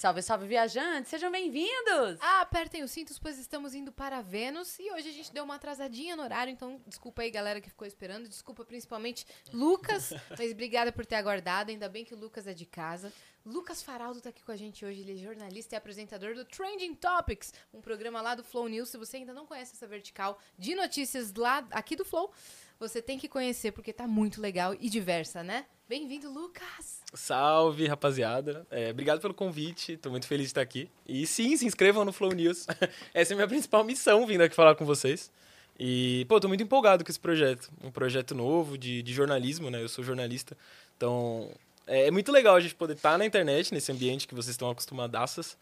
Salve, 0.00 0.22
salve, 0.22 0.46
viajantes! 0.46 1.10
Sejam 1.10 1.30
bem-vindos! 1.30 2.16
Ah, 2.22 2.40
apertem 2.40 2.82
os 2.82 2.90
cintos, 2.90 3.18
pois 3.18 3.38
estamos 3.38 3.74
indo 3.74 3.92
para 3.92 4.22
Vênus. 4.22 4.78
E 4.78 4.90
hoje 4.90 5.10
a 5.10 5.12
gente 5.12 5.30
deu 5.30 5.44
uma 5.44 5.56
atrasadinha 5.56 6.16
no 6.16 6.22
horário, 6.22 6.50
então 6.50 6.80
desculpa 6.86 7.20
aí, 7.20 7.30
galera, 7.30 7.60
que 7.60 7.68
ficou 7.68 7.86
esperando. 7.86 8.26
Desculpa 8.26 8.64
principalmente 8.64 9.26
Lucas, 9.52 10.14
mas 10.38 10.52
obrigada 10.52 10.90
por 10.90 11.04
ter 11.04 11.16
aguardado. 11.16 11.70
Ainda 11.70 11.86
bem 11.86 12.02
que 12.02 12.14
o 12.14 12.18
Lucas 12.18 12.46
é 12.46 12.54
de 12.54 12.64
casa. 12.64 13.12
Lucas 13.44 13.82
Faraldo 13.82 14.22
tá 14.22 14.30
aqui 14.30 14.42
com 14.42 14.52
a 14.52 14.56
gente 14.56 14.86
hoje. 14.86 15.02
Ele 15.02 15.12
é 15.12 15.16
jornalista 15.16 15.74
e 15.74 15.76
apresentador 15.76 16.34
do 16.34 16.46
Trending 16.46 16.94
Topics, 16.94 17.52
um 17.70 17.82
programa 17.82 18.22
lá 18.22 18.34
do 18.34 18.42
Flow 18.42 18.68
News. 18.68 18.88
Se 18.88 18.96
você 18.96 19.18
ainda 19.18 19.34
não 19.34 19.44
conhece 19.44 19.74
essa 19.74 19.86
vertical 19.86 20.38
de 20.56 20.74
notícias 20.74 21.34
lá 21.34 21.58
aqui 21.70 21.94
do 21.94 22.06
Flow, 22.06 22.32
você 22.78 23.02
tem 23.02 23.18
que 23.18 23.28
conhecer 23.28 23.70
porque 23.72 23.92
tá 23.92 24.08
muito 24.08 24.40
legal 24.40 24.74
e 24.80 24.88
diversa, 24.88 25.42
né? 25.42 25.66
Bem-vindo, 25.90 26.30
Lucas! 26.32 27.00
Salve, 27.12 27.84
rapaziada. 27.88 28.64
É, 28.70 28.90
obrigado 28.92 29.20
pelo 29.20 29.34
convite, 29.34 29.96
tô 29.96 30.08
muito 30.08 30.24
feliz 30.24 30.44
de 30.44 30.50
estar 30.50 30.60
aqui. 30.60 30.88
E 31.04 31.26
sim, 31.26 31.56
se 31.56 31.66
inscrevam 31.66 32.04
no 32.04 32.12
Flow 32.12 32.30
News. 32.30 32.64
Essa 33.12 33.32
é 33.32 33.34
a 33.34 33.36
minha 33.36 33.48
principal 33.48 33.82
missão, 33.82 34.24
vindo 34.24 34.40
aqui 34.40 34.54
falar 34.54 34.76
com 34.76 34.84
vocês. 34.84 35.32
E, 35.76 36.24
pô, 36.28 36.38
tô 36.38 36.46
muito 36.46 36.62
empolgado 36.62 37.04
com 37.04 37.10
esse 37.10 37.18
projeto. 37.18 37.72
Um 37.82 37.90
projeto 37.90 38.36
novo 38.36 38.78
de, 38.78 39.02
de 39.02 39.12
jornalismo, 39.12 39.68
né? 39.68 39.82
Eu 39.82 39.88
sou 39.88 40.04
jornalista. 40.04 40.56
Então, 40.96 41.50
é, 41.88 42.06
é 42.06 42.10
muito 42.12 42.30
legal 42.30 42.54
a 42.54 42.60
gente 42.60 42.76
poder 42.76 42.92
estar 42.92 43.18
na 43.18 43.26
internet, 43.26 43.74
nesse 43.74 43.90
ambiente 43.90 44.28
que 44.28 44.34
vocês 44.36 44.54
estão 44.54 44.70
acostumadaças. 44.70 45.58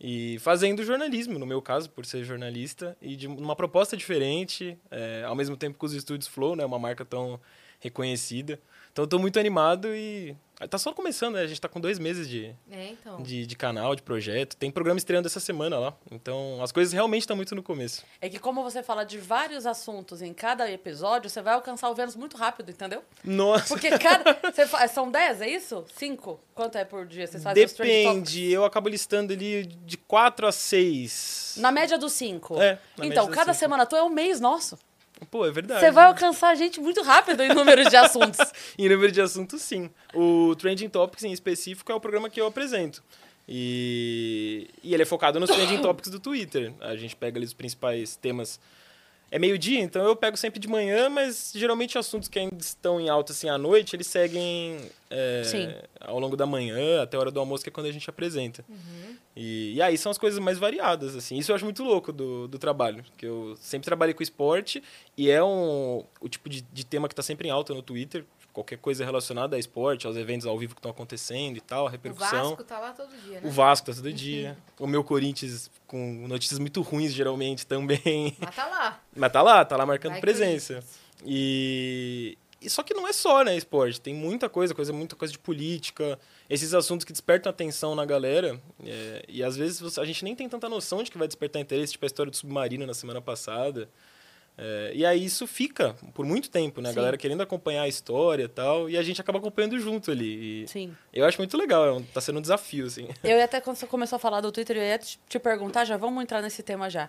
E 0.00 0.40
fazendo 0.40 0.82
jornalismo, 0.82 1.38
no 1.38 1.46
meu 1.46 1.62
caso, 1.62 1.88
por 1.90 2.04
ser 2.04 2.24
jornalista, 2.24 2.96
e 3.00 3.14
de 3.14 3.28
uma 3.28 3.54
proposta 3.54 3.96
diferente, 3.96 4.76
é, 4.90 5.22
ao 5.24 5.36
mesmo 5.36 5.56
tempo 5.56 5.78
que 5.78 5.86
os 5.86 5.92
estúdios 5.92 6.26
Flow, 6.26 6.56
né? 6.56 6.64
Uma 6.64 6.80
marca 6.80 7.04
tão 7.04 7.38
reconhecida. 7.78 8.58
Então 8.98 9.04
eu 9.04 9.08
tô 9.08 9.18
muito 9.20 9.38
animado 9.38 9.94
e. 9.94 10.36
Tá 10.68 10.76
só 10.76 10.92
começando, 10.92 11.34
né? 11.34 11.42
A 11.42 11.46
gente 11.46 11.60
tá 11.60 11.68
com 11.68 11.78
dois 11.80 12.00
meses 12.00 12.28
de, 12.28 12.52
É, 12.68 12.88
então. 12.88 13.22
de, 13.22 13.46
de 13.46 13.54
canal, 13.54 13.94
de 13.94 14.02
projeto. 14.02 14.56
Tem 14.56 14.72
programa 14.72 14.98
estreando 14.98 15.28
essa 15.28 15.38
semana 15.38 15.78
lá. 15.78 15.94
Então 16.10 16.60
as 16.60 16.72
coisas 16.72 16.92
realmente 16.92 17.20
estão 17.22 17.36
muito 17.36 17.54
no 17.54 17.62
começo. 17.62 18.02
É 18.20 18.28
que 18.28 18.40
como 18.40 18.60
você 18.64 18.82
fala 18.82 19.04
de 19.04 19.18
vários 19.18 19.66
assuntos 19.66 20.20
em 20.20 20.34
cada 20.34 20.68
episódio, 20.68 21.30
você 21.30 21.40
vai 21.40 21.54
alcançar 21.54 21.88
o 21.88 21.94
Vênus 21.94 22.16
muito 22.16 22.36
rápido, 22.36 22.72
entendeu? 22.72 23.04
Nossa! 23.22 23.68
Porque 23.68 23.88
cada... 24.00 24.36
você 24.52 24.66
fa- 24.66 24.88
São 24.88 25.08
10, 25.08 25.42
é 25.42 25.48
isso? 25.48 25.84
5? 25.94 26.40
Quanto 26.56 26.76
é 26.76 26.84
por 26.84 27.06
dia? 27.06 27.28
Vocês 27.28 27.40
fazem? 27.40 27.64
Depende, 27.64 28.50
eu 28.50 28.64
acabo 28.64 28.88
listando 28.88 29.32
ali 29.32 29.64
de 29.64 29.96
4 29.96 30.44
a 30.44 30.50
6. 30.50 31.54
Na 31.58 31.70
média 31.70 31.96
dos 31.96 32.14
5. 32.14 32.60
É, 32.60 32.80
Então, 33.00 33.28
cada 33.28 33.52
cinco. 33.52 33.60
semana 33.60 33.86
tua 33.86 34.00
é 34.00 34.02
um 34.02 34.10
mês 34.10 34.40
nosso. 34.40 34.76
Pô, 35.30 35.46
é 35.46 35.50
verdade. 35.50 35.80
Você 35.80 35.90
vai 35.90 36.04
alcançar 36.06 36.50
a 36.50 36.54
gente 36.54 36.80
muito 36.80 37.02
rápido 37.02 37.42
em 37.42 37.48
números 37.48 37.88
de 37.88 37.96
assuntos. 37.96 38.38
Em 38.78 38.88
número 38.88 39.10
de 39.10 39.20
assuntos, 39.20 39.60
sim. 39.62 39.90
O 40.14 40.54
Trending 40.56 40.88
Topics, 40.88 41.24
em 41.24 41.32
específico, 41.32 41.90
é 41.90 41.94
o 41.94 42.00
programa 42.00 42.30
que 42.30 42.40
eu 42.40 42.46
apresento. 42.46 43.02
E, 43.48 44.68
e 44.82 44.94
ele 44.94 45.02
é 45.02 45.06
focado 45.06 45.40
nos 45.40 45.50
Trending 45.50 45.78
Topics 45.82 46.10
do 46.10 46.20
Twitter. 46.20 46.72
A 46.80 46.96
gente 46.96 47.16
pega 47.16 47.38
ali 47.38 47.46
os 47.46 47.54
principais 47.54 48.16
temas. 48.16 48.60
É 49.30 49.38
meio-dia, 49.38 49.80
então 49.80 50.02
eu 50.06 50.16
pego 50.16 50.36
sempre 50.36 50.58
de 50.58 50.68
manhã, 50.68 51.10
mas 51.10 51.52
geralmente 51.54 51.98
assuntos 51.98 52.28
que 52.28 52.38
ainda 52.38 52.56
estão 52.58 52.98
em 52.98 53.10
alta 53.10 53.32
assim 53.32 53.48
à 53.48 53.58
noite, 53.58 53.94
eles 53.94 54.06
seguem 54.06 54.78
é, 55.10 55.88
ao 56.00 56.18
longo 56.18 56.36
da 56.36 56.46
manhã, 56.46 57.02
até 57.02 57.16
a 57.16 57.20
hora 57.20 57.30
do 57.30 57.40
almoço, 57.40 57.62
que 57.62 57.70
é 57.70 57.72
quando 57.72 57.86
a 57.86 57.92
gente 57.92 58.08
apresenta. 58.08 58.64
E, 59.34 59.74
e 59.74 59.82
aí 59.82 59.96
são 59.96 60.10
as 60.10 60.18
coisas 60.18 60.38
mais 60.38 60.58
variadas, 60.58 61.16
assim. 61.16 61.36
Isso 61.38 61.50
eu 61.50 61.56
acho 61.56 61.64
muito 61.64 61.82
louco 61.82 62.12
do, 62.12 62.48
do 62.48 62.58
trabalho, 62.58 63.04
que 63.16 63.26
eu 63.26 63.56
sempre 63.60 63.86
trabalhei 63.86 64.14
com 64.14 64.22
esporte 64.22 64.82
e 65.16 65.30
é 65.30 65.42
um, 65.42 66.04
o 66.20 66.28
tipo 66.28 66.48
de, 66.48 66.62
de 66.62 66.84
tema 66.84 67.08
que 67.08 67.12
está 67.12 67.22
sempre 67.22 67.48
em 67.48 67.50
alta 67.50 67.72
no 67.72 67.82
Twitter. 67.82 68.24
Qualquer 68.52 68.78
coisa 68.78 69.04
relacionada 69.04 69.54
a 69.54 69.58
esporte, 69.58 70.06
aos 70.06 70.16
eventos 70.16 70.44
ao 70.44 70.58
vivo 70.58 70.74
que 70.74 70.80
estão 70.80 70.90
acontecendo 70.90 71.56
e 71.56 71.60
tal, 71.60 71.86
a 71.86 71.88
O 71.88 71.92
repercussão. 71.92 72.50
Vasco 72.50 72.64
tá 72.64 72.78
lá 72.80 72.92
todo 72.92 73.14
dia, 73.16 73.40
né? 73.40 73.48
O 73.48 73.50
Vasco 73.50 73.86
tá 73.86 73.94
todo 73.94 74.12
dia. 74.12 74.58
o 74.80 74.86
meu 74.86 75.04
Corinthians 75.04 75.70
com 75.86 76.26
notícias 76.26 76.58
muito 76.58 76.82
ruins, 76.82 77.12
geralmente, 77.12 77.64
também. 77.64 78.36
Mas 78.40 78.56
tá 78.56 78.66
lá. 78.66 79.00
Mas 79.14 79.32
tá 79.32 79.42
lá, 79.42 79.64
tá 79.64 79.76
lá 79.76 79.86
marcando 79.86 80.12
Vai, 80.12 80.20
presença. 80.20 80.82
E, 81.24 82.36
e 82.60 82.68
só 82.68 82.82
que 82.82 82.92
não 82.94 83.06
é 83.06 83.12
só, 83.12 83.42
né, 83.44 83.56
esporte. 83.56 84.00
Tem 84.00 84.14
muita 84.14 84.48
coisa, 84.48 84.74
coisa, 84.74 84.92
muita 84.92 85.14
coisa 85.16 85.30
de 85.32 85.38
política, 85.38 86.18
esses 86.50 86.74
assuntos 86.74 87.04
que 87.04 87.12
despertam 87.12 87.50
atenção 87.50 87.94
na 87.94 88.04
galera. 88.04 88.60
é, 88.84 89.24
e 89.28 89.42
às 89.42 89.56
vezes 89.56 89.80
você- 89.80 90.00
a 90.00 90.04
gente 90.04 90.24
nem 90.24 90.34
tem 90.34 90.48
tanta 90.48 90.68
noção 90.68 91.02
de 91.02 91.10
que 91.10 91.18
vai 91.18 91.26
despertar 91.28 91.60
interesse, 91.60 91.92
tipo 91.92 92.04
a 92.04 92.06
história 92.06 92.30
do 92.30 92.36
submarino 92.36 92.86
na 92.86 92.94
semana 92.94 93.20
passada. 93.20 93.88
É, 94.60 94.90
e 94.92 95.06
aí 95.06 95.24
isso 95.24 95.46
fica 95.46 95.94
por 96.14 96.26
muito 96.26 96.50
tempo, 96.50 96.80
né? 96.80 96.88
A 96.88 96.92
Sim. 96.92 96.96
galera 96.96 97.16
querendo 97.16 97.40
acompanhar 97.42 97.82
a 97.82 97.88
história 97.88 98.42
e 98.42 98.48
tal, 98.48 98.90
e 98.90 98.96
a 98.98 99.02
gente 99.04 99.20
acaba 99.20 99.38
acompanhando 99.38 99.78
junto 99.78 100.10
ali. 100.10 100.66
Sim. 100.66 100.96
eu 101.12 101.24
acho 101.24 101.38
muito 101.38 101.56
legal, 101.56 101.98
é 101.98 102.02
tá 102.12 102.20
sendo 102.20 102.38
um 102.38 102.42
desafio, 102.42 102.86
assim. 102.86 103.06
Eu 103.22 103.36
ia 103.38 103.44
até 103.44 103.60
quando 103.60 103.76
você 103.76 103.86
começou 103.86 104.16
a 104.16 104.18
falar 104.18 104.40
do 104.40 104.50
Twitter, 104.50 104.76
eu 104.76 104.82
ia 104.82 104.98
te 104.98 105.38
perguntar, 105.38 105.84
já 105.84 105.96
vamos 105.96 106.20
entrar 106.24 106.42
nesse 106.42 106.60
tema 106.64 106.90
já. 106.90 107.08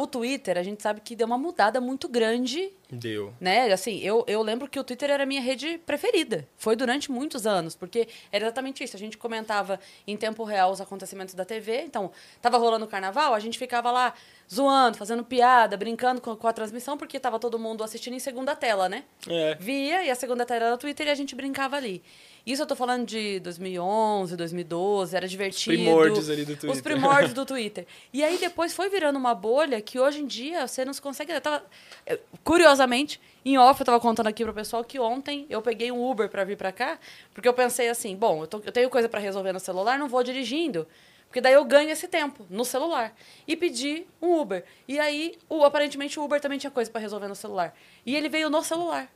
O 0.00 0.06
Twitter, 0.06 0.56
a 0.56 0.62
gente 0.62 0.82
sabe 0.82 1.02
que 1.02 1.14
deu 1.14 1.26
uma 1.26 1.36
mudada 1.36 1.78
muito 1.78 2.08
grande 2.08 2.72
Deu. 2.90 3.34
né? 3.38 3.70
Assim, 3.70 3.98
eu, 4.00 4.24
eu 4.26 4.40
lembro 4.40 4.66
que 4.66 4.80
o 4.80 4.82
Twitter 4.82 5.10
era 5.10 5.24
a 5.24 5.26
minha 5.26 5.42
rede 5.42 5.76
preferida. 5.84 6.48
Foi 6.56 6.74
durante 6.74 7.10
muitos 7.10 7.46
anos, 7.46 7.76
porque 7.76 8.08
era 8.32 8.46
exatamente 8.46 8.82
isso. 8.82 8.96
A 8.96 8.98
gente 8.98 9.18
comentava 9.18 9.78
em 10.06 10.16
tempo 10.16 10.42
real 10.42 10.72
os 10.72 10.80
acontecimentos 10.80 11.34
da 11.34 11.44
TV. 11.44 11.82
Então, 11.82 12.10
tava 12.40 12.56
rolando 12.56 12.86
o 12.86 12.88
carnaval, 12.88 13.34
a 13.34 13.40
gente 13.40 13.58
ficava 13.58 13.90
lá 13.90 14.14
zoando, 14.50 14.96
fazendo 14.96 15.22
piada, 15.22 15.76
brincando 15.76 16.18
com, 16.18 16.34
com 16.34 16.48
a 16.48 16.52
transmissão, 16.54 16.96
porque 16.96 17.20
tava 17.20 17.38
todo 17.38 17.58
mundo 17.58 17.84
assistindo 17.84 18.14
em 18.14 18.18
segunda 18.18 18.56
tela, 18.56 18.88
né? 18.88 19.04
É. 19.28 19.54
Via, 19.60 20.02
e 20.02 20.10
a 20.10 20.14
segunda 20.14 20.46
tela 20.46 20.64
era 20.64 20.74
o 20.74 20.78
Twitter 20.78 21.08
e 21.08 21.10
a 21.10 21.14
gente 21.14 21.34
brincava 21.34 21.76
ali. 21.76 22.02
Isso 22.50 22.62
eu 22.62 22.66
tô 22.66 22.74
falando 22.74 23.06
de 23.06 23.38
2011, 23.40 24.34
2012, 24.36 25.16
era 25.16 25.28
divertido. 25.28 25.76
primórdios 25.76 26.28
ali 26.30 26.44
do 26.44 26.52
Twitter. 26.56 26.70
Os 26.70 26.80
primórdios 26.80 27.32
do 27.32 27.44
Twitter. 27.46 27.86
E 28.12 28.24
aí 28.24 28.38
depois 28.38 28.74
foi 28.74 28.88
virando 28.88 29.16
uma 29.18 29.34
bolha 29.34 29.80
que 29.80 29.98
hoje 30.00 30.20
em 30.20 30.26
dia 30.26 30.66
você 30.66 30.84
não 30.84 30.92
se 30.92 31.00
consegue. 31.00 31.32
Eu 31.32 31.40
tava, 31.40 31.62
eu- 32.06 32.18
curiosamente, 32.42 33.20
em 33.44 33.56
off 33.58 33.80
eu 33.80 33.86
tava 33.86 34.00
contando 34.00 34.26
aqui 34.26 34.42
pro 34.44 34.52
pessoal 34.52 34.82
que 34.82 34.98
ontem 34.98 35.46
eu 35.48 35.62
peguei 35.62 35.92
um 35.92 36.10
Uber 36.10 36.28
pra 36.28 36.42
vir 36.44 36.56
pra 36.56 36.72
cá, 36.72 36.98
porque 37.32 37.48
eu 37.48 37.54
pensei 37.54 37.88
assim, 37.88 38.16
bom, 38.16 38.42
eu, 38.42 38.46
tô- 38.46 38.62
eu 38.64 38.72
tenho 38.72 38.90
coisa 38.90 39.08
pra 39.08 39.20
resolver 39.20 39.52
no 39.52 39.60
celular, 39.60 39.98
não 39.98 40.08
vou 40.08 40.22
dirigindo. 40.22 40.86
Porque 41.28 41.40
daí 41.40 41.52
eu 41.52 41.64
ganho 41.64 41.90
esse 41.90 42.08
tempo 42.08 42.44
no 42.50 42.64
celular. 42.64 43.14
E 43.46 43.54
pedi 43.56 44.04
um 44.20 44.40
Uber. 44.40 44.64
E 44.88 44.98
aí, 44.98 45.36
o, 45.48 45.64
aparentemente, 45.64 46.18
o 46.18 46.24
Uber 46.24 46.40
também 46.40 46.58
tinha 46.58 46.72
coisa 46.72 46.90
pra 46.90 47.00
resolver 47.00 47.28
no 47.28 47.36
celular. 47.36 47.72
E 48.04 48.16
ele 48.16 48.28
veio 48.28 48.50
no 48.50 48.64
celular 48.64 49.08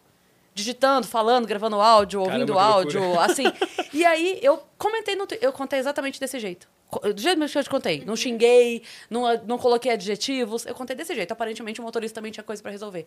digitando, 0.55 1.07
falando, 1.07 1.47
gravando 1.47 1.81
áudio, 1.81 2.21
ouvindo 2.21 2.55
Caramba, 2.55 2.87
que 2.91 2.97
áudio, 2.97 3.21
assim. 3.21 3.45
E 3.93 4.05
aí 4.05 4.39
eu 4.41 4.63
comentei 4.79 5.17
no 5.17 5.27
Twitter, 5.27 5.47
eu 5.47 5.53
contei 5.53 5.79
exatamente 5.79 6.21
desse 6.21 6.39
jeito. 6.39 6.69
Do 7.13 7.21
jeito 7.21 7.45
que 7.45 7.59
eu 7.59 7.65
te 7.65 7.71
contei. 7.71 8.05
Não 8.05 8.15
xinguei, 8.15 8.83
não, 9.11 9.23
não 9.47 9.59
coloquei 9.59 9.91
adjetivos. 9.91 10.65
Eu 10.65 10.75
contei 10.77 10.95
desse 10.95 11.13
jeito. 11.13 11.33
Aparentemente 11.33 11.81
o 11.81 11.83
motorista 11.85 12.15
também 12.15 12.31
tinha 12.31 12.45
coisa 12.45 12.63
pra 12.63 12.71
resolver. 12.71 13.05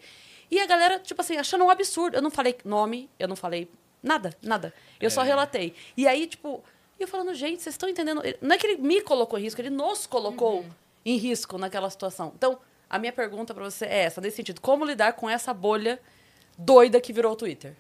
E 0.52 0.60
a 0.60 0.66
galera, 0.66 1.00
tipo 1.00 1.22
assim, 1.22 1.38
achando 1.38 1.64
um 1.64 1.70
absurdo. 1.70 2.18
Eu 2.18 2.22
não 2.22 2.30
falei 2.30 2.58
nome, 2.66 3.10
eu 3.18 3.30
não 3.30 3.36
falei 3.38 3.70
nada, 4.04 4.32
nada. 4.42 4.74
Eu 5.00 5.10
só 5.10 5.22
É. 5.22 5.26
relatei. 5.26 5.74
E 5.96 6.06
aí, 6.06 6.28
tipo, 6.28 6.62
e 7.00 7.04
eu 7.04 7.08
falando, 7.08 7.34
gente, 7.34 7.62
vocês 7.62 7.76
estão 7.76 7.88
entendendo? 7.88 8.22
Não 8.42 8.56
é 8.56 8.58
que 8.58 8.68
ele 8.68 8.82
me 8.82 9.00
colocou 9.02 9.40
em 9.40 9.44
risco, 9.44 9.62
ele 9.62 9.70
nos 9.70 10.06
colocou 10.06 10.66
em 11.06 11.16
risco 11.16 11.58
naquela 11.58 11.90
situação. 11.90 12.34
Então, 12.36 12.60
a 12.90 13.00
minha 13.00 13.14
pergunta 13.14 13.54
pra 13.54 13.64
você 13.64 13.86
é 13.86 14.00
essa, 14.04 14.20
nesse 14.20 14.36
sentido. 14.36 14.60
Como 14.60 14.84
lidar 14.84 15.14
com 15.14 15.30
essa 15.30 15.54
bolha 15.54 15.98
doida 16.58 17.00
que 17.00 17.14
virou 17.14 17.34
o 17.34 17.36
Twitter? 17.36 17.76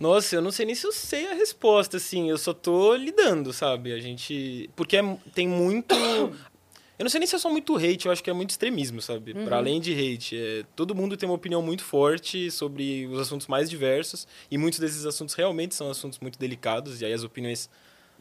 Nossa, 0.00 0.36
eu 0.36 0.42
não 0.42 0.50
sei 0.50 0.66
nem 0.66 0.74
se 0.74 0.86
eu 0.86 0.92
sei 0.92 1.28
a 1.28 1.34
resposta, 1.34 1.96
assim. 1.98 2.28
Eu 2.30 2.38
só 2.38 2.52
tô 2.52 2.94
lidando, 2.94 3.52
sabe? 3.52 3.92
A 3.92 4.00
gente. 4.00 4.68
Porque 4.74 4.96
é- 4.96 5.16
tem 5.34 5.46
muito. 5.46 5.94
Eu 6.98 7.04
não 7.04 7.10
sei 7.10 7.18
nem 7.18 7.26
se 7.26 7.34
é 7.34 7.38
só 7.38 7.50
muito 7.50 7.74
hate, 7.74 8.06
eu 8.06 8.12
acho 8.12 8.22
que 8.22 8.30
é 8.30 8.32
muito 8.32 8.50
extremismo, 8.50 9.02
sabe? 9.02 9.34
Para 9.34 9.56
além 9.56 9.80
de 9.80 9.92
hate. 9.92 10.36
É... 10.38 10.64
Todo 10.76 10.94
mundo 10.94 11.16
tem 11.16 11.28
uma 11.28 11.34
opinião 11.34 11.60
muito 11.60 11.82
forte 11.82 12.48
sobre 12.48 13.06
os 13.06 13.18
assuntos 13.18 13.48
mais 13.48 13.68
diversos. 13.68 14.28
E 14.48 14.56
muitos 14.56 14.78
desses 14.78 15.04
assuntos 15.04 15.34
realmente 15.34 15.74
são 15.74 15.90
assuntos 15.90 16.20
muito 16.20 16.38
delicados. 16.38 17.00
E 17.00 17.04
aí 17.04 17.12
as 17.12 17.24
opiniões 17.24 17.68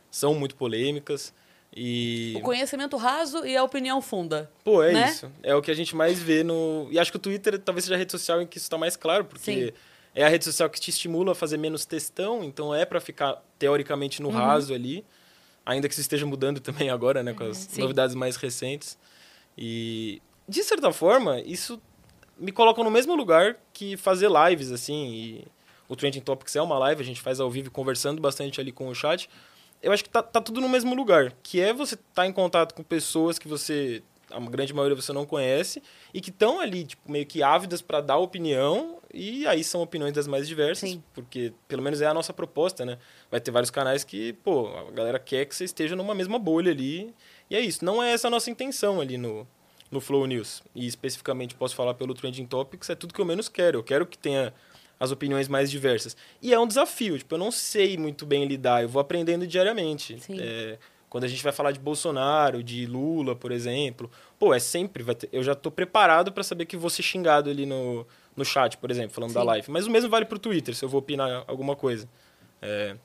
são 0.09 0.33
muito 0.33 0.55
polêmicas. 0.55 1.31
E. 1.75 2.33
O 2.37 2.41
conhecimento 2.41 2.97
raso 2.97 3.45
e 3.45 3.55
a 3.55 3.63
opinião 3.63 4.01
funda. 4.01 4.51
Pô, 4.63 4.83
é 4.83 4.91
né? 4.91 5.09
isso. 5.09 5.31
É 5.41 5.55
o 5.55 5.61
que 5.61 5.71
a 5.71 5.73
gente 5.73 5.95
mais 5.95 6.19
vê 6.19 6.43
no. 6.43 6.87
E 6.91 6.99
acho 6.99 7.11
que 7.11 7.17
o 7.17 7.19
Twitter 7.19 7.57
talvez 7.59 7.85
seja 7.85 7.95
a 7.95 7.97
rede 7.97 8.11
social 8.11 8.41
em 8.41 8.47
que 8.47 8.57
isso 8.57 8.65
está 8.65 8.77
mais 8.77 8.97
claro, 8.97 9.23
porque 9.23 9.67
Sim. 9.67 9.73
é 10.13 10.23
a 10.25 10.29
rede 10.29 10.43
social 10.43 10.69
que 10.69 10.79
te 10.81 10.89
estimula 10.89 11.31
a 11.31 11.35
fazer 11.35 11.57
menos 11.57 11.85
textão, 11.85 12.43
então 12.43 12.75
é 12.75 12.85
para 12.85 12.99
ficar 12.99 13.41
teoricamente 13.57 14.21
no 14.21 14.29
Uhum. 14.29 14.35
raso 14.35 14.73
ali, 14.73 15.05
ainda 15.65 15.87
que 15.87 15.93
isso 15.93 16.01
esteja 16.01 16.25
mudando 16.25 16.59
também 16.61 16.89
agora, 16.89 17.23
né, 17.23 17.33
com 17.33 17.45
as 17.45 17.57
Sim. 17.57 17.81
novidades 17.81 18.15
mais 18.15 18.35
recentes. 18.35 18.97
E 19.57 20.21
de 20.49 20.63
certa 20.63 20.91
forma, 20.91 21.39
isso 21.41 21.81
me 22.37 22.51
coloca 22.51 22.83
no 22.83 22.91
mesmo 22.91 23.15
lugar 23.15 23.55
que 23.71 23.95
fazer 23.95 24.29
lives 24.29 24.71
assim, 24.71 25.07
e 25.07 25.47
o 25.87 25.95
Trending 25.95 26.19
Topics 26.21 26.55
é 26.55 26.61
uma 26.61 26.77
live, 26.79 27.01
a 27.01 27.05
gente 27.05 27.21
faz 27.21 27.39
ao 27.39 27.49
vivo 27.49 27.71
conversando 27.71 28.21
bastante 28.21 28.59
ali 28.59 28.71
com 28.73 28.87
o 28.87 28.95
chat. 28.95 29.29
Eu 29.81 29.91
acho 29.91 30.03
que 30.03 30.09
tá, 30.09 30.21
tá 30.21 30.39
tudo 30.39 30.61
no 30.61 30.69
mesmo 30.69 30.93
lugar, 30.93 31.33
que 31.41 31.59
é 31.59 31.73
você 31.73 31.95
estar 31.95 32.27
em 32.27 32.31
contato 32.31 32.73
com 32.73 32.83
pessoas 32.83 33.39
que 33.39 33.47
você 33.47 34.03
a 34.31 34.39
grande 34.39 34.73
maioria 34.73 34.95
você 34.95 35.11
não 35.13 35.25
conhece, 35.25 35.83
e 36.13 36.21
que 36.21 36.29
estão 36.29 36.59
ali, 36.59 36.85
tipo, 36.85 37.11
meio 37.11 37.25
que 37.25 37.43
ávidas 37.43 37.81
para 37.81 38.01
dar 38.01 38.17
opinião, 38.17 38.97
e 39.13 39.45
aí 39.45 39.63
são 39.63 39.81
opiniões 39.81 40.13
das 40.13 40.27
mais 40.27 40.47
diversas, 40.47 40.89
Sim. 40.89 41.03
porque 41.13 41.53
pelo 41.67 41.81
menos 41.81 42.01
é 42.01 42.07
a 42.07 42.13
nossa 42.13 42.33
proposta, 42.33 42.85
né? 42.85 42.97
Vai 43.29 43.39
ter 43.39 43.51
vários 43.51 43.69
canais 43.69 44.03
que, 44.03 44.33
pô, 44.33 44.67
a 44.67 44.91
galera 44.91 45.19
quer 45.19 45.45
que 45.45 45.55
você 45.55 45.65
esteja 45.65 45.95
numa 45.95 46.15
mesma 46.15 46.39
bolha 46.39 46.71
ali, 46.71 47.13
e 47.49 47.55
é 47.55 47.59
isso. 47.59 47.83
Não 47.83 48.01
é 48.01 48.13
essa 48.13 48.27
a 48.27 48.31
nossa 48.31 48.49
intenção 48.49 49.01
ali 49.01 49.17
no, 49.17 49.45
no 49.91 49.99
Flow 49.99 50.25
News. 50.25 50.63
E 50.73 50.87
especificamente 50.87 51.53
posso 51.53 51.75
falar 51.75 51.93
pelo 51.93 52.13
Trending 52.13 52.45
Topics, 52.45 52.89
é 52.89 52.95
tudo 52.95 53.13
que 53.13 53.19
eu 53.19 53.25
menos 53.25 53.49
quero. 53.49 53.79
Eu 53.79 53.83
quero 53.83 54.05
que 54.05 54.17
tenha 54.17 54.53
as 55.01 55.11
opiniões 55.11 55.47
mais 55.47 55.71
diversas. 55.71 56.15
E 56.39 56.53
é 56.53 56.59
um 56.59 56.67
desafio, 56.67 57.17
tipo, 57.17 57.33
eu 57.33 57.39
não 57.39 57.51
sei 57.51 57.97
muito 57.97 58.23
bem 58.23 58.45
lidar, 58.45 58.83
eu 58.83 58.87
vou 58.87 58.99
aprendendo 59.01 59.47
diariamente. 59.47 60.21
É, 60.39 60.77
quando 61.09 61.23
a 61.23 61.27
gente 61.27 61.41
vai 61.43 61.51
falar 61.51 61.71
de 61.71 61.79
Bolsonaro, 61.79 62.61
de 62.61 62.85
Lula, 62.85 63.35
por 63.35 63.51
exemplo, 63.51 64.11
pô, 64.37 64.53
é 64.53 64.59
sempre 64.59 65.03
ter, 65.15 65.27
eu 65.33 65.41
já 65.41 65.55
tô 65.55 65.71
preparado 65.71 66.31
para 66.31 66.43
saber 66.43 66.67
que 66.67 66.77
vou 66.77 66.87
ser 66.89 67.01
xingado 67.01 67.49
ali 67.49 67.65
no, 67.65 68.05
no 68.35 68.45
chat, 68.45 68.77
por 68.77 68.91
exemplo, 68.91 69.09
falando 69.15 69.33
da 69.33 69.41
Sim. 69.41 69.47
live. 69.47 69.71
Mas 69.71 69.87
o 69.87 69.91
mesmo 69.91 70.07
vale 70.07 70.25
pro 70.25 70.37
Twitter, 70.37 70.75
se 70.75 70.85
eu 70.85 70.89
vou 70.89 70.99
opinar 70.99 71.45
alguma 71.47 71.75
coisa. 71.75 72.07
É 72.61 72.95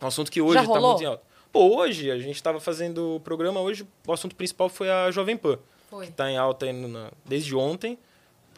um 0.00 0.06
assunto 0.06 0.30
que 0.30 0.40
hoje 0.40 0.54
Já 0.54 0.60
tá 0.62 0.68
rolou? 0.68 0.90
muito 0.90 1.02
em 1.02 1.06
alta. 1.06 1.22
Pô, 1.52 1.78
hoje 1.78 2.12
a 2.12 2.18
gente 2.18 2.36
estava 2.36 2.60
fazendo 2.60 3.16
o 3.16 3.20
programa, 3.20 3.60
hoje 3.60 3.84
o 4.06 4.12
assunto 4.12 4.36
principal 4.36 4.68
foi 4.68 4.88
a 4.88 5.10
Jovem 5.10 5.36
Pan 5.36 5.58
Foi. 5.90 6.06
está 6.06 6.30
em 6.30 6.36
alta 6.38 6.72
na- 6.72 7.10
desde 7.26 7.56
ontem, 7.56 7.98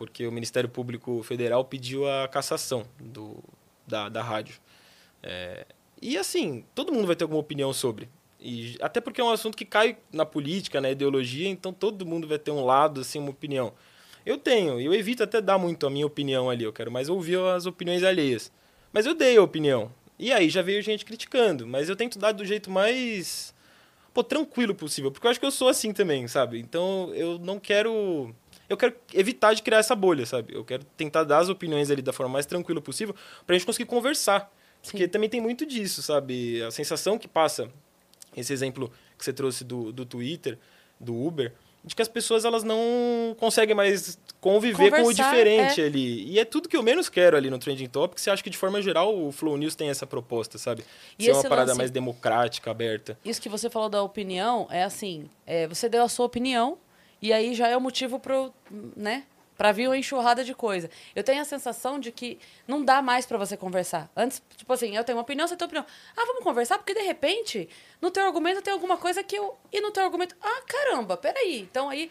porque 0.03 0.27
o 0.27 0.33
Ministério 0.33 0.69
Público 0.69 1.23
Federal 1.23 1.65
pediu 1.65 2.11
a 2.11 2.27
cassação 2.27 2.85
do, 2.99 3.39
da, 3.87 4.09
da 4.09 4.21
rádio. 4.21 4.57
É, 5.23 5.65
e 6.01 6.19
assim, 6.19 6.65
todo 6.75 6.93
mundo 6.93 7.07
vai 7.07 7.15
ter 7.15 7.23
alguma 7.23 7.39
opinião 7.39 7.73
sobre. 7.73 8.09
E, 8.41 8.77
até 8.81 9.01
porque 9.01 9.21
é 9.21 9.25
um 9.25 9.31
assunto 9.31 9.57
que 9.57 9.65
cai 9.65 9.97
na 10.13 10.27
política, 10.27 10.81
na 10.81 10.91
ideologia, 10.91 11.49
então 11.49 11.73
todo 11.73 12.05
mundo 12.05 12.27
vai 12.27 12.37
ter 12.37 12.51
um 12.51 12.65
lado, 12.65 13.03
assim, 13.03 13.21
uma 13.21 13.31
opinião. 13.31 13.73
Eu 14.27 14.39
tenho, 14.39 14.81
eu 14.81 14.93
evito 14.93 15.23
até 15.23 15.41
dar 15.41 15.57
muito 15.57 15.87
a 15.87 15.91
minha 15.91 16.05
opinião 16.07 16.51
ali, 16.51 16.65
eu 16.65 16.73
quero 16.73 16.91
mais 16.91 17.09
ouvir 17.09 17.39
as 17.39 17.65
opiniões 17.65 18.03
alheias. 18.03 18.51
Mas 18.93 19.07
eu 19.07 19.15
dei 19.15 19.37
a 19.37 19.43
opinião. 19.43 19.89
E 20.19 20.33
aí 20.33 20.51
já 20.51 20.63
veio 20.63 20.83
gente 20.83 21.05
criticando, 21.05 21.65
mas 21.65 21.89
eu 21.89 21.95
tento 21.95 22.19
dar 22.19 22.33
do 22.33 22.45
jeito 22.45 22.73
mais 22.73 23.55
pô, 24.13 24.25
tranquilo 24.25 24.75
possível, 24.75 25.13
porque 25.13 25.29
eu 25.29 25.31
acho 25.31 25.39
que 25.39 25.47
eu 25.47 25.53
sou 25.53 25.69
assim 25.69 25.93
também, 25.93 26.27
sabe? 26.27 26.59
Então 26.59 27.15
eu 27.15 27.39
não 27.39 27.61
quero 27.61 28.35
eu 28.73 28.77
quero 28.77 28.95
evitar 29.15 29.55
de 29.55 29.63
criar 29.63 29.79
essa 29.79 29.95
bolha, 29.95 30.25
sabe? 30.27 30.55
Eu 30.55 30.65
quero 30.65 30.85
tentar 30.97 31.25
dar 31.25 31.39
as 31.39 31.49
opiniões 31.49 31.91
ali 31.91 32.03
da 32.03 32.13
forma 32.13 32.33
mais 32.33 32.47
tranquila 32.47 32.81
possível 32.81 33.15
pra 33.47 33.55
gente 33.57 33.67
conseguir 33.67 33.87
conversar. 33.89 34.51
Porque 34.83 35.05
Sim. 35.05 35.09
também 35.09 35.29
tem 35.29 35.41
muito 35.41 35.65
disso, 35.65 36.03
sabe? 36.03 36.61
A 36.63 36.71
sensação 36.71 37.17
que 37.19 37.29
passa 37.29 37.69
esse 38.37 38.53
exemplo 38.53 38.91
que 39.17 39.25
você 39.25 39.33
trouxe 39.33 39.63
do, 39.63 39.93
do 39.93 40.05
Twitter, 40.05 40.59
do 40.99 41.15
Uber, 41.15 41.53
de 41.85 41.95
que 41.97 42.03
as 42.03 42.09
pessoas 42.09 42.45
elas 42.45 42.63
não 42.63 42.79
conseguem 43.39 43.75
mais 43.75 44.17
conviver 44.41 44.91
com 44.91 44.97
o 44.99 45.01
Conversar, 45.03 45.31
diferente 45.31 45.81
é. 45.81 45.85
ali. 45.87 46.29
E 46.31 46.39
é 46.39 46.45
tudo 46.45 46.69
que 46.69 46.77
eu 46.77 46.83
menos 46.83 47.09
quero 47.09 47.37
ali 47.37 47.51
no 47.51 47.59
Trending 47.59 47.89
Topics. 47.89 48.23
Você 48.23 48.31
acha 48.31 48.43
que, 48.43 48.51
de 48.51 48.57
forma 48.57 48.81
geral, 48.81 49.17
o 49.17 49.33
Flow 49.33 49.57
News 49.57 49.75
tem 49.75 49.89
essa 49.89 50.07
proposta, 50.07 50.59
sabe? 50.59 50.85
E 51.19 51.25
Ser 51.25 51.33
uma 51.33 51.43
parada 51.43 51.71
lance- 51.73 51.79
mais 51.79 51.91
democrática, 51.91 52.71
aberta. 52.71 53.19
Isso 53.25 53.41
que 53.43 53.49
você 53.49 53.69
falou 53.69 53.89
da 53.89 54.01
opinião 54.03 54.67
é 54.71 54.85
assim: 54.85 55.29
é, 55.47 55.67
você 55.67 55.89
deu 55.89 56.05
a 56.05 56.09
sua 56.09 56.27
opinião 56.27 56.79
e 57.23 57.33
aí 57.33 57.55
já 57.55 57.69
é 57.69 57.77
o 57.77 57.81
motivo 57.81 58.19
pro, 58.19 58.53
né, 58.97 59.25
pra 59.57 59.71
vir 59.71 59.87
uma 59.87 59.97
enxurrada 59.97 60.43
de 60.43 60.55
coisa. 60.55 60.91
Eu 61.15 61.23
tenho 61.23 61.41
a 61.41 61.45
sensação 61.45 62.01
de 62.01 62.11
que 62.11 62.39
não 62.67 62.85
dá 62.85 63.01
mais 63.01 63.25
pra 63.25 63.39
você 63.39 63.57
conversar. 63.57 64.11
Antes, 64.17 64.43
tipo 64.57 64.73
assim, 64.73 64.97
eu 64.97 65.05
tenho 65.05 65.17
uma 65.17 65.23
opinião, 65.23 65.47
você 65.47 65.57
tem 65.57 65.65
opinião. 65.65 65.87
Ah, 66.17 66.25
vamos 66.27 66.43
conversar? 66.43 66.79
Porque 66.79 66.93
de 66.93 67.03
repente, 67.03 67.69
no 68.01 68.11
teu 68.11 68.25
argumento 68.25 68.61
tem 68.61 68.73
alguma 68.73 68.97
coisa 68.97 69.23
que 69.23 69.37
eu. 69.37 69.57
E 69.73 69.81
no 69.81 69.93
teu 69.93 70.03
argumento. 70.03 70.35
Ah, 70.43 70.63
caramba, 70.67 71.17
peraí. 71.17 71.61
Então 71.61 71.89
aí, 71.89 72.11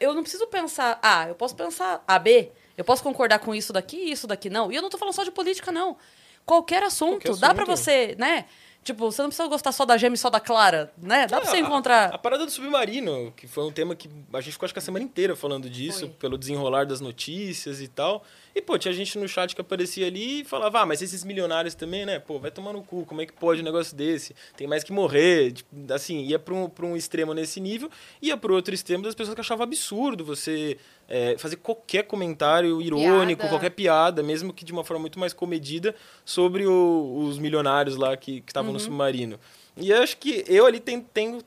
eu, 0.00 0.12
não 0.12 0.22
preciso 0.22 0.46
pensar 0.48 0.98
A, 1.02 1.28
eu 1.28 1.34
posso 1.34 1.56
pensar 1.56 2.04
A, 2.06 2.18
B. 2.18 2.52
Eu 2.76 2.84
posso 2.84 3.02
concordar 3.02 3.38
com 3.38 3.54
isso 3.54 3.72
daqui 3.72 3.96
e 3.96 4.12
isso 4.12 4.26
daqui 4.26 4.50
não. 4.50 4.70
E 4.70 4.76
eu 4.76 4.82
não 4.82 4.90
tô 4.90 4.98
falando 4.98 5.14
só 5.14 5.24
de 5.24 5.30
política, 5.30 5.72
não. 5.72 5.96
Qualquer 6.44 6.82
assunto. 6.82 7.22
Qualquer 7.22 7.40
Dá 7.40 7.54
pra 7.54 7.64
assunto. 7.64 7.76
você, 7.76 8.14
né? 8.18 8.46
Tipo, 8.84 9.10
você 9.12 9.22
não 9.22 9.28
precisa 9.28 9.48
gostar 9.48 9.70
só 9.70 9.84
da 9.84 9.96
gema 9.96 10.16
e 10.16 10.18
só 10.18 10.28
da 10.28 10.40
clara, 10.40 10.92
né? 11.00 11.26
Dá 11.28 11.40
pra 11.40 11.48
você 11.48 11.56
É, 11.58 11.60
a- 11.60 11.62
encontrar. 11.62 12.12
A, 12.14 12.18
parada 12.18 12.44
do 12.44 12.50
submarino, 12.50 13.32
que 13.36 13.46
foi 13.46 13.64
um 13.64 13.70
tema 13.70 13.94
que 13.94 14.08
a 14.32 14.40
gente 14.40 14.52
ficou 14.54 14.66
acho 14.66 14.72
que 14.74 14.78
a 14.80 14.82
semana 14.82 15.04
inteira 15.04 15.36
falando 15.36 15.70
disso, 15.70 16.00
Foi. 16.00 16.08
pelo 16.18 16.36
desenrolar 16.36 16.84
das 16.84 17.00
notícias 17.00 17.80
e 17.80 17.86
tal. 17.86 18.24
E, 18.54 18.60
pô, 18.60 18.76
tinha 18.76 18.92
gente 18.92 19.16
no 19.18 19.28
chat 19.28 19.54
que 19.54 19.60
aparecia 19.60 20.06
ali 20.08 20.40
e 20.40 20.44
falava, 20.44 20.80
ah, 20.80 20.86
mas 20.86 21.00
esses 21.00 21.22
milionários 21.24 21.74
também, 21.74 22.04
né? 22.04 22.18
Pô, 22.18 22.38
vai 22.40 22.50
tomar 22.50 22.72
no 22.72 22.82
cu, 22.82 23.06
como 23.06 23.20
é 23.22 23.26
que 23.26 23.32
pode 23.32 23.60
um 23.60 23.64
negócio 23.64 23.96
desse? 23.96 24.34
Tem 24.56 24.66
mais 24.66 24.82
que 24.84 24.92
morrer. 24.92 25.52
Tipo, 25.52 25.70
assim, 25.92 26.20
ia 26.24 26.38
pra 26.38 26.52
um, 26.52 26.68
pra 26.68 26.84
um 26.84 26.96
extremo 26.96 27.32
nesse 27.32 27.60
nível, 27.60 27.88
ia 28.20 28.36
pro 28.36 28.52
outro 28.54 28.74
extremo 28.74 29.04
das 29.04 29.14
pessoas 29.14 29.34
que 29.34 29.40
achavam 29.40 29.62
absurdo 29.64 30.24
você 30.24 30.76
é, 31.08 31.36
fazer 31.38 31.56
qualquer 31.56 32.04
comentário 32.04 32.80
irônico, 32.80 33.40
Piada. 33.42 33.48
qualquer 33.54 33.70
piada, 33.70 34.22
mesmo 34.22 34.52
que 34.52 34.64
de 34.64 34.72
uma 34.72 34.84
forma 34.84 35.00
muito 35.00 35.18
mais 35.18 35.32
comedida, 35.32 35.94
sobre 36.24 36.66
o- 36.66 37.24
os 37.28 37.38
milionários 37.38 37.96
lá 37.96 38.16
que 38.16 38.42
estavam 38.46 38.72
no 38.72 38.80
submarino. 38.80 39.38
E 39.76 39.90
eu 39.90 40.02
acho 40.02 40.16
que 40.16 40.44
eu 40.48 40.66
ali 40.66 40.80
ten- 40.80 41.00
tenho, 41.12 41.40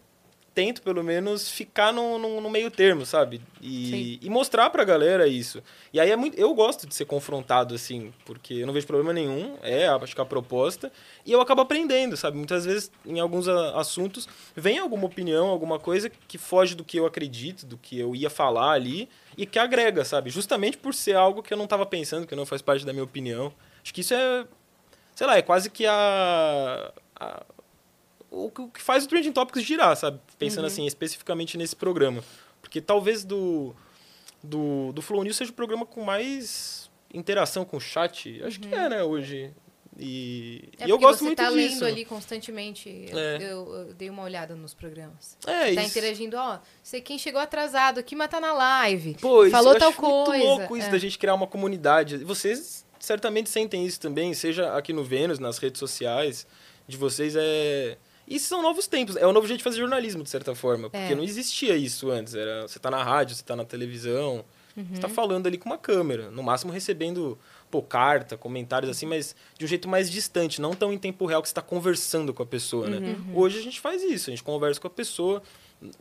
tento, 0.54 0.82
pelo 0.82 1.04
menos, 1.04 1.50
ficar 1.50 1.92
no, 1.92 2.18
no, 2.18 2.40
no 2.40 2.50
meio 2.50 2.72
termo, 2.72 3.06
sabe? 3.06 3.42
E, 3.62 4.20
e 4.22 4.30
mostrar 4.30 4.70
pra 4.70 4.86
galera 4.86 5.28
isso. 5.28 5.62
E 5.92 6.00
aí 6.00 6.10
é 6.10 6.16
muito. 6.16 6.38
Eu 6.40 6.54
gosto 6.54 6.88
de 6.88 6.96
ser 6.96 7.04
confrontado, 7.06 7.76
assim, 7.76 8.14
porque 8.24 8.54
eu 8.54 8.66
não 8.68 8.74
vejo 8.74 8.88
problema 8.88 9.12
nenhum, 9.12 9.58
é, 9.62 9.86
acho 9.88 10.16
que 10.16 10.22
é 10.22 10.24
a 10.24 10.26
proposta. 10.26 10.90
E 11.26 11.32
eu 11.34 11.42
acabo 11.42 11.62
aprendendo, 11.62 12.16
sabe? 12.16 12.38
Muitas 12.38 12.64
vezes, 12.66 12.90
em 13.06 13.20
alguns 13.20 13.48
a- 13.50 13.78
assuntos, 13.80 14.30
vem 14.56 14.78
alguma 14.80 15.06
opinião, 15.06 15.48
alguma 15.48 15.78
coisa 15.78 16.10
que 16.10 16.38
foge 16.38 16.74
do 16.74 16.86
que 16.86 16.98
eu 16.98 17.06
acredito, 17.06 17.66
do 17.66 17.78
que 17.78 18.00
eu 18.00 18.16
ia 18.16 18.30
falar 18.30 18.72
ali, 18.72 19.10
e 19.38 19.46
que 19.46 19.60
agrega, 19.60 20.06
sabe? 20.06 20.30
Justamente 20.30 20.78
por 20.78 20.94
ser 20.94 21.16
algo 21.16 21.44
que 21.44 21.54
eu 21.54 21.58
não 21.58 21.68
tava 21.68 21.86
pensando, 21.86 22.28
que 22.28 22.36
não 22.36 22.46
faz 22.46 22.62
parte 22.62 22.86
da 22.86 22.94
minha 22.94 23.04
opinião. 23.04 23.54
Acho 23.84 23.94
que 23.94 24.02
isso 24.02 24.14
é. 24.14 24.46
Sei 25.14 25.26
lá, 25.26 25.38
é 25.38 25.42
quase 25.42 25.70
que 25.70 25.86
a. 25.86 26.94
a 27.16 27.44
o 28.32 28.52
que 28.52 28.82
faz 28.82 29.06
o 29.06 29.08
Trending 29.08 29.32
Topics 29.32 29.64
girar, 29.64 29.96
sabe? 29.96 30.20
Pensando 30.38 30.66
assim, 30.66 30.86
especificamente 30.86 31.58
nesse 31.58 31.76
programa. 31.76 32.22
Porque 32.62 32.82
talvez 32.82 33.24
do, 33.24 33.74
do, 34.44 34.92
do 34.92 35.02
Flow 35.02 35.24
News 35.24 35.38
seja 35.38 35.52
o 35.52 35.54
programa 35.54 35.86
com 35.86 36.04
mais 36.04 36.92
interação 37.14 37.64
com 37.64 37.78
o 37.78 37.80
chat. 37.80 38.42
Acho 38.44 38.60
que 38.60 38.74
é, 38.74 38.90
né, 38.90 39.04
hoje. 39.04 39.54
E, 39.98 40.70
É 40.80 40.88
e 40.88 40.90
eu 40.90 40.98
gosto 41.00 41.20
você 41.20 41.26
muito 41.26 41.38
tá 41.38 41.46
disso. 41.50 41.56
lendo 41.56 41.86
ali 41.86 42.04
constantemente. 42.06 42.90
Eu, 43.10 43.18
É. 43.18 43.36
eu- 43.38 43.74
eu 43.88 43.94
dei 43.94 44.10
uma 44.10 44.24
olhada 44.24 44.54
nos 44.56 44.74
programas. 44.74 45.38
É, 45.48 45.74
Tá 45.76 45.82
isso. 45.84 45.98
interagindo, 45.98 46.36
ó, 46.38 46.60
sei 46.84 47.00
quem 47.02 47.18
chegou 47.18 47.40
atrasado 47.40 48.00
aqui, 48.00 48.16
mas 48.16 48.30
tá 48.30 48.40
na 48.42 48.54
live. 48.54 49.16
Pô, 49.22 49.44
isso, 49.44 49.52
Falou 49.52 49.74
eu 49.74 49.80
tal 49.80 49.90
acho 49.90 50.02
muito 50.02 50.26
coisa. 50.26 50.44
louco 50.44 50.78
isso 50.78 50.88
É. 50.88 50.92
da 50.92 50.98
gente 50.98 51.18
criar 51.18 51.34
uma 51.34 51.48
comunidade. 51.48 52.18
Vocês 52.26 52.86
certamente 53.00 53.50
sentem 53.50 53.86
isso 53.86 54.00
também, 54.00 54.34
seja 54.34 54.76
aqui 54.76 54.92
no 54.92 55.04
Vênus, 55.04 55.40
nas 55.40 55.58
redes 55.60 55.80
sociais 55.80 56.46
de 56.88 56.98
vocês. 56.98 57.36
É... 57.38 57.98
Isso 58.28 58.48
são 58.48 58.62
novos 58.62 58.88
tempos. 58.88 59.16
É 59.16 59.26
o 59.28 59.32
novo 59.32 59.48
jeito 59.48 59.60
de 59.60 59.64
fazer 59.64 59.78
jornalismo, 59.78 60.24
de 60.24 60.30
certa 60.30 60.56
forma. 60.56 60.90
Porque 60.90 61.14
É. 61.14 61.16
não 61.16 61.24
existia 61.24 61.78
isso 61.78 62.10
antes. 62.10 62.34
Era, 62.34 62.64
você 62.68 62.80
tá 62.80 62.90
na 62.90 63.04
rádio, 63.04 63.36
você 63.36 63.44
tá 63.44 63.56
na 63.56 63.64
televisão. 63.64 64.44
Você 64.76 64.82
Uhum. 64.96 65.00
tá 65.00 65.08
falando 65.08 65.48
ali 65.48 65.58
com 65.58 65.70
uma 65.70 65.78
câmera. 65.78 66.30
No 66.32 66.42
máximo 66.44 66.74
recebendo 66.74 67.38
pô, 67.76 67.82
carta, 67.82 68.38
comentários 68.38 68.90
assim, 68.90 69.06
mas 69.06 69.36
de 69.58 69.66
um 69.66 69.68
jeito 69.68 69.90
mais 69.90 70.10
distante. 70.10 70.62
Não 70.62 70.74
tão 70.74 70.94
em 70.94 70.98
tempo 70.98 71.26
real 71.26 71.42
que 71.42 71.50
você 71.50 71.54
tá 71.54 71.62
conversando 71.62 72.34
com 72.34 72.42
a 72.42 72.46
pessoa, 72.46 72.88
né? 72.88 72.98
Uhum. 72.98 73.38
Hoje 73.38 73.60
a 73.60 73.62
gente 73.62 73.82
faz 73.82 74.02
isso. 74.02 74.30
A 74.30 74.32
gente 74.32 74.44
conversa 74.44 74.80
com 74.80 74.88
a 74.88 74.90
pessoa. 74.90 75.42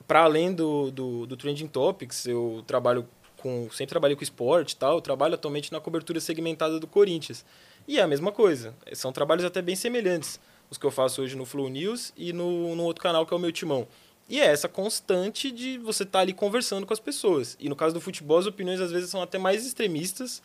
Para 0.06 0.22
além 0.22 0.52
do, 0.52 0.90
do, 0.92 1.26
do 1.26 1.36
Trending 1.36 1.66
Topics, 1.66 2.26
eu 2.26 2.62
trabalho 2.66 3.08
com... 3.38 3.68
Sempre 3.72 3.90
trabalhei 3.90 4.16
com 4.16 4.22
esporte 4.22 4.72
e 4.72 4.76
tal. 4.76 4.96
Eu 4.96 5.00
trabalho 5.00 5.34
atualmente 5.34 5.72
na 5.72 5.80
cobertura 5.80 6.20
segmentada 6.20 6.78
do 6.78 6.86
Corinthians. 6.86 7.44
E 7.88 7.98
é 7.98 8.02
a 8.02 8.06
mesma 8.06 8.30
coisa. 8.30 8.72
São 8.92 9.12
trabalhos 9.12 9.44
até 9.44 9.60
bem 9.60 9.74
semelhantes. 9.74 10.38
Os 10.70 10.78
que 10.78 10.86
eu 10.86 10.92
faço 10.92 11.22
hoje 11.22 11.36
no 11.36 11.44
Flow 11.44 11.68
News 11.68 12.12
e 12.16 12.32
no, 12.32 12.76
no 12.76 12.84
outro 12.84 13.02
canal 13.02 13.26
que 13.26 13.34
é 13.34 13.36
o 13.36 13.40
meu 13.40 13.50
Timão. 13.50 13.88
E 14.28 14.40
é 14.40 14.46
essa 14.46 14.68
constante 14.68 15.50
de 15.50 15.76
você 15.78 16.02
estar 16.02 16.20
ali 16.20 16.32
conversando 16.32 16.86
com 16.86 16.92
as 16.92 17.00
pessoas. 17.00 17.56
E 17.60 17.68
no 17.68 17.76
caso 17.76 17.92
do 17.92 18.00
futebol, 18.00 18.38
as 18.38 18.46
opiniões 18.46 18.80
às 18.80 18.90
vezes 18.90 19.10
são 19.10 19.20
até 19.20 19.38
mais 19.38 19.66
extremistas. 19.66 20.40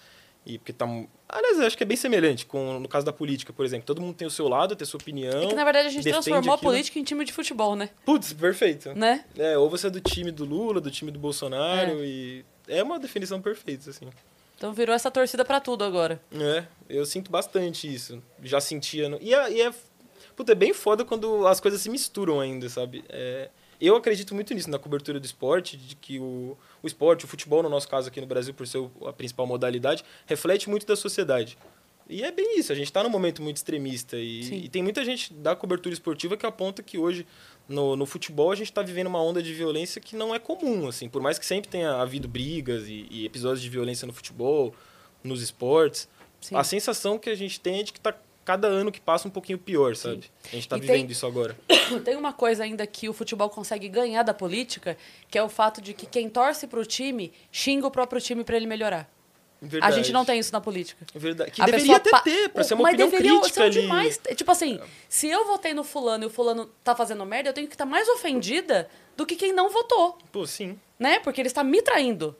E 0.45 0.57
porque 0.57 0.73
tá. 0.73 0.85
Aliás, 1.27 1.59
eu 1.59 1.65
acho 1.67 1.77
que 1.77 1.83
é 1.83 1.85
bem 1.85 1.97
semelhante 1.97 2.45
com 2.45 2.79
no 2.79 2.87
caso 2.87 3.05
da 3.05 3.13
política, 3.13 3.53
por 3.53 3.65
exemplo. 3.65 3.85
Todo 3.85 4.01
mundo 4.01 4.15
tem 4.15 4.27
o 4.27 4.31
seu 4.31 4.47
lado, 4.47 4.75
tem 4.75 4.83
a 4.83 4.87
sua 4.87 4.97
opinião. 4.99 5.43
É 5.43 5.47
que, 5.47 5.53
na 5.53 5.63
verdade, 5.63 5.87
a 5.87 5.91
gente 5.91 6.03
transformou 6.09 6.39
aquilo. 6.39 6.53
a 6.53 6.57
política 6.57 6.97
em 6.97 7.03
time 7.03 7.23
de 7.25 7.31
futebol, 7.33 7.75
né? 7.75 7.89
Putz, 8.05 8.33
perfeito. 8.33 8.93
Né? 8.95 9.25
É, 9.37 9.57
ou 9.57 9.69
você 9.69 9.87
é 9.87 9.89
do 9.89 9.99
time 9.99 10.31
do 10.31 10.45
Lula, 10.45 10.81
do 10.81 10.89
time 10.89 11.11
do 11.11 11.19
Bolsonaro, 11.19 11.99
É. 12.01 12.05
e 12.05 12.45
é 12.67 12.81
uma 12.81 12.97
definição 12.97 13.41
perfeita, 13.41 13.89
assim. 13.89 14.07
Então 14.57 14.73
virou 14.73 14.93
essa 14.95 15.11
torcida 15.11 15.45
pra 15.45 15.59
tudo 15.59 15.83
agora. 15.83 16.19
É, 16.33 16.63
eu 16.89 17.05
sinto 17.05 17.29
bastante 17.31 17.93
isso. 17.93 18.21
Já 18.43 18.59
sentia. 18.59 19.07
No... 19.07 19.17
E, 19.21 19.33
é, 19.33 19.51
e 19.51 19.61
é. 19.61 19.73
Puta, 20.35 20.53
é 20.53 20.55
bem 20.55 20.73
foda 20.73 21.03
quando 21.05 21.45
as 21.47 21.59
coisas 21.59 21.81
se 21.81 21.89
misturam 21.89 22.39
ainda, 22.39 22.67
sabe? 22.69 23.03
É, 23.09 23.49
eu 23.87 23.95
acredito 23.95 24.35
muito 24.35 24.53
nisso, 24.53 24.69
na 24.69 24.79
cobertura 24.79 25.19
do 25.19 25.25
esporte, 25.25 25.77
de 25.77 25.95
que 25.95 26.19
o, 26.19 26.57
o 26.83 26.87
esporte, 26.87 27.25
o 27.25 27.27
futebol, 27.27 27.63
no 27.63 27.69
nosso 27.69 27.87
caso 27.87 28.09
aqui 28.09 28.19
no 28.19 28.27
Brasil, 28.27 28.53
por 28.53 28.67
ser 28.67 28.85
a 29.05 29.13
principal 29.13 29.47
modalidade, 29.47 30.03
reflete 30.25 30.69
muito 30.69 30.85
da 30.85 30.95
sociedade. 30.95 31.57
E 32.09 32.23
é 32.23 32.31
bem 32.31 32.57
isso, 32.59 32.71
a 32.71 32.75
gente 32.75 32.87
está 32.87 33.03
num 33.03 33.09
momento 33.09 33.41
muito 33.41 33.57
extremista. 33.57 34.17
E, 34.17 34.65
e 34.65 34.69
tem 34.69 34.81
muita 34.81 35.05
gente 35.05 35.31
da 35.31 35.55
cobertura 35.55 35.93
esportiva 35.93 36.35
que 36.35 36.45
aponta 36.45 36.81
que 36.81 36.97
hoje, 36.97 37.25
no, 37.67 37.95
no 37.95 38.05
futebol, 38.07 38.51
a 38.51 38.55
gente 38.55 38.71
está 38.71 38.81
vivendo 38.81 39.07
uma 39.07 39.21
onda 39.21 39.43
de 39.43 39.53
violência 39.53 40.01
que 40.01 40.15
não 40.15 40.33
é 40.33 40.39
comum. 40.39 40.87
assim 40.87 41.07
Por 41.07 41.21
mais 41.21 41.37
que 41.37 41.45
sempre 41.45 41.69
tenha 41.69 41.93
havido 42.01 42.27
brigas 42.27 42.87
e, 42.87 43.05
e 43.11 43.25
episódios 43.25 43.61
de 43.61 43.69
violência 43.69 44.07
no 44.07 44.13
futebol, 44.13 44.73
nos 45.23 45.43
esportes, 45.43 46.09
Sim. 46.41 46.55
a 46.55 46.63
sensação 46.63 47.19
que 47.19 47.29
a 47.29 47.35
gente 47.35 47.59
tem 47.59 47.81
é 47.81 47.83
de 47.83 47.93
que 47.93 47.99
tá 47.99 48.15
cada 48.49 48.67
ano 48.67 48.91
que 48.91 48.99
passa 48.99 49.27
um 49.27 49.31
pouquinho 49.31 49.59
pior, 49.59 49.95
sabe? 49.95 50.23
A 50.45 50.47
gente 50.49 50.61
está 50.63 50.75
vivendo 50.75 50.95
tem- 51.01 51.05
isso 51.11 51.23
agora. 51.27 51.55
Tem 52.03 52.15
uma 52.15 52.33
coisa 52.33 52.63
ainda 52.63 52.87
que 52.87 53.07
o 53.07 53.13
futebol 53.13 53.47
consegue 53.47 53.87
ganhar 53.87 54.23
da 54.23 54.33
política, 54.33 54.97
que 55.29 55.37
é 55.37 55.43
o 55.43 55.47
fato 55.49 55.79
de 55.79 55.93
que 55.93 56.07
quem 56.07 56.27
torce 56.27 56.65
pro 56.65 56.83
time 56.83 57.31
xinga 57.51 57.85
o 57.85 57.91
próprio 57.91 58.19
time 58.19 58.43
para 58.43 58.55
ele 58.57 58.65
melhorar. 58.65 59.07
A 59.81 59.91
gente 59.91 60.11
não 60.11 60.25
tem 60.25 60.39
isso 60.39 60.51
na 60.51 60.59
política. 60.61 61.05
É 61.13 61.19
verdade. 61.19 61.51
Que 61.51 61.61
A 61.61 61.65
deveria 61.65 61.99
ter, 61.99 62.09
pa- 62.09 62.21
ter, 62.21 62.49
pra 62.49 62.61
O- 62.61 62.65
ser 62.65 62.73
uma 62.73 62.83
mas 62.83 62.93
opinião 62.93 63.09
deveria 63.11 63.39
crítica 63.39 63.53
ser 63.53 63.61
o 63.61 63.63
ali. 63.65 63.81
demais. 63.81 64.19
Tipo 64.35 64.51
assim, 64.51 64.79
se 65.07 65.27
eu 65.27 65.45
votei 65.45 65.73
no 65.75 65.83
fulano 65.83 66.23
e 66.23 66.27
o 66.27 66.29
fulano 66.31 66.65
tá 66.83 66.95
fazendo 66.95 67.23
merda, 67.27 67.49
eu 67.49 67.53
tenho 67.53 67.67
que 67.67 67.75
estar 67.75 67.85
mais 67.85 68.07
ofendida 68.09 68.89
do 69.15 69.25
que 69.27 69.35
quem 69.35 69.53
não 69.53 69.69
votou, 69.69 70.17
Pô, 70.31 70.47
sim. 70.47 70.79
né? 70.97 71.19
Porque 71.19 71.39
ele 71.39 71.49
está 71.49 71.63
me 71.63 71.81
traindo. 71.83 72.35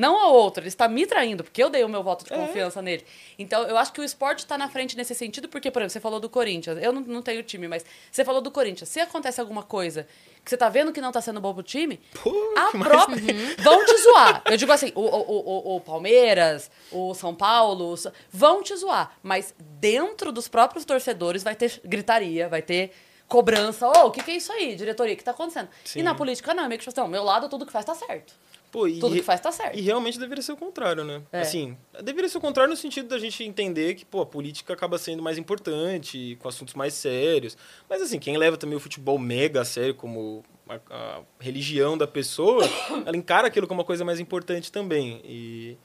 Não 0.00 0.18
ao 0.18 0.32
outro, 0.32 0.62
ele 0.62 0.68
está 0.68 0.88
me 0.88 1.06
traindo, 1.06 1.44
porque 1.44 1.62
eu 1.62 1.68
dei 1.68 1.84
o 1.84 1.88
meu 1.88 2.02
voto 2.02 2.24
de 2.24 2.32
É. 2.32 2.36
confiança 2.36 2.80
nele. 2.80 3.04
Então, 3.38 3.64
eu 3.64 3.76
acho 3.76 3.92
que 3.92 4.00
o 4.00 4.04
esporte 4.04 4.38
está 4.38 4.56
na 4.56 4.66
frente 4.68 4.96
nesse 4.96 5.14
sentido, 5.14 5.46
porque, 5.46 5.70
por 5.70 5.82
exemplo, 5.82 5.92
você 5.92 6.00
falou 6.00 6.18
do 6.18 6.28
Corinthians. 6.30 6.78
Eu 6.82 6.90
não, 6.90 7.02
não 7.02 7.20
tenho 7.22 7.42
time, 7.42 7.68
mas 7.68 7.84
você 8.10 8.24
falou 8.24 8.40
do 8.40 8.50
Corinthians. 8.50 8.88
Se 8.88 8.98
acontece 8.98 9.40
alguma 9.40 9.62
coisa 9.62 10.06
que 10.42 10.48
você 10.48 10.56
tá 10.56 10.70
vendo 10.70 10.90
que 10.90 11.02
não 11.02 11.12
tá 11.12 11.20
sendo 11.20 11.38
bom 11.38 11.52
pro 11.52 11.62
time, 11.62 12.00
Pô, 12.22 12.32
a 12.56 12.70
própria. 12.70 13.34
Vão 13.58 13.84
te 13.84 13.96
zoar. 13.98 14.42
Eu 14.46 14.56
digo 14.56 14.72
assim, 14.72 14.90
o, 14.94 15.00
o, 15.02 15.74
o, 15.74 15.76
o 15.76 15.80
Palmeiras, 15.80 16.70
o 16.90 17.12
São 17.12 17.34
Paulo, 17.34 17.92
o 17.92 17.96
vão 18.32 18.62
te 18.62 18.74
zoar. 18.76 19.12
Mas 19.22 19.54
dentro 19.58 20.32
dos 20.32 20.48
próprios 20.48 20.86
torcedores 20.86 21.42
vai 21.42 21.54
ter 21.54 21.78
gritaria, 21.84 22.48
vai 22.48 22.62
ter 22.62 22.92
cobrança. 23.28 23.86
Ô, 23.86 24.06
o 24.06 24.10
que, 24.10 24.22
que 24.22 24.30
é 24.30 24.36
isso 24.36 24.50
aí, 24.52 24.74
diretoria? 24.74 25.14
O 25.14 25.16
que 25.16 25.22
tá 25.24 25.30
acontecendo? 25.30 25.68
Sim. 25.84 26.00
E 26.00 26.02
na 26.02 26.14
política, 26.14 26.54
não. 26.54 26.64
É 26.64 26.68
meio 26.68 26.78
que 26.78 26.86
tipo 26.88 27.00
assim, 27.00 27.10
meu 27.10 27.22
lado, 27.22 27.48
tudo 27.48 27.66
que 27.66 27.72
faz 27.72 27.84
tá 27.84 27.94
certo. 27.94 28.34
Pô, 28.70 28.86
e, 28.86 29.00
Tudo 29.00 29.16
que 29.16 29.22
faz 29.22 29.40
tá 29.40 29.50
certo. 29.50 29.76
E 29.76 29.80
realmente 29.80 30.18
deveria 30.18 30.42
ser 30.42 30.52
o 30.52 30.56
contrário, 30.56 31.02
né? 31.02 31.22
É. 31.32 31.40
Assim, 31.40 31.76
deveria 32.02 32.28
ser 32.28 32.38
o 32.38 32.40
contrário 32.40 32.70
no 32.70 32.76
sentido 32.76 33.08
da 33.08 33.18
gente 33.18 33.42
entender 33.42 33.94
que, 33.94 34.04
pô, 34.04 34.20
a 34.20 34.26
política 34.26 34.72
acaba 34.72 34.96
sendo 34.96 35.22
mais 35.22 35.38
importante, 35.38 36.36
com 36.40 36.48
assuntos 36.48 36.74
mais 36.74 36.94
sérios. 36.94 37.56
Mas, 37.88 38.00
assim, 38.00 38.18
quem 38.18 38.36
leva 38.36 38.56
também 38.56 38.76
o 38.76 38.80
futebol 38.80 39.18
mega 39.18 39.62
a 39.62 39.64
sério 39.64 39.94
como 39.94 40.44
a, 40.68 40.78
a 40.88 41.20
religião 41.40 41.98
da 41.98 42.06
pessoa, 42.06 42.64
ela 43.04 43.16
encara 43.16 43.48
aquilo 43.48 43.66
como 43.66 43.80
uma 43.80 43.86
coisa 43.86 44.04
mais 44.04 44.20
importante 44.20 44.70
também. 44.70 45.20
E... 45.24 45.76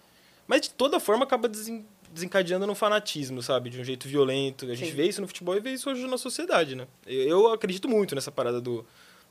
Mas, 0.47 0.61
de 0.61 0.69
toda 0.69 0.99
forma, 0.99 1.23
acaba 1.23 1.47
desen- 1.47 1.87
desencadeando 2.11 2.67
no 2.67 2.75
fanatismo, 2.75 3.41
sabe? 3.41 3.71
De 3.71 3.81
um 3.81 3.83
jeito 3.83 4.07
violento. 4.07 4.65
A 4.65 4.75
gente 4.75 4.91
Sim. 4.91 4.95
vê 4.95 5.07
isso 5.07 5.21
no 5.21 5.27
futebol 5.27 5.55
e 5.55 5.59
vê 5.59 5.71
isso 5.71 5.89
hoje 5.89 6.05
na 6.05 6.19
sociedade, 6.19 6.75
né? 6.75 6.87
Eu 7.07 7.51
acredito 7.51 7.89
muito 7.89 8.13
nessa 8.13 8.31
parada 8.31 8.61
do, 8.61 8.85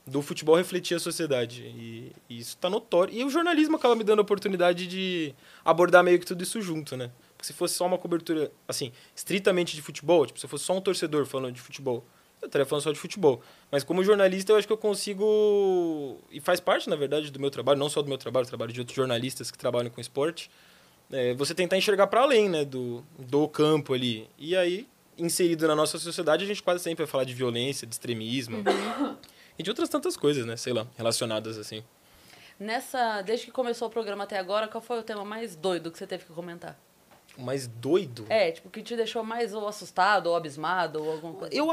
do 0.05 0.21
futebol 0.21 0.55
refletir 0.55 0.95
a 0.95 0.99
sociedade. 0.99 1.63
E, 1.63 2.11
e 2.29 2.39
isso 2.39 2.57
tá 2.57 2.69
notório. 2.69 3.13
E 3.13 3.23
o 3.23 3.29
jornalismo 3.29 3.75
acaba 3.75 3.95
me 3.95 4.03
dando 4.03 4.19
a 4.19 4.21
oportunidade 4.21 4.85
de 4.87 5.33
abordar 5.63 6.03
meio 6.03 6.19
que 6.19 6.25
tudo 6.25 6.43
isso 6.43 6.61
junto, 6.61 6.95
né? 6.95 7.11
Porque 7.35 7.47
se 7.47 7.53
fosse 7.53 7.73
só 7.73 7.85
uma 7.85 7.97
cobertura, 7.97 8.51
assim, 8.67 8.91
estritamente 9.15 9.75
de 9.75 9.81
futebol, 9.81 10.25
tipo, 10.25 10.39
se 10.39 10.47
fosse 10.47 10.63
só 10.63 10.77
um 10.77 10.81
torcedor 10.81 11.25
falando 11.25 11.55
de 11.55 11.61
futebol, 11.61 12.05
eu 12.41 12.45
estaria 12.45 12.65
falando 12.65 12.83
só 12.83 12.91
de 12.91 12.99
futebol. 12.99 13.41
Mas 13.71 13.83
como 13.83 14.03
jornalista, 14.03 14.51
eu 14.51 14.57
acho 14.57 14.67
que 14.67 14.73
eu 14.73 14.77
consigo. 14.77 16.19
E 16.31 16.39
faz 16.39 16.59
parte, 16.59 16.87
na 16.89 16.95
verdade, 16.95 17.31
do 17.31 17.39
meu 17.39 17.49
trabalho, 17.49 17.79
não 17.79 17.89
só 17.89 18.01
do 18.01 18.07
meu 18.07 18.17
trabalho, 18.17 18.45
do 18.45 18.49
trabalho 18.49 18.71
de 18.71 18.79
outros 18.79 18.95
jornalistas 18.95 19.49
que 19.49 19.57
trabalham 19.57 19.89
com 19.89 19.99
esporte. 19.99 20.51
É, 21.11 21.33
você 21.33 21.53
tentar 21.53 21.77
enxergar 21.77 22.07
para 22.07 22.21
além, 22.21 22.49
né, 22.49 22.65
do, 22.65 23.03
do 23.17 23.47
campo 23.47 23.93
ali. 23.93 24.27
E 24.37 24.55
aí, 24.55 24.87
inserido 25.17 25.67
na 25.67 25.75
nossa 25.75 25.97
sociedade, 25.97 26.43
a 26.43 26.47
gente 26.47 26.61
quase 26.63 26.83
sempre 26.83 27.05
vai 27.05 27.11
falar 27.11 27.23
de 27.23 27.33
violência, 27.33 27.87
de 27.87 27.93
extremismo. 27.93 28.63
E 29.57 29.63
de 29.63 29.69
outras 29.69 29.89
tantas 29.89 30.17
coisas, 30.17 30.45
né? 30.45 30.57
Sei 30.57 30.73
lá, 30.73 30.85
relacionadas 30.97 31.57
assim. 31.57 31.83
Nessa, 32.59 33.21
desde 33.21 33.47
que 33.47 33.51
começou 33.51 33.87
o 33.87 33.91
programa 33.91 34.23
até 34.23 34.37
agora, 34.37 34.67
qual 34.67 34.81
foi 34.81 34.99
o 34.99 35.03
tema 35.03 35.25
mais 35.25 35.55
doido 35.55 35.91
que 35.91 35.97
você 35.97 36.07
teve 36.07 36.23
que 36.23 36.31
comentar? 36.31 36.77
O 37.37 37.41
mais 37.41 37.67
doido. 37.67 38.25
É, 38.29 38.51
tipo, 38.51 38.69
que 38.69 38.81
te 38.81 38.95
deixou 38.95 39.23
mais 39.23 39.53
ou 39.53 39.67
assustado, 39.67 40.27
ou 40.27 40.35
abismado, 40.35 41.03
ou 41.03 41.11
alguma 41.11 41.33
coisa. 41.33 41.53
Eu, 41.53 41.69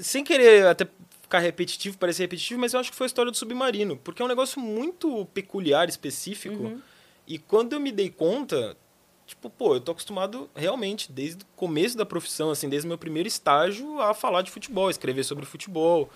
sem 0.00 0.24
querer 0.24 0.66
até 0.66 0.86
ficar 1.22 1.38
repetitivo, 1.38 1.96
parecer 1.96 2.24
repetitivo, 2.24 2.60
mas 2.60 2.74
eu 2.74 2.80
acho 2.80 2.90
que 2.90 2.96
foi 2.96 3.04
a 3.04 3.06
história 3.06 3.30
do 3.30 3.36
submarino. 3.36 3.96
Porque 3.96 4.20
é 4.20 4.24
um 4.24 4.28
negócio 4.28 4.60
muito 4.60 5.26
peculiar, 5.26 5.88
específico. 5.88 6.80
E 7.24 7.38
quando 7.38 7.74
eu 7.74 7.80
me 7.80 7.92
dei 7.92 8.10
conta, 8.10 8.76
tipo, 9.24 9.48
pô, 9.48 9.76
eu 9.76 9.80
tô 9.80 9.92
acostumado 9.92 10.50
realmente, 10.56 11.12
desde 11.12 11.44
o 11.44 11.46
começo 11.54 11.96
da 11.96 12.04
profissão, 12.04 12.50
assim, 12.50 12.68
desde 12.68 12.86
o 12.86 12.88
meu 12.88 12.98
primeiro 12.98 13.28
estágio, 13.28 14.00
a 14.00 14.12
falar 14.12 14.42
de 14.42 14.50
futebol, 14.50 14.90
escrever 14.90 15.22
sobre 15.22 15.46
futebol. 15.46 16.10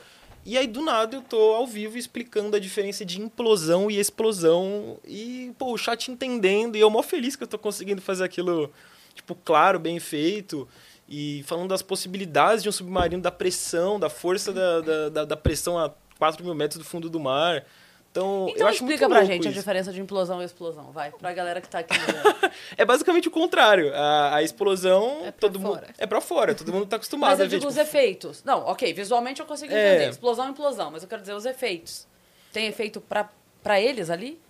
E 0.46 0.58
aí, 0.58 0.66
do 0.66 0.82
nada, 0.82 1.16
eu 1.16 1.22
tô 1.22 1.54
ao 1.54 1.66
vivo 1.66 1.96
explicando 1.96 2.54
a 2.56 2.60
diferença 2.60 3.04
de 3.04 3.20
implosão 3.20 3.90
e 3.90 3.98
explosão. 3.98 4.98
E, 5.06 5.52
pô, 5.58 5.72
o 5.72 5.78
chat 5.78 6.10
entendendo. 6.10 6.76
E 6.76 6.80
eu 6.80 6.90
mó 6.90 7.02
feliz 7.02 7.34
que 7.34 7.42
eu 7.42 7.46
tô 7.46 7.58
conseguindo 7.58 8.02
fazer 8.02 8.24
aquilo, 8.24 8.70
tipo, 9.14 9.34
claro, 9.34 9.78
bem 9.78 9.98
feito. 9.98 10.68
E 11.08 11.42
falando 11.46 11.68
das 11.70 11.80
possibilidades 11.82 12.62
de 12.62 12.68
um 12.68 12.72
submarino, 12.72 13.22
da 13.22 13.30
pressão, 13.30 13.98
da 13.98 14.10
força 14.10 14.52
da, 14.52 14.80
da, 14.80 15.08
da- 15.08 15.24
da 15.24 15.36
pressão 15.36 15.78
a 15.78 15.90
4 16.18 16.44
mil 16.44 16.54
metros 16.54 16.78
do 16.78 16.84
fundo 16.84 17.08
do 17.08 17.18
mar. 17.20 17.64
Então, 18.14 18.46
Então 18.48 18.60
eu 18.62 18.66
acho 18.68 18.76
explica 18.84 19.08
muito 19.08 19.18
pra 19.18 19.24
gente 19.24 19.48
a 19.48 19.50
isso. 19.50 19.58
diferença 19.58 19.92
de 19.92 20.00
implosão 20.00 20.40
e 20.40 20.44
explosão, 20.44 20.92
vai. 20.92 21.10
Pra 21.10 21.32
galera 21.32 21.60
que 21.60 21.68
tá 21.68 21.80
aqui. 21.80 21.98
no- 21.98 22.50
É 22.76 22.84
basicamente 22.84 23.26
o 23.26 23.30
contrário. 23.30 23.92
A, 23.92 24.36
a 24.36 24.42
explosão, 24.44 25.22
É 25.24 25.32
pra 25.32 25.40
todo 25.48 25.58
mundo 25.58 25.74
fora. 25.80 25.88
é 25.98 26.06
pra 26.06 26.20
fora, 26.20 26.54
todo 26.54 26.72
mundo 26.72 26.86
tá 26.86 26.94
acostumado 26.94 27.30
Mas 27.30 27.40
eu 27.40 27.46
a 27.46 27.48
ver. 27.48 27.56
digo 27.58 27.66
os 27.68 27.74
tipo, 27.74 27.84
efeitos. 27.88 28.44
Não, 28.44 28.60
ok, 28.66 28.92
visualmente 28.92 29.40
eu 29.40 29.46
consigo 29.46 29.72
É. 29.74 29.94
entender. 29.96 30.10
Explosão, 30.10 30.48
implosão. 30.48 30.92
Mas 30.92 31.02
eu 31.02 31.08
quero 31.08 31.22
dizer 31.22 31.34
os 31.34 31.44
efeitos. 31.44 32.06
Tem 32.52 32.68
efeito 32.68 33.00
pra, 33.00 33.28
pra 33.64 33.80
eles 33.80 34.08
ali? 34.10 34.40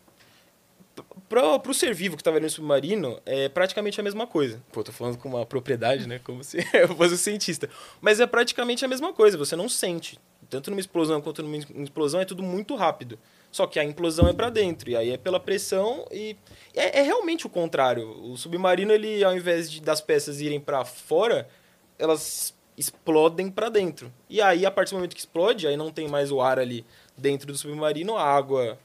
pro, 1.28 1.58
pro 1.58 1.74
ser 1.74 1.94
vivo 1.94 2.16
que 2.16 2.22
tava 2.22 2.36
ali 2.36 2.44
no 2.44 2.50
submarino, 2.50 3.18
é 3.26 3.48
praticamente 3.48 3.98
a 3.98 4.04
mesma 4.04 4.26
coisa. 4.26 4.62
Pô, 4.70 4.84
tô 4.84 4.92
falando 4.92 5.16
com 5.18 5.28
uma 5.28 5.44
propriedade, 5.46 6.06
né? 6.06 6.20
Como 6.22 6.44
se 6.44 6.58
eu 6.72 6.88
fosse 6.94 7.14
um 7.14 7.16
cientista. 7.16 7.68
Mas 8.00 8.20
é 8.20 8.26
praticamente 8.26 8.84
a 8.84 8.88
mesma 8.88 9.12
coisa, 9.12 9.36
você 9.38 9.56
não 9.56 9.68
sente. 9.68 10.18
Tanto 10.50 10.70
numa 10.70 10.80
explosão 10.80 11.20
quanto 11.20 11.42
numa 11.42 11.56
explosão 11.82 12.20
é 12.20 12.24
tudo 12.24 12.42
muito 12.42 12.74
rápido. 12.76 13.18
Só 13.54 13.68
que 13.68 13.78
a 13.78 13.84
implosão 13.84 14.26
é 14.26 14.32
para 14.32 14.50
dentro, 14.50 14.90
e 14.90 14.96
aí 14.96 15.10
é 15.10 15.16
pela 15.16 15.38
pressão 15.38 16.08
e 16.10 16.36
é, 16.74 16.98
é 16.98 17.02
realmente 17.02 17.46
o 17.46 17.48
contrário. 17.48 18.10
O 18.24 18.36
submarino, 18.36 18.92
ele 18.92 19.22
ao 19.22 19.32
invés 19.32 19.70
de 19.70 19.80
das 19.80 20.00
peças 20.00 20.40
irem 20.40 20.58
para 20.58 20.84
fora, 20.84 21.48
elas 21.96 22.52
explodem 22.76 23.48
para 23.48 23.68
dentro. 23.68 24.12
E 24.28 24.42
aí 24.42 24.66
a 24.66 24.72
partir 24.72 24.90
do 24.90 24.96
momento 24.96 25.14
que 25.14 25.20
explode, 25.20 25.68
aí 25.68 25.76
não 25.76 25.92
tem 25.92 26.08
mais 26.08 26.32
o 26.32 26.40
ar 26.40 26.58
ali 26.58 26.84
dentro 27.16 27.46
do 27.46 27.56
submarino, 27.56 28.16
a 28.16 28.24
água 28.24 28.76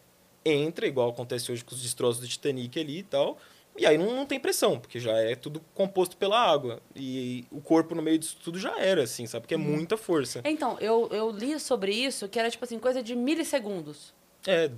entra, 0.45 0.85
igual 0.85 1.09
acontece 1.09 1.51
hoje 1.51 1.65
com 1.65 1.73
os 1.73 1.81
destroços 1.81 2.21
do 2.21 2.27
Titanic 2.27 2.79
ali 2.79 2.99
e 2.99 3.03
tal. 3.03 3.39
E 3.75 3.87
aí 3.87 3.97
não, 3.97 4.15
não 4.15 4.27
tem 4.27 4.39
pressão, 4.39 4.79
porque 4.79 4.99
já 4.99 5.17
é 5.17 5.33
tudo 5.35 5.63
composto 5.73 6.15
pela 6.15 6.39
água. 6.39 6.79
E 6.95 7.43
o 7.49 7.59
corpo 7.59 7.95
no 7.95 8.03
meio 8.03 8.19
disso 8.19 8.37
tudo 8.43 8.59
já 8.59 8.79
era, 8.79 9.01
assim, 9.01 9.25
sabe? 9.25 9.41
Porque 9.41 9.55
é 9.55 9.57
muita 9.57 9.97
força. 9.97 10.43
Então, 10.45 10.77
eu, 10.79 11.09
eu 11.11 11.31
li 11.31 11.59
sobre 11.59 11.91
isso, 11.91 12.29
que 12.29 12.37
era 12.37 12.51
tipo 12.51 12.63
assim, 12.63 12.77
coisa 12.77 13.01
de 13.01 13.15
milissegundos. 13.15 14.18
É. 14.47 14.71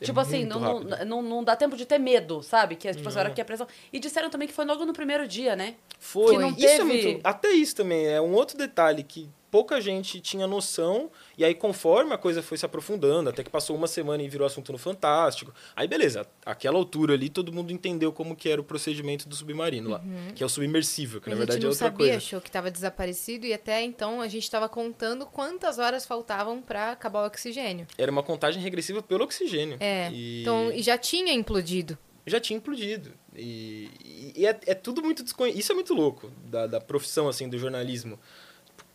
é 0.00 0.04
tipo 0.04 0.18
assim, 0.20 0.44
não, 0.44 0.60
rápido. 0.60 1.04
não, 1.06 1.22
não, 1.22 1.44
dá 1.44 1.56
tempo 1.56 1.76
de 1.76 1.86
ter 1.86 1.98
medo, 1.98 2.42
sabe? 2.42 2.76
Que 2.76 2.88
é 2.88 2.92
tipo 2.94 3.08
assim, 3.08 3.18
a 3.18 3.30
que 3.30 3.40
a 3.40 3.44
pressão. 3.44 3.66
E 3.92 3.98
disseram 3.98 4.28
também 4.30 4.46
que 4.48 4.54
foi 4.54 4.64
logo 4.64 4.84
no 4.84 4.92
primeiro 4.92 5.26
dia, 5.26 5.56
né? 5.56 5.74
Foi. 5.98 6.34
que 6.34 6.40
não 6.40 6.50
Isso 6.50 6.64
é 6.66 6.76
teve- 6.78 6.84
muito, 6.84 7.20
até 7.24 7.50
isso 7.50 7.74
também 7.76 8.06
é 8.06 8.20
um 8.20 8.32
outro 8.34 8.56
detalhe 8.58 9.02
que 9.02 9.28
pouca 9.50 9.80
gente 9.80 10.20
tinha 10.20 10.46
noção. 10.46 11.10
E 11.38 11.44
aí, 11.44 11.54
conforme 11.54 12.12
a 12.12 12.18
coisa 12.18 12.42
foi 12.42 12.56
se 12.58 12.64
aprofundando, 12.66 13.30
até 13.30 13.42
que 13.44 13.50
passou 13.50 13.74
uma 13.76 13.86
semana 13.86 14.22
e 14.22 14.28
virou 14.28 14.46
assunto 14.46 14.72
no 14.72 14.78
Fantástico. 14.78 15.52
Aí, 15.74 15.86
beleza, 15.88 16.26
aquela 16.44 16.76
altura 16.78 17.14
ali, 17.14 17.28
todo 17.28 17.52
mundo 17.52 17.72
entendeu 17.72 18.12
como 18.12 18.34
que 18.36 18.48
era 18.48 18.60
o 18.60 18.64
procedimento 18.64 19.28
do 19.28 19.34
submarino 19.34 19.90
lá. 19.90 20.02
Que 20.34 20.42
é 20.42 20.46
o 20.46 20.48
submersível, 20.48 21.20
que 21.20 21.28
Uhum. 21.28 21.34
Na 21.34 21.36
a 21.36 21.38
verdade 21.38 21.56
gente 21.56 21.62
é 21.62 21.66
não 21.66 21.72
outra 21.72 21.86
sabia, 21.86 21.96
coisa. 22.06 22.16
achou 22.16 22.40
que 22.40 22.48
estava 22.48 22.70
desaparecido 22.70 23.46
e 23.46 23.52
até 23.52 23.82
então 23.82 24.20
a 24.20 24.28
gente 24.28 24.44
estava 24.44 24.68
contando 24.68 25.26
quantas 25.26 25.78
horas 25.78 26.04
faltavam 26.06 26.60
para 26.62 26.92
acabar 26.92 27.22
o 27.22 27.26
oxigênio. 27.26 27.86
Era 27.98 28.10
uma 28.10 28.22
contagem 28.22 28.62
regressiva 28.62 29.02
pelo 29.02 29.24
oxigênio. 29.24 29.76
É. 29.80 30.10
E 30.12 30.42
Então, 30.42 30.70
e 30.72 30.82
já 30.82 30.96
tinha 30.98 31.32
implodido. 31.32 31.96
já 32.26 32.40
tinha 32.40 32.56
implodido. 32.56 33.12
E, 33.34 33.90
e- 34.04 34.32
e 34.36 34.46
é, 34.46 34.58
é 34.66 34.74
tudo 34.74 35.02
muito 35.02 35.22
desconhecido. 35.22 35.60
Isso 35.60 35.70
é 35.72 35.74
muito 35.74 35.92
louco 35.94 36.30
da, 36.46 36.66
da 36.66 36.80
profissão, 36.80 37.28
assim, 37.28 37.48
do 37.48 37.58
jornalismo. 37.58 38.18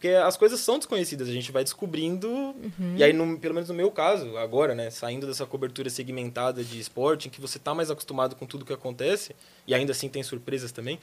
Porque 0.01 0.15
as 0.15 0.35
coisas 0.35 0.59
são 0.59 0.79
desconhecidas, 0.79 1.29
a 1.29 1.31
gente 1.31 1.51
vai 1.51 1.63
descobrindo. 1.63 2.27
Uhum. 2.27 2.95
E 2.97 3.03
aí, 3.03 3.13
no- 3.13 3.37
pelo 3.37 3.53
menos 3.53 3.69
no 3.69 3.75
meu 3.75 3.91
caso, 3.91 4.35
agora, 4.35 4.73
né, 4.73 4.89
saindo 4.89 5.27
dessa 5.27 5.45
cobertura 5.45 5.91
segmentada 5.91 6.63
de 6.63 6.79
esporte, 6.79 7.27
em 7.27 7.31
que 7.31 7.39
você 7.39 7.59
tá 7.59 7.75
mais 7.75 7.91
acostumado 7.91 8.35
com 8.35 8.47
tudo 8.47 8.65
que 8.65 8.73
acontece, 8.73 9.35
e 9.67 9.75
ainda 9.75 9.91
assim 9.91 10.09
tem 10.09 10.23
surpresas 10.23 10.71
também. 10.71 10.97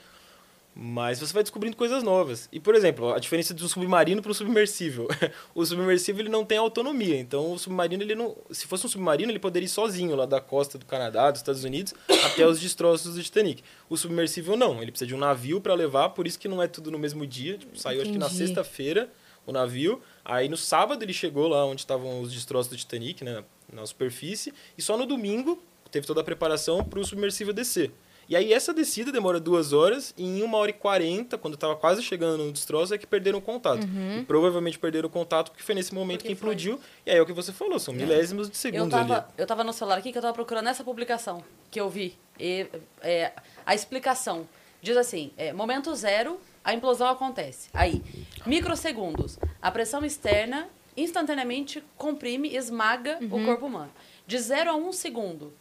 Mas 0.80 1.18
você 1.18 1.32
vai 1.32 1.42
descobrindo 1.42 1.76
coisas 1.76 2.04
novas. 2.04 2.48
E, 2.52 2.60
por 2.60 2.72
exemplo, 2.72 3.12
a 3.12 3.18
diferença 3.18 3.52
de 3.52 3.64
um 3.64 3.66
submarino 3.66 4.22
para 4.22 4.30
um 4.30 4.34
submersível. 4.34 5.08
o 5.52 5.66
submersível 5.66 6.22
ele 6.22 6.28
não 6.28 6.44
tem 6.44 6.56
autonomia. 6.56 7.18
Então, 7.18 7.52
o 7.52 7.58
submarino, 7.58 8.00
ele 8.04 8.14
não, 8.14 8.36
se 8.52 8.64
fosse 8.64 8.86
um 8.86 8.88
submarino, 8.88 9.32
ele 9.32 9.40
poderia 9.40 9.66
ir 9.66 9.70
sozinho 9.70 10.14
lá 10.14 10.24
da 10.24 10.40
costa 10.40 10.78
do 10.78 10.86
Canadá, 10.86 11.32
dos 11.32 11.40
Estados 11.40 11.64
Unidos, 11.64 11.94
até 12.24 12.46
os 12.46 12.60
destroços 12.60 13.16
do 13.16 13.20
Titanic. 13.20 13.64
O 13.90 13.96
submersível 13.96 14.56
não. 14.56 14.80
Ele 14.80 14.92
precisa 14.92 15.08
de 15.08 15.16
um 15.16 15.18
navio 15.18 15.60
para 15.60 15.74
levar, 15.74 16.10
por 16.10 16.28
isso 16.28 16.38
que 16.38 16.46
não 16.46 16.62
é 16.62 16.68
tudo 16.68 16.92
no 16.92 16.98
mesmo 16.98 17.26
dia. 17.26 17.58
Tipo, 17.58 17.76
saiu 17.76 18.02
acho 18.02 18.12
que 18.12 18.18
na 18.18 18.26
Entendi. 18.26 18.46
sexta-feira 18.46 19.10
o 19.44 19.50
navio. 19.50 20.00
Aí 20.24 20.48
no 20.48 20.56
sábado 20.56 21.02
ele 21.02 21.12
chegou 21.12 21.48
lá 21.48 21.64
onde 21.64 21.80
estavam 21.80 22.20
os 22.20 22.32
destroços 22.32 22.70
do 22.70 22.76
Titanic, 22.76 23.24
né, 23.24 23.42
na 23.72 23.84
superfície. 23.84 24.54
E 24.76 24.82
só 24.82 24.96
no 24.96 25.06
domingo 25.06 25.60
teve 25.90 26.06
toda 26.06 26.20
a 26.20 26.24
preparação 26.24 26.84
para 26.84 27.00
o 27.00 27.04
submersível 27.04 27.52
descer. 27.52 27.90
E 28.28 28.36
aí 28.36 28.52
essa 28.52 28.74
descida 28.74 29.10
demora 29.10 29.40
duas 29.40 29.72
horas 29.72 30.12
e 30.16 30.22
em 30.22 30.42
uma 30.42 30.58
hora 30.58 30.70
e 30.70 30.74
quarenta, 30.74 31.38
quando 31.38 31.54
estava 31.54 31.74
quase 31.74 32.02
chegando 32.02 32.44
no 32.44 32.52
destroço, 32.52 32.92
é 32.92 32.98
que 32.98 33.06
perderam 33.06 33.38
o 33.38 33.42
contato. 33.42 33.84
Uhum. 33.84 34.18
E 34.18 34.24
provavelmente 34.24 34.78
perderam 34.78 35.08
o 35.08 35.10
contato 35.10 35.50
porque 35.50 35.62
foi 35.62 35.74
nesse 35.74 35.94
momento 35.94 36.18
Porque 36.20 36.34
que 36.34 36.38
foi. 36.40 36.48
implodiu. 36.50 36.78
E 37.06 37.10
aí 37.10 37.16
é 37.16 37.22
o 37.22 37.26
que 37.26 37.32
você 37.32 37.52
falou, 37.52 37.78
são 37.78 37.94
milésimos 37.94 38.48
de 38.48 38.54
Eu 38.56 38.60
segundos 38.60 38.92
ali. 38.92 39.08
tava, 39.08 39.28
eu 39.38 39.46
tava 39.46 39.64
no 39.64 39.72
celular 39.72 39.96
aqui 39.98 40.12
que 40.12 40.18
eu 40.18 40.22
tava 40.22 40.34
procurando 40.34 40.68
essa 40.68 40.84
publicação 40.84 41.42
que 41.70 41.80
eu 41.80 41.88
vi. 41.88 42.18
E, 42.38 42.66
é, 43.00 43.32
a 43.64 43.74
explicação. 43.74 44.46
Diz 44.82 44.96
assim, 44.96 45.32
é, 45.36 45.52
momento 45.52 45.92
zero, 45.94 46.38
a 46.62 46.74
implosão 46.74 47.08
acontece. 47.08 47.70
Aí, 47.72 48.02
microsegundos. 48.46 49.38
A 49.60 49.70
pressão 49.70 50.04
externa 50.04 50.68
instantaneamente 50.96 51.82
comprime 51.96 52.54
esmaga 52.54 53.18
o 53.30 53.44
corpo 53.44 53.66
humano. 53.66 53.90
De 54.26 54.38
zero 54.38 54.70
a 54.70 54.76
um 54.76 54.92
segundo, 54.92 55.52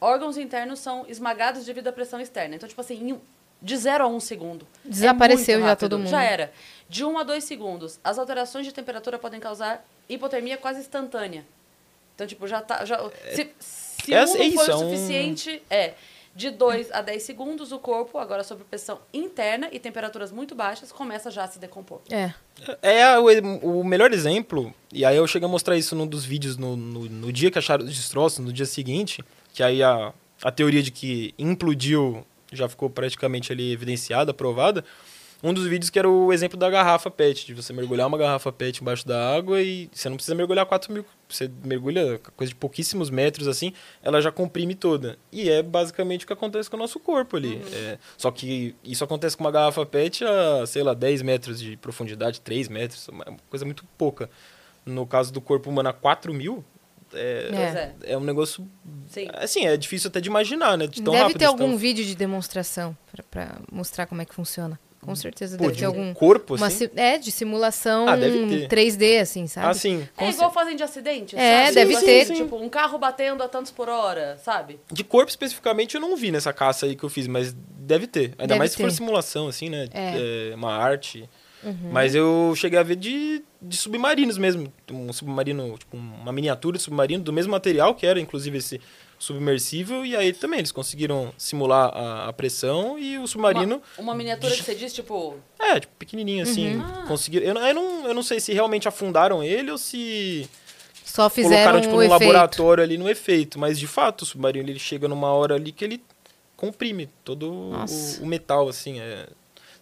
órgãos 0.00 0.36
internos 0.36 0.78
são 0.80 1.04
esmagados 1.08 1.64
devido 1.64 1.88
à 1.88 1.92
pressão 1.92 2.20
externa. 2.20 2.56
Então, 2.56 2.68
tipo 2.68 2.80
assim, 2.80 2.94
em 3.08 3.12
um- 3.14 3.20
de 3.62 3.76
zero 3.76 4.04
a 4.04 4.06
um 4.06 4.20
segundo. 4.20 4.66
É 4.84 4.88
Desapareceu 4.90 5.58
muito 5.58 5.68
já 5.68 5.76
todo 5.76 5.98
mundo. 5.98 6.08
Já 6.10 6.22
era. 6.22 6.52
De 6.88 7.04
um 7.04 7.18
a 7.18 7.22
dois 7.22 7.44
segundos, 7.44 7.98
as 8.04 8.18
alterações 8.18 8.66
de 8.66 8.72
temperatura 8.72 9.18
podem 9.18 9.40
causar 9.40 9.84
hipotermia 10.08 10.56
quase 10.56 10.80
instantânea. 10.80 11.44
Então, 12.14 12.26
tipo, 12.26 12.46
já 12.46 12.60
tá. 12.60 12.84
Já, 12.84 12.98
se 13.34 13.50
se 13.58 14.14
é- 14.14 14.24
um 14.24 14.36
é 14.36 14.48
não 14.50 14.62
é 14.62 14.74
o 14.74 14.76
um- 14.76 14.90
suficiente, 14.90 15.62
é. 15.70 15.94
De 16.34 16.50
2 16.50 16.92
a 16.92 17.00
10 17.00 17.22
segundos, 17.22 17.72
o 17.72 17.78
corpo, 17.78 18.18
agora 18.18 18.44
sob 18.44 18.62
pressão 18.64 18.98
interna 19.12 19.70
e 19.72 19.78
temperaturas 19.80 20.30
muito 20.30 20.54
baixas, 20.54 20.92
começa 20.92 21.30
já 21.30 21.44
a 21.44 21.48
se 21.48 21.58
decompor. 21.58 22.00
É. 22.10 22.34
É 22.82 23.04
a- 23.04 23.20
o, 23.20 23.80
o 23.80 23.82
melhor 23.84 24.12
exemplo, 24.12 24.72
e 24.92 25.02
aí 25.02 25.16
eu 25.16 25.26
cheguei 25.26 25.48
a 25.48 25.50
mostrar 25.50 25.78
isso 25.78 25.96
num 25.96 26.06
dos 26.06 26.26
vídeos 26.26 26.58
no, 26.58 26.76
no, 26.76 27.08
no 27.08 27.32
dia 27.32 27.50
que 27.50 27.58
acharam 27.58 27.86
os 27.86 27.96
destroços, 27.96 28.40
no 28.44 28.52
dia 28.52 28.66
seguinte, 28.66 29.24
que 29.56 29.62
aí 29.62 29.82
a, 29.82 30.12
a 30.42 30.52
teoria 30.52 30.82
de 30.82 30.90
que 30.90 31.34
implodiu 31.38 32.26
já 32.52 32.68
ficou 32.68 32.90
praticamente 32.90 33.50
ali 33.50 33.72
evidenciada, 33.72 34.30
aprovada. 34.30 34.84
Um 35.42 35.54
dos 35.54 35.66
vídeos 35.66 35.88
que 35.88 35.98
era 35.98 36.08
o 36.08 36.30
exemplo 36.30 36.58
da 36.58 36.68
garrafa 36.68 37.10
PET, 37.10 37.46
de 37.46 37.54
você 37.54 37.72
mergulhar 37.72 38.06
uma 38.06 38.18
garrafa 38.18 38.52
PET 38.52 38.82
embaixo 38.82 39.06
da 39.06 39.34
água 39.34 39.62
e 39.62 39.88
você 39.90 40.10
não 40.10 40.16
precisa 40.16 40.34
mergulhar 40.34 40.66
4 40.66 40.92
mil, 40.92 41.06
você 41.26 41.50
mergulha 41.64 42.20
coisa 42.36 42.50
de 42.50 42.54
pouquíssimos 42.54 43.08
metros 43.08 43.48
assim, 43.48 43.72
ela 44.02 44.20
já 44.20 44.30
comprime 44.30 44.74
toda. 44.74 45.18
E 45.32 45.48
é 45.48 45.62
basicamente 45.62 46.24
o 46.24 46.26
que 46.26 46.34
acontece 46.34 46.68
com 46.68 46.76
o 46.76 46.80
nosso 46.80 47.00
corpo 47.00 47.38
ali. 47.38 47.62
É, 47.72 47.98
só 48.18 48.30
que 48.30 48.74
isso 48.84 49.04
acontece 49.04 49.38
com 49.38 49.44
uma 49.44 49.50
garrafa 49.50 49.86
PET 49.86 50.22
a, 50.22 50.66
sei 50.66 50.82
lá, 50.82 50.92
10 50.92 51.22
metros 51.22 51.58
de 51.58 51.78
profundidade, 51.78 52.42
3 52.42 52.68
metros, 52.68 53.08
uma 53.08 53.24
coisa 53.48 53.64
muito 53.64 53.86
pouca. 53.96 54.28
No 54.84 55.06
caso 55.06 55.32
do 55.32 55.40
corpo 55.40 55.70
humano 55.70 55.88
a 55.88 55.92
4 55.94 56.32
mil, 56.34 56.62
é, 57.14 57.48
Pois 57.50 57.74
é. 57.76 57.94
é 58.12 58.16
um 58.18 58.20
negócio. 58.24 58.66
Sim. 59.08 59.28
Assim, 59.34 59.66
é 59.66 59.76
difícil 59.76 60.08
até 60.08 60.20
de 60.20 60.28
imaginar, 60.28 60.76
né? 60.76 60.86
De 60.86 61.02
tão 61.02 61.12
Deve 61.12 61.22
rápido, 61.24 61.38
ter 61.38 61.44
algum 61.46 61.68
tão- 61.70 61.76
vídeo 61.76 62.04
de 62.04 62.14
demonstração 62.14 62.96
pra, 63.12 63.24
pra 63.30 63.56
mostrar 63.70 64.06
como 64.06 64.22
é 64.22 64.24
que 64.24 64.34
funciona. 64.34 64.78
Com 65.00 65.14
certeza 65.14 65.56
Pô, 65.56 65.64
deve 65.64 65.74
de 65.74 65.78
ter 65.80 65.86
um 65.86 65.90
algum. 65.90 66.12
corpo, 66.14 66.56
uma 66.56 66.66
assim. 66.66 66.86
si- 66.86 66.90
é, 66.96 67.16
de 67.16 67.30
simulação 67.30 68.08
Ah, 68.08 68.16
deve 68.16 68.44
ter. 68.48 68.68
3D, 68.68 69.20
assim, 69.20 69.46
sabe? 69.46 69.68
Assim, 69.68 70.08
É 70.18 70.30
igual 70.30 70.52
fazem 70.52 70.74
de 70.74 70.82
acidente, 70.82 71.36
É, 71.36 71.66
sabe? 71.66 71.74
deve 71.76 71.92
Tipo 71.94 72.04
ter. 72.04 72.20
assim, 72.22 72.34
Tipo, 72.34 72.56
um 72.56 72.68
carro 72.68 72.98
batendo 72.98 73.40
a 73.40 73.46
tantos 73.48 73.70
por 73.70 73.88
hora, 73.88 74.36
sabe? 74.42 74.80
De 74.90 75.04
corpo 75.04 75.30
especificamente 75.30 75.94
eu 75.94 76.00
não 76.00 76.16
vi 76.16 76.32
nessa 76.32 76.52
caça 76.52 76.86
aí 76.86 76.96
que 76.96 77.04
eu 77.04 77.08
fiz, 77.08 77.28
mas 77.28 77.54
deve 77.78 78.08
ter. 78.08 78.32
Ainda 78.36 78.48
Deve 78.48 78.58
mais 78.58 78.72
se 78.72 78.78
for 78.78 78.88
ter. 78.88 78.94
simulação, 78.96 79.46
assim, 79.46 79.70
né? 79.70 79.86
É. 79.94 80.50
É, 80.50 80.54
uma 80.56 80.72
arte. 80.74 81.28
Uhum. 81.64 81.90
Mas 81.90 82.14
eu 82.14 82.52
cheguei 82.56 82.78
a 82.78 82.82
ver 82.82 82.96
de, 82.96 83.42
de 83.60 83.76
submarinos 83.76 84.38
mesmo. 84.38 84.72
Um 84.92 85.12
submarino, 85.12 85.76
tipo, 85.78 85.96
uma 85.96 86.32
miniatura 86.32 86.76
de 86.76 86.82
submarino 86.82 87.22
do 87.24 87.32
mesmo 87.32 87.50
material 87.52 87.94
que 87.94 88.06
era, 88.06 88.20
inclusive, 88.20 88.58
esse 88.58 88.80
submersível. 89.18 90.04
E 90.04 90.14
aí 90.16 90.32
também 90.32 90.58
eles 90.60 90.70
conseguiram 90.72 91.32
simular 91.36 91.90
a, 91.94 92.28
a 92.28 92.32
pressão 92.32 92.98
e 92.98 93.18
o 93.18 93.26
submarino. 93.26 93.82
Uma, 93.98 94.10
uma 94.10 94.14
miniatura 94.14 94.54
que 94.54 94.62
você 94.62 94.74
diz, 94.74 94.92
tipo. 94.92 95.36
É, 95.58 95.80
tipo, 95.80 95.92
pequenininho 95.98 96.42
assim. 96.42 96.76
Uhum. 96.76 97.06
Conseguiram. 97.06 97.46
Eu, 97.46 97.54
não- 97.54 97.66
eu, 97.66 97.74
não, 97.74 98.06
eu 98.08 98.14
não 98.14 98.22
sei 98.22 98.38
se 98.40 98.52
realmente 98.52 98.86
afundaram 98.86 99.42
ele 99.42 99.70
ou 99.70 99.78
se 99.78 100.48
Só 101.04 101.28
fizeram 101.30 101.72
colocaram, 101.72 101.80
tipo, 101.80 101.96
efeito. 102.02 102.10
laboratório 102.10 102.84
ali 102.84 102.98
no 102.98 103.08
efeito. 103.08 103.58
Mas, 103.58 103.78
de 103.78 103.86
fato, 103.86 104.22
o 104.22 104.26
submarino 104.26 104.68
ele 104.68 104.78
chega 104.78 105.08
numa 105.08 105.32
hora 105.32 105.54
ali 105.54 105.72
que 105.72 105.84
ele 105.84 106.02
comprime 106.56 107.08
todo 107.24 107.50
o, 107.52 107.72
o 108.22 108.26
metal, 108.26 108.68
assim. 108.68 109.00
É, 109.00 109.26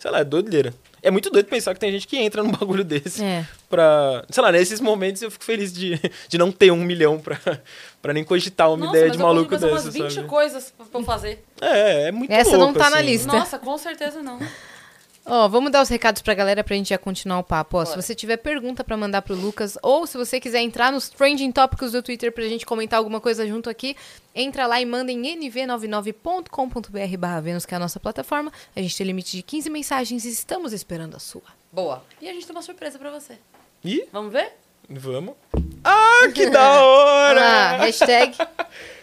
sei 0.04 0.10
lá, 0.10 0.18
é 0.18 0.24
doideira. 0.24 0.74
É 1.02 1.10
muito 1.10 1.30
doido 1.30 1.46
pensar 1.46 1.72
que 1.72 1.80
tem 1.80 1.90
gente 1.90 2.06
que 2.06 2.18
entra 2.18 2.42
num 2.42 2.50
bagulho 2.52 2.84
desse 2.84 3.24
É. 3.24 3.46
pra... 3.70 4.22
Sei 4.28 4.42
lá, 4.42 4.52
nesses 4.52 4.78
momentos 4.78 5.22
eu 5.22 5.30
fico 5.30 5.42
feliz 5.42 5.72
de, 5.72 5.98
de 6.28 6.36
não 6.36 6.52
ter 6.52 6.70
um 6.70 6.84
milhão 6.84 7.18
pra, 7.18 7.40
pra 8.02 8.12
nem 8.12 8.22
cogitar 8.22 8.68
uma 8.68 8.76
Nossa, 8.76 8.98
ideia 8.98 9.10
de 9.10 9.16
maluco 9.16 9.50
dessa, 9.52 9.66
umas 9.66 9.88
20 9.88 10.12
sabe? 10.12 10.28
coisas 10.28 10.74
pra 10.92 11.02
fazer. 11.02 11.42
É, 11.58 12.08
é 12.08 12.12
muito 12.12 12.30
Essa 12.30 12.50
louco, 12.58 12.66
não 12.66 12.74
tá 12.74 12.90
na 12.90 12.98
assim. 12.98 13.06
lista. 13.06 13.32
Nossa, 13.32 13.58
com 13.58 13.78
certeza 13.78 14.22
não. 14.22 14.38
Ó, 15.26 15.48
vamos 15.48 15.72
dar 15.72 15.80
os 15.82 15.88
recados 15.88 16.20
pra 16.20 16.34
galera 16.34 16.62
pra 16.62 16.76
gente 16.76 16.90
já 16.90 16.98
continuar 16.98 17.38
o 17.38 17.42
papo. 17.42 17.78
Ó, 17.78 17.84
se 17.84 17.96
você 17.96 18.14
tiver 18.14 18.36
pergunta 18.36 18.84
pra 18.84 18.94
mandar 18.96 19.22
pro 19.22 19.34
Lucas, 19.34 19.78
ou 19.82 20.06
se 20.06 20.18
você 20.18 20.38
quiser 20.38 20.60
entrar 20.60 20.92
nos 20.92 21.08
trending 21.08 21.50
tópicos 21.50 21.92
do 21.92 22.02
Twitter 22.02 22.30
pra 22.30 22.44
gente 22.44 22.66
comentar 22.66 22.98
alguma 22.98 23.20
coisa 23.20 23.46
junto 23.46 23.70
aqui, 23.70 23.96
entra 24.34 24.66
lá 24.66 24.78
e 24.80 24.84
manda 24.84 25.10
em 25.10 25.22
nv99.com.br 25.38 27.16
barra 27.18 27.40
Vênus, 27.40 27.64
que 27.64 27.72
é 27.72 27.76
a 27.76 27.80
nossa 27.80 27.98
plataforma. 27.98 28.52
A 28.76 28.80
gente 28.80 28.96
tem 28.96 29.06
limite 29.06 29.34
de 29.36 29.42
15 29.42 29.70
mensagens 29.70 30.24
e 30.26 30.28
estamos 30.28 30.74
esperando 30.74 31.16
a 31.16 31.18
sua. 31.18 31.42
Boa. 31.72 32.04
E 32.20 32.28
a 32.28 32.32
gente 32.32 32.46
tem 32.46 32.54
uma 32.54 32.62
surpresa 32.62 32.98
pra 32.98 33.10
você. 33.10 33.38
Ih, 33.82 34.04
Vamos 34.12 34.32
ver? 34.32 34.52
vamos. 34.90 35.34
Ah, 35.82 36.28
que 36.34 36.50
da 36.50 36.84
hora! 36.84 37.40
lá, 37.40 37.76
hashtag. 37.78 38.36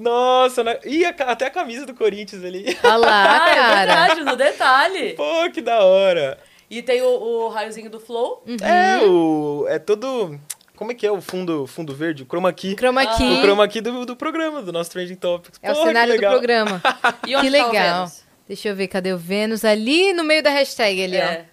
Nossa, 0.00 0.64
né? 0.64 0.78
Ih, 0.84 1.04
até 1.04 1.46
a 1.46 1.50
camisa 1.50 1.84
do 1.86 1.94
Corinthians 1.94 2.42
ali. 2.44 2.76
Olha 2.82 2.96
lá, 2.96 3.44
ah, 3.44 3.50
é 3.50 3.54
cara. 3.54 3.76
verdade, 3.76 4.24
no 4.24 4.36
detalhe. 4.36 5.12
Pô, 5.12 5.50
que 5.52 5.60
da 5.60 5.80
hora. 5.84 6.38
E 6.70 6.80
tem 6.82 7.02
o, 7.02 7.06
o 7.08 7.48
raiozinho 7.48 7.90
do 7.90 8.00
Flow. 8.00 8.42
Uhum. 8.46 8.56
É, 8.66 9.04
o... 9.04 9.66
É 9.68 9.78
todo... 9.78 10.38
Como 10.76 10.92
é 10.92 10.94
que 10.94 11.06
é 11.06 11.12
o 11.12 11.20
fundo, 11.20 11.66
fundo 11.66 11.94
verde? 11.94 12.22
O 12.22 12.26
chroma 12.26 12.50
key. 12.54 12.74
Chroma 12.74 13.02
Ah. 13.02 13.16
key. 13.18 13.34
O 13.34 13.42
chroma 13.42 13.68
key 13.68 13.82
do, 13.82 14.06
do 14.06 14.16
programa, 14.16 14.62
do 14.62 14.72
nosso 14.72 14.90
Trending 14.90 15.16
Topics. 15.16 15.58
É 15.62 15.70
o 15.70 15.74
Porra, 15.74 15.84
que 15.84 15.88
cenário 15.90 16.12
do 16.14 16.16
legal. 16.16 16.32
programa. 16.32 16.82
E 17.28 17.36
onde 17.36 17.50
que 17.50 17.58
tá 17.58 17.64
o 17.66 17.68
legal. 17.70 17.96
Vênus? 18.06 18.24
Deixa 18.48 18.68
eu 18.70 18.74
ver, 18.74 18.88
cadê 18.88 19.12
o 19.12 19.18
Vênus? 19.18 19.62
Ali 19.64 20.14
no 20.14 20.24
meio 20.24 20.42
da 20.42 20.48
hashtag, 20.50 21.04
ali, 21.04 21.16
É. 21.16 21.44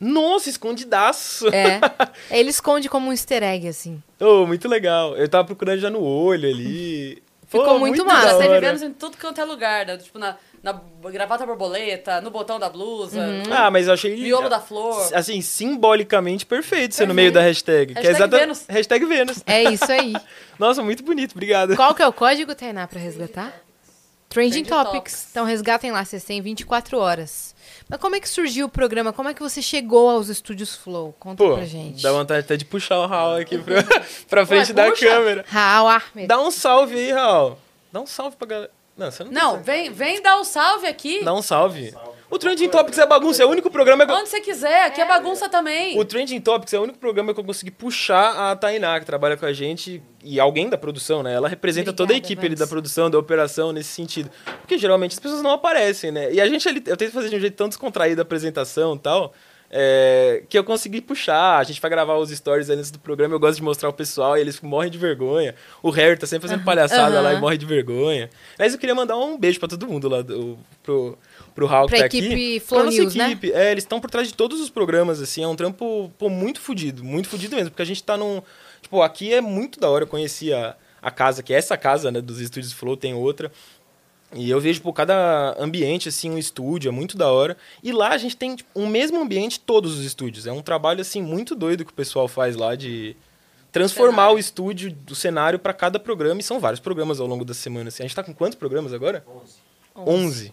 Nossa, 0.00 0.48
escondidaço. 0.50 1.46
ó. 1.48 1.50
É. 1.50 1.80
Ele 2.30 2.50
esconde 2.50 2.88
como 2.88 3.08
um 3.08 3.12
easter 3.12 3.42
egg, 3.42 3.68
assim. 3.68 4.02
Oh, 4.20 4.46
muito 4.46 4.66
legal. 4.68 5.16
Eu 5.16 5.28
tava 5.28 5.44
procurando 5.44 5.78
já 5.80 5.90
no 5.90 6.02
olho 6.02 6.48
ali. 6.48 7.22
Ficou 7.52 7.64
Pô, 7.74 7.78
muito 7.78 7.98
da 7.98 8.04
massa. 8.12 8.28
Já 8.30 8.38
teve 8.38 8.48
hora. 8.48 8.60
Vênus 8.60 8.82
em 8.82 8.92
tudo 8.92 9.16
quanto 9.18 9.40
é 9.40 9.44
lugar. 9.44 9.86
né? 9.86 9.96
Tipo, 9.98 10.18
na, 10.18 10.36
na 10.62 10.80
gravata 11.10 11.44
borboleta, 11.46 12.20
no 12.20 12.30
botão 12.30 12.58
da 12.58 12.68
blusa, 12.68 13.20
Uhum. 13.20 13.42
Ah, 13.52 13.70
mas 13.70 13.86
eu 13.86 13.92
achei... 13.94 14.16
miolo 14.16 14.48
da 14.48 14.58
flor. 14.60 15.08
Assim, 15.14 15.40
simbolicamente 15.40 16.44
perfeito 16.46 16.94
ser 16.94 17.02
no 17.06 17.14
Perfeito. 17.14 17.16
meio 17.16 17.32
da 17.32 17.40
hashtag. 17.42 17.92
que 17.94 17.98
é 18.00 18.02
Hashtag 18.02 18.16
exata- 18.16 18.38
Vênus. 18.38 18.64
Hashtag 18.68 19.04
Vênus. 19.06 19.42
É 19.46 19.62
isso 19.64 19.90
aí. 19.92 20.14
Nossa, 20.58 20.82
muito 20.82 21.02
bonito. 21.02 21.32
Obrigado. 21.32 21.76
Qual 21.76 21.94
que 21.94 22.02
é 22.02 22.06
o 22.08 22.12
código, 22.12 22.54
Tainá, 22.54 22.86
pra 22.88 22.98
resgatar? 22.98 23.52
Trending 24.28 24.64
Trending 24.64 24.68
Topics. 24.70 24.92
Topics. 25.12 25.26
Então 25.30 25.44
resgatem 25.44 25.92
lá, 25.92 26.02
vocês 26.04 26.24
têm 26.24 26.40
24 26.40 26.98
horas. 26.98 27.51
Mas 27.92 28.00
como 28.00 28.16
é 28.16 28.20
que 28.20 28.26
surgiu 28.28 28.64
o 28.64 28.68
programa? 28.70 29.12
Como 29.12 29.28
é 29.28 29.34
que 29.34 29.42
você 29.42 29.60
chegou 29.60 30.08
aos 30.08 30.30
estúdios 30.30 30.74
Flow? 30.74 31.14
Conta 31.20 31.44
Pô, 31.44 31.56
pra 31.56 31.66
gente. 31.66 32.02
dá 32.02 32.10
vontade 32.10 32.40
até 32.40 32.56
de 32.56 32.64
puxar 32.64 32.98
o 33.00 33.06
Raul 33.06 33.36
aqui 33.36 33.58
pra, 33.58 33.84
pra 34.30 34.46
frente 34.46 34.72
da 34.72 34.88
puxa. 34.88 35.06
câmera. 35.06 35.44
Raul 35.46 35.88
Ahmed. 35.90 36.26
Dá 36.26 36.40
um 36.40 36.50
salve 36.50 36.94
aí, 36.96 37.12
Raul. 37.12 37.58
Dá 37.92 38.00
um 38.00 38.06
salve 38.06 38.34
pra 38.38 38.48
galera. 38.48 38.70
Não, 38.96 39.10
você 39.10 39.24
não 39.24 39.30
Não, 39.32 39.62
vem, 39.62 39.90
vem 39.90 40.22
dar 40.22 40.38
o 40.38 40.44
salve 40.44 40.86
aqui. 40.86 41.22
Dá 41.22 41.34
um 41.34 41.42
salve. 41.42 41.94
O 42.32 42.38
Trending 42.38 42.70
Topics 42.70 42.96
é 42.96 43.04
bagunça, 43.04 43.42
é 43.42 43.46
o 43.46 43.50
único 43.50 43.70
programa 43.70 44.06
que 44.06 44.10
eu... 44.10 44.16
Onde 44.16 44.30
você 44.30 44.40
quiser, 44.40 44.86
aqui 44.86 45.02
é 45.02 45.06
bagunça 45.06 45.50
também. 45.50 46.00
O 46.00 46.04
Trending 46.04 46.40
Topics 46.40 46.72
é 46.72 46.78
o 46.78 46.82
único 46.82 46.98
programa 46.98 47.34
que 47.34 47.38
eu 47.38 47.44
consegui 47.44 47.70
puxar 47.70 48.50
a 48.50 48.56
Tainá, 48.56 48.98
que 48.98 49.04
trabalha 49.04 49.36
com 49.36 49.44
a 49.44 49.52
gente, 49.52 50.02
e 50.24 50.40
alguém 50.40 50.70
da 50.70 50.78
produção, 50.78 51.22
né? 51.22 51.34
Ela 51.34 51.46
representa 51.46 51.92
toda 51.92 52.14
a 52.14 52.16
Obrigada, 52.16 52.32
equipe 52.32 52.46
ali 52.46 52.54
da 52.54 52.66
produção, 52.66 53.10
da 53.10 53.18
operação, 53.18 53.70
nesse 53.70 53.90
sentido. 53.90 54.30
Porque 54.62 54.78
geralmente 54.78 55.12
as 55.12 55.18
pessoas 55.18 55.42
não 55.42 55.50
aparecem, 55.50 56.10
né? 56.10 56.32
E 56.32 56.40
a 56.40 56.48
gente 56.48 56.66
ali, 56.66 56.82
eu 56.86 56.96
tento 56.96 57.12
fazer 57.12 57.28
de 57.28 57.36
um 57.36 57.40
jeito 57.40 57.54
tão 57.54 57.68
descontraído 57.68 58.22
a 58.22 58.24
apresentação 58.24 58.94
e 58.94 58.98
tal. 58.98 59.34
é, 59.74 60.42
que 60.50 60.58
eu 60.58 60.62
consegui 60.62 61.00
puxar. 61.00 61.58
A 61.58 61.64
gente 61.64 61.80
vai 61.80 61.90
gravar 61.90 62.16
os 62.16 62.30
stories 62.30 62.68
antes 62.68 62.90
do 62.90 62.98
programa, 62.98 63.34
eu 63.34 63.40
gosto 63.40 63.56
de 63.56 63.62
mostrar 63.62 63.88
o 63.88 63.92
pessoal 63.92 64.36
e 64.36 64.40
eles 64.42 64.60
morrem 64.60 64.90
de 64.90 64.98
vergonha. 64.98 65.54
O 65.82 65.88
Harry 65.88 66.18
tá 66.18 66.26
sempre 66.26 66.46
fazendo 66.46 66.62
palhaçada 66.62 67.20
lá 67.22 67.32
e 67.32 67.40
morre 67.40 67.56
de 67.56 67.64
vergonha. 67.64 68.28
Mas 68.58 68.74
eu 68.74 68.78
queria 68.78 68.94
mandar 68.94 69.16
um 69.16 69.38
beijo 69.38 69.58
pra 69.58 69.68
todo 69.68 69.88
mundo 69.88 70.08
lá, 70.10 70.20
do, 70.20 70.58
pro, 70.82 71.18
pro 71.54 71.66
que 71.66 71.72
Pra 71.88 71.98
tá 71.98 72.06
equipe 72.06 72.26
aqui. 72.26 72.60
Flow 72.60 72.80
pra 72.80 72.90
nossa 72.90 73.02
News, 73.02 73.14
né? 73.14 73.26
equipe. 73.26 73.52
É, 73.52 73.70
eles 73.72 73.84
estão 73.84 74.00
por 74.00 74.10
trás 74.10 74.28
de 74.28 74.34
todos 74.34 74.60
os 74.60 74.70
programas, 74.70 75.20
assim, 75.20 75.42
é 75.42 75.48
um 75.48 75.56
trampo, 75.56 76.10
pô, 76.18 76.28
muito 76.28 76.60
fudido, 76.60 77.04
muito 77.04 77.28
fudido 77.28 77.56
mesmo, 77.56 77.70
porque 77.70 77.82
a 77.82 77.86
gente 77.86 78.02
tá 78.02 78.16
num... 78.16 78.42
Tipo, 78.80 79.02
aqui 79.02 79.32
é 79.32 79.40
muito 79.40 79.78
da 79.78 79.88
hora, 79.88 80.04
eu 80.04 80.08
conheci 80.08 80.52
a, 80.52 80.74
a 81.00 81.10
casa, 81.10 81.42
que 81.42 81.52
é 81.54 81.56
essa 81.56 81.76
casa, 81.76 82.10
né, 82.10 82.20
dos 82.20 82.40
estúdios 82.40 82.72
Flow, 82.72 82.96
tem 82.96 83.14
outra. 83.14 83.50
E 84.34 84.50
eu 84.50 84.58
vejo, 84.60 84.80
por 84.80 84.92
cada 84.94 85.54
ambiente, 85.58 86.08
assim, 86.08 86.30
um 86.30 86.38
estúdio, 86.38 86.88
é 86.88 86.92
muito 86.92 87.18
da 87.18 87.30
hora. 87.30 87.56
E 87.82 87.92
lá 87.92 88.08
a 88.08 88.18
gente 88.18 88.36
tem 88.36 88.56
tipo, 88.56 88.70
um 88.74 88.86
mesmo 88.86 89.20
ambiente 89.20 89.60
todos 89.60 89.98
os 89.98 90.04
estúdios. 90.04 90.46
É 90.46 90.52
um 90.52 90.62
trabalho, 90.62 91.02
assim, 91.02 91.20
muito 91.20 91.54
doido 91.54 91.84
que 91.84 91.90
o 91.90 91.94
pessoal 91.94 92.26
faz 92.26 92.56
lá 92.56 92.74
de 92.74 93.14
transformar 93.70 94.22
Cenário. 94.22 94.36
o 94.36 94.38
estúdio, 94.38 94.90
do 94.90 95.14
cenário 95.14 95.58
para 95.58 95.74
cada 95.74 95.98
programa. 95.98 96.40
E 96.40 96.42
são 96.42 96.58
vários 96.58 96.80
programas 96.80 97.20
ao 97.20 97.26
longo 97.26 97.44
da 97.44 97.52
semana. 97.52 97.88
Assim. 97.88 98.02
A 98.02 98.06
gente 98.06 98.16
tá 98.16 98.22
com 98.22 98.32
quantos 98.32 98.56
programas 98.56 98.94
agora? 98.94 99.22
11. 99.94 100.52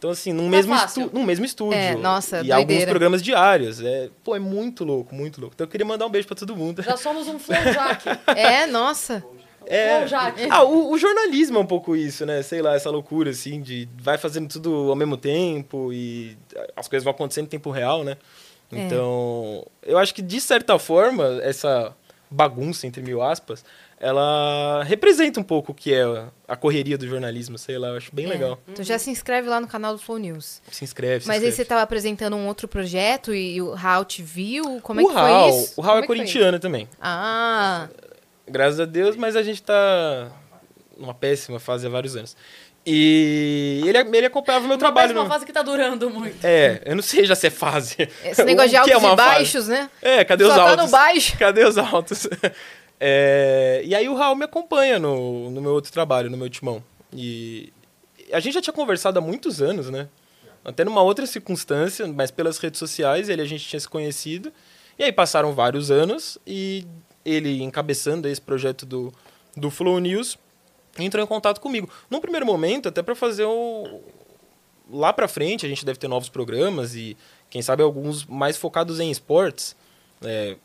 Então, 0.00 0.08
assim, 0.08 0.32
num, 0.32 0.44
Tá 0.44 0.50
mesmo, 0.50 0.74
estu 0.74 1.10
num 1.12 1.22
mesmo 1.22 1.44
estúdio. 1.44 1.74
É, 1.78 1.94
nossa, 1.94 2.40
E 2.42 2.50
alguns 2.50 2.68
doideira. 2.68 2.90
programas 2.90 3.22
diários. 3.22 3.82
É, 3.82 4.08
pô, 4.24 4.34
é 4.34 4.38
muito 4.38 4.82
louco, 4.82 5.14
muito 5.14 5.38
louco. 5.38 5.52
Então 5.54 5.66
eu 5.66 5.70
queria 5.70 5.86
mandar 5.86 6.06
um 6.06 6.10
beijo 6.10 6.26
para 6.26 6.38
todo 6.38 6.56
mundo. 6.56 6.82
Já 6.82 6.96
somos 6.96 7.28
um 7.28 7.38
flowjack. 7.38 8.04
É, 8.34 8.66
nossa. 8.66 9.22
É. 9.66 10.06
Ah, 10.48 10.62
o, 10.64 10.90
o 10.90 10.98
jornalismo 10.98 11.58
é 11.58 11.60
um 11.60 11.66
pouco 11.66 11.94
isso, 11.94 12.24
né? 12.24 12.40
Sei 12.42 12.62
lá, 12.62 12.74
essa 12.74 12.88
loucura, 12.88 13.28
assim, 13.30 13.60
de 13.60 13.86
vai 13.98 14.16
fazendo 14.16 14.48
tudo 14.48 14.88
ao 14.88 14.96
mesmo 14.96 15.18
tempo 15.18 15.92
e 15.92 16.34
as 16.74 16.88
coisas 16.88 17.04
vão 17.04 17.10
acontecendo 17.12 17.44
em 17.44 17.48
tempo 17.50 17.70
real, 17.70 18.02
né? 18.02 18.16
É. 18.72 18.78
Então, 18.78 19.66
eu 19.82 19.98
acho 19.98 20.14
que, 20.14 20.22
de 20.22 20.40
certa 20.40 20.78
forma, 20.78 21.40
essa 21.42 21.94
bagunça, 22.30 22.86
entre 22.86 23.02
mil 23.02 23.20
aspas, 23.20 23.62
ela 24.02 24.82
representa 24.84 25.38
um 25.38 25.42
pouco 25.42 25.72
o 25.72 25.74
que 25.74 25.92
é 25.92 26.02
a 26.48 26.56
correria 26.56 26.96
do 26.96 27.06
jornalismo, 27.06 27.58
sei 27.58 27.76
lá, 27.78 27.88
eu 27.88 27.96
acho 27.98 28.14
bem 28.14 28.24
É. 28.24 28.28
legal. 28.30 28.58
Então 28.66 28.82
já 28.82 28.98
se 28.98 29.10
inscreve 29.10 29.46
lá 29.48 29.60
no 29.60 29.66
canal 29.68 29.92
do 29.92 29.98
Flow 30.00 30.16
News. 30.16 30.62
Se 30.72 30.82
inscreve, 30.82 31.20
se 31.22 31.28
Mas 31.28 31.42
aí 31.42 31.48
inscreve. 31.48 31.56
você 31.56 31.64
tava 31.66 31.82
apresentando 31.82 32.34
um 32.34 32.46
outro 32.46 32.66
projeto 32.66 33.34
e 33.34 33.60
o 33.60 33.74
Raul 33.74 34.06
te 34.06 34.22
viu? 34.22 34.80
Como 34.82 35.00
é 35.00 35.04
o 35.04 35.06
que 35.08 35.12
Raul, 35.14 35.52
foi 35.52 35.60
isso? 35.62 35.72
O 35.76 35.80
Raul 35.82 35.92
Como 35.96 35.98
é 35.98 36.00
que 36.00 36.06
foi? 36.06 36.16
corintiano 36.16 36.58
também. 36.58 36.88
Ah, 37.00 37.88
Graças 38.48 38.80
a 38.80 38.84
Deus, 38.86 39.14
mas 39.16 39.36
a 39.36 39.42
gente 39.44 39.62
tá 39.62 40.32
numa 40.98 41.14
péssima 41.14 41.60
fase 41.60 41.86
há 41.86 41.90
vários 41.90 42.16
anos. 42.16 42.36
E 42.84 43.82
ele, 43.86 43.98
ele 44.16 44.26
acompanhava 44.26 44.64
o 44.64 44.68
meu 44.68 44.76
Uma 44.76 44.80
trabalho. 44.80 45.12
no- 45.14 45.26
fase 45.28 45.44
que 45.44 45.52
tá 45.52 45.62
durando 45.62 46.08
muito. 46.10 46.42
É, 46.42 46.80
eu 46.86 46.96
não 46.96 47.02
sei 47.02 47.26
já 47.26 47.34
se 47.36 47.46
é 47.46 47.50
fase. 47.50 47.96
esse 48.24 48.42
negócio 48.42 48.70
de 48.70 48.74
que 48.74 48.78
altos 48.78 48.94
é 48.94 48.96
uma 48.96 49.12
e 49.12 49.16
baixos, 49.16 49.68
né? 49.68 49.90
fase? 50.00 50.14
É, 50.18 50.24
cadê 50.24 50.44
Só 50.44 50.50
os 50.50 50.56
tá 50.56 50.62
altos? 50.70 50.84
no 50.86 50.90
baixo. 50.90 51.38
Cadê 51.38 51.64
os 51.64 51.76
altos? 51.78 52.26
É, 53.00 53.80
e 53.84 53.94
aí 53.94 54.08
o 54.08 54.14
Raul 54.14 54.36
me 54.36 54.44
acompanha 54.44 54.98
no, 54.98 55.50
no 55.50 55.60
meu 55.60 55.72
outro 55.72 55.90
trabalho, 55.90 56.28
no 56.28 56.36
meu 56.36 56.50
timão. 56.50 56.84
E 57.12 57.72
a 58.30 58.38
gente 58.38 58.54
já 58.54 58.60
tinha 58.60 58.74
conversado 58.74 59.18
há 59.18 59.22
muitos 59.22 59.62
anos, 59.62 59.88
né? 59.88 60.08
Até 60.62 60.84
numa 60.84 61.02
outra 61.02 61.26
circunstância, 61.26 62.06
mas 62.06 62.30
pelas 62.30 62.58
redes 62.58 62.78
sociais, 62.78 63.30
ele 63.30 63.40
a 63.40 63.46
gente 63.46 63.66
tinha 63.66 63.80
se 63.80 63.88
conhecido. 63.88 64.52
E 64.98 65.04
aí 65.04 65.10
passaram 65.10 65.54
vários 65.54 65.90
anos 65.90 66.38
e 66.46 66.86
ele 67.24 67.62
encabeçando 67.62 68.28
esse 68.28 68.40
projeto 68.40 68.84
do, 68.84 69.12
do 69.56 69.70
Flow 69.70 69.98
News 69.98 70.38
entrou 70.98 71.24
em 71.24 71.26
contato 71.26 71.60
comigo. 71.60 71.88
Num 72.10 72.20
primeiro 72.20 72.44
momento, 72.44 72.88
até 72.88 73.02
para 73.02 73.14
fazer 73.14 73.46
um, 73.46 74.00
lá 74.90 75.12
pra 75.12 75.28
frente 75.28 75.64
a 75.64 75.68
gente 75.68 75.84
deve 75.84 75.98
ter 75.98 76.08
novos 76.08 76.28
programas 76.28 76.94
e 76.94 77.16
quem 77.48 77.62
sabe 77.62 77.82
alguns 77.82 78.24
mais 78.26 78.56
focados 78.56 79.00
em 79.00 79.10
esportes, 79.10 79.76
é, 80.22 80.56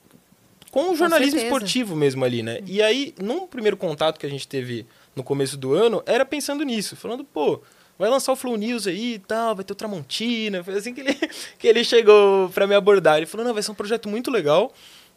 com 0.76 0.92
o 0.92 0.96
jornalismo 0.98 1.40
certeza. 1.40 1.56
esportivo 1.56 1.96
mesmo 1.96 2.26
ali, 2.26 2.44
né? 2.44 2.60
E 2.66 2.82
aí, 2.82 3.16
num 3.18 3.48
primeiro 3.48 3.78
contato 3.78 4.20
que 4.20 4.26
a 4.26 4.30
gente 4.30 4.46
teve 4.46 4.86
no 5.16 5.24
começo 5.24 5.56
do 5.56 5.74
ano, 5.74 6.04
era 6.06 6.26
pensando 6.26 6.66
nisso, 6.66 6.98
falando, 6.98 7.24
pô, 7.24 7.62
vai 7.98 8.10
lançar 8.10 8.34
o 8.34 8.36
Flow 8.36 8.58
News 8.58 8.86
aí 8.86 9.14
e 9.14 9.20
tal, 9.20 9.56
vai 9.56 9.64
ter 9.64 9.72
o 9.72 9.76
Tramontina, 9.76 10.62
foi 10.62 10.74
assim 10.74 10.94
que 10.94 11.00
ele, 11.00 11.14
que 11.58 11.66
ele 11.66 11.82
chegou 11.82 12.50
pra 12.50 12.68
me 12.68 12.76
abordar. 12.76 13.16
Ele 13.16 13.26
falou, 13.26 13.46
não, 13.46 13.54
vai 13.54 13.64
ser 13.64 13.72
um 13.72 13.74
projeto 13.76 14.10
muito 14.10 14.30
legal 14.30 14.74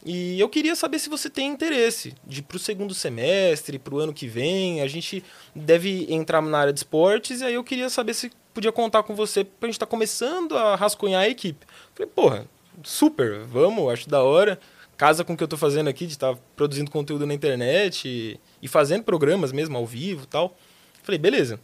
e 0.07 0.39
eu 0.39 0.49
queria 0.49 0.77
saber 0.77 1.01
se 1.01 1.09
você 1.09 1.29
tem 1.29 1.49
interesse 1.49 2.15
de 2.25 2.41
pro 2.41 2.57
segundo 2.57 2.95
semestre, 2.95 3.81
pro 3.81 3.99
ano 3.99 4.15
que 4.15 4.29
vem, 4.29 4.81
a 4.81 4.87
gente 4.87 5.25
deve 5.57 6.07
entrar 6.09 6.41
na 6.41 6.57
área 6.57 6.73
de 6.73 6.79
esportes 6.79 7.41
e 7.41 7.45
aí 7.45 7.55
eu 7.55 7.65
queria 7.65 7.91
saber 7.91 8.15
se 8.15 8.31
podia 8.55 8.71
contar 8.71 9.03
com 9.03 9.17
você, 9.17 9.43
porque 9.43 9.67
a 9.67 9.69
gente 9.71 9.81
tá 9.81 9.87
começando 9.87 10.57
a 10.57 10.77
rascunhar 10.77 11.23
a 11.23 11.29
equipe. 11.29 11.67
Falei, 11.97 12.09
porra, 12.15 12.47
super, 12.85 13.41
vamos, 13.41 13.93
acho 13.93 14.09
da 14.09 14.23
hora. 14.23 14.61
Casa 14.99 15.25
com 15.25 15.33
o 15.33 15.37
que 15.37 15.43
eu 15.45 15.49
tô 15.49 15.57
fazendo 15.57 15.89
aqui, 15.89 16.05
de 16.07 16.13
estar 16.13 16.35
produzindo 16.55 16.91
conteúdo 16.91 17.25
na 17.27 17.33
internet 17.33 18.07
e, 18.07 18.39
e 18.61 18.69
fazendo 18.69 19.05
programas 19.05 19.53
mesmo 19.53 19.79
ao 19.79 19.87
vivo 19.87 20.25
e 20.25 20.27
tal. 20.27 20.55
Falei, 21.03 21.19
beleza. 21.19 21.59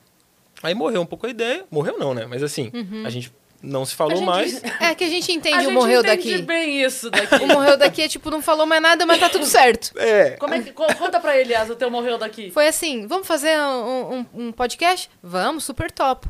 Aí 0.62 0.72
morreu 0.74 1.02
um 1.02 1.06
pouco 1.06 1.26
a 1.26 1.30
ideia. 1.30 1.64
Morreu 1.70 1.98
não, 1.98 2.14
né? 2.14 2.24
Mas 2.26 2.42
assim, 2.42 2.70
a 3.04 3.10
gente 3.10 3.30
não 3.60 3.84
se 3.84 3.94
falou 3.94 4.16
gente- 4.16 4.24
mais. 4.26 4.62
É 4.80 4.94
que 4.94 5.02
a 5.04 5.08
gente 5.08 5.32
entende 5.32 5.56
a 5.56 5.58
o 5.58 5.62
gente 5.64 5.72
morreu 5.74 6.00
entende 6.00 6.30
daqui. 6.32 6.42
bem 6.42 6.82
isso 6.82 7.10
daqui. 7.10 7.34
O 7.42 7.46
morreu 7.48 7.76
daqui 7.76 8.02
é 8.02 8.08
tipo, 8.08 8.30
não 8.30 8.40
falou 8.40 8.64
mais 8.66 8.80
nada, 8.80 9.04
mas 9.04 9.18
tá 9.18 9.28
tudo 9.28 9.44
certo. 9.46 9.92
É. 9.98 10.30
Como 10.36 10.54
é 10.54 10.62
que, 10.62 10.70
co- 10.72 10.86
conta 10.94 11.18
pra 11.18 11.36
ele, 11.36 11.54
Asa, 11.54 11.72
o 11.72 11.76
teu 11.76 11.90
morreu 11.90 12.16
daqui. 12.16 12.50
Foi 12.52 12.68
assim, 12.68 13.06
vamos 13.08 13.26
fazer 13.26 13.58
um, 13.58 14.18
um- 14.20 14.26
um 14.46 14.52
podcast? 14.52 15.10
Vamos, 15.22 15.64
super 15.64 15.90
top. 15.90 16.28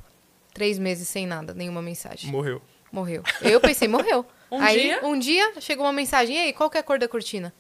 Três 0.55 0.79
meses 0.79 1.07
sem 1.07 1.27
nada, 1.27 1.53
nenhuma 1.53 1.83
mensagem. 1.83 2.31
Morreu. 2.31 2.63
Morreu. 2.91 3.23
Eu 3.43 3.61
pensei, 3.61 3.89
morreu. 3.89 4.25
Um 4.57 4.63
aí, 4.63 4.81
dia? 4.81 5.01
um 5.03 5.19
dia, 5.19 5.53
chegou 5.61 5.85
uma 5.87 5.93
mensagem, 5.93 6.37
e 6.37 6.39
aí, 6.41 6.53
qual 6.53 6.69
que 6.71 6.77
é 6.77 6.81
a 6.81 6.83
cor 6.83 6.99
da 6.99 7.09
cortina? 7.09 7.53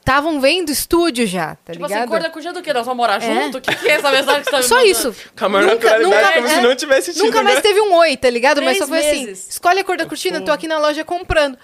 Estavam 0.00 0.38
vendo 0.38 0.70
estúdio 0.70 1.26
já, 1.26 1.54
tá 1.64 1.72
tipo 1.72 1.82
assim, 1.86 1.94
ligado? 1.94 2.08
cor 2.10 2.20
da 2.20 2.28
curtida 2.28 2.52
do 2.52 2.60
quê? 2.62 2.74
Nós 2.74 2.84
vamos 2.84 2.98
morar 2.98 3.22
É. 3.22 3.26
junto? 3.34 3.56
O 3.56 3.60
que, 3.62 3.74
que 3.74 3.88
é 3.88 3.92
essa 3.92 4.10
mensagem 4.10 4.40
que 4.42 4.44
você 4.44 4.50
tá 4.50 4.56
me 4.58 4.62
Só 4.64 4.74
mandando? 4.74 4.90
isso. 4.90 5.14
Com 5.38 5.44
a 5.44 5.48
maior 5.48 5.64
Nunca- 5.70 5.74
naturalidade, 5.90 6.24
nunca- 6.26 6.32
como 6.34 6.46
é, 6.46 6.50
se 6.50 6.60
não 6.60 6.76
tivesse 6.76 7.12
tido, 7.14 7.24
Nunca 7.24 7.42
mais 7.42 7.56
né? 7.56 7.62
teve 7.62 7.80
um 7.80 7.94
oi, 7.94 8.14
tá 8.16 8.28
ligado? 8.28 8.60
Mas 8.60 8.76
só 8.76 8.86
foi 8.86 8.98
assim, 8.98 9.24
meses. 9.26 9.48
escolhe 9.48 9.80
a 9.80 9.84
cor 9.84 9.96
da 9.96 10.04
cortina, 10.04 10.42
tô 10.42 10.52
aqui 10.52 10.68
na 10.68 10.78
loja 10.78 11.02
comprando. 11.04 11.56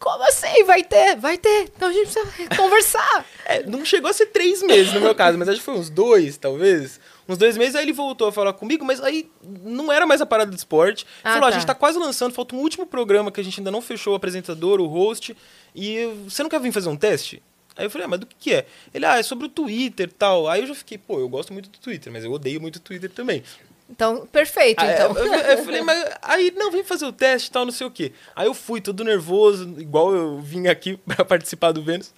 Como 0.00 0.24
assim? 0.24 0.64
Vai 0.64 0.82
ter? 0.82 1.14
Vai 1.16 1.38
ter. 1.38 1.70
Então 1.76 1.88
a 1.88 1.92
gente 1.92 2.10
precisa 2.12 2.56
conversar. 2.56 3.24
É, 3.44 3.62
não 3.62 3.84
chegou 3.84 4.10
a 4.10 4.12
ser 4.12 4.26
três 4.26 4.60
meses 4.60 4.92
no 4.92 5.00
meu 5.00 5.14
caso, 5.14 5.38
mas 5.38 5.48
acho 5.48 5.58
que 5.60 5.64
foi 5.64 5.74
uns 5.74 5.88
dois, 5.88 6.36
talvez. 6.36 6.98
Uns 7.28 7.38
dois 7.38 7.56
meses, 7.56 7.74
aí 7.74 7.84
ele 7.84 7.92
voltou 7.92 8.28
a 8.28 8.32
falar 8.32 8.52
comigo, 8.52 8.84
mas 8.84 9.00
aí 9.00 9.30
não 9.62 9.90
era 9.92 10.06
mais 10.06 10.20
a 10.20 10.26
parada 10.26 10.50
de 10.50 10.56
esporte. 10.56 11.06
Ah, 11.22 11.34
Falou, 11.34 11.48
a 11.48 11.50
tá. 11.50 11.58
gente 11.58 11.66
tá 11.66 11.74
quase 11.74 11.98
lançando, 11.98 12.32
falta 12.32 12.54
um 12.54 12.58
último 12.58 12.86
programa 12.86 13.32
que 13.32 13.40
a 13.40 13.44
gente 13.44 13.60
ainda 13.60 13.70
não 13.70 13.80
fechou 13.80 14.12
o 14.12 14.16
apresentador, 14.16 14.80
o 14.80 14.86
host, 14.86 15.36
e 15.74 16.06
você 16.24 16.42
não 16.42 16.50
quer 16.50 16.60
vir 16.60 16.72
fazer 16.72 16.88
um 16.88 16.96
teste? 16.96 17.42
Aí 17.76 17.86
eu 17.86 17.90
falei, 17.90 18.04
ah, 18.04 18.08
mas 18.08 18.20
do 18.20 18.26
que, 18.26 18.36
que 18.38 18.54
é? 18.54 18.66
Ele, 18.92 19.04
ah, 19.04 19.18
é 19.18 19.22
sobre 19.22 19.46
o 19.46 19.48
Twitter 19.48 20.08
e 20.08 20.12
tal. 20.12 20.48
Aí 20.48 20.60
eu 20.60 20.66
já 20.66 20.74
fiquei, 20.74 20.96
pô, 20.96 21.18
eu 21.18 21.28
gosto 21.28 21.52
muito 21.52 21.68
do 21.68 21.78
Twitter, 21.78 22.12
mas 22.12 22.24
eu 22.24 22.30
odeio 22.30 22.60
muito 22.60 22.76
o 22.76 22.80
Twitter 22.80 23.10
também. 23.10 23.42
Então, 23.88 24.26
perfeito, 24.26 24.80
Aí, 24.82 24.94
então. 24.94 25.12
eu, 25.14 25.26
eu 25.34 25.64
falei, 25.64 25.80
mas 25.84 26.04
aí 26.22 26.50
não, 26.56 26.70
vem 26.70 26.82
fazer 26.82 27.04
o 27.04 27.12
teste 27.12 27.48
e 27.48 27.52
tal, 27.52 27.66
não 27.66 27.72
sei 27.72 27.86
o 27.86 27.90
quê. 27.90 28.12
Aí 28.34 28.46
eu 28.46 28.54
fui 28.54 28.80
todo 28.80 29.04
nervoso, 29.04 29.64
igual 29.78 30.14
eu 30.14 30.40
vim 30.40 30.68
aqui 30.68 30.96
pra 31.06 31.22
participar 31.24 31.70
do 31.72 31.82
Vênus. 31.82 32.12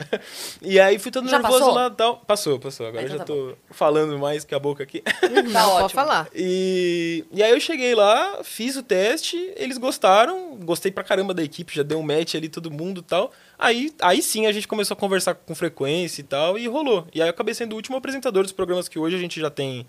E 0.63 0.79
aí 0.79 0.99
fui 0.99 1.11
todo 1.11 1.29
Já 1.29 1.39
nervoso 1.39 1.59
passou? 1.59 1.75
lá 1.75 1.87
e 1.89 1.91
tal. 1.91 2.17
Passou, 2.19 2.59
passou. 2.61 2.87
Agora 2.87 3.03
Ah, 3.03 3.05
eu 3.05 3.09
já 3.09 3.15
então 3.17 3.27
tá 3.27 3.33
tô 3.33 3.75
falando 3.75 4.17
mais 4.17 4.45
que 4.45 4.55
a 4.55 4.59
boca 4.61 4.83
aqui. 4.85 5.03
Pode 5.21 5.57
ótimo. 5.57 5.89
falar. 5.89 6.29
E, 6.35 7.25
e 7.33 7.43
aí 7.43 7.51
eu 7.51 7.61
cheguei 7.61 7.95
lá, 7.97 8.41
fiz 8.45 8.77
o 8.77 8.83
teste, 8.83 9.37
eles 9.57 9.77
gostaram, 9.77 10.57
gostei 10.63 10.93
pra 10.93 11.03
caramba 11.03 11.35
da 11.35 11.43
equipe, 11.43 11.75
já 11.75 11.83
deu 11.83 11.99
um 11.99 12.03
match 12.03 12.37
ali 12.37 12.49
todo 12.49 12.71
mundo 12.71 13.01
e 13.01 13.05
tal. 13.05 13.33
Aí, 13.59 13.93
aí 14.01 14.23
sim 14.23 14.47
a 14.47 14.53
gente 14.53 14.69
começou 14.69 14.95
a 14.95 14.99
conversar 14.99 15.35
com 15.35 15.55
frequência 15.55 16.21
e 16.21 16.25
tal, 16.25 16.57
e 16.57 16.69
rolou. 16.69 17.07
E 17.13 17.21
aí 17.21 17.27
eu 17.29 17.31
acabei 17.33 17.55
sendo 17.55 17.73
o 17.73 17.77
último 17.77 17.97
apresentador 17.97 18.45
dos 18.45 18.53
programas 18.53 18.89
que 18.89 18.99
hoje 18.99 19.17
a 19.17 19.19
gente 19.19 19.41
já 19.41 19.51
tem 19.51 19.85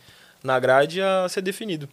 na 0.47 0.59
grade 0.59 1.01
a 1.01 1.27
ser 1.29 1.41
definido. 1.41 1.87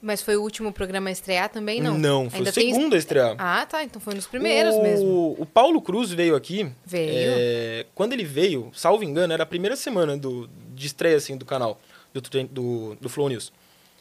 Mas 0.00 0.20
foi 0.20 0.36
o 0.36 0.42
último 0.42 0.70
programa 0.70 1.08
a 1.08 1.12
estrear 1.12 1.48
também, 1.48 1.80
não? 1.80 2.28
foi 2.28 2.38
Ainda 2.40 2.50
o 2.50 2.52
tem- 2.52 2.72
segundo 2.74 2.94
a 2.94 2.98
estrear. 2.98 3.34
Ah, 3.38 3.64
tá. 3.64 3.82
Então 3.82 4.00
foi 4.00 4.12
nos 4.14 4.26
primeiros 4.26 4.74
o, 4.74 4.82
mesmo. 4.82 5.34
O 5.38 5.46
Paulo 5.46 5.80
Cruz 5.80 6.10
veio 6.10 6.36
aqui. 6.36 6.70
Veio. 6.84 7.08
é, 7.10 7.86
quando 7.94 8.12
ele 8.12 8.22
veio, 8.24 8.70
salvo 8.74 9.02
engano, 9.02 9.32
era 9.32 9.44
a 9.44 9.46
primeira 9.46 9.74
semana 9.76 10.14
do, 10.14 10.46
de 10.74 10.86
estreia 10.86 11.16
assim, 11.16 11.38
do 11.38 11.46
canal, 11.46 11.80
do, 12.12 12.20
do, 12.20 12.94
do 13.00 13.08
Flow 13.08 13.30
News. 13.30 13.50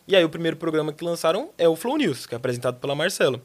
E 0.05 0.13
aí 0.13 0.25
o 0.25 0.29
primeiro 0.29 0.57
programa 0.57 0.91
que 0.91 1.05
lançaram 1.05 1.49
é 1.57 1.69
o 1.69 1.75
Flow 1.77 1.95
News, 1.97 2.25
que 2.25 2.35
é 2.35 2.37
apresentado 2.37 2.77
pela 2.81 2.93
Marcela. 2.93 3.39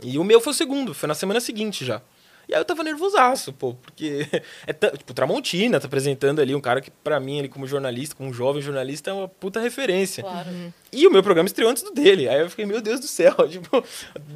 E 0.00 0.16
o 0.16 0.22
meu 0.22 0.40
foi 0.40 0.52
o 0.52 0.56
segundo, 0.56 0.94
foi 0.94 1.08
na 1.08 1.14
semana 1.14 1.40
seguinte 1.40 1.84
já. 1.84 2.00
E 2.48 2.54
aí 2.54 2.60
eu 2.60 2.64
tava 2.64 2.82
nervosaço, 2.82 3.52
pô, 3.52 3.74
porque 3.74 4.26
é 4.66 4.72
tipo, 4.72 5.10
o 5.12 5.14
Tramontina 5.14 5.80
tá 5.80 5.86
apresentando 5.86 6.40
ali 6.40 6.54
um 6.54 6.60
cara 6.60 6.80
que 6.80 6.90
pra 6.90 7.18
mim 7.18 7.38
ali 7.38 7.48
como 7.48 7.66
jornalista, 7.66 8.14
como 8.14 8.32
jovem 8.32 8.60
jornalista, 8.62 9.10
é 9.10 9.12
uma 9.12 9.28
puta 9.28 9.60
referência. 9.60 10.22
Claro. 10.22 10.48
E 10.92 11.06
o 11.06 11.10
meu 11.10 11.22
programa 11.22 11.46
estreou 11.48 11.70
antes 11.70 11.82
do 11.82 11.90
dele. 11.92 12.28
Aí 12.28 12.40
eu 12.40 12.48
fiquei, 12.50 12.64
meu 12.66 12.80
Deus 12.80 13.00
do 13.00 13.06
céu, 13.06 13.34
tipo, 13.48 13.82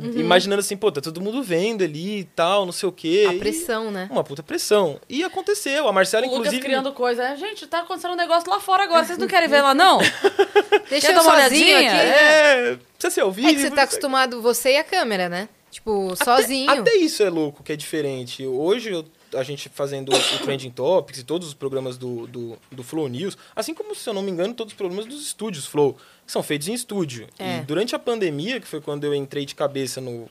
Uhum. 0.00 0.12
imaginando 0.20 0.60
assim, 0.60 0.76
pô, 0.76 0.90
tá 0.90 1.00
todo 1.00 1.20
mundo 1.20 1.42
vendo 1.42 1.82
ali 1.84 2.20
e 2.20 2.24
tal, 2.24 2.64
não 2.66 2.72
sei 2.72 2.88
o 2.88 2.92
quê. 2.92 3.26
A 3.28 3.34
E 3.34 3.38
pressão, 3.38 3.90
né? 3.90 4.08
Uma 4.10 4.24
puta 4.24 4.42
pressão. 4.42 5.00
E 5.08 5.22
aconteceu. 5.24 5.86
A 5.88 5.92
Marcela, 5.92 6.24
O 6.26 6.28
Lucas 6.30 6.46
inclusive. 6.46 6.62
criando 6.62 6.92
coisa. 6.92 7.22
É, 7.24 7.36
Gente, 7.36 7.66
tá 7.66 7.80
acontecendo 7.80 8.12
um 8.12 8.16
negócio 8.16 8.50
lá 8.50 8.58
fora 8.60 8.84
agora. 8.84 9.04
Vocês 9.04 9.18
não 9.18 9.26
querem 9.28 9.48
ver 9.48 9.62
lá, 9.62 9.74
não? 9.74 9.98
Deixa 10.90 11.06
Quer 11.08 11.12
eu 11.12 11.16
dar 11.16 11.22
uma 11.22 11.34
olhadinha? 11.34 11.78
aqui. 11.78 11.86
É, 11.88 12.76
precisa 12.96 13.10
ser 13.10 13.20
ao 13.20 13.30
vivo. 13.30 13.48
É 13.48 13.54
que 13.54 13.60
você 13.60 13.70
tá 13.70 13.82
acostumado, 13.82 14.40
você 14.42 14.72
e 14.72 14.76
a 14.78 14.84
câmera, 14.84 15.28
né? 15.28 15.48
Tipo, 15.78 16.12
Até- 16.12 16.24
sozinho. 16.24 16.70
Até, 16.70 16.96
isso 16.96 17.22
é 17.22 17.30
louco, 17.30 17.62
que 17.62 17.72
é 17.72 17.76
diferente. 17.76 18.44
Hoje, 18.44 18.90
eu- 18.90 19.04
a 19.34 19.42
gente 19.42 19.68
fazendo 19.68 20.10
o 20.12 20.38
Trending 20.44 20.70
Topics 20.70 21.20
e 21.20 21.24
todos 21.24 21.48
os 21.48 21.54
programas 21.54 21.96
do, 21.96 22.26
do, 22.26 22.58
do 22.72 22.82
Flow 22.82 23.08
News, 23.08 23.36
assim 23.54 23.74
como, 23.74 23.94
se 23.94 24.08
eu 24.08 24.14
não 24.14 24.22
me 24.22 24.30
engano, 24.30 24.54
todos 24.54 24.72
os 24.72 24.76
programas 24.76 25.06
dos 25.06 25.22
estúdios 25.22 25.66
Flow, 25.66 25.96
que 26.26 26.32
são 26.32 26.42
feitos 26.42 26.66
em 26.68 26.72
estúdio. 26.74 27.26
É. 27.38 27.58
E 27.58 27.60
durante 27.62 27.94
a 27.94 27.98
pandemia, 27.98 28.58
que 28.60 28.66
foi 28.66 28.80
quando 28.80 29.04
eu 29.04 29.14
entrei 29.14 29.44
de 29.44 29.54
cabeça 29.54 30.00
no, 30.00 30.28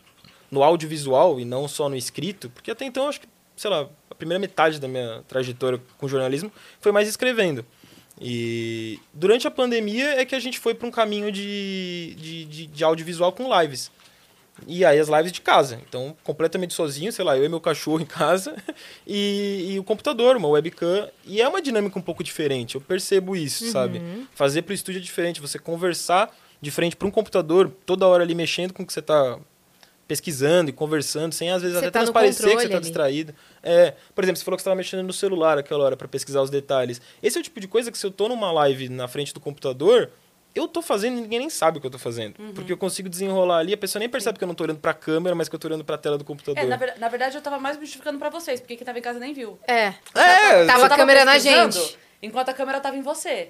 no 0.52 0.64
audiovisual 0.64 1.40
e 1.40 1.46
não 1.46 1.68
só 1.68 1.88
no 1.90 1.96
escrito, 1.96 2.50
porque 2.50 2.72
até 2.72 2.86
então, 2.86 3.08
acho 3.08 3.22
que, 3.22 3.28
sei 3.56 3.70
lá, 3.70 3.88
a 4.10 4.16
primeira 4.16 4.40
metade 4.40 4.80
da 4.80 4.88
minha 4.88 5.24
trajetória 5.28 5.80
com 5.98 6.08
jornalismo 6.08 6.52
foi 6.82 6.92
mais 6.92 7.08
escrevendo. 7.08 7.64
E 8.20 9.00
durante 9.14 9.48
a 9.48 9.52
pandemia 9.52 10.20
é 10.20 10.26
que 10.26 10.34
a 10.34 10.40
gente 10.40 10.58
foi 10.58 10.74
para 10.74 10.88
um 10.88 10.92
caminho 10.92 11.32
de, 11.32 12.16
de, 12.18 12.46
de, 12.46 12.66
de 12.68 12.84
audiovisual 12.84 13.32
com 13.32 13.48
lives. 13.62 13.92
E 14.66 14.84
aí 14.84 15.00
as 15.00 15.08
lives 15.08 15.32
de 15.32 15.42
casa. 15.42 15.80
Então, 15.88 16.16
completamente 16.24 16.74
sozinho, 16.74 17.12
sei 17.12 17.24
lá, 17.24 17.38
eu 17.38 17.46
e 17.46 17.50
meu 17.50 17.62
cachorro 17.62 18.02
em 18.02 18.06
casa 18.06 18.56
e, 19.06 19.74
e 19.74 19.80
o 19.80 19.84
computador, 19.84 20.36
uma 20.36 20.48
webcam. 20.48 21.10
E 21.26 21.42
é 21.42 21.48
uma 21.48 21.62
dinâmica 21.62 22.00
um 22.00 22.02
pouco 22.02 22.24
diferente. 22.24 22.76
Eu 22.76 22.82
percebo 22.82 23.36
isso, 23.36 23.70
sabe? 23.72 24.02
Fazer 24.34 24.64
pro 24.64 24.74
estúdio 24.74 25.00
é 25.00 25.02
diferente. 25.02 25.40
Você 25.42 25.60
conversar 25.60 26.36
de 26.60 26.72
frente 26.72 26.96
para 26.96 27.08
um 27.08 27.12
computador, 27.12 27.72
toda 27.86 28.08
hora 28.08 28.24
ali 28.24 28.34
mexendo 28.34 28.74
com 28.74 28.82
o 28.82 28.86
que 28.86 28.92
você 28.94 29.02
tá 29.02 29.38
pesquisando 30.08 30.70
e 30.70 30.74
conversando, 30.74 31.34
sem 31.34 31.52
às 31.52 31.62
vezes 31.62 31.78
Você 31.78 31.86
até 31.86 31.92
tá 31.92 32.00
transparecer 32.00 32.50
que 32.50 32.62
você 32.62 32.70
tá 32.70 32.76
ali. 32.76 32.82
distraído. 32.82 33.36
É, 33.62 33.94
por 34.16 34.24
exemplo, 34.24 34.40
você 34.40 34.46
falou 34.46 34.56
que 34.56 34.62
você 34.62 34.70
estava 34.70 34.76
mexendo 34.78 35.06
no 35.06 35.12
celular 35.12 35.58
aquela 35.58 35.84
hora 35.84 35.98
para 35.98 36.08
pesquisar 36.08 36.42
os 36.42 36.50
detalhes. 36.50 37.02
Esse 37.22 37.38
é 37.38 37.42
o 37.42 37.44
tipo 37.44 37.60
de 37.60 37.68
coisa 37.68 37.92
que 37.92 37.98
se 37.98 38.06
eu 38.06 38.12
tô 38.12 38.30
numa 38.30 38.52
live 38.52 38.88
na 38.88 39.08
frente 39.08 39.34
do 39.34 39.40
computador, 39.40 40.10
eu 40.58 40.68
tô 40.68 40.82
fazendo 40.82 41.18
e 41.18 41.22
ninguém 41.22 41.40
nem 41.40 41.50
sabe 41.50 41.78
o 41.78 41.82
que 41.82 41.88
eu 41.88 41.92
tô 41.92 42.00
fazendo. 42.00 42.36
Uhum. 42.40 42.54
Porque 42.54 42.72
eu 42.74 42.78
consigo 42.78 43.08
desenrolar 43.10 43.58
ali, 43.60 43.74
a 43.74 43.78
pessoa 43.78 44.00
nem 44.00 44.10
percebe 44.10 44.38
que 44.38 44.44
eu 44.44 44.48
não 44.48 44.56
tô 44.56 44.64
olhando 44.64 44.80
pra 44.80 44.94
câmera, 44.94 45.36
mas 45.36 45.48
que 45.50 45.56
eu 45.56 45.60
tô 45.60 45.68
olhando 45.68 45.84
pra 45.86 45.98
tela 45.98 46.18
do 46.18 46.24
computador. 46.24 46.62
É, 46.64 46.66
na, 46.68 46.76
ver- 46.76 46.96
na 46.98 47.08
verdade, 47.10 47.36
eu 47.38 47.42
tava 47.42 47.58
mais 47.60 47.78
me 47.78 47.84
justificando 47.86 48.18
pra 48.20 48.30
vocês, 48.30 48.60
porque 48.60 48.76
quem 48.76 48.86
tava 48.86 49.00
em 49.00 49.02
casa 49.02 49.20
nem 49.20 49.34
viu. 49.34 49.58
É. 49.68 49.94
É, 50.16 50.66
Tava 50.66 50.86
a 50.86 50.90
câmera 50.90 51.24
na 51.26 51.38
gente. 51.40 51.98
Enquanto 52.22 52.50
a 52.50 52.54
câmera 52.54 52.80
tava 52.80 52.96
em 52.98 53.02
você. 53.02 53.50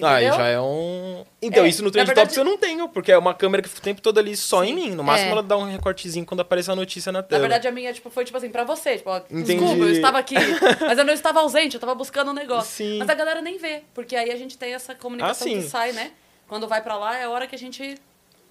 Ah, 0.00 0.22
e 0.22 0.26
Entendeu? 0.26 0.38
já 0.44 0.46
é 0.48 0.60
um. 0.60 1.24
Então, 1.42 1.64
É, 1.64 1.68
isso 1.68 1.82
no 1.82 1.88
na 1.88 1.92
Trend 1.92 2.06
verdade- 2.06 2.28
Topics 2.28 2.36
eu 2.38 2.44
não 2.44 2.56
tenho, 2.56 2.88
porque 2.88 3.10
é 3.10 3.18
uma 3.18 3.34
câmera 3.34 3.60
que 3.60 3.68
fica 3.68 3.80
o 3.80 3.82
tempo 3.82 4.00
todo 4.00 4.16
ali 4.18 4.36
só 4.36 4.62
em 4.62 4.72
mim. 4.72 4.90
No 4.92 5.02
máximo 5.02 5.30
É. 5.30 5.32
ela 5.32 5.42
dá 5.42 5.56
um 5.56 5.64
recortezinho 5.64 6.24
quando 6.24 6.38
aparece 6.38 6.70
a 6.70 6.76
notícia 6.76 7.10
na 7.10 7.18
Na 7.18 7.22
tela. 7.24 7.40
verdade, 7.40 7.66
a 7.66 7.72
minha 7.72 7.92
tipo, 7.92 8.08
foi 8.08 8.24
tipo 8.24 8.38
assim, 8.38 8.48
pra 8.48 8.62
você. 8.62 8.98
Tipo, 8.98 9.10
ó, 9.10 9.16
Entendi. 9.28 9.42
desculpa, 9.56 9.74
eu 9.82 9.90
estava 9.90 10.18
aqui. 10.20 10.36
mas 10.86 10.96
eu 10.98 11.04
não 11.04 11.12
estava 11.12 11.40
ausente, 11.40 11.74
eu 11.74 11.78
estava 11.78 11.96
buscando 11.96 12.30
um 12.30 12.34
negócio. 12.34 12.70
Sim. 12.76 12.98
Mas 12.98 13.08
a 13.08 13.14
galera 13.14 13.42
nem 13.42 13.58
vê, 13.58 13.82
porque 13.92 14.14
aí 14.14 14.30
a 14.30 14.36
gente 14.36 14.56
tem 14.56 14.72
essa 14.72 14.94
comunicação 14.94 15.48
Ah, 15.48 15.50
sim. 15.50 15.56
que 15.62 15.68
sai, 15.68 15.90
né? 15.90 16.12
Quando 16.48 16.66
vai 16.66 16.82
pra 16.82 16.96
lá, 16.96 17.16
é 17.18 17.24
a 17.24 17.30
hora 17.30 17.46
que 17.46 17.54
a 17.54 17.58
gente. 17.58 17.96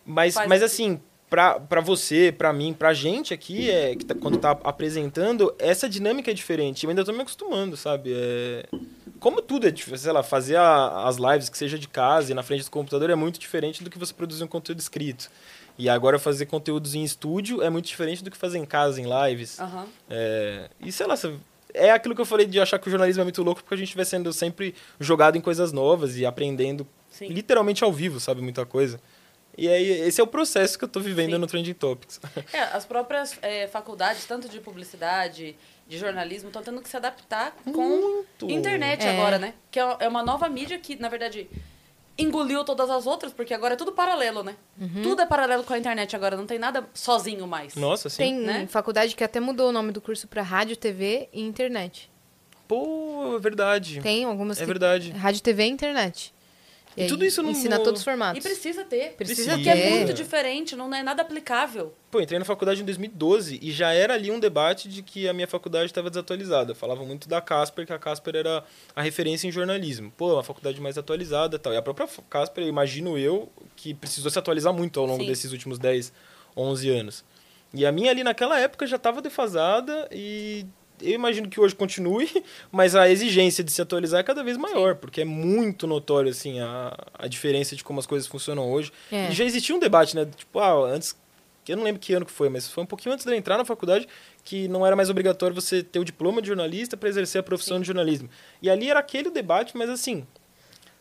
Mas, 0.06 0.36
mas 0.48 0.64
assim, 0.64 1.02
pra, 1.30 1.60
pra 1.60 1.82
você, 1.82 2.32
pra 2.32 2.54
mim, 2.54 2.72
pra 2.74 2.94
gente 2.94 3.34
aqui, 3.34 3.70
é, 3.70 3.96
que 3.96 4.06
tá- 4.06 4.16
quando 4.16 4.38
tá 4.38 4.52
apresentando, 4.64 5.54
essa 5.60 5.90
dinâmica 5.90 6.32
é 6.32 6.34
diferente. 6.34 6.84
Eu 6.86 6.90
ainda 6.92 7.04
tô 7.04 7.12
me 7.12 7.22
acostumando, 7.22 7.76
sabe? 7.76 8.14
É, 8.16 8.66
como 9.20 9.42
tudo 9.42 9.68
é 9.68 9.72
diferente, 9.72 10.02
sei 10.04 10.12
lá, 10.12 10.24
fazer 10.24 10.56
a- 10.56 11.08
as 11.08 11.18
lives 11.18 11.50
que 11.50 11.58
seja 11.58 11.78
de 11.78 11.88
casa 11.88 12.32
e 12.32 12.36
na 12.36 12.44
frente 12.44 12.64
do 12.64 12.72
computador 12.72 13.10
é 13.10 13.16
muito 13.16 13.40
diferente 13.40 13.84
do 13.84 13.90
que 13.90 13.98
você 13.98 14.14
produzir 14.14 14.44
um 14.44 14.48
conteúdo 14.48 14.80
escrito. 14.80 15.30
E 15.78 15.90
agora 15.90 16.18
fazer 16.18 16.46
conteúdos 16.48 16.96
em 16.96 17.04
estúdio 17.04 17.62
é 17.62 17.70
muito 17.70 17.86
diferente 17.86 18.24
do 18.24 18.32
que 18.32 18.38
fazer 18.38 18.58
em 18.58 18.66
casa, 18.66 19.00
em 19.02 19.06
lives. 19.28 19.60
Aham. 19.60 19.86
É, 20.10 20.70
e 20.80 20.92
sei 20.92 21.06
lá, 21.06 21.16
é 21.74 21.92
aquilo 21.92 22.16
que 22.16 22.22
eu 22.22 22.26
falei 22.26 22.46
de 22.48 22.60
achar 22.60 22.80
que 22.80 22.88
o 22.88 22.92
jornalismo 22.92 23.22
é 23.22 23.24
muito 23.24 23.44
louco 23.44 23.62
porque 23.62 23.76
a 23.76 23.78
gente 23.78 23.96
vai 23.96 24.06
sendo 24.06 24.32
sempre 24.34 24.74
jogado 25.00 25.36
em 25.38 25.42
coisas 25.42 25.72
novas 25.72 26.18
e 26.18 26.26
aprendendo 26.26 26.88
Sim. 27.17 27.27
literalmente 27.27 27.84
ao 27.84 27.91
vivo, 27.91 28.19
sabe? 28.19 28.41
Muita 28.41 28.65
coisa. 28.65 28.99
E 29.58 29.67
aí, 29.67 29.89
esse 29.89 30.21
é 30.21 30.23
o 30.23 30.27
processo 30.27 30.77
que 30.77 30.86
eu 30.86 30.88
tô 30.88 30.99
vivendo 30.99 31.32
Sim. 31.32 31.38
no 31.39 31.47
Trending 31.47 31.73
Topics. 31.73 32.21
É, 32.53 32.62
as 32.62 32.86
próprias 32.86 33.38
é, 33.41 33.67
faculdades, 33.67 34.23
tanto 34.25 34.47
de 34.47 34.60
publicidade, 34.60 35.56
de 35.88 35.97
jornalismo, 35.97 36.49
estão 36.49 36.62
tendo 36.62 36.80
que 36.82 36.88
se 36.88 36.95
adaptar 36.95 37.56
com 37.65 37.71
Muito. 37.71 38.49
internet 38.51 39.03
É. 39.03 39.10
agora, 39.12 39.39
né? 39.39 39.53
Que 39.71 39.80
é 39.80 39.97
é 40.01 40.08
uma 40.08 40.21
nova 40.21 40.47
mídia 40.47 40.77
que, 40.77 40.95
na 40.97 41.10
verdade, 41.10 41.49
engoliu 42.17 42.63
todas 42.63 42.89
as 42.89 43.06
outras, 43.08 43.32
porque 43.32 43.53
agora 43.53 43.73
é 43.73 43.77
tudo 43.77 43.91
paralelo, 43.91 44.43
né? 44.43 44.56
Uhum. 44.80 45.01
Tudo 45.01 45.21
é 45.21 45.25
paralelo 45.25 45.63
com 45.63 45.73
a 45.73 45.77
internet 45.77 46.15
agora, 46.15 46.36
não 46.38 46.45
tem 46.45 46.60
nada 46.60 46.88
sozinho 46.93 47.47
mais. 47.47 47.75
Nossa, 47.75 48.08
assim. 48.10 48.17
Tem 48.17 48.36
né? 48.36 48.67
faculdade 48.67 49.15
que 49.15 49.23
até 49.23 49.39
mudou 49.39 49.69
o 49.69 49.71
nome 49.71 49.91
do 49.91 50.01
curso 50.01 50.27
pra 50.27 50.41
rádio, 50.41 50.75
TV 50.77 51.30
e 51.32 51.41
internet. 51.41 52.12
Pô, 52.67 53.36
é 53.36 53.39
verdade. 53.39 54.01
Tem 54.01 54.25
algumas 54.25 54.58
É 54.58 54.62
que... 54.62 54.65
verdade. 54.67 55.12
Rádio, 55.12 55.41
TV 55.41 55.63
e 55.63 55.67
internet. 55.67 56.34
E 56.98 57.04
aí 57.04 57.08
tudo 57.08 57.24
isso 57.24 57.44
no- 57.44 57.52
Ensina 57.52 57.78
no- 57.78 57.84
todos 57.84 58.00
os 58.00 58.02
E 58.02 58.06
formatos. 58.06 58.42
precisa 58.44 58.84
ter. 58.84 59.14
Precisa 59.14 59.44
Precisa. 59.44 59.52
Porque 59.56 59.70
é 59.70 59.76
ter. 59.76 59.90
muito 59.92 60.14
diferente, 60.14 60.76
não 60.76 60.92
é 60.94 61.04
nada 61.04 61.22
aplicável. 61.22 61.94
Pô, 62.10 62.20
entrei 62.20 62.40
na 62.40 62.46
faculdade 62.46 62.82
em 62.82 62.86
2012 62.86 63.60
e 63.62 63.72
já 63.72 63.94
era 63.94 64.16
ali 64.16 64.32
um 64.32 64.40
debate 64.40 64.90
de 64.90 65.04
que 65.04 65.28
a 65.30 65.34
minha 65.34 65.48
faculdade 65.48 65.86
estava 65.86 66.10
desatualizada. 66.10 66.74
Falava 66.74 67.06
muito 67.06 67.30
da 67.30 67.40
Casper, 67.40 67.86
que 67.86 67.94
a 67.94 68.00
Casper 68.00 68.36
era 68.36 68.64
a 68.96 69.02
referência 69.04 69.48
em 69.48 69.52
jornalismo. 69.52 70.12
Pô, 70.18 70.34
uma 70.34 70.44
faculdade 70.44 70.82
mais 70.82 70.98
atualizada 70.98 71.56
e 71.56 71.60
tal. 71.60 71.72
E 71.72 71.78
a 71.78 71.82
própria 71.84 72.08
Casper, 72.30 72.64
eu 72.64 72.68
imagino 72.70 73.18
eu, 73.18 73.48
que 73.76 73.94
precisou 73.94 74.32
se 74.32 74.40
atualizar 74.40 74.74
muito 74.74 75.00
ao 75.00 75.06
longo 75.06 75.22
Sim. 75.22 75.30
desses 75.30 75.52
últimos 75.52 75.78
10, 75.78 76.12
11 76.56 76.90
anos. 76.90 77.24
E 77.74 77.86
a 77.86 77.92
minha 77.92 78.10
ali 78.10 78.24
naquela 78.24 78.60
época 78.60 78.88
já 78.88 78.96
estava 78.96 79.22
defasada 79.22 80.08
e 80.12 80.66
eu 81.02 81.14
imagino 81.14 81.50
que 81.50 81.60
hoje 81.60 81.76
continue, 81.76 82.30
mas 82.72 82.96
a 82.96 83.10
exigência 83.10 83.64
de 83.64 83.72
se 83.72 83.82
atualizar 83.82 84.20
é 84.20 84.24
cada 84.24 84.44
vez 84.44 84.58
maior, 84.58 84.96
porque 84.96 85.22
é 85.22 85.26
muito 85.26 85.88
notório 85.88 86.32
assim 86.32 86.60
a, 86.60 86.96
a 87.14 87.28
diferença 87.28 87.76
de 87.76 87.84
como 87.84 88.00
as 88.00 88.06
coisas 88.06 88.28
funcionam 88.28 88.72
hoje. 88.72 88.92
É. 89.12 89.30
E 89.30 89.32
já 89.32 89.44
existia 89.44 89.76
um 89.76 89.80
debate, 89.80 90.16
né? 90.16 90.26
Tipo, 90.26 90.60
ah, 90.60 90.74
antes 90.92 91.16
eu 91.72 91.78
não 91.78 91.84
lembro 91.84 92.00
que 92.00 92.14
ano 92.14 92.26
que 92.26 92.32
foi, 92.32 92.50
mas 92.50 92.70
foi 92.70 92.84
um 92.84 92.88
pouquinho 92.88 93.14
antes 93.14 93.26
de 93.26 93.32
eu 93.32 93.36
entrar 93.36 93.58
na 93.58 93.66
faculdade 93.66 94.08
que 94.44 94.68
não 94.68 94.86
era 94.86 94.96
mais 94.96 95.10
obrigatório 95.10 95.54
você 95.54 95.84
ter 95.84 96.00
o 96.00 96.06
diploma 96.06 96.42
de 96.42 96.48
jornalista 96.48 96.96
para 96.96 97.10
exercer 97.10 97.40
a 97.40 97.44
profissão 97.44 97.78
Sim. 97.78 97.82
de 97.82 97.88
jornalismo. 97.88 98.30
E 98.62 98.70
ali 98.70 98.90
era 98.90 99.00
aquele 99.00 99.30
debate, 99.30 99.76
mas 99.76 99.90
assim, 99.90 100.26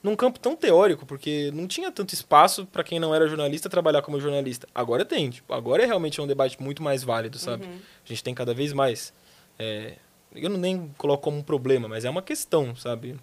num 0.03 0.17
campo 0.17 0.39
tão 0.39 0.57
teórico, 0.57 1.07
porque 1.07 1.51
não 1.55 1.67
tinha 1.67 1.91
tanto 1.93 2.15
espaço 2.15 2.67
para 2.67 2.83
quem 2.83 2.99
não 2.99 3.15
era 3.15 3.29
jornalista 3.29 3.69
trabalhar 3.69 4.03
como 4.03 4.21
jornalista. 4.21 4.69
Agora 4.75 5.05
tem, 5.05 5.31
tipo, 5.31 5.53
agora 5.53 5.83
é 5.83 5.87
realmente 5.87 6.21
um 6.21 6.27
debate 6.27 6.61
muito 6.63 6.83
mais 6.83 7.03
válido, 7.03 7.39
sabe? 7.39 7.67
Uhum. 7.67 7.79
A 8.05 8.09
gente 8.09 8.23
tem 8.23 8.35
cada 8.35 8.55
vez 8.55 8.73
mais. 8.73 9.13
É, 9.59 9.95
eu 10.35 10.49
não 10.51 10.59
nem 10.59 10.93
coloco 10.99 11.23
como 11.25 11.39
um 11.39 11.43
problema, 11.43 11.89
mas 11.89 12.05
é 12.05 12.11
uma 12.11 12.23
questão, 12.23 12.75
sabe? 12.77 13.17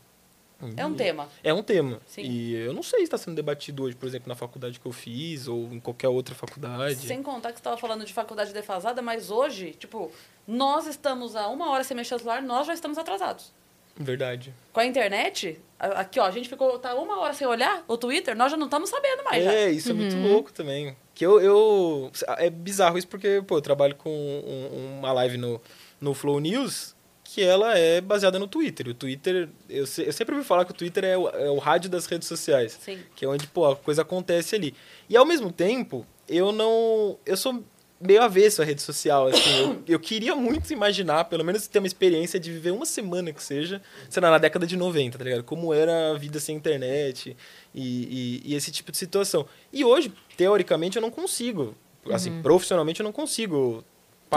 É 0.78 0.86
um 0.86 0.93
E- 0.93 0.96
tema. 0.96 1.28
é 1.43 1.54
um 1.54 1.62
tema. 1.62 2.00
Sim. 2.08 2.22
E 2.22 2.54
eu 2.56 2.72
não 2.74 2.82
sei 2.84 3.00
se 3.00 3.06
está 3.06 3.17
sendo 3.17 3.36
debatido 3.36 3.84
hoje, 3.84 3.98
por 3.98 4.08
exemplo, 4.08 4.30
na 4.30 4.36
faculdade 4.36 4.80
que 4.80 4.86
eu 4.86 4.93
fiz 4.93 5.46
ou 5.48 5.63
em 5.74 5.80
qualquer 5.80 6.08
outra 6.08 6.34
faculdade. 6.34 6.96
Sem 7.06 7.22
contar 7.22 7.50
que 7.50 7.56
você 7.56 7.60
estava 7.60 7.76
falando 7.76 8.06
de 8.06 8.13
faculdade 8.13 8.54
defasada, 8.54 9.02
mas 9.02 9.30
hoje, 9.30 9.72
tipo, 9.78 10.10
nós 10.48 10.88
estamos 10.88 11.36
a 11.36 11.50
uma 11.50 11.69
hora 11.69 11.84
sem 11.84 11.98
mexer 11.98 12.13
no 12.13 12.19
celular, 12.19 12.41
nós 12.41 12.65
já 12.65 12.74
estamos 12.74 12.98
atrasados. 12.98 13.52
Verdade. 13.96 14.54
Com 14.72 14.80
a 14.80 14.86
internet, 14.86 15.60
aqui 15.78 16.17
ó, 16.19 16.24
a 16.26 16.32
gente 16.32 16.48
ficou 16.48 16.80
tá 16.80 16.96
uma 16.96 17.19
hora 17.19 17.34
sem 17.34 17.46
olhar 17.46 17.84
o 17.88 17.98
Twitter, 17.98 18.34
nós 18.36 18.50
já 18.50 18.58
não 18.58 18.65
estamos 18.65 18.89
sabendo 18.89 19.24
mais. 19.26 19.43
já. 19.43 19.52
É, 19.54 19.69
isso 19.69 19.91
é 19.91 19.93
muito 19.93 20.15
louco 20.15 20.52
também. 20.54 20.96
Que 21.13 21.26
eu, 21.26 21.41
eu. 21.41 22.12
É 22.38 22.50
bizarro 22.50 22.98
isso 22.98 23.08
porque, 23.08 23.43
pô, 23.46 23.58
eu 23.58 23.62
trabalho 23.62 23.96
com 23.96 24.10
um- 24.10 24.98
uma 25.00 25.12
live 25.12 25.38
no, 25.38 25.62
no 26.04 26.13
Flow 26.13 26.39
News 26.39 26.94
que 27.24 27.42
ela 27.42 27.76
é 27.78 28.02
baseada 28.02 28.38
no 28.38 28.48
Twitter. 28.48 28.88
O 28.89 28.94
Twitter. 28.94 29.50
Eu, 29.70 29.88
se- 29.88 30.04
eu 30.06 30.12
sempre 30.13 30.36
ouvi 30.36 30.46
falar 30.46 30.66
que 30.66 30.72
o 30.72 30.76
Twitter 30.76 31.04
é 31.06 31.18
o, 31.18 31.30
é 31.30 31.50
o 31.50 31.58
rádio 31.58 31.89
das 31.89 32.06
redes 32.06 32.28
sociais. 32.28 32.78
Sim. 32.80 33.00
Que 33.16 33.26
é 33.26 33.28
onde, 33.28 33.48
pô, 33.48 33.66
a 33.72 33.76
coisa 33.76 34.02
acontece 34.04 34.56
ali. 34.56 34.76
E 35.10 35.16
ao 35.18 35.26
mesmo 35.26 35.52
tempo, 35.52 36.06
eu 36.28 36.52
não. 36.52 37.18
Eu 37.26 37.38
sou 37.38 37.63
meio 38.00 38.22
avesso 38.22 38.62
à 38.62 38.66
rede 38.66 38.82
social, 38.82 39.28
assim. 39.28 39.62
Eu, 39.62 39.84
eu 39.88 40.00
queria 40.00 40.36
muito 40.36 40.74
imaginar, 40.74 41.24
pelo 41.26 41.44
menos 41.46 41.66
ter 41.66 41.80
uma 41.80 41.88
experiência 41.88 42.38
de 42.38 42.52
viver 42.52 42.72
uma 42.72 42.86
semana 42.86 43.32
que 43.32 43.42
seja, 43.42 43.82
sei 44.10 44.22
lá, 44.22 44.30
na 44.30 44.38
década 44.38 44.68
de 44.68 44.76
90, 44.76 45.18
tá 45.18 45.24
ligado? 45.24 45.44
Como 45.46 45.74
era 45.74 46.12
a 46.12 46.18
vida 46.18 46.38
sem 46.42 46.56
internet 46.58 47.36
e, 47.74 48.42
e, 48.46 48.52
e 48.52 48.56
esse 48.56 48.70
tipo 48.72 48.92
de 48.92 48.98
situação. 48.98 49.48
E 49.72 49.86
hoje, 49.86 50.12
teoricamente, 50.36 50.98
eu 50.98 51.02
não 51.02 51.10
consigo. 51.10 51.74
Assim, 52.12 52.42
profissionalmente, 52.42 53.00
eu 53.00 53.06
não 53.06 53.13
consigo 53.13 53.82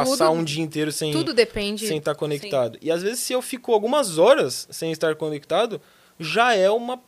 passar 0.05 0.27
Tudo- 0.29 0.39
um 0.39 0.45
dia 0.45 0.63
inteiro 0.63 0.93
sem 0.93 1.13
Tudo 1.13 1.33
depende. 1.35 1.87
sem 1.87 1.99
estar 1.99 2.15
conectado. 2.15 2.79
E 2.81 2.91
às 2.91 3.03
vezes, 3.03 3.21
se 3.21 3.33
eu 3.33 3.41
fico 3.43 3.73
algumas 3.73 4.19
horas 4.19 4.67
sem 4.71 4.93
estar 4.93 5.15
conectado, 5.17 5.81
já 6.19 6.55
é 6.55 6.71
uma. 6.71 7.01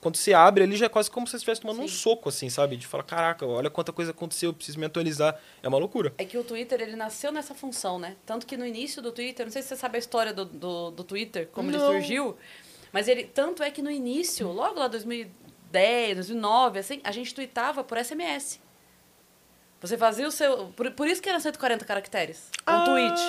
Quando 0.00 0.16
você 0.16 0.32
abre 0.32 0.64
ali, 0.64 0.74
já 0.76 0.86
é 0.86 0.88
quase 0.88 1.08
como 1.10 1.26
se 1.26 1.32
você 1.32 1.36
estivesse 1.36 1.60
tomando 1.60 1.80
um 1.82 1.86
Sim. 1.86 1.94
soco, 1.94 2.28
assim, 2.28 2.48
sabe? 2.50 2.76
De 2.76 2.86
falar, 2.86 3.04
caraca, 3.04 3.46
olha 3.46 3.70
quanta 3.70 3.92
coisa 3.92 4.10
aconteceu, 4.10 4.50
eu 4.50 4.54
preciso 4.54 4.78
me 4.80 4.86
atualizar. 4.86 5.38
É 5.62 5.68
uma 5.68 5.78
loucura. 5.78 6.12
É 6.18 6.24
que 6.24 6.36
o 6.36 6.42
Twitter, 6.42 6.80
ele 6.80 6.96
nasceu 6.96 7.30
nessa 7.30 7.54
função, 7.54 7.98
né? 7.98 8.16
Tanto 8.26 8.46
que 8.46 8.56
no 8.56 8.66
início 8.66 9.00
do 9.00 9.12
Twitter, 9.12 9.46
não 9.46 9.52
sei 9.52 9.62
se 9.62 9.68
você 9.68 9.76
sabe 9.76 9.96
a 9.96 9.98
história 10.00 10.32
do, 10.32 10.44
do, 10.44 10.90
do 10.90 11.04
Twitter, 11.04 11.48
como 11.52 11.70
ele 11.70 11.78
Não. 11.78 11.86
surgiu, 11.92 12.36
mas 12.92 13.06
ele, 13.06 13.24
tanto 13.24 13.62
é 13.62 13.70
que 13.70 13.80
no 13.80 13.90
início, 13.90 14.48
logo 14.50 14.80
lá 14.80 14.88
2010, 14.88 16.16
2009, 16.16 16.78
assim, 16.80 17.00
a 17.04 17.12
gente 17.12 17.32
tweetava 17.34 17.84
por 17.84 17.96
SMS. 17.98 18.58
Você 19.80 19.96
fazia 19.96 20.26
o 20.26 20.30
seu... 20.30 20.66
Por, 20.76 20.90
por 20.92 21.06
isso 21.06 21.22
que 21.22 21.28
era 21.28 21.40
140 21.40 21.84
caracteres, 21.84 22.48
um 22.60 22.62
Ah, 22.66 22.84
tweet. 22.84 23.20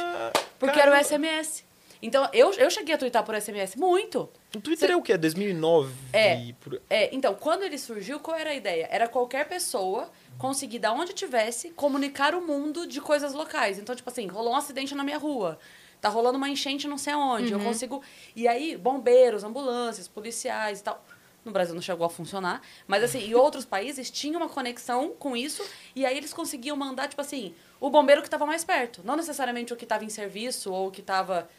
Porque 0.60 0.80
era 0.80 0.92
o 0.92 0.94
caramba. 0.94 1.04
SMS. 1.04 1.64
Então, 2.02 2.28
eu, 2.34 2.52
eu 2.54 2.70
cheguei 2.72 2.96
a 2.96 2.98
twittar 2.98 3.24
por 3.24 3.40
SMS 3.40 3.76
muito. 3.76 4.28
O 4.56 4.60
Twitter 4.60 4.90
é 4.90 4.96
o 4.96 5.02
quê? 5.04 5.16
2009? 5.18 5.94
É. 6.12 6.52
Por... 6.60 6.82
É, 6.90 7.14
então, 7.16 7.36
quando 7.36 7.62
ele 7.64 7.78
surgiu, 7.78 8.20
qual 8.20 8.36
era 8.36 8.50
a 8.50 8.56
ideia? 8.56 8.88
Era 8.92 9.08
qualquer 9.08 9.48
pessoa 9.48 10.10
conseguir, 10.38 10.80
da 10.80 10.92
onde 10.92 11.14
tivesse, 11.14 11.70
comunicar 11.70 12.34
o 12.34 12.42
mundo 12.42 12.88
de 12.88 13.00
coisas 13.00 13.34
locais. 13.34 13.78
Então, 13.78 13.96
tipo 13.96 14.10
assim, 14.10 14.26
rolou 14.28 14.54
um 14.54 14.56
acidente 14.56 14.96
na 14.96 15.04
minha 15.04 15.20
rua. 15.20 15.60
Tá 16.02 16.10
rolando 16.10 16.40
uma 16.40 16.50
enchente 16.50 16.88
não 16.88 16.98
sei 16.98 17.14
aonde. 17.14 17.54
Eu 17.54 17.60
consigo. 17.60 18.02
E 18.36 18.48
aí, 18.48 18.76
bombeiros, 18.76 19.44
ambulâncias, 19.44 20.08
policiais 20.08 20.80
e 20.80 20.84
tal. 20.84 21.06
No 21.44 21.52
Brasil 21.52 21.74
não 21.74 21.82
chegou 21.82 22.06
a 22.06 22.10
funcionar. 22.10 22.62
Mas, 22.88 23.04
assim, 23.04 23.20
em 23.20 23.34
outros 23.34 23.66
países 23.66 24.12
tinham 24.12 24.40
uma 24.40 24.50
conexão 24.50 25.10
com 25.18 25.36
isso. 25.36 25.64
E 25.96 26.06
aí 26.06 26.16
eles 26.16 26.34
conseguiam 26.34 26.78
mandar, 26.78 27.08
tipo 27.08 27.22
assim, 27.22 27.54
o 27.80 27.90
bombeiro 27.90 28.22
que 28.22 28.28
estava 28.28 28.46
mais 28.46 28.64
perto. 28.64 29.02
Não 29.04 29.16
necessariamente 29.16 29.74
o 29.74 29.76
que 29.76 29.86
estava 29.86 30.06
em 30.06 30.10
serviço 30.10 30.72
ou 30.72 30.88
o 30.88 30.92
que 30.92 31.02
estava. 31.02 31.50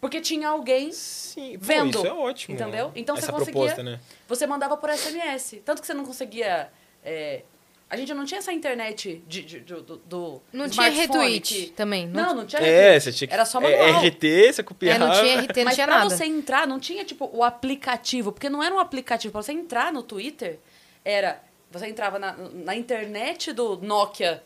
Porque 0.00 0.20
tinha 0.20 0.48
alguém 0.48 0.90
Sim, 0.92 1.58
pô, 1.58 1.64
vendo. 1.64 1.98
isso 1.98 2.06
é 2.06 2.12
ótimo. 2.12 2.54
Entendeu? 2.54 2.90
Então 2.94 3.16
Essa 3.16 3.26
você 3.26 3.32
conseguia. 3.32 3.52
proposta, 3.60 3.82
né? 3.82 4.00
Você 4.26 4.46
mandava 4.46 4.76
por 4.76 4.90
SMS. 4.90 5.60
Tanto 5.64 5.80
que 5.80 5.86
você 5.86 5.94
não 5.94 6.04
conseguia. 6.04 6.70
é, 7.04 7.42
a 7.88 7.96
gente 7.96 8.12
não 8.14 8.24
tinha 8.24 8.38
essa 8.38 8.52
internet 8.52 9.22
de, 9.28 9.42
de- 9.42 9.60
do, 9.60 9.80
do- 9.82 9.96
do 9.98 10.42
Não 10.52 10.68
tinha 10.68 10.88
retweet 10.88 11.54
que- 11.66 11.70
também. 11.70 12.06
Não, 12.08 12.34
não 12.34 12.44
tinha 12.46 12.60
É, 12.60 12.64
retweet. 12.98 13.00
você 13.04 13.12
tinha 13.12 13.28
que... 13.28 13.34
Era 13.34 13.44
só 13.44 13.60
é, 13.60 13.62
manual. 13.86 14.02
RT, 14.04 14.52
você 14.52 14.60
É, 14.60 14.64
copiava. 14.64 14.98
não 15.06 15.12
tinha 15.12 15.40
RT, 15.40 15.56
não 15.58 15.64
Mas 15.64 15.74
tinha 15.74 15.86
pra 15.86 15.98
nada. 15.98 16.10
você 16.10 16.24
entrar, 16.24 16.66
não 16.66 16.80
tinha, 16.80 17.04
tipo, 17.04 17.30
o 17.32 17.44
aplicativo. 17.44 18.32
Porque 18.32 18.48
não 18.50 18.62
era 18.62 18.74
um 18.74 18.78
aplicativo. 18.80 19.30
Pra 19.32 19.42
você 19.42 19.52
entrar 19.52 19.92
no 19.92 20.02
Twitter, 20.02 20.58
era... 21.04 21.40
Você 21.70 21.86
entrava 21.88 22.18
na, 22.18 22.32
na 22.52 22.74
internet 22.76 23.52
do 23.52 23.76
Nokia 23.78 24.42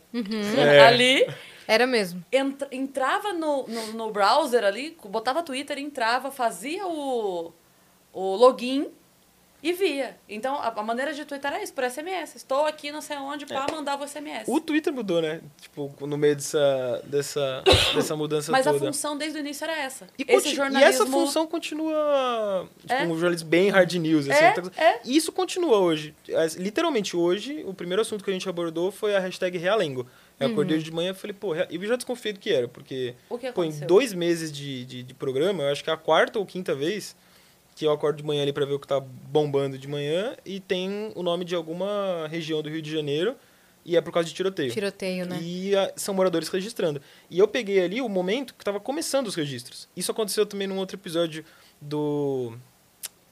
É. 0.58 0.80
ali, 0.86 1.26
Era 1.68 1.86
mesmo. 1.86 2.24
entra- 2.32 2.66
entrava 2.72 3.32
no, 3.34 3.66
no, 3.68 3.86
no 3.92 4.10
browser 4.10 4.64
ali, 4.64 4.96
botava 5.04 5.42
Twitter, 5.42 5.78
entrava, 5.78 6.30
fazia 6.32 6.86
o, 6.86 7.52
o 8.12 8.36
login 8.36 8.88
e 9.62 9.72
via. 9.72 10.16
Então, 10.28 10.54
a, 10.56 10.68
a 10.68 10.82
maneira 10.82 11.12
de 11.12 11.24
twittar 11.24 11.52
era 11.52 11.62
isso, 11.62 11.72
por 11.72 11.84
SMS. 11.88 12.36
Estou 12.36 12.64
aqui, 12.66 12.90
não 12.90 13.00
sei 13.00 13.16
onde, 13.18 13.46
pá, 13.46 13.66
mandava 13.70 14.04
o 14.04 14.08
SMS. 14.08 14.48
É. 14.48 14.50
O 14.50 14.60
Twitter 14.60 14.92
mudou, 14.92 15.20
né? 15.20 15.40
Tipo, 15.60 15.92
no 16.06 16.16
meio 16.16 16.34
dessa, 16.36 17.02
dessa, 17.04 17.62
dessa 17.94 18.16
mudança 18.16 18.50
Mas 18.52 18.66
a 18.66 18.72
toda. 18.72 18.86
função 18.86 19.16
desde 19.16 19.38
o 19.38 19.40
início 19.40 19.64
era 19.64 19.76
essa. 19.78 20.06
E, 20.18 20.24
Esse 20.28 20.54
jornalismo... 20.54 20.80
e 20.80 20.88
essa 20.88 21.06
função 21.06 21.46
continua. 21.46 22.68
Tipo, 22.80 22.92
É. 22.92 23.02
um 23.06 23.14
jornalismo 23.14 23.48
bem 23.48 23.68
hard 23.70 23.92
news. 23.94 24.28
Assim, 24.28 24.44
É, 24.44 24.52
tá- 24.52 24.62
é. 24.82 25.00
E 25.04 25.16
isso 25.16 25.32
continua 25.32 25.78
hoje. 25.78 26.14
Literalmente 26.56 27.16
hoje, 27.16 27.62
o 27.66 27.74
primeiro 27.74 28.02
assunto 28.02 28.24
que 28.24 28.30
a 28.30 28.32
gente 28.32 28.48
abordou 28.48 28.90
foi 28.90 29.14
a 29.14 29.20
hashtag 29.20 29.58
Realengo. 29.58 30.06
Eu 30.38 30.48
acordei 30.48 30.78
de 30.78 30.90
manhã 30.90 31.10
e 31.10 31.14
falei, 31.14 31.36
pô, 31.38 31.54
eu 31.54 31.84
já 31.86 31.96
desconfiei 31.96 32.32
do 32.32 32.40
que 32.40 32.50
era, 32.50 32.66
porque 32.66 33.14
O 33.28 33.36
que 33.36 33.52
pô, 33.52 33.62
em 33.62 33.70
dois 33.80 34.14
meses 34.14 34.50
de, 34.50 34.86
de, 34.86 35.02
de 35.02 35.12
programa, 35.12 35.64
eu 35.64 35.68
acho 35.70 35.84
que 35.84 35.90
é 35.90 35.92
a 35.92 35.98
quarta 35.98 36.38
ou 36.38 36.46
quinta 36.46 36.74
vez 36.74 37.14
que 37.80 37.86
eu 37.86 37.92
acordo 37.92 38.18
de 38.18 38.22
manhã 38.22 38.42
ali 38.42 38.52
pra 38.52 38.66
ver 38.66 38.74
o 38.74 38.78
que 38.78 38.86
tá 38.86 39.00
bombando 39.00 39.78
de 39.78 39.88
manhã 39.88 40.36
e 40.44 40.60
tem 40.60 41.12
o 41.14 41.22
nome 41.22 41.46
de 41.46 41.54
alguma 41.54 42.28
região 42.28 42.60
do 42.60 42.68
Rio 42.68 42.82
de 42.82 42.92
Janeiro 42.92 43.34
e 43.86 43.96
é 43.96 44.02
por 44.02 44.12
causa 44.12 44.28
de 44.28 44.34
tiroteio. 44.34 44.70
Tiroteio, 44.70 45.24
né? 45.24 45.38
E 45.40 45.74
ah, 45.74 45.90
são 45.96 46.12
moradores 46.12 46.50
registrando. 46.50 47.00
E 47.30 47.38
eu 47.38 47.48
peguei 47.48 47.82
ali 47.82 48.02
o 48.02 48.08
momento 48.08 48.52
que 48.52 48.60
estava 48.60 48.78
começando 48.78 49.28
os 49.28 49.34
registros. 49.34 49.88
Isso 49.96 50.10
aconteceu 50.12 50.44
também 50.44 50.66
num 50.68 50.76
outro 50.76 50.96
episódio 50.98 51.42
do 51.80 52.52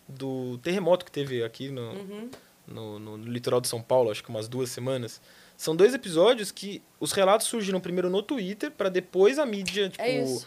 do 0.08 0.56
terremoto 0.62 1.04
que 1.04 1.12
teve 1.12 1.44
aqui 1.44 1.68
no, 1.68 1.82
Uhum. 1.92 2.30
no, 2.66 2.98
no- 2.98 3.16
no 3.18 3.30
litoral 3.30 3.61
de 3.61 3.68
São 3.68 3.82
Paulo, 3.82 4.11
acho 4.11 4.22
que 4.24 4.30
umas 4.30 4.48
duas 4.48 4.70
semanas. 4.70 5.20
São 5.58 5.76
dois 5.76 5.92
episódios 5.92 6.50
que 6.50 6.80
os 6.98 7.12
relatos 7.12 7.46
surgiram 7.46 7.78
primeiro 7.80 8.08
no 8.08 8.22
Twitter, 8.22 8.70
para 8.70 8.88
depois 8.88 9.38
a 9.38 9.44
mídia, 9.44 9.90
tipo... 9.90 10.02
É 10.02 10.22
isso. 10.22 10.46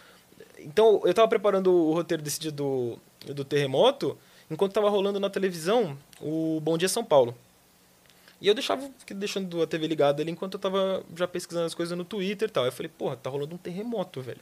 Então, 0.58 1.02
eu 1.06 1.14
tava 1.14 1.28
preparando 1.28 1.72
o 1.72 1.94
roteiro 1.94 2.24
desse 2.24 2.40
dia 2.40 2.52
do, 2.52 2.98
do 3.26 3.46
terremoto, 3.46 4.18
enquanto 4.50 4.74
tava 4.74 4.90
rolando 4.90 5.20
na 5.20 5.30
televisão 5.30 5.98
o 6.20 6.60
Bom 6.62 6.78
Dia 6.78 6.90
São 6.90 7.04
Paulo. 7.04 7.36
E 8.42 8.48
eu 8.48 8.56
deixava, 8.56 8.90
deixando 9.16 9.62
a 9.62 9.68
TV 9.68 9.88
ligada 9.88 10.22
ali 10.22 10.32
enquanto 10.32 10.56
eu 10.56 10.60
tava 10.60 11.04
já 11.16 11.28
pesquisando 11.28 11.68
as 11.68 11.76
coisas 11.76 11.96
no 11.96 12.04
Twitter 12.04 12.50
e 12.50 12.52
tal. 12.52 12.66
Eu 12.66 12.72
falei, 12.72 12.90
porra, 12.90 13.16
tá 13.16 13.30
rolando 13.30 13.54
um 13.54 13.58
terremoto, 13.58 14.20
velho. 14.20 14.42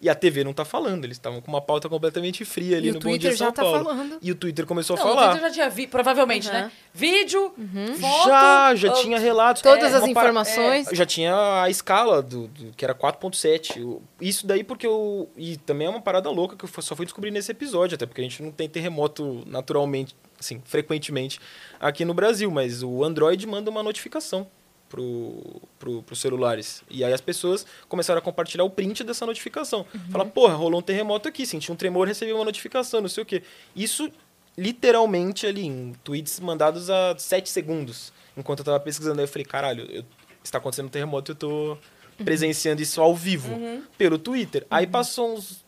E 0.00 0.08
a 0.08 0.14
TV 0.14 0.44
não 0.44 0.52
tá 0.52 0.64
falando, 0.64 1.04
eles 1.04 1.16
estavam 1.16 1.40
com 1.40 1.48
uma 1.50 1.60
pauta 1.60 1.88
completamente 1.88 2.44
fria 2.44 2.76
ali 2.76 2.86
E 2.86 2.90
o 2.90 2.94
no 2.94 3.00
Bom 3.00 3.08
Dia 3.08 3.18
Twitter 3.18 3.32
já 3.32 3.44
São 3.46 3.52
tá 3.52 3.62
Paulo. 3.62 3.84
falando. 3.84 4.18
E 4.22 4.30
o 4.30 4.34
Twitter 4.36 4.64
começou 4.64 4.96
Não, 4.96 5.02
a 5.02 5.06
o 5.06 5.08
falar. 5.08 5.28
Twitter 5.30 5.48
já 5.48 5.54
tinha 5.54 5.70
vi, 5.70 5.86
provavelmente, 5.88 6.46
Uhum. 6.46 6.52
né? 6.52 6.72
Vídeo, 6.94 7.52
foto... 8.00 8.28
Já, 8.28 8.74
já 8.76 8.90
ah, 8.90 8.94
tinha 8.94 9.18
relatos. 9.18 9.60
Todas 9.62 9.92
É, 9.92 9.96
as 9.96 10.02
uma 10.04 10.12
para- 10.14 10.28
informações. 10.28 10.88
já 10.92 11.04
tinha 11.04 11.62
a 11.62 11.68
escala 11.68 12.22
do, 12.22 12.46
do- 12.46 12.72
que 12.76 12.84
era 12.84 12.94
4.7. 12.94 13.80
O- 13.82 14.00
Isso 14.20 14.46
daí 14.46 14.62
porque 14.62 14.86
eu 14.86 15.28
e 15.36 15.56
também 15.56 15.86
é 15.88 15.90
uma 15.90 16.00
parada 16.00 16.30
louca 16.30 16.54
que 16.56 16.64
eu 16.64 16.82
só 16.82 16.94
fui 16.94 17.04
descobrir 17.04 17.30
nesse 17.32 17.50
episódio, 17.50 17.96
até 17.96 18.06
porque 18.06 18.20
a 18.20 18.24
gente 18.24 18.40
não 18.42 18.52
tem 18.52 18.68
terremoto 18.68 19.42
naturalmente, 19.46 20.14
assim, 20.38 20.62
frequentemente 20.64 21.40
aqui 21.80 22.04
no 22.04 22.14
Brasil, 22.14 22.50
mas 22.50 22.82
o 22.84 23.02
Android 23.02 23.44
manda 23.48 23.68
uma 23.68 23.82
notificação 23.82 24.46
pro, 24.88 25.60
pro, 25.78 26.02
pros 26.02 26.20
celulares. 26.20 26.82
E 26.90 27.04
aí 27.04 27.12
as 27.12 27.20
pessoas 27.20 27.66
começaram 27.88 28.18
a 28.18 28.22
compartilhar 28.22 28.64
o 28.64 28.70
print 28.70 29.04
dessa 29.04 29.24
notificação. 29.26 29.84
Fala, 30.10 30.24
porra, 30.24 30.54
rolou 30.54 30.80
um 30.80 30.82
terremoto 30.82 31.28
aqui, 31.28 31.44
senti 31.46 31.70
um 31.70 31.76
tremor, 31.76 32.06
recebi 32.08 32.32
uma 32.32 32.44
notificação, 32.44 33.00
não 33.00 33.08
sei 33.08 33.22
o 33.22 33.26
quê. 33.26 33.42
Isso 33.76 34.10
literalmente 34.56 35.46
ali, 35.46 35.66
em 35.66 35.92
tweets 36.04 36.40
mandados 36.40 36.90
a 36.90 37.14
7 37.16 37.48
segundos. 37.48 38.12
Enquanto 38.36 38.60
eu 38.60 38.64
tava 38.64 38.80
pesquisando, 38.80 39.20
aí 39.20 39.24
eu 39.24 39.28
falei, 39.28 39.44
caralho, 39.44 39.86
eu- 39.90 40.04
está 40.42 40.58
acontecendo 40.58 40.86
um 40.86 40.90
terremoto 40.90 41.32
eu 41.32 41.36
tô 41.36 41.78
presenciando 42.24 42.82
isso 42.82 43.00
ao 43.00 43.14
vivo 43.14 43.54
pelo 43.96 44.18
Twitter. 44.18 44.66
Aí 44.70 44.86
passou 44.86 45.34
uns. 45.36 45.64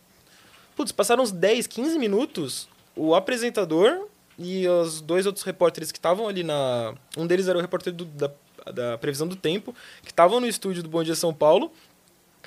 Putz, 0.75 0.91
passaram 0.93 1.23
uns 1.23 1.31
10, 1.31 1.67
15 1.67 1.99
minutos, 1.99 2.69
o 2.97 3.15
apresentador 3.15 4.07
e 4.39 4.67
os 4.67 5.01
dois 5.01 5.27
outros 5.27 5.45
repórteres 5.45 5.93
que 5.93 5.99
estavam 5.99 6.27
ali 6.27 6.43
na. 6.43 6.95
Um 7.17 7.27
deles 7.27 7.47
era 7.47 7.59
o 7.59 7.61
repórter 7.61 7.93
do- 7.93 8.05
da, 8.07 8.31
da 8.73 8.99
previsão 8.99 9.27
do 9.27 9.37
tempo, 9.37 9.75
que 10.03 10.11
estavam 10.11 10.41
no 10.41 10.47
estúdio 10.47 10.83
do 10.83 10.89
Bom 10.89 11.03
Dia 11.03 11.15
São 11.15 11.33
Paulo. 11.33 11.73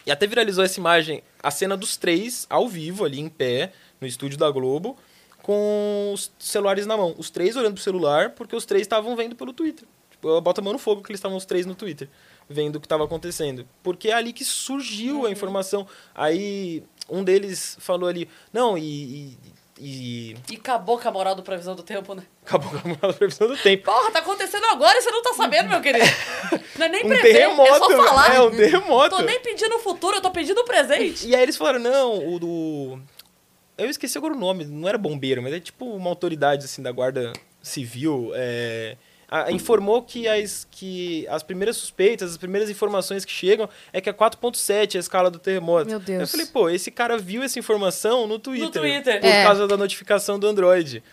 E 0.06 0.12
até 0.12 0.28
viralizou 0.28 0.64
essa 0.64 0.80
imagem, 0.80 1.24
a 1.42 1.50
cena 1.50 1.78
dos 1.78 1.96
três 1.96 2.46
ao 2.50 2.68
vivo, 2.68 3.06
ali 3.06 3.20
em 3.20 3.30
pé, 3.30 3.72
no 4.02 4.08
estúdio 4.08 4.38
da 4.38 4.52
Globo, 4.52 4.98
com 5.42 6.12
os 6.14 6.32
celulares 6.38 6.86
na 6.86 6.98
mão. 6.98 7.16
Os 7.18 7.30
três 7.30 7.56
olhando 7.56 7.76
pro 7.76 7.84
celular, 7.84 8.32
porque 8.32 8.56
os 8.56 8.66
três 8.66 8.82
estavam 8.82 9.16
vendo 9.16 9.36
pelo 9.36 9.54
Twitter. 9.54 9.88
Tipo, 10.12 10.30
eu 10.30 10.42
boto 10.42 10.62
a 10.62 10.64
mão 10.64 10.74
no 10.74 10.80
fogo 10.80 11.02
que 11.02 11.12
eles 11.12 11.20
estavam 11.20 11.38
os 11.38 11.46
três 11.46 11.66
no 11.66 11.76
Twitter, 11.76 12.10
vendo 12.50 12.78
o 12.78 12.80
que 12.80 12.86
estava 12.86 13.04
acontecendo. 13.04 13.68
Porque 13.82 14.10
é 14.10 14.14
ali 14.14 14.34
que 14.34 14.44
surgiu 14.44 15.26
a 15.26 15.32
informação. 15.32 15.88
Aí 16.14 16.84
um 17.10 17.24
deles 17.24 17.78
falou 17.80 18.08
ali, 18.08 18.30
não, 18.52 18.78
e. 18.78 18.84
e, 18.84 19.38
e 19.80 20.36
E 20.52 20.56
acabou 20.56 21.00
com 21.00 21.08
a 21.08 21.12
moral 21.12 21.36
do 21.36 21.42
previsão 21.44 21.76
do 21.76 21.84
tempo, 21.84 22.14
né? 22.14 22.24
acabou 22.46 22.70
com 22.80 23.08
a 23.08 23.14
previsão 23.14 23.48
do 23.48 23.58
tempo. 23.58 23.86
Porra, 23.86 24.12
tá 24.12 24.20
acontecendo 24.20 24.66
agora 24.66 24.98
e 24.98 25.02
você 25.02 25.12
não 25.12 25.22
tá 25.24 25.34
sabendo, 25.34 25.70
meu 25.70 25.82
querido. 25.82 26.06
Não 26.78 26.86
é 26.88 26.90
nem 26.90 27.06
Um 27.06 27.08
prever, 27.08 27.34
terremoto, 27.34 27.72
é 27.72 27.78
só 27.78 28.04
falar. 28.04 28.36
é 28.36 28.42
um 28.42 28.50
terremoto. 28.52 29.16
Tô 29.18 29.22
nem 29.22 29.40
pedindo 29.40 29.76
o 29.76 29.80
futuro, 29.80 30.18
eu 30.18 30.22
tô 30.22 30.32
pedindo 30.32 30.60
o 30.62 30.66
presente. 30.66 31.28
E 31.28 31.36
aí 31.36 31.44
eles 31.44 31.56
falaram, 31.56 31.80
não, 31.80 32.34
o 32.34 32.40
do. 32.40 33.00
Eu 33.78 33.90
esqueci 33.90 34.18
agora 34.18 34.34
o 34.34 34.40
nome, 34.40 34.66
não 34.66 34.90
era 34.90 34.98
bombeiro, 34.98 35.42
mas 35.42 35.54
é 35.54 35.60
tipo 35.60 35.86
uma 35.86 36.10
autoridade 36.10 36.66
assim 36.66 36.82
da 36.82 36.92
guarda 36.92 37.32
civil. 37.62 38.32
é, 38.36 38.98
a- 39.42 39.52
informou 39.52 40.02
que 40.02 40.28
as, 40.28 40.68
que 40.70 41.28
as 41.28 41.42
primeiras 41.44 41.78
suspeitas, 41.78 42.32
as 42.32 42.38
primeiras 42.38 42.70
informações 42.70 43.26
que 43.26 43.32
chegam 43.32 43.68
é 43.92 44.00
que 44.00 44.10
é 44.10 44.14
4.7 44.14 44.96
a 44.96 45.00
escala 45.00 45.32
do 45.32 45.40
terremoto. 45.40 45.90
Meu 45.90 46.00
Deus. 46.00 46.22
Eu 46.22 46.28
falei, 46.28 46.46
pô, 46.46 46.70
esse 46.70 46.92
cara 46.92 47.18
viu 47.18 47.42
essa 47.44 47.58
informação 47.60 48.28
no 48.28 48.38
Twitter. 48.40 48.70
Twitter. 48.82 49.20
Por 49.20 49.28
É. 49.28 49.44
causa 49.44 49.68
da 49.68 49.76
notificação 49.78 50.38
do 50.38 50.48
Android. 50.48 51.04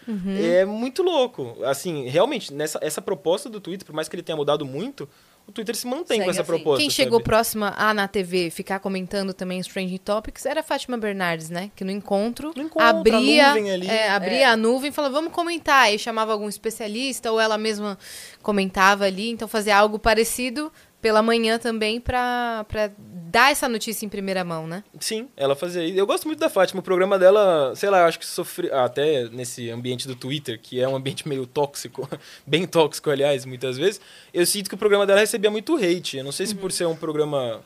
É 0.42 0.64
muito 0.64 1.02
louco. 1.02 1.56
Assim, 1.64 2.08
realmente, 2.08 2.52
nessa, 2.52 2.78
essa 2.82 3.00
proposta 3.00 3.48
do 3.48 3.60
Twitter, 3.60 3.86
por 3.86 3.94
mais 3.94 4.08
que 4.08 4.14
ele 4.16 4.22
tenha 4.22 4.36
mudado 4.36 4.64
muito, 4.64 5.08
o 5.50 5.52
Twitter 5.52 5.74
se 5.76 5.86
mantém 5.86 6.18
Segue 6.18 6.24
com 6.24 6.30
essa 6.30 6.42
assim. 6.42 6.46
proposta. 6.46 6.80
Quem 6.80 6.88
chegou 6.90 7.18
sabe? 7.18 7.24
próxima 7.24 7.74
a 7.76 7.92
na 7.92 8.08
TV 8.08 8.50
ficar 8.50 8.78
comentando 8.80 9.34
também 9.34 9.60
os 9.60 9.66
trending 9.66 9.98
topics 9.98 10.46
era 10.46 10.60
a 10.60 10.62
Fátima 10.62 10.96
Bernardes, 10.96 11.50
né? 11.50 11.70
Que 11.76 11.84
no 11.84 11.90
encontro, 11.90 12.52
No 12.56 12.62
encontro, 12.62 12.82
a 12.86 12.90
abria, 12.90 13.48
nuvem 13.48 13.70
ali. 13.70 13.86
é, 13.88 14.08
abria 14.10 14.38
É. 14.38 14.44
a 14.44 14.56
nuvem 14.56 14.90
e 14.90 14.92
falava, 14.92 15.14
vamos 15.14 15.32
comentar. 15.32 15.82
Aí 15.84 15.98
chamava 15.98 16.32
algum 16.32 16.48
especialista 16.48 17.30
ou 17.32 17.40
ela 17.40 17.58
mesma 17.58 17.98
comentava 18.42 19.04
ali. 19.04 19.30
Então 19.30 19.46
fazia 19.48 19.76
algo 19.76 19.98
parecido 19.98 20.72
pela 21.00 21.22
manhã 21.22 21.58
também 21.58 22.00
pra, 22.00 22.64
pra 22.68 22.90
dar 22.98 23.50
essa 23.52 23.68
notícia 23.68 24.04
em 24.04 24.08
primeira 24.08 24.44
mão, 24.44 24.66
né? 24.66 24.84
Sim, 24.98 25.28
ela 25.36 25.54
fazia 25.54 25.84
isso. 25.84 25.96
Eu 25.96 26.06
gosto 26.06 26.26
muito 26.26 26.40
da 26.40 26.50
Fátima. 26.50 26.80
O 26.80 26.82
programa 26.82 27.18
dela, 27.18 27.74
sei 27.74 27.88
lá, 27.88 28.00
eu 28.00 28.04
acho 28.06 28.18
que 28.18 28.26
sofre 28.26 28.70
até 28.70 29.28
nesse 29.28 29.70
ambiente 29.70 30.06
do 30.06 30.14
Twitter, 30.14 30.60
que 30.60 30.80
é 30.80 30.88
um 30.88 30.96
ambiente 30.96 31.26
meio 31.26 31.46
tóxico, 31.46 32.08
bem 32.46 32.66
tóxico, 32.66 33.08
aliás, 33.10 33.44
muitas 33.44 33.78
vezes. 33.78 34.00
Eu 34.34 34.44
sinto 34.44 34.68
que 34.68 34.74
o 34.74 34.78
programa 34.78 35.06
dela 35.06 35.20
recebia 35.20 35.50
muito 35.50 35.76
hate. 35.76 36.18
Eu 36.18 36.24
não 36.24 36.32
sei 36.32 36.46
se 36.46 36.54
por 36.54 36.70
ser 36.72 36.86
um 36.86 36.96
programa. 36.96 37.60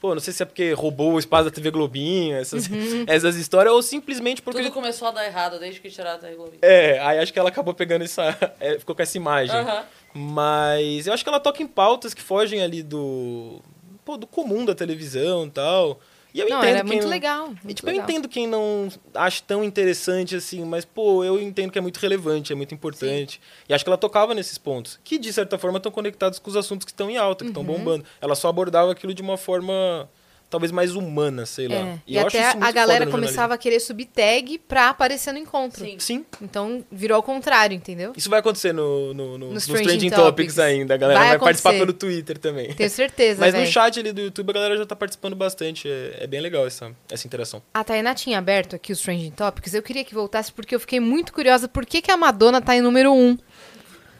Pô, 0.00 0.14
não 0.14 0.20
sei 0.20 0.32
se 0.32 0.42
é 0.44 0.46
porque 0.46 0.72
roubou 0.72 1.14
o 1.14 1.18
espaço 1.18 1.46
da 1.46 1.50
TV 1.50 1.72
Globinho, 1.72 2.36
essas, 2.36 2.70
essas 3.08 3.34
histórias, 3.34 3.74
ou 3.74 3.82
simplesmente 3.82 4.40
porque. 4.40 4.62
Tudo 4.62 4.72
começou 4.72 5.08
a 5.08 5.10
dar 5.10 5.26
errado 5.26 5.58
desde 5.58 5.80
que 5.80 5.90
tiraram 5.90 6.20
da 6.20 6.30
Globo. 6.30 6.52
É, 6.62 7.00
aí 7.00 7.18
acho 7.18 7.32
que 7.32 7.38
ela 7.38 7.48
acabou 7.48 7.74
pegando 7.74 8.04
essa. 8.04 8.36
é, 8.60 8.78
ficou 8.78 8.94
com 8.94 9.02
essa 9.02 9.16
imagem. 9.16 9.56
Aham. 9.56 9.84
Mas 10.14 11.06
eu 11.06 11.12
acho 11.12 11.22
que 11.22 11.28
ela 11.28 11.40
toca 11.40 11.62
em 11.62 11.66
pautas 11.66 12.14
que 12.14 12.22
fogem 12.22 12.62
ali 12.62 12.82
do. 12.82 13.60
Pô, 14.04 14.16
do 14.16 14.26
comum 14.26 14.64
da 14.64 14.74
televisão 14.74 15.46
e 15.46 15.50
tal. 15.50 16.00
E 16.32 16.40
eu 16.40 16.48
Não, 16.48 16.58
entendo 16.58 16.68
era 16.70 16.78
quem 16.80 16.86
muito 16.92 17.02
não- 17.04 17.10
legal. 17.10 17.46
e, 17.46 17.64
muito 17.64 17.76
tipo, 17.76 17.88
eu 17.88 17.92
legal. 17.92 18.08
entendo 18.08 18.28
quem 18.28 18.46
não 18.46 18.88
acha 19.14 19.42
tão 19.46 19.64
interessante 19.64 20.36
assim, 20.36 20.62
mas, 20.64 20.84
pô, 20.84 21.24
eu 21.24 21.40
entendo 21.40 21.70
que 21.72 21.78
é 21.78 21.80
muito 21.80 21.96
relevante, 21.98 22.52
é 22.52 22.56
muito 22.56 22.74
importante. 22.74 23.40
E 23.68 23.72
acho 23.74 23.82
que 23.82 23.88
ela 23.88 23.96
tocava 23.96 24.34
nesses 24.34 24.58
pontos, 24.58 25.00
que 25.02 25.18
de 25.18 25.32
certa 25.32 25.56
forma 25.58 25.78
estão 25.78 25.90
conectados 25.90 26.38
com 26.38 26.50
os 26.50 26.56
assuntos 26.56 26.84
que 26.84 26.90
estão 26.92 27.08
em 27.10 27.16
alta, 27.16 27.44
que 27.44 27.50
estão 27.50 27.62
Uhum. 27.62 27.68
bombando. 27.78 28.04
Ela 28.20 28.34
só 28.34 28.48
abordava 28.48 28.92
aquilo 28.92 29.14
de 29.14 29.22
uma 29.22 29.36
forma 29.38 30.08
talvez 30.50 30.72
mais 30.72 30.94
humana, 30.94 31.44
sei 31.46 31.68
lá. 31.68 31.74
É. 31.76 31.98
E, 32.06 32.16
eu 32.16 32.26
acho 32.26 32.36
até 32.36 32.48
isso 32.48 32.58
a 32.60 32.70
galera 32.72 33.04
no 33.04 33.10
começava 33.10 33.54
a 33.54 33.58
querer 33.58 33.80
subir 33.80 34.06
tag 34.06 34.58
pra 34.66 34.88
aparecer 34.90 35.32
no 35.32 35.38
encontro. 35.38 35.84
Sim. 35.84 35.96
Sim, 35.98 36.26
Então 36.40 36.84
virou 36.90 37.16
ao 37.16 37.22
contrário, 37.22 37.74
entendeu? 37.74 38.12
isso 38.16 38.30
vai 38.30 38.40
acontecer 38.40 38.72
no, 38.72 39.12
no, 39.14 39.38
no- 39.38 39.52
nos, 39.52 39.66
Trending 39.66 39.84
Trending 39.84 40.10
Topics. 40.10 40.24
Topics 40.24 40.58
ainda. 40.58 40.94
A 40.94 40.96
galera 40.96 41.18
Vai 41.20 41.28
vai, 41.30 41.38
participar 41.38 41.72
pelo 41.72 41.92
Twitter 41.92 42.38
também. 42.38 42.72
Tenho 42.74 42.90
certeza, 42.90 43.40
Mas 43.44 43.52
no 43.54 43.60
velho. 43.60 43.72
chat 43.72 43.98
ali 44.00 44.12
do 44.12 44.20
YouTube 44.20 44.50
a 44.50 44.52
galera 44.54 44.76
já 44.76 44.86
tá 44.86 44.96
participando 44.96 45.34
bastante. 45.36 45.88
É, 45.88 46.18
é 46.20 46.26
bem 46.26 46.40
legal 46.40 46.66
essa, 46.66 46.90
essa 47.10 47.26
interação. 47.26 47.62
A 47.74 47.84
Tainá 47.84 48.14
tinha 48.14 48.38
aberto 48.38 48.76
aqui 48.76 48.92
os 48.92 49.00
Trending 49.00 49.30
Topics. 49.32 49.74
Eu 49.74 49.82
queria 49.82 50.04
que 50.04 50.14
voltasse 50.14 50.52
porque 50.52 50.74
eu 50.74 50.80
fiquei 50.80 51.00
muito 51.00 51.32
curiosa 51.32 51.68
por 51.68 51.84
que, 51.84 52.00
que 52.02 52.10
a 52.10 52.16
Madonna 52.16 52.60
tá 52.60 52.74
em 52.76 52.80
número 52.80 53.12
1. 53.12 53.16
Um. 53.18 53.38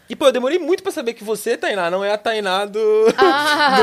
E, 0.08 0.16
pô, 0.16 0.26
eu 0.26 0.32
demorei 0.32 0.58
muito 0.58 0.82
pra 0.82 0.90
saber 0.90 1.12
que 1.12 1.22
você, 1.22 1.56
Tainá, 1.56 1.90
não 1.90 2.02
é 2.02 2.12
a 2.12 2.16
Tainá 2.18 2.64
do... 2.64 2.80
Ah, 3.18 3.76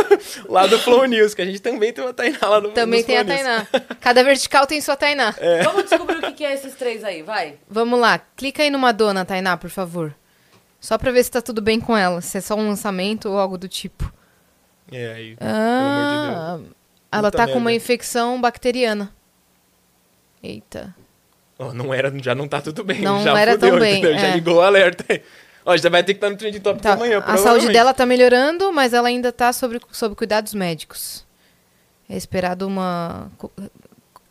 lá 0.48 0.66
do 0.66 0.78
Flow 0.78 1.04
News, 1.04 1.34
que 1.34 1.42
a 1.42 1.44
gente 1.44 1.60
também 1.60 1.92
tem 1.92 2.02
uma 2.02 2.14
Tainá 2.14 2.38
lá 2.48 2.60
no 2.62 2.70
também 2.70 3.04
tem 3.04 3.18
a 3.18 3.24
Flow 3.24 3.36
News. 3.36 3.68
Tainá. 3.70 3.86
Cada 4.00 4.24
vertical 4.24 4.66
tem 4.66 4.80
sua 4.80 4.96
Tainá. 4.96 5.34
Vamos 5.64 5.84
descobrir 5.84 6.24
o 6.24 6.32
que 6.32 6.44
é 6.44 6.54
esses 6.54 6.74
três 6.74 7.04
aí, 7.04 7.22
vai. 7.22 7.56
Vamos 7.68 8.00
lá, 8.00 8.18
clica 8.18 8.62
aí 8.62 8.70
no 8.70 8.78
Madonna, 8.78 9.24
Tainá, 9.26 9.56
por 9.58 9.68
favor. 9.68 10.14
Só 10.80 10.96
pra 10.96 11.10
ver 11.12 11.24
se 11.24 11.30
tá 11.30 11.42
tudo 11.42 11.60
bem 11.60 11.78
com 11.78 11.94
ela, 11.96 12.20
se 12.22 12.38
é 12.38 12.40
só 12.40 12.54
um 12.54 12.68
lançamento 12.68 13.28
ou 13.28 13.38
algo 13.38 13.58
do 13.58 13.68
tipo. 13.68 14.10
É, 14.90 15.12
aí, 15.12 15.36
Ah, 15.40 15.42
pelo 15.42 15.88
amor 15.88 16.58
de 16.58 16.62
Deus. 16.64 16.76
ela 17.12 17.22
Muita 17.22 17.36
tá 17.36 17.46
com 17.46 17.52
uma 17.58 17.60
merda. 17.70 17.76
infecção 17.76 18.40
bacteriana. 18.40 19.12
Eita. 20.42 20.94
Ó, 21.58 21.72
não 21.72 21.92
era, 21.92 22.12
já 22.22 22.34
não 22.34 22.46
tá 22.46 22.60
tudo 22.60 22.84
bem. 22.84 23.00
Não 23.00 23.22
já 23.22 23.38
era 23.38 23.52
fudeu, 23.52 23.70
tão 23.70 23.78
bem, 23.80 23.98
entendeu? 23.98 24.18
Já 24.18 24.28
é. 24.28 24.34
ligou 24.34 24.56
o 24.56 24.60
alerta 24.60 25.04
aí. 25.08 25.22
Ó, 25.66 25.76
já 25.76 25.90
vai 25.90 26.02
ter 26.04 26.14
que 26.14 26.18
estar 26.18 26.30
no 26.30 26.36
Trending 26.36 26.60
Topics 26.60 26.82
Tá, 26.82 26.92
amanhã, 26.92 27.18
a 27.26 27.36
saúde 27.36 27.68
dela 27.68 27.92
tá 27.92 28.06
melhorando, 28.06 28.72
mas 28.72 28.92
ela 28.94 29.08
ainda 29.08 29.32
tá 29.32 29.52
sob, 29.52 29.80
sob 29.90 30.14
cuidados 30.14 30.54
médicos. 30.54 31.26
É 32.08 32.16
esperado 32.16 32.66
uma 32.68 33.28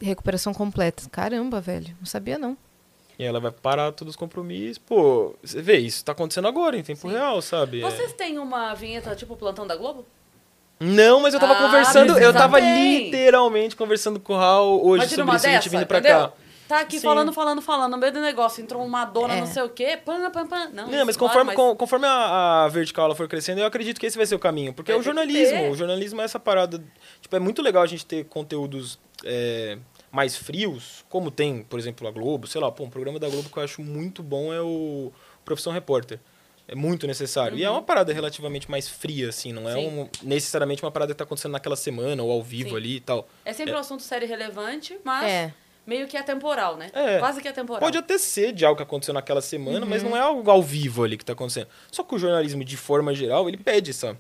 recuperação 0.02 0.54
completa. 0.54 1.04
Caramba, 1.12 1.60
velho. 1.60 1.94
Não 2.00 2.06
sabia, 2.06 2.38
não. 2.38 2.58
E 3.20 3.24
ela 3.24 3.40
vai 3.40 3.52
parar 3.52 3.92
todos 3.92 4.14
os 4.14 4.16
compromissos. 4.18 4.78
Pô, 4.78 5.36
você 5.44 5.62
vê, 5.62 5.78
isso 5.78 6.04
tá 6.06 6.14
acontecendo 6.14 6.48
agora, 6.48 6.78
em 6.78 6.84
tempo 6.84 7.08
real, 7.08 7.42
sabe? 7.42 7.82
É. 7.82 7.90
Vocês 7.90 8.14
têm 8.14 8.40
uma 8.40 8.74
vinheta 8.74 9.14
tipo 9.16 9.36
Plantão 9.36 9.68
da 9.68 9.76
Globo? 9.76 10.06
Não, 10.80 11.22
mas 11.22 11.34
eu 11.34 11.40
tava 11.40 11.54
Ah, 11.54 11.62
conversando, 11.64 12.18
eu 12.18 12.34
tava 12.34 12.60
bem. 12.60 13.06
literalmente 13.06 13.76
conversando 13.78 14.20
com 14.20 14.34
o 14.34 14.38
Raul 14.38 14.86
hoje 14.86 15.04
Imagina 15.06 15.24
sobre 15.24 15.36
isso, 15.38 15.46
a 15.48 15.50
gente 15.50 15.58
dessa, 15.64 15.70
vindo 15.78 15.88
pra 15.88 16.00
entendeu? 16.00 16.20
cá. 16.28 16.34
Tá 16.68 16.80
aqui 16.80 16.98
Sim. 17.00 17.04
falando, 17.06 17.32
falando, 17.32 17.62
falando, 17.62 17.92
no 17.92 17.98
meio 17.98 18.12
do 18.12 18.20
negócio, 18.22 18.62
entrou 18.64 18.84
uma 18.84 19.06
dona, 19.06 19.36
É. 19.36 19.40
não 19.40 19.46
sei 19.48 19.62
o 19.64 19.70
quê, 19.70 19.98
pam, 20.04 20.32
pam, 20.32 20.48
pam. 20.48 20.70
Não, 20.74 20.88
Não, 20.88 21.06
mas 21.06 21.16
claro, 21.16 21.34
conforme, 21.34 21.56
mas- 21.56 21.78
conforme 21.78 22.06
a, 22.08 22.64
a 22.64 22.68
vertical 22.70 23.06
ela 23.06 23.16
for 23.16 23.28
crescendo, 23.28 23.62
eu 23.62 23.66
acredito 23.68 24.00
que 24.00 24.06
esse 24.08 24.18
vai 24.18 24.26
ser 24.26 24.34
o 24.36 24.40
caminho. 24.40 24.74
Porque 24.74 24.92
Vai 24.92 24.98
é 24.98 25.00
o 25.00 25.04
jornalismo. 25.04 25.70
O 25.72 25.76
jornalismo 25.76 26.22
é 26.22 26.24
essa 26.24 26.40
parada. 26.40 26.84
Tipo, 27.22 27.36
é 27.36 27.40
muito 27.40 27.62
legal 27.62 27.84
a 27.84 27.88
gente 27.88 28.06
ter 28.06 28.26
conteúdos 28.26 28.98
é, 29.24 29.78
mais 30.12 30.36
frios, 30.38 31.06
como 31.10 31.30
tem, 31.30 31.62
por 31.64 31.78
exemplo, 31.80 32.08
a 32.08 32.12
Globo. 32.12 32.48
Sei 32.48 32.60
lá, 32.60 32.72
pô, 32.72 32.84
um 32.84 32.90
programa 32.90 33.20
da 33.20 33.30
Globo 33.30 33.48
que 33.50 33.58
eu 33.58 33.64
acho 33.64 33.82
muito 33.84 34.24
bom 34.24 34.52
é 34.54 34.62
o 34.62 35.12
Profissão 35.44 35.72
Repórter. 35.72 36.20
É 36.68 36.74
muito 36.74 37.06
necessário. 37.06 37.56
E 37.60 37.64
é 37.64 37.70
uma 37.70 37.84
parada 37.84 38.12
relativamente 38.12 38.72
mais 38.72 38.90
fria, 38.90 39.30
assim, 39.30 39.54
não 39.54 39.70
é 39.70 39.76
Uhum. 39.76 40.02
Um, 40.02 40.10
necessariamente 40.24 40.82
uma 40.84 40.90
parada 40.90 41.14
que 41.14 41.18
tá 41.20 41.24
acontecendo 41.24 41.52
naquela 41.52 41.76
semana 41.76 42.24
ou 42.24 42.32
ao 42.32 42.42
vivo 42.42 42.72
Sim. 42.72 42.76
ali 42.76 42.96
e 42.96 43.00
tal. 43.02 43.28
É 43.46 43.54
sempre 43.54 43.76
um 43.76 43.78
assunto 43.78 44.02
sério 44.02 44.26
e 44.26 44.28
relevante, 44.28 44.98
mas 45.04 45.32
É. 45.32 45.54
meio 45.86 46.08
que 46.08 46.18
atemporal, 46.18 46.78
né? 46.78 46.90
É. 46.94 47.20
Quase 47.20 47.42
que 47.42 47.48
atemporal. 47.48 47.80
Pode 47.82 47.98
até 47.98 48.18
ser 48.18 48.52
de 48.54 48.66
algo 48.66 48.78
que 48.78 48.84
aconteceu 48.84 49.14
naquela 49.14 49.42
semana, 49.42 49.82
Uhum. 49.82 49.86
mas 49.90 50.02
não 50.04 50.16
é 50.16 50.20
algo 50.20 50.50
ao 50.50 50.62
vivo 50.62 51.04
ali 51.04 51.18
que 51.18 51.24
tá 51.26 51.34
acontecendo. 51.34 51.68
Só 51.92 52.04
que 52.04 52.16
o 52.16 52.18
jornalismo, 52.20 52.64
de 52.64 52.76
forma 52.78 53.14
geral, 53.14 53.48
ele 53.48 53.58
pede 53.58 53.92
essa 53.92 54.18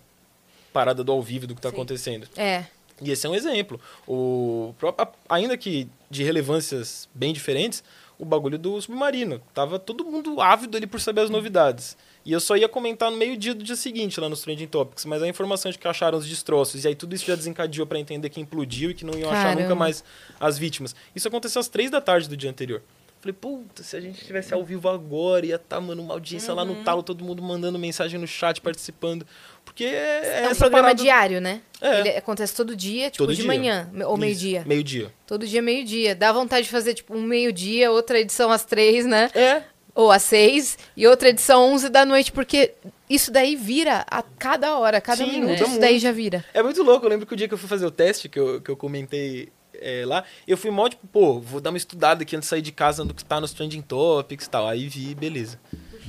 parada 0.74 1.03
do 1.03 1.11
ao 1.11 1.22
vivo 1.22 1.47
do 1.47 1.55
que 1.55 1.61
tá 1.61 1.70
Sim. 1.70 1.76
acontecendo. 1.76 2.28
É. 2.38 2.66
E 3.01 3.11
esse 3.11 3.26
é 3.26 3.30
um 3.30 3.36
exemplo. 3.36 3.80
O, 4.07 4.74
pró- 4.78 4.93
a- 4.97 5.07
ainda 5.30 5.57
que 5.57 5.88
de 6.09 6.24
relevâncias 6.24 7.09
bem 7.13 7.34
diferentes, 7.34 7.84
o 8.18 8.24
bagulho 8.24 8.57
do 8.57 8.80
submarino. 8.82 9.41
Tava 9.53 9.78
todo 9.80 10.05
mundo 10.05 10.39
ávido 10.39 10.78
ali 10.78 10.88
por 10.88 11.01
saber 11.01 11.22
as 11.22 11.30
novidades. 11.30 11.97
E 12.26 12.32
eu 12.32 12.39
só 12.39 12.57
ia 12.57 12.67
comentar 12.67 13.11
no 13.11 13.17
meio-dia 13.17 13.53
do 13.53 13.63
dia 13.63 13.76
seguinte 13.76 14.19
lá 14.19 14.28
nos 14.28 14.41
Trending 14.41 14.65
Topics, 14.67 15.05
mas 15.05 15.21
a 15.21 15.28
informação 15.28 15.71
de 15.71 15.78
que 15.78 15.88
acharam 15.88 16.17
os 16.17 16.28
destroços, 16.28 16.84
e 16.84 16.88
aí 16.88 16.95
tudo 16.95 17.13
isso 17.13 17.26
já 17.26 17.36
desencadeou 17.36 17.86
para 17.86 17.99
entender 17.99 18.30
que 18.30 18.41
implodiu 18.41 18.89
e 18.89 18.93
que 18.95 19.05
não 19.05 19.13
iam 19.13 19.30
achar 19.30 19.43
Caramba. 19.43 19.61
nunca 19.61 19.76
mais 19.76 20.03
as 20.39 20.57
vítimas. 20.57 20.95
Isso 21.15 21.28
aconteceu 21.28 21.59
às 21.59 21.67
três 21.67 21.91
da 21.91 22.01
tarde 22.01 22.28
do 22.28 22.36
dia 22.36 22.49
anterior. 22.49 22.82
Falei, 23.19 23.34
puta, 23.39 23.82
se 23.82 23.95
a 23.95 23.99
gente 23.99 24.19
estivesse 24.21 24.53
ao 24.53 24.63
vivo 24.63 24.88
agora, 24.88 25.45
ia 25.47 25.55
estar, 25.55 25.82
mano, 25.82 26.01
uma 26.03 26.13
audiência 26.13 26.53
lá 26.53 26.63
no 26.63 26.84
talo, 26.84 27.01
todo 27.01 27.23
mundo 27.23 27.41
mandando 27.41 27.78
mensagem 27.80 28.19
no 28.19 28.28
chat, 28.28 28.61
participando. 28.61 29.26
Porque 29.63 29.84
é, 29.84 30.41
É, 30.43 30.47
um 30.47 30.51
essa 30.51 30.55
programa 30.65 30.84
parada- 30.89 31.01
diário, 31.01 31.41
né? 31.41 31.61
É. 31.82 31.99
Ele 32.01 32.09
acontece 32.09 32.55
todo 32.55 32.76
dia, 32.76 33.09
tipo 33.09 33.23
Todo 33.23 33.32
de 33.36 33.38
dia. 33.41 33.47
manhã, 33.47 33.89
ou 34.05 34.15
meio-dia. 34.15 34.63
Meio-dia. 34.67 35.11
Todo 35.26 35.47
dia, 35.47 35.59
meio-dia. 35.59 36.13
Dá 36.15 36.32
vontade 36.32 36.65
de 36.65 36.71
fazer, 36.71 36.93
tipo, 36.93 37.15
um 37.15 37.21
meio-dia, 37.23 37.91
outra 37.91 38.19
edição 38.19 38.51
às 38.51 38.63
três, 38.63 39.07
né? 39.07 39.32
É, 39.34 39.63
Ou 39.96 40.12
às 40.12 40.24
seis, 40.24 40.78
e 40.96 41.08
outra 41.08 41.30
edição 41.30 41.72
onze 41.72 41.88
da 41.88 42.06
noite, 42.06 42.32
porque 42.32 42.74
isso 43.10 43.32
daí 43.32 43.56
vira 43.56 44.06
a 44.12 44.22
cada 44.22 44.78
hora, 44.78 44.98
a 44.98 45.02
cada 45.02 45.24
Sim, 45.24 45.39
minuto, 45.39 45.64
isso 45.64 45.80
daí 45.80 45.98
já 46.00 46.12
vira. 46.12 46.43
É 46.54 46.62
muito 46.62 46.84
louco. 46.84 47.06
Eu 47.06 47.10
lembro 47.10 47.26
que 47.26 47.34
o 47.34 47.38
dia 47.38 47.48
que 47.48 47.54
eu 47.54 47.58
fui 47.58 47.70
fazer 47.70 47.86
o 47.86 47.91
teste, 47.91 48.28
que 48.28 48.38
eu, 48.38 48.60
que 48.60 48.70
eu 48.70 48.76
comentei 48.76 49.50
é, 49.74 50.04
lá, 50.06 50.24
eu 50.48 50.58
fui 50.58 50.70
mó, 50.70 50.89
tipo, 50.89 51.08
pô, 51.08 51.39
vou 51.39 51.62
dar 51.62 51.70
uma 51.70 51.78
estudada 51.78 52.24
aqui 52.24 52.36
antes 52.36 52.48
de 52.48 52.50
sair 52.50 52.62
de 52.62 52.72
casa 52.72 53.06
no 53.06 53.14
que 53.14 53.24
tá 53.24 53.39
nos 53.39 53.54
trending 53.54 53.82
topics 53.82 54.46
e 54.46 54.50
tal. 54.50 54.68
Aí 54.68 54.89
vi, 54.89 55.16
beleza. 55.16 55.60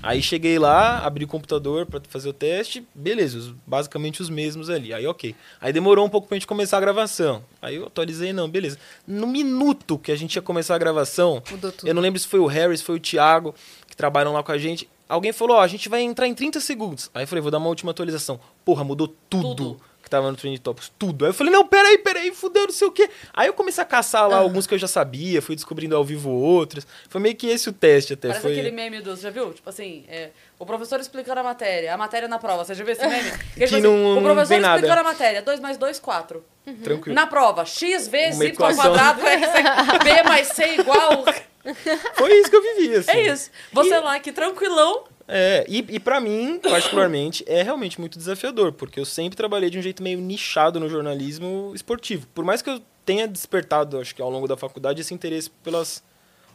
Aí 0.02 0.22
cheguei 0.22 0.58
lá, 0.58 0.98
abri 0.98 1.24
o 1.24 1.28
computador 1.28 1.86
pra 1.86 2.00
fazer 2.08 2.28
o 2.28 2.32
teste, 2.32 2.86
beleza, 2.94 3.54
basicamente 3.66 4.20
os 4.22 4.30
mesmos 4.30 4.70
ali. 4.70 4.92
Aí 4.92 5.06
ok. 5.06 5.34
Aí 5.60 5.72
demorou 5.72 6.04
um 6.04 6.08
pouco 6.08 6.28
pra 6.28 6.36
gente 6.36 6.46
começar 6.46 6.76
a 6.76 6.80
gravação. 6.80 7.42
Aí 7.60 7.76
eu 7.76 7.86
atualizei, 7.86 8.32
não, 8.32 8.48
beleza. 8.48 8.78
No 9.06 9.26
minuto 9.26 9.98
que 9.98 10.12
a 10.12 10.16
gente 10.16 10.36
ia 10.36 10.42
começar 10.42 10.74
a 10.74 10.78
gravação, 10.78 11.42
eu 11.84 11.94
não 11.94 12.02
lembro 12.02 12.20
se 12.20 12.26
foi 12.26 12.40
o 12.40 12.46
Harris, 12.46 12.82
foi 12.82 12.96
o 12.96 13.00
Thiago, 13.00 13.54
que 13.86 13.96
trabalham 13.96 14.32
lá 14.32 14.42
com 14.42 14.52
a 14.52 14.58
gente. 14.58 14.88
Alguém 15.08 15.32
falou, 15.32 15.56
ó, 15.56 15.60
a 15.60 15.68
gente 15.68 15.88
vai 15.88 16.02
entrar 16.02 16.26
em 16.26 16.34
30 16.34 16.60
segundos. 16.60 17.10
Aí 17.14 17.22
eu 17.22 17.28
falei, 17.28 17.40
vou 17.40 17.50
dar 17.50 17.58
uma 17.58 17.68
última 17.68 17.92
atualização. 17.92 18.40
Porra, 18.64 18.82
mudou 18.82 19.14
tudo, 19.30 19.54
Tudo. 19.54 19.80
Que 20.06 20.10
tava 20.10 20.30
no 20.30 20.36
Trending 20.36 20.58
Topics. 20.58 20.92
Tudo. 20.96 21.24
Aí 21.24 21.30
eu 21.30 21.34
falei, 21.34 21.52
não, 21.52 21.66
peraí, 21.66 21.98
peraí, 21.98 22.32
fudeu, 22.32 22.62
não 22.66 22.72
sei 22.72 22.86
o 22.86 22.92
quê. 22.92 23.10
Aí 23.34 23.48
eu 23.48 23.52
comecei 23.52 23.82
a 23.82 23.84
caçar 23.84 24.28
lá 24.28 24.36
alguns 24.36 24.64
que 24.64 24.72
eu 24.72 24.78
já 24.78 24.86
sabia, 24.86 25.42
fui 25.42 25.56
descobrindo 25.56 25.96
ao 25.96 26.04
vivo 26.04 26.30
outros. 26.30 26.86
Foi 27.08 27.20
meio 27.20 27.34
que 27.34 27.48
esse 27.48 27.68
o 27.68 27.72
teste 27.72 28.12
até. 28.12 28.28
Parece 28.28 28.42
foi... 28.42 28.52
aquele 28.52 28.70
meme 28.70 29.00
dos, 29.00 29.20
já 29.20 29.30
viu? 29.30 29.52
Tipo 29.52 29.68
assim, 29.68 30.04
é, 30.08 30.30
o 30.60 30.64
professor 30.64 31.00
explicando 31.00 31.40
a 31.40 31.42
matéria, 31.42 31.92
a 31.92 31.96
matéria 31.96 32.28
na 32.28 32.38
prova. 32.38 32.64
Você 32.64 32.72
já 32.76 32.84
viu 32.84 32.92
esse 32.92 33.04
meme? 33.04 33.32
Que, 33.56 33.66
Que 33.66 33.80
não- 33.80 34.12
o 34.12 34.14
não 34.14 34.22
professor 34.22 34.46
vem 34.46 34.60
nada. 34.60 34.76
explicando 34.76 35.00
a 35.00 35.04
matéria, 35.04 35.42
2 35.42 35.58
mais 35.58 35.76
2, 35.76 35.98
4. 35.98 36.44
Tranquilo. 36.84 37.14
Na 37.14 37.26
prova, 37.26 37.64
x 37.64 38.06
vezes 38.06 38.40
y 38.40 38.64
ao 38.64 38.74
quadrado, 38.76 39.20
b 39.22 40.22
mais 40.22 40.46
c 40.48 40.74
igual... 40.78 41.24
Foi 42.14 42.32
isso 42.32 42.48
que 42.48 42.54
eu 42.54 42.62
vivi, 42.62 42.94
assim. 42.94 43.10
É 43.10 43.22
isso. 43.22 43.50
Você 43.72 43.98
lá 43.98 44.14
aqui, 44.14 44.30
tranquilão, 44.30 45.02
É, 45.28 45.64
e, 45.68 45.78
e 45.88 46.00
para 46.00 46.20
mim, 46.20 46.60
particularmente, 46.62 47.44
é 47.48 47.62
realmente 47.62 47.98
muito 48.00 48.16
desafiador, 48.16 48.72
porque 48.72 49.00
eu 49.00 49.04
sempre 49.04 49.36
trabalhei 49.36 49.68
de 49.68 49.78
um 49.78 49.82
jeito 49.82 50.02
meio 50.02 50.20
nichado 50.20 50.78
no 50.78 50.88
jornalismo 50.88 51.72
esportivo. 51.74 52.26
Por 52.28 52.44
mais 52.44 52.62
que 52.62 52.70
eu 52.70 52.80
tenha 53.04 53.26
despertado, 53.26 53.98
acho 53.98 54.14
que 54.14 54.22
ao 54.22 54.30
longo 54.30 54.46
da 54.46 54.56
faculdade, 54.56 55.00
esse 55.00 55.12
interesse 55.12 55.50
pelas 55.62 56.02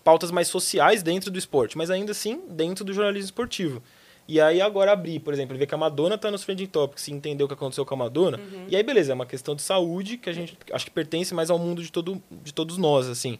pautas 0.03 0.31
mais 0.31 0.47
sociais 0.47 1.03
dentro 1.03 1.29
do 1.29 1.37
esporte, 1.37 1.77
mas 1.77 1.91
ainda 1.91 2.11
assim 2.11 2.41
dentro 2.49 2.83
do 2.83 2.93
jornalismo 2.93 3.25
esportivo. 3.25 3.83
E 4.27 4.39
aí 4.39 4.61
agora 4.61 4.93
abrir, 4.93 5.19
por 5.19 5.33
exemplo, 5.33 5.57
ver 5.57 5.65
que 5.65 5.75
a 5.75 5.77
Madonna 5.77 6.17
tá 6.17 6.31
nos 6.31 6.45
Trending 6.45 6.67
Topics 6.67 7.07
e 7.07 7.11
entender 7.11 7.43
o 7.43 7.47
que 7.47 7.53
aconteceu 7.53 7.85
com 7.85 7.93
a 7.93 7.97
Madonna. 7.97 8.39
E 8.69 8.75
aí, 8.75 8.83
beleza, 8.83 9.11
é 9.11 9.15
uma 9.15 9.25
questão 9.25 9.55
de 9.55 9.61
saúde 9.61 10.17
que 10.17 10.29
a 10.29 10.33
gente 10.33 10.57
acho 10.71 10.85
que 10.85 10.91
pertence 10.91 11.33
mais 11.33 11.49
ao 11.49 11.59
mundo 11.59 11.83
de, 11.83 11.91
todo, 11.91 12.21
de 12.31 12.53
todos 12.53 12.77
nós, 12.77 13.09
assim. 13.09 13.37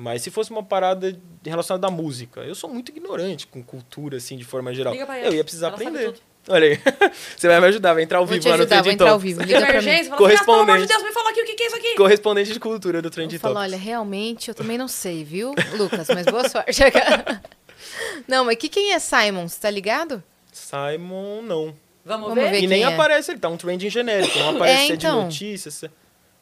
Mas 0.00 0.22
se 0.22 0.30
fosse 0.30 0.52
uma 0.52 0.62
parada 0.62 1.18
relacionada 1.44 1.88
à 1.88 1.90
música, 1.90 2.40
eu 2.42 2.54
sou 2.54 2.70
muito 2.70 2.90
ignorante 2.92 3.48
com 3.48 3.60
cultura, 3.60 4.18
assim, 4.18 4.36
de 4.36 4.44
forma 4.44 4.72
geral. 4.72 4.92
Liga 4.92 5.04
pra 5.04 5.18
eu 5.18 5.34
ia 5.34 5.42
precisar 5.42 5.66
ela 5.68 5.76
sabe 5.76 5.88
aprender. 5.88 6.12
tudo. 6.12 6.20
Olha 6.50 6.68
aí. 6.68 6.80
Você 7.36 7.48
vai 7.48 7.60
me 7.60 7.66
ajudar, 7.66 7.94
vai 7.94 8.04
entrar 8.04 8.18
ao 8.18 8.24
Vou 8.24 8.32
vivo 8.32 8.42
te 8.44 8.48
lá 8.48 8.56
no 8.56 8.62
ajudar, 8.62 8.76
vou 8.76 8.82
Trending 8.84 8.94
entrar 8.94 9.10
ao 9.10 9.18
vivo. 9.18 9.42
Liga 9.42 9.58
pra 9.58 9.66
mim. 9.66 9.72
emergência, 9.72 10.14
fala 10.14 10.26
assim, 10.28 10.36
"Ah, 10.36 10.44
pelo 10.44 10.52
amor 10.60 10.66
de 10.78 10.86
Correspondente. 10.86 10.88
Deus, 10.88 11.02
me 11.02 11.12
fala 11.12 11.30
aqui 11.30 11.40
o 11.42 11.44
que 11.44 11.62
é 11.62 11.66
isso 11.66 11.76
aqui. 11.76 11.94
Correspondente 11.96 12.52
de 12.52 12.60
cultura 12.60 13.02
do 13.02 13.06
Eu 13.08 13.12
falo, 13.12 13.26
Topics. 13.54 13.56
olha, 13.56 13.76
realmente, 13.76 14.48
eu 14.48 14.54
também 14.54 14.78
não 14.78 14.86
sei, 14.88 15.24
viu, 15.24 15.52
Lucas? 15.76 16.06
Mas 16.14 16.26
boa 16.26 16.48
sorte. 16.48 16.80
não, 18.28 18.44
mas 18.44 18.56
que 18.56 18.68
quem 18.68 18.92
é 18.92 18.98
Simon? 19.00 19.48
Você 19.48 19.60
tá 19.60 19.68
ligado? 19.68 20.22
Simon, 20.52 21.42
não. 21.42 21.74
Vamos, 22.04 22.28
Vamos 22.28 22.44
ver? 22.44 22.50
ver. 22.52 22.62
E 22.62 22.66
nem 22.68 22.82
é? 22.84 22.86
aparece 22.86 23.32
ele, 23.32 23.40
tá 23.40 23.48
um 23.48 23.56
trending 23.56 23.90
genérico. 23.90 24.38
Não 24.38 24.50
aparece 24.56 24.86
se 24.86 24.92
é 24.92 24.94
então. 24.94 25.18
de 25.18 25.24
notícias. 25.24 25.84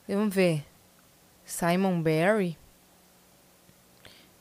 Vamos 0.06 0.34
ver. 0.34 0.62
Simon 1.44 2.00
Barry? 2.02 2.56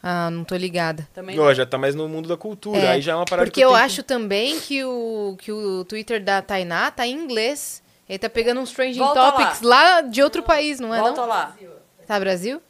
Ah, 0.08 0.30
não 0.30 0.44
tô 0.44 0.56
ligada. 0.56 1.08
Também 1.16 1.40
Ó, 1.40 1.52
já 1.52 1.66
tá 1.66 1.80
mais 1.80 1.96
no 1.96 2.08
mundo 2.08 2.30
da 2.30 2.38
cultura. 2.38 2.78
É, 2.78 2.88
aí 2.90 3.02
já 3.02 3.14
é 3.14 3.16
uma 3.16 3.26
parada 3.26 3.48
Porque 3.48 3.60
que 3.60 3.66
eu 3.66 3.70
tenho 3.72 3.82
acho 3.84 4.04
também 4.04 4.60
que 4.60 4.84
o, 4.84 5.36
que 5.40 5.52
o 5.52 5.84
Twitter 5.84 6.24
da 6.24 6.44
Tainá 6.44 6.92
tá 6.92 7.08
em 7.08 7.14
inglês. 7.16 7.82
Ele 8.08 8.20
tá 8.20 8.30
pegando 8.30 8.62
uns 8.62 8.72
trending 8.72 9.00
Volta 9.00 9.32
topics 9.32 9.62
lá. 9.62 10.02
de 10.02 10.22
outro 10.22 10.44
país, 10.44 10.80
não 10.80 10.94
é 10.94 11.00
Volta 11.00 11.22
não? 11.22 11.28
lá. 11.28 11.56
Tá 12.06 12.20
Brasil? 12.20 12.62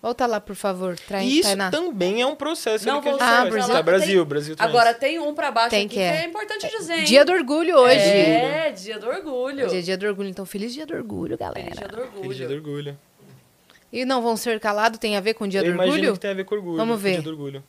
Volta 0.00 0.26
lá, 0.26 0.40
por 0.40 0.56
favor. 0.56 0.96
Trai, 0.98 1.26
isso 1.26 1.42
Tainá. 1.46 1.70
também 1.70 2.22
é 2.22 2.26
um 2.26 2.34
processo 2.34 2.86
Não 2.86 3.02
que 3.02 3.08
a 3.10 3.12
gente 3.12 3.22
Ah, 3.22 3.26
faz. 3.42 3.50
Brasil. 3.50 3.74
Tá, 3.74 3.82
Brasil, 3.82 4.16
Tem- 4.20 4.24
Brasil 4.24 4.56
também. 4.56 4.70
Agora 4.74 4.94
tem 4.94 5.18
um 5.20 5.34
pra 5.34 5.50
baixo 5.50 5.70
Tem 5.70 5.80
aqui 5.84 5.90
que 5.90 5.94
que 5.96 6.00
é. 6.00 6.22
é 6.22 6.26
importante 6.26 6.66
dizer, 6.70 6.94
hein? 7.00 7.04
Dia 7.04 7.22
do 7.24 7.32
orgulho 7.32 7.76
hoje. 7.76 7.98
É, 8.00 8.70
dia 8.70 8.98
do 8.98 9.06
orgulho. 9.08 9.66
Hoje 9.66 9.76
é 9.78 9.80
dia 9.82 9.96
do 9.98 10.06
orgulho, 10.06 10.28
então 10.30 10.46
feliz 10.46 10.72
dia 10.72 10.86
do 10.86 10.94
orgulho, 10.94 11.36
Feliz 11.36 11.54
galera. 11.54 11.76
dia 11.76 11.86
do 11.88 11.96
Feliz 11.98 12.14
orgulho. 12.16 12.34
dia 12.34 12.48
do 12.48 12.54
orgulho. 12.54 12.98
E 13.92 14.04
não 14.06 14.22
vão 14.22 14.36
ser 14.36 14.58
calados, 14.58 14.98
tem 14.98 15.16
a 15.16 15.20
ver 15.20 15.34
com 15.34 15.44
o 15.44 15.48
dia 15.48 15.60
Eu 15.60 15.64
do 15.64 15.70
imagino 15.72 15.94
orgulho? 15.96 16.12
que 16.14 16.20
tem 16.20 16.30
a 16.30 16.34
ver 16.34 16.44
com 16.44 16.54
orgulho. 16.54 16.76
Vamos 16.78 17.00
ver. 17.00 17.12
Dia 17.12 17.22
do 17.22 17.30
orgulho. 17.30 17.62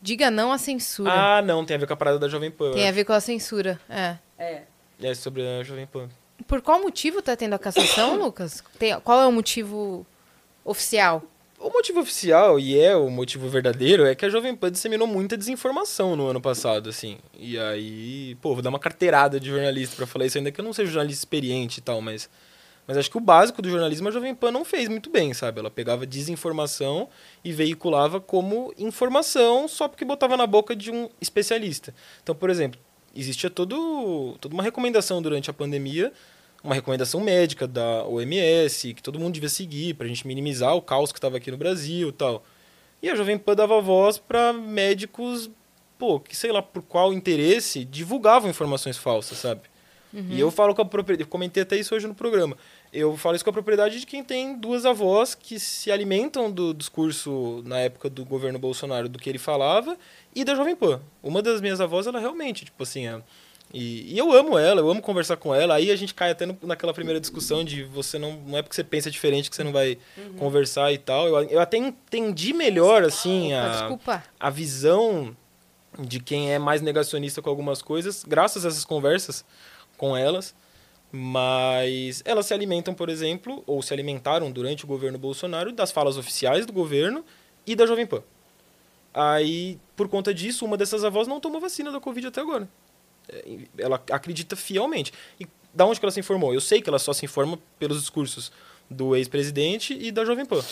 Diga 0.00 0.30
não 0.30 0.52
à 0.52 0.58
censura. 0.58 1.10
Ah, 1.12 1.42
não, 1.42 1.64
tem 1.64 1.76
a 1.76 1.80
ver 1.80 1.86
com 1.86 1.92
a 1.94 1.96
parada 1.96 2.18
da 2.18 2.28
Jovem 2.28 2.50
Pan. 2.50 2.72
tem 2.72 2.88
a 2.88 2.92
ver 2.92 3.04
com 3.04 3.12
a 3.12 3.20
censura. 3.20 3.80
É. 3.88 4.16
É. 4.38 4.62
É 5.02 5.14
sobre 5.14 5.42
a 5.46 5.62
Jovem 5.62 5.86
Pan. 5.86 6.08
Por 6.46 6.60
qual 6.60 6.80
motivo 6.80 7.22
tá 7.22 7.34
tendo 7.34 7.54
a 7.54 7.58
cassação, 7.58 8.16
Lucas? 8.22 8.62
Tem- 8.78 8.98
qual 9.00 9.20
é 9.22 9.26
o 9.26 9.32
motivo 9.32 10.06
oficial? 10.64 11.22
O 11.58 11.70
motivo 11.70 12.00
oficial, 12.00 12.60
e 12.60 12.78
é 12.78 12.94
o 12.94 13.08
motivo 13.08 13.48
verdadeiro, 13.48 14.04
é 14.04 14.14
que 14.14 14.26
a 14.26 14.28
Jovem 14.28 14.54
Pan 14.54 14.70
disseminou 14.70 15.06
muita 15.06 15.38
desinformação 15.38 16.14
no 16.14 16.26
ano 16.26 16.40
passado, 16.40 16.90
assim. 16.90 17.16
E 17.38 17.58
aí, 17.58 18.36
pô, 18.42 18.52
vou 18.52 18.62
dar 18.62 18.68
uma 18.68 18.78
carteirada 18.78 19.40
de 19.40 19.48
jornalista 19.48 19.96
pra 19.96 20.06
falar 20.06 20.26
isso, 20.26 20.36
ainda 20.36 20.52
que 20.52 20.60
eu 20.60 20.64
não 20.64 20.74
seja 20.74 20.92
jornalista 20.92 21.20
experiente 21.20 21.78
e 21.78 21.82
tal, 21.82 22.02
mas, 22.02 22.28
mas 22.86 22.98
acho 22.98 23.10
que 23.10 23.16
o 23.16 23.20
básico 23.20 23.62
do 23.62 23.70
jornalismo 23.70 24.08
a 24.08 24.10
Jovem 24.10 24.34
Pan 24.34 24.50
não 24.50 24.66
fez 24.66 24.86
muito 24.86 25.08
bem, 25.08 25.32
sabe? 25.32 25.58
Ela 25.58 25.70
pegava 25.70 26.04
desinformação 26.04 27.08
e 27.42 27.52
veiculava 27.52 28.20
como 28.20 28.74
informação 28.76 29.66
só 29.66 29.88
porque 29.88 30.04
botava 30.04 30.36
na 30.36 30.46
boca 30.46 30.76
de 30.76 30.90
um 30.90 31.08
especialista. 31.22 31.94
Então, 32.22 32.34
por 32.34 32.50
exemplo, 32.50 32.78
existia 33.14 33.48
todo, 33.48 34.36
toda 34.42 34.52
uma 34.52 34.62
recomendação 34.62 35.22
durante 35.22 35.48
a 35.48 35.54
pandemia 35.54 36.12
uma 36.66 36.74
recomendação 36.74 37.20
médica 37.20 37.66
da 37.66 38.04
OMS, 38.04 38.92
que 38.92 39.02
todo 39.02 39.18
mundo 39.18 39.34
devia 39.34 39.48
seguir 39.48 39.94
para 39.94 40.04
a 40.04 40.08
gente 40.08 40.26
minimizar 40.26 40.74
o 40.74 40.82
caos 40.82 41.12
que 41.12 41.18
estava 41.18 41.36
aqui 41.36 41.50
no 41.50 41.56
Brasil 41.56 42.08
e 42.08 42.12
tal. 42.12 42.44
E 43.02 43.08
a 43.08 43.14
Jovem 43.14 43.38
Pan 43.38 43.54
dava 43.54 43.80
voz 43.80 44.18
para 44.18 44.52
médicos, 44.52 45.48
pô, 45.96 46.18
que 46.18 46.36
sei 46.36 46.50
lá 46.50 46.60
por 46.60 46.82
qual 46.82 47.12
interesse, 47.12 47.84
divulgavam 47.84 48.50
informações 48.50 48.98
falsas, 48.98 49.38
sabe? 49.38 49.62
E 50.30 50.40
eu 50.40 50.50
falo 50.50 50.74
com 50.74 50.80
a 50.80 50.84
propriedade, 50.84 51.26
eu 51.26 51.30
comentei 51.30 51.62
até 51.62 51.76
isso 51.76 51.94
hoje 51.94 52.06
no 52.06 52.14
programa. 52.14 52.56
Eu 52.90 53.16
falo 53.18 53.36
isso 53.36 53.44
com 53.44 53.50
a 53.50 53.52
propriedade 53.52 54.00
de 54.00 54.06
quem 54.06 54.24
tem 54.24 54.58
duas 54.58 54.86
avós 54.86 55.34
que 55.34 55.60
se 55.60 55.92
alimentam 55.92 56.50
do 56.50 56.72
discurso 56.72 57.62
na 57.66 57.80
época 57.80 58.08
do 58.08 58.24
governo 58.24 58.58
Bolsonaro 58.58 59.10
do 59.10 59.18
que 59.18 59.28
ele 59.28 59.38
falava 59.38 59.96
e 60.34 60.42
da 60.42 60.54
Jovem 60.54 60.74
Pan. 60.74 61.02
Uma 61.22 61.42
das 61.42 61.60
minhas 61.60 61.80
avós, 61.82 62.06
ela 62.06 62.18
realmente, 62.18 62.64
tipo 62.64 62.82
assim, 62.82 63.06
é, 63.06 63.20
e, 63.78 64.14
e 64.14 64.18
eu 64.18 64.32
amo 64.32 64.58
ela, 64.58 64.80
eu 64.80 64.88
amo 64.90 65.02
conversar 65.02 65.36
com 65.36 65.54
ela. 65.54 65.74
Aí 65.74 65.90
a 65.90 65.96
gente 65.96 66.14
cai 66.14 66.30
até 66.30 66.46
no- 66.46 66.56
naquela 66.62 66.94
primeira 66.94 67.20
discussão 67.20 67.64
de 67.64 67.84
você 67.84 68.18
não. 68.18 68.32
Não 68.46 68.56
é 68.58 68.62
porque 68.62 68.74
você 68.74 68.82
pensa 68.84 69.10
diferente 69.10 69.50
que 69.50 69.56
você 69.56 69.62
não 69.64 69.72
vai 69.72 69.98
conversar 70.38 70.92
e 70.92 70.98
tal. 70.98 71.26
Eu, 71.28 71.42
eu 71.50 71.60
até 71.60 71.76
entendi 71.76 72.52
melhor, 72.52 73.02
assim, 73.04 73.52
Opa, 73.54 73.62
a, 73.66 73.68
desculpa. 73.80 74.24
a 74.40 74.50
visão 74.50 75.36
de 75.98 76.20
quem 76.20 76.52
é 76.52 76.58
mais 76.58 76.80
negacionista 76.82 77.40
com 77.42 77.48
algumas 77.50 77.80
coisas, 77.82 78.24
graças 78.26 78.64
a 78.64 78.68
essas 78.68 78.84
conversas 78.84 79.44
com 79.96 80.16
elas. 80.16 80.54
Mas 81.12 82.22
elas 82.24 82.46
se 82.46 82.52
alimentam, 82.52 82.92
por 82.92 83.08
exemplo, 83.08 83.62
ou 83.66 83.80
se 83.82 83.92
alimentaram 83.94 84.50
durante 84.50 84.84
o 84.84 84.86
governo 84.86 85.18
Bolsonaro 85.18 85.72
das 85.72 85.90
falas 85.92 86.16
oficiais 86.18 86.66
do 86.66 86.72
governo 86.72 87.24
e 87.66 87.74
da 87.74 87.86
Jovem 87.86 88.06
Pan. 88.06 88.22
Aí, 89.14 89.78
por 89.96 90.08
conta 90.08 90.34
disso, 90.34 90.64
uma 90.64 90.76
dessas 90.76 91.04
avós 91.04 91.26
não 91.26 91.40
tomou 91.40 91.60
vacina 91.60 91.90
da 91.90 92.00
Covid 92.00 92.26
até 92.26 92.40
agora. 92.40 92.68
É, 93.28 93.44
Ela 93.78 94.02
acredita 94.10 94.56
fielmente. 94.56 95.12
E 95.40 95.46
da 95.74 95.84
onde 95.84 95.98
que 96.00 96.06
ela 96.06 96.12
se 96.12 96.20
informou? 96.20 96.54
Eu 96.54 96.60
sei 96.60 96.80
que 96.80 96.88
ela 96.88 96.98
só 96.98 97.12
se 97.12 97.24
informa 97.24 97.58
pelos 97.78 98.00
discursos 98.00 98.50
do 98.90 99.14
ex-presidente 99.16 99.96
e 100.00 100.10
da 100.10 100.24
Jovem 100.24 100.46
Pan. 100.46 100.62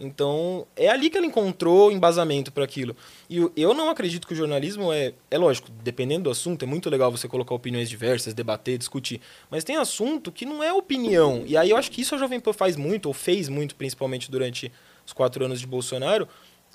Então, 0.00 0.66
é 0.74 0.88
ali 0.88 1.08
que 1.10 1.16
ela 1.16 1.26
encontrou 1.26 1.92
embasamento 1.92 2.50
para 2.50 2.64
aquilo. 2.64 2.96
E 3.30 3.36
eu- 3.36 3.52
eu 3.56 3.72
não 3.74 3.88
acredito 3.88 4.26
que 4.26 4.32
o 4.32 4.36
jornalismo 4.36 4.92
é. 4.92 5.12
É 5.30 5.38
lógico, 5.38 5.70
dependendo 5.82 6.24
do 6.24 6.30
assunto, 6.30 6.64
é 6.64 6.66
muito 6.66 6.90
legal 6.90 7.10
você 7.10 7.28
colocar 7.28 7.54
opiniões 7.54 7.88
diversas, 7.88 8.34
debater, 8.34 8.78
discutir. 8.78 9.20
Mas 9.50 9.62
tem 9.64 9.76
assunto 9.76 10.32
que 10.32 10.44
não 10.44 10.62
é 10.62 10.72
opinião. 10.72 11.44
E 11.46 11.56
aí 11.56 11.70
eu 11.70 11.76
acho 11.76 11.90
que 11.90 12.00
isso 12.00 12.14
a 12.14 12.18
Jovem 12.18 12.40
Pan 12.40 12.52
faz 12.52 12.74
muito, 12.76 13.06
ou 13.06 13.12
fez 13.14 13.48
muito, 13.48 13.76
principalmente 13.76 14.30
durante 14.30 14.72
os 15.06 15.12
quatro 15.12 15.44
anos 15.44 15.60
de 15.60 15.66
Bolsonaro, 15.66 16.26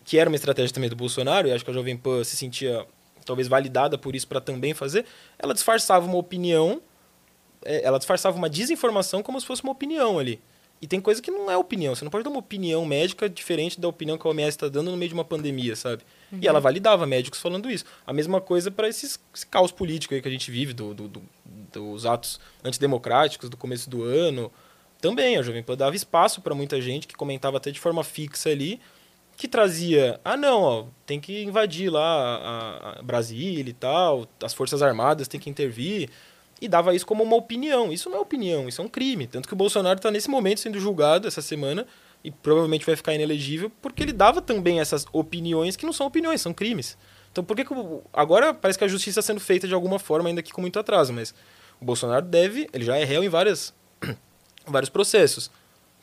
que 0.06 0.18
era 0.18 0.30
uma 0.30 0.36
estratégia 0.36 0.74
também 0.74 0.90
do 0.90 0.96
Bolsonaro, 0.96 1.48
e 1.48 1.52
acho 1.52 1.66
que 1.66 1.72
a 1.72 1.74
Jovem 1.74 1.98
Pan 1.98 2.24
se 2.24 2.38
sentia 2.38 2.86
talvez 3.28 3.48
validada 3.48 3.98
por 3.98 4.16
isso 4.16 4.28
para 4.28 4.42
também 4.42 4.74
fazer. 4.74 5.06
Ela 5.38 5.54
disfarçava 5.54 6.06
uma 6.08 6.18
opinião, 6.18 6.82
é, 7.64 7.84
ela 7.84 7.98
disfarçava 8.00 8.36
uma 8.38 8.50
desinformação 8.50 9.22
como 9.22 9.40
se 9.40 9.46
fosse 9.46 9.62
uma 9.64 9.72
opinião 9.72 10.18
ali. 10.18 10.42
E 10.80 10.86
tem 10.86 11.02
coisa 11.02 11.20
que 11.22 11.32
não 11.32 11.50
é 11.50 11.58
opinião. 11.58 11.96
Você 11.96 12.04
não 12.06 12.12
pode 12.12 12.24
dar 12.24 12.30
uma 12.30 12.38
opinião 12.40 12.86
médica 12.86 13.28
diferente 13.28 13.80
da 13.82 13.88
opinião 13.88 14.16
que 14.16 14.28
a 14.28 14.30
OMS 14.30 14.50
está 14.50 14.68
dando 14.68 14.92
no 14.92 14.98
meio 14.98 15.10
de 15.10 15.16
uma 15.16 15.26
pandemia, 15.26 15.76
sabe? 15.76 16.04
E 16.40 16.48
ela 16.48 16.60
validava 16.60 17.04
médicos 17.08 17.42
falando 17.42 17.68
isso. 17.70 17.84
A 18.06 18.14
mesma 18.14 18.40
coisa 18.40 18.70
para 18.70 18.88
esse 18.88 19.18
caos 19.50 19.72
político 19.72 20.14
aí 20.14 20.22
que 20.22 20.28
a 20.28 20.32
gente 20.32 20.52
vive, 20.52 20.74
do, 20.74 20.94
do- 20.94 21.08
do- 21.08 21.24
dos 21.74 22.06
atos 22.06 22.40
antidemocráticos 22.64 23.50
do 23.50 23.58
começo 23.58 23.90
do 23.90 24.04
ano. 24.04 24.52
Também, 25.02 25.38
a 25.38 25.42
Jovem 25.42 25.64
Pan 25.64 25.76
dava 25.76 25.96
espaço 25.96 26.42
para 26.42 26.54
muita 26.54 26.80
gente 26.80 27.08
que 27.08 27.16
comentava 27.16 27.58
até 27.58 27.72
de 27.72 27.80
forma 27.80 28.04
fixa 28.04 28.50
ali, 28.50 28.80
que 29.38 29.48
trazia, 29.48 30.20
ah 30.26 30.36
não, 30.36 30.62
ó, 30.62 30.86
tem 31.06 31.20
que 31.20 31.44
invadir 31.44 31.90
lá 31.90 32.02
a, 32.02 33.00
a 33.00 33.02
Brasília 33.04 33.70
e 33.70 33.74
tal, 33.74 34.28
as 34.44 34.54
Forças 34.54 34.82
Armadas 34.82 35.28
têm 35.28 35.40
que 35.40 35.50
intervir, 35.50 36.10
e 36.62 36.68
dava 36.68 36.94
isso 36.96 37.06
como 37.06 37.24
uma 37.24 37.36
opinião. 37.36 37.92
Isso 37.92 38.10
não 38.10 38.18
é 38.18 38.20
opinião, 38.20 38.68
isso 38.68 38.82
é 38.82 38.84
um 38.84 38.88
crime. 38.88 39.28
Tanto 39.28 39.48
que 39.48 39.54
o 39.54 39.58
Bolsonaro 39.58 39.98
está 39.98 40.12
nesse 40.12 40.30
momento 40.30 40.60
sendo 40.60 40.80
julgado 40.80 41.28
essa 41.28 41.42
semana 41.42 41.86
e 42.24 42.32
provavelmente 42.32 42.86
vai 42.86 42.96
ficar 42.96 43.14
inelegível 43.14 43.72
porque 43.82 44.04
ele 44.04 44.12
dava 44.12 44.42
também 44.42 44.80
essas 44.80 45.06
opiniões 45.14 45.76
que 45.76 45.86
não 45.86 45.94
são 45.94 46.08
opiniões, 46.08 46.42
são 46.42 46.54
crimes. 46.54 46.98
Então 47.32 47.44
por 47.44 47.56
que, 47.56 47.64
que 47.64 47.74
agora 48.12 48.54
parece 48.54 48.78
que 48.80 48.86
a 48.86 48.88
justiça 48.88 49.20
está 49.20 49.34
sendo 49.34 49.40
feita 49.40 49.68
de 49.68 49.74
alguma 49.74 50.00
forma, 50.00 50.30
ainda 50.30 50.42
que 50.42 50.52
com 50.52 50.62
muito 50.62 50.80
atraso, 50.80 51.14
mas 51.14 51.34
o 51.80 51.86
Bolsonaro 51.86 52.26
deve, 52.26 52.68
ele 52.74 52.84
já 52.84 52.98
é 52.98 53.04
réu 53.04 53.24
em 53.24 53.30
várias, 53.30 53.74
vários 54.66 54.90
processos. 54.90 55.52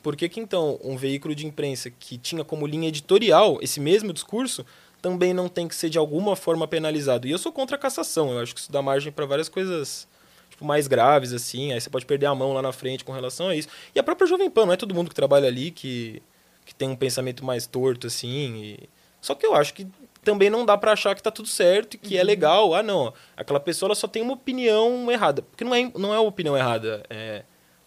Por 0.05 0.15
que, 0.15 0.29
que 0.29 0.39
então 0.39 0.79
um 0.83 0.95
veículo 0.95 1.33
de 1.33 1.47
imprensa 1.47 1.89
que 1.89 2.15
tinha 2.15 2.43
como 2.43 2.67
linha 2.67 2.89
editorial 2.89 3.57
esse 3.59 3.79
mesmo 3.79 4.13
discurso 4.13 4.63
também 5.01 5.33
não 5.33 5.47
tem 5.49 5.67
que 5.67 5.73
ser 5.73 5.89
de 5.89 5.97
alguma 5.97 6.35
forma 6.35 6.67
penalizado? 6.67 7.27
E 7.27 7.31
eu 7.31 7.39
sou 7.39 7.51
contra 7.51 7.75
a 7.75 7.79
cassação, 7.79 8.31
eu 8.31 8.37
acho 8.37 8.53
que 8.53 8.59
isso 8.59 8.71
dá 8.71 8.83
margem 8.83 9.11
para 9.11 9.25
várias 9.25 9.49
coisas 9.49 10.07
tipo, 10.47 10.63
mais 10.63 10.85
graves, 10.85 11.33
assim, 11.33 11.73
aí 11.73 11.81
você 11.81 11.89
pode 11.89 12.05
perder 12.05 12.27
a 12.27 12.35
mão 12.35 12.53
lá 12.53 12.61
na 12.61 12.71
frente 12.71 13.03
com 13.03 13.11
relação 13.11 13.47
a 13.47 13.55
isso. 13.55 13.67
E 13.95 13.99
a 13.99 14.03
própria 14.03 14.27
Jovem 14.27 14.47
Pan, 14.47 14.67
não 14.67 14.73
é 14.73 14.77
todo 14.77 14.93
mundo 14.93 15.09
que 15.09 15.15
trabalha 15.15 15.47
ali 15.47 15.71
que, 15.71 16.21
que 16.67 16.75
tem 16.75 16.87
um 16.87 16.95
pensamento 16.95 17.43
mais 17.43 17.65
torto, 17.65 18.05
assim. 18.05 18.57
e- 18.63 18.89
Só 19.19 19.33
que 19.33 19.43
eu 19.43 19.55
acho 19.55 19.73
que 19.73 19.87
também 20.23 20.51
não 20.51 20.63
dá 20.63 20.77
para 20.77 20.91
achar 20.91 21.15
que 21.15 21.23
tá 21.23 21.31
tudo 21.31 21.47
certo 21.47 21.95
e 21.95 21.97
que 21.97 22.15
é 22.15 22.23
legal. 22.23 22.75
Ah, 22.75 22.83
não, 22.83 23.11
aquela 23.35 23.59
pessoa 23.59 23.87
ela 23.87 23.95
só 23.95 24.07
tem 24.07 24.21
uma 24.21 24.33
opinião 24.33 25.11
errada. 25.11 25.41
Porque 25.41 25.63
não 25.63 25.73
é, 25.73 25.91
não 25.97 26.13
é 26.13 26.19
uma 26.19 26.29
opinião 26.29 26.55
errada. 26.55 27.03
É, 27.09 27.43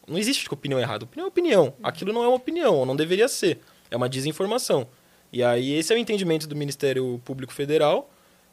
não 0.08 0.18
existe 0.18 0.42
tipo, 0.42 0.54
opinião 0.54 0.80
errada. 0.80 1.04
Opinião 1.04 1.26
é 1.26 1.28
opinião. 1.28 1.74
Aquilo 1.82 2.12
não 2.12 2.22
é 2.24 2.28
uma 2.28 2.36
opinião, 2.36 2.84
não 2.86 2.96
deveria 2.96 3.28
ser. 3.28 3.60
É 3.90 3.96
uma 3.96 4.08
desinformação. 4.08 4.88
E 5.32 5.42
aí 5.42 5.72
esse 5.72 5.92
é 5.92 5.96
o 5.96 5.98
entendimento 5.98 6.46
do 6.46 6.56
Ministério 6.56 7.20
Público 7.24 7.52
Federal. 7.52 8.10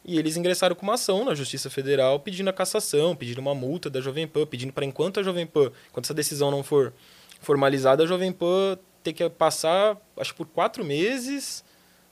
E 0.07 0.19
eles 0.19 0.37
ingressaram 0.37 0.75
com 0.75 0.83
uma 0.83 0.93
ação 0.93 1.25
na 1.25 1.33
Justiça 1.33 1.67
Federal 1.67 2.19
pedindo 2.19 2.47
a 2.49 2.53
cassação, 2.53 3.15
pedindo 3.15 3.39
uma 3.39 3.55
multa 3.55 3.89
da 3.89 3.99
Jovem 3.99 4.27
Pan, 4.27 4.45
pedindo 4.45 4.71
para 4.71 4.85
enquanto 4.85 5.19
a 5.19 5.23
Jovem 5.23 5.47
Pan, 5.47 5.71
enquanto 5.89 6.05
essa 6.05 6.13
decisão 6.13 6.51
não 6.51 6.61
for 6.61 6.93
formalizada, 7.41 8.03
a 8.03 8.05
Jovem 8.05 8.31
Pan 8.31 8.77
ter 9.03 9.13
que 9.13 9.27
passar, 9.29 9.97
acho 10.15 10.35
por 10.35 10.45
quatro 10.45 10.85
meses, 10.85 11.63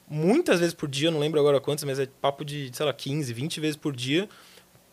muitas 0.08 0.60
vezes 0.60 0.74
por 0.74 0.88
dia, 0.88 1.12
não 1.12 1.20
lembro 1.20 1.40
agora 1.40 1.62
quantas, 1.62 1.84
mas 1.84 2.00
é 2.00 2.08
papo 2.20 2.44
de, 2.44 2.72
sei 2.74 2.86
lá, 2.86 2.94
15, 2.94 3.32
20 3.32 3.60
vezes 3.60 3.76
por 3.76 3.96
dia, 3.96 4.28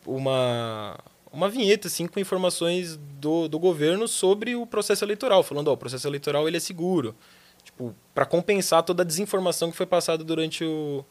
uma, 0.05 0.99
uma 1.31 1.47
vinheta, 1.49 1.87
assim, 1.87 2.07
com 2.07 2.19
informações 2.19 2.97
do, 3.19 3.47
do 3.47 3.57
governo 3.59 4.07
sobre 4.07 4.55
o 4.55 4.65
processo 4.65 5.03
eleitoral, 5.05 5.43
falando, 5.43 5.69
ó, 5.69 5.73
o 5.73 5.77
processo 5.77 6.07
eleitoral 6.07 6.47
ele 6.47 6.57
é 6.57 6.59
seguro. 6.59 7.15
Tipo, 7.63 7.95
para 8.13 8.25
compensar 8.25 8.83
toda 8.83 9.03
a 9.03 9.05
desinformação 9.05 9.69
que 9.71 9.77
foi 9.77 9.85
passada 9.85 10.23
durante 10.23 10.63
o, 10.63 11.05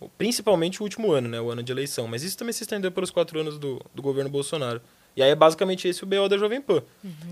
o- 0.00 0.08
principalmente 0.10 0.80
o 0.80 0.84
último 0.84 1.10
ano, 1.12 1.28
né, 1.28 1.40
o 1.40 1.50
ano 1.50 1.62
de 1.62 1.72
eleição. 1.72 2.06
Mas 2.06 2.22
isso 2.22 2.36
também 2.36 2.52
se 2.52 2.62
estendeu 2.62 2.92
pelos 2.92 3.10
quatro 3.10 3.40
anos 3.40 3.58
do, 3.58 3.80
do 3.94 4.02
governo 4.02 4.30
Bolsonaro. 4.30 4.80
E 5.16 5.22
aí 5.22 5.30
é 5.30 5.34
basicamente 5.34 5.88
esse 5.88 6.04
o 6.04 6.06
BO 6.06 6.28
da 6.28 6.36
Jovem 6.38 6.60
Pan. 6.60 6.80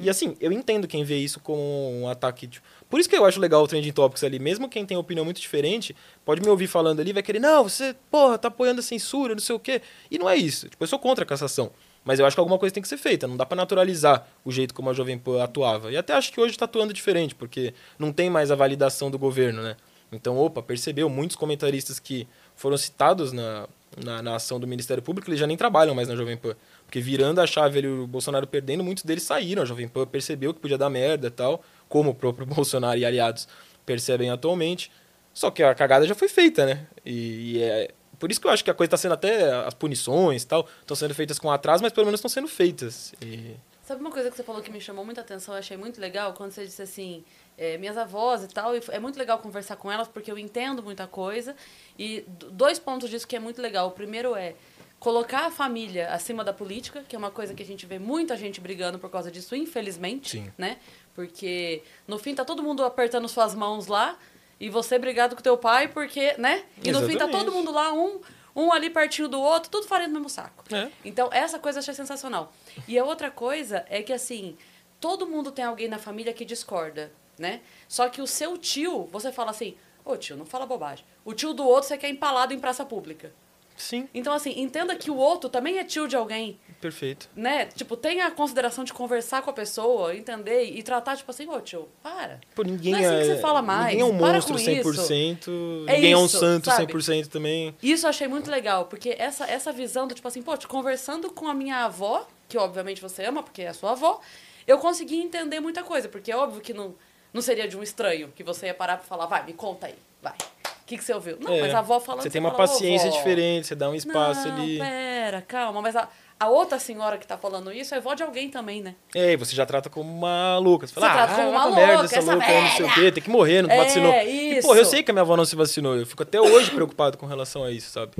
E 0.01 0.11
assim, 0.11 0.37
eu 0.41 0.51
entendo 0.51 0.89
quem 0.89 1.05
vê 1.05 1.19
isso 1.19 1.39
como 1.39 1.61
um 2.03 2.09
ataque. 2.09 2.49
Tipo, 2.49 2.67
por 2.91 2.99
isso 2.99 3.09
que 3.09 3.15
eu 3.15 3.25
acho 3.25 3.39
legal 3.39 3.63
o 3.63 3.69
Trending 3.69 3.93
Topics 3.93 4.25
ali. 4.25 4.41
Mesmo 4.41 4.69
quem 4.69 4.85
tem 4.85 4.97
opinião 4.97 5.25
muito 5.25 5.41
diferente, 5.41 5.95
pode 6.25 6.41
me 6.41 6.49
ouvir 6.49 6.67
falando 6.67 6.99
ali, 6.99 7.13
vai 7.13 7.23
querer, 7.23 7.39
não, 7.39 7.63
você, 7.63 7.95
porra, 8.11 8.39
tá 8.39 8.49
apoiando 8.49 8.81
a 8.81 8.83
censura, 8.83 9.35
não 9.35 9.41
sei 9.41 9.55
o 9.55 9.61
quê. 9.61 9.81
E 10.11 10.19
não 10.19 10.29
é 10.29 10.35
isso. 10.35 10.69
Tipo, 10.69 10.83
eu 10.83 10.89
sou 10.89 10.99
contra 10.99 11.23
a 11.23 11.27
cassação. 11.27 11.71
Mas 12.07 12.21
eu 12.21 12.25
acho 12.25 12.37
que 12.37 12.41
alguma 12.41 12.57
coisa 12.57 12.73
tem 12.73 12.83
que 12.83 12.89
ser 12.89 12.97
feita. 12.97 13.27
Não 13.27 13.37
dá 13.37 13.45
pra 13.45 13.57
naturalizar 13.57 14.29
o 14.45 14.53
jeito 14.53 14.73
como 14.73 14.89
a 14.89 14.93
Jovem 14.93 15.19
Pan 15.19 15.43
atuava. 15.43 15.91
E 15.91 15.97
até 15.97 16.15
acho 16.15 16.33
que 16.33 16.41
hoje 16.41 16.57
tá 16.57 16.65
atuando 16.65 16.93
diferente, 16.95 17.35
porque 17.35 17.75
não 17.99 18.13
tem 18.13 18.31
mais 18.31 18.53
a 18.53 18.55
validação 18.55 19.11
do 19.11 19.19
governo, 19.19 19.61
né? 19.61 19.77
Então, 20.13 20.39
opa, 20.39 20.63
percebeu 20.63 21.09
muitos 21.11 21.35
comentaristas 21.35 21.99
que 21.99 22.29
foram 22.55 22.77
citados 22.77 23.33
na, 23.33 23.67
na, 24.03 24.23
na 24.23 24.37
ação 24.37 24.61
do 24.61 24.69
Ministério 24.69 25.03
Público, 25.03 25.29
eles 25.29 25.41
já 25.41 25.49
nem 25.49 25.57
trabalham 25.57 25.97
mais 25.97 26.07
na 26.07 26.15
Jovem 26.15 26.37
Pan. 26.37 26.55
Porque 26.85 27.01
virando 27.01 27.41
a 27.41 27.47
chave 27.47 27.79
ele, 27.79 27.89
o 27.89 28.07
Bolsonaro 28.07 28.47
perdendo, 28.47 28.85
muitos 28.85 29.03
deles 29.03 29.25
saíram. 29.25 29.65
A 29.65 29.67
Jovem 29.67 29.89
Pan 29.89 30.07
percebeu 30.07 30.55
que 30.55 30.61
podia 30.61 30.79
dar 30.79 30.89
merda 30.89 31.27
e 31.27 31.31
tal, 31.31 31.61
como 31.89 32.11
o 32.11 32.15
próprio 32.15 32.47
Bolsonaro 32.47 32.97
e 32.97 33.05
aliados 33.05 33.49
percebem 33.85 34.31
atualmente. 34.31 34.93
Só 35.35 35.51
que 35.51 35.61
a 35.61 35.75
cagada 35.75 36.07
já 36.07 36.15
foi 36.15 36.29
feita, 36.29 36.65
né? 36.65 36.87
E, 37.05 37.57
e 37.57 37.63
é 37.63 37.91
por 38.19 38.31
isso 38.31 38.41
que 38.41 38.47
eu 38.47 38.51
acho 38.51 38.65
que 38.65 38.71
a 38.71 38.75
coisa 38.75 38.89
está 38.89 38.97
sendo 38.97 39.15
até. 39.15 39.53
As 39.53 39.75
punições 39.75 40.43
e 40.43 40.47
tal, 40.47 40.69
estão 40.81 40.97
sendo 40.97 41.15
feitas 41.15 41.39
com 41.39 41.51
atraso, 41.51 41.83
mas 41.83 41.93
pelo 41.93 42.07
menos 42.07 42.19
estão 42.19 42.29
sendo 42.29 42.49
feitas. 42.49 43.15
E... 43.21 43.57
Sabe 43.83 44.01
uma 44.01 44.11
coisa 44.11 44.31
que 44.31 44.37
você 44.37 44.43
falou 44.43 44.61
que 44.63 44.71
me 44.71 44.81
chamou 44.81 45.05
muita 45.05 45.21
atenção, 45.21 45.55
eu 45.55 45.61
achei 45.61 45.77
muito 45.77 46.01
legal, 46.01 46.33
quando 46.33 46.51
você 46.51 46.65
disse 46.65 46.83
assim, 46.83 47.25
é, 47.57 47.79
minhas 47.79 47.97
avós 47.97 48.43
e 48.43 48.49
tal, 48.49 48.75
e 48.75 48.83
é 48.89 48.99
muito 48.99 49.17
legal 49.17 49.39
conversar 49.39 49.77
com 49.77 49.93
elas 49.93 50.09
porque 50.09 50.31
eu 50.31 50.37
entendo 50.37 50.83
muita 50.83 51.07
coisa. 51.07 51.55
E 51.97 52.25
dois 52.51 52.81
pontos 52.81 53.09
disso 53.09 53.29
que 53.29 53.37
é 53.37 53.39
muito 53.39 53.63
legal. 53.63 53.89
O 53.89 53.93
primeiro 53.93 54.35
é 54.35 54.55
colocar 54.99 55.47
a 55.47 55.51
família 55.51 56.09
acima 56.11 56.43
da 56.43 56.53
política, 56.53 57.05
que 57.07 57.15
é 57.15 57.19
uma 57.19 57.31
coisa 57.31 57.55
que 57.55 57.63
a 57.63 57.67
gente 57.67 57.87
vê 57.87 57.99
muita 57.99 58.37
gente 58.37 58.61
brigando 58.61 58.99
por 58.99 59.11
causa 59.11 59.31
disso, 59.31 59.55
infelizmente, 59.55 60.39
Sim. 60.39 60.53
né? 60.59 60.79
Porque 61.15 61.83
no 62.09 62.19
fim 62.19 62.35
tá 62.35 62.45
todo 62.45 62.63
mundo 62.63 62.85
apertando 62.85 63.29
suas 63.29 63.55
mãos 63.55 63.87
lá 63.87 64.19
e 64.59 64.69
você 64.71 64.99
brigado 64.99 65.37
com 65.37 65.43
teu 65.43 65.57
pai 65.57 65.89
porque, 65.89 66.35
né? 66.39 66.65
E 66.83 66.91
no 66.91 67.07
fim 67.07 67.17
tá 67.17 67.29
todo 67.29 67.53
mundo 67.53 67.71
lá 67.71 67.93
um 67.93 68.21
um 68.57 68.73
ali 68.73 68.89
pertinho 68.89 69.29
do 69.29 69.39
outro, 69.39 69.71
tudo 69.71 69.87
farinha 69.87 70.09
no 70.09 70.15
mesmo 70.15 70.31
saco. 70.31 70.65
É. 70.75 70.91
Então, 71.05 71.29
essa 71.31 71.59
coisa 71.59 71.79
eu 71.79 71.81
achei 71.81 71.93
sensacional. 71.93 72.55
E 72.89 72.99
a 72.99 73.05
outra 73.05 73.31
coisa 73.31 73.85
é 73.91 74.03
que, 74.03 74.15
assim, 74.15 74.57
todo 74.99 75.27
mundo 75.27 75.53
tem 75.53 75.63
alguém 75.63 75.89
na 75.89 75.99
família 75.99 76.33
que 76.33 76.43
discorda, 76.43 77.13
né? 77.39 77.61
Só 77.87 78.09
que 78.09 78.23
o 78.23 78.27
seu 78.27 78.57
tio, 78.57 79.05
você 79.13 79.31
fala 79.31 79.51
assim, 79.51 79.77
ô 80.03 80.17
tio, 80.17 80.39
não 80.39 80.47
fala 80.47 80.65
bobagem. 80.65 81.05
O 81.23 81.35
tio 81.35 81.53
do 81.53 81.67
outro 81.67 81.89
você 81.89 81.99
quer 81.99 82.09
empalado 82.09 82.55
em 82.55 82.59
praça 82.59 82.83
pública. 82.83 83.31
Sim. 83.77 84.09
Então, 84.15 84.33
assim, 84.33 84.59
entenda 84.59 84.97
que 84.97 85.11
o 85.11 85.17
outro 85.17 85.51
também 85.51 85.79
é 85.79 85.85
tio 85.85 86.09
de 86.09 86.17
alguém. 86.17 86.59
Perfeito. 86.87 87.29
Né? 87.35 87.67
Tipo, 87.67 87.97
tenha 87.97 88.27
a 88.27 88.31
consideração 88.31 88.85
de 88.85 88.93
conversar 88.93 89.43
com 89.43 89.51
a 89.51 89.53
pessoa, 89.53 90.15
entender 90.15 90.65
e 90.65 90.83
tratar, 90.85 91.17
tipo 91.17 91.29
assim, 91.31 91.49
ô 91.49 91.61
tio, 91.61 91.89
para. 92.01 92.39
Pô, 92.55 92.63
ninguém 92.63 92.93
Não 92.93 93.01
é 93.01 93.05
assim 93.05 93.15
é, 93.17 93.21
que 93.21 93.27
você 93.27 93.41
fala 93.41 93.61
mais, 93.61 93.97
Ninguém 93.97 94.01
é 94.03 94.05
um 94.05 94.19
para 94.19 94.35
monstro 94.35 94.55
com 94.55 94.61
100%. 94.61 95.85
É 95.89 95.95
ninguém 95.95 96.13
é 96.13 96.17
um 96.17 96.29
santo 96.29 96.67
sabe? 96.67 96.93
100% 96.93 97.27
também. 97.27 97.75
Isso 97.83 98.07
eu 98.07 98.11
achei 98.11 98.29
muito 98.29 98.49
legal, 98.49 98.85
porque 98.85 99.17
essa, 99.19 99.45
essa 99.51 99.73
visão 99.73 100.07
do 100.07 100.15
tipo 100.15 100.29
assim, 100.29 100.43
pô, 100.43 100.57
conversando 100.69 101.29
com 101.31 101.49
a 101.49 101.55
minha 101.55 101.85
avó, 101.85 102.27
que 102.49 102.57
obviamente 102.57 103.01
você 103.01 103.25
ama, 103.25 103.43
porque 103.43 103.63
é 103.63 103.69
a 103.69 103.75
sua 103.75 103.93
avó, 103.93 104.21
eu 104.65 104.79
consegui 104.79 105.17
entender 105.17 105.59
muita 105.59 105.83
coisa, 105.83 106.09
porque 106.09 106.31
é 106.31 106.37
óbvio 106.37 106.61
que 106.61 106.73
não, 106.73 106.95
não 107.33 107.43
seria 107.43 107.67
de 107.67 107.77
um 107.77 107.83
estranho 107.83 108.33
que 108.35 108.45
você 108.45 108.67
ia 108.67 108.75
parar 108.75 108.97
pra 108.99 109.07
falar, 109.07 109.27
vai, 109.27 109.45
me 109.45 109.53
conta 109.53 109.89
aí, 109.89 109.95
vai. 110.23 110.35
O 110.35 110.87
que, 110.87 110.97
que 110.97 111.03
você 111.03 111.13
ouviu? 111.13 111.37
Não, 111.41 111.53
É, 111.53 111.63
mas 111.63 111.75
a 111.75 111.81
avó 111.81 111.99
falando. 111.99 112.23
Você 112.23 112.31
tem 112.31 112.41
uma 112.41 112.53
fala, 112.53 112.63
"Ô, 112.63 112.69
paciência 112.69 113.11
diferente, 113.11 113.67
você 113.67 113.75
dá 113.75 113.91
um 113.91 113.95
espaço 113.97 114.47
não, 114.47 114.63
ali. 114.63 114.79
pera, 114.79 115.43
calma, 115.43 115.83
mas 115.83 115.97
a, 115.97 116.09
a 116.39 116.49
outra 116.49 116.79
senhora 116.79 117.17
que 117.17 117.27
tá 117.27 117.39
falando 117.39 117.73
isso 117.73 117.95
é 117.95 118.01
vó 118.01 118.15
de 118.15 118.23
alguém 118.23 118.51
também, 118.51 118.83
né? 118.83 118.95
É, 119.15 119.33
e 119.33 119.37
você 119.37 119.55
já 119.57 119.65
trata 119.65 119.89
como 119.89 120.13
uma 120.13 120.59
louca. 120.59 120.87
Você 120.87 120.93
fala, 120.95 121.09
Você 121.09 121.13
trata 121.15 121.33
ah, 121.33 121.37
como 121.37 121.51
vai 121.51 121.59
uma 121.59 121.67
pra 121.69 121.77
merda 121.77 121.93
louca, 121.95 122.05
essa 122.07 122.17
essa 122.19 122.33
louca 122.33 122.47
aí, 122.47 122.63
não 122.63 122.71
sei 122.77 122.87
o 122.87 122.95
quê, 122.95 123.13
tem 123.13 123.23
que 123.23 123.31
morrer, 123.31 123.63
não 123.63 123.71
É, 123.71 123.85
vacinou. 123.85 124.13
E, 124.13 124.59
isso. 124.59 124.69
porra, 124.69 124.79
eu 124.79 124.85
sei 124.85 125.03
que 125.03 125.11
a 125.11 125.15
minha 125.15 125.23
avó 125.23 125.37
não 125.37 125.45
se 125.45 125.57
vacinou, 125.57 125.97
eu 125.97 126.07
fico 126.07 126.23
até 126.23 126.41
hoje 126.41 126.71
preocupado 126.71 127.17
com 127.17 127.27
relação 127.27 127.65
a 127.65 127.71
isso, 127.71 127.91
sabe? 127.91 128.13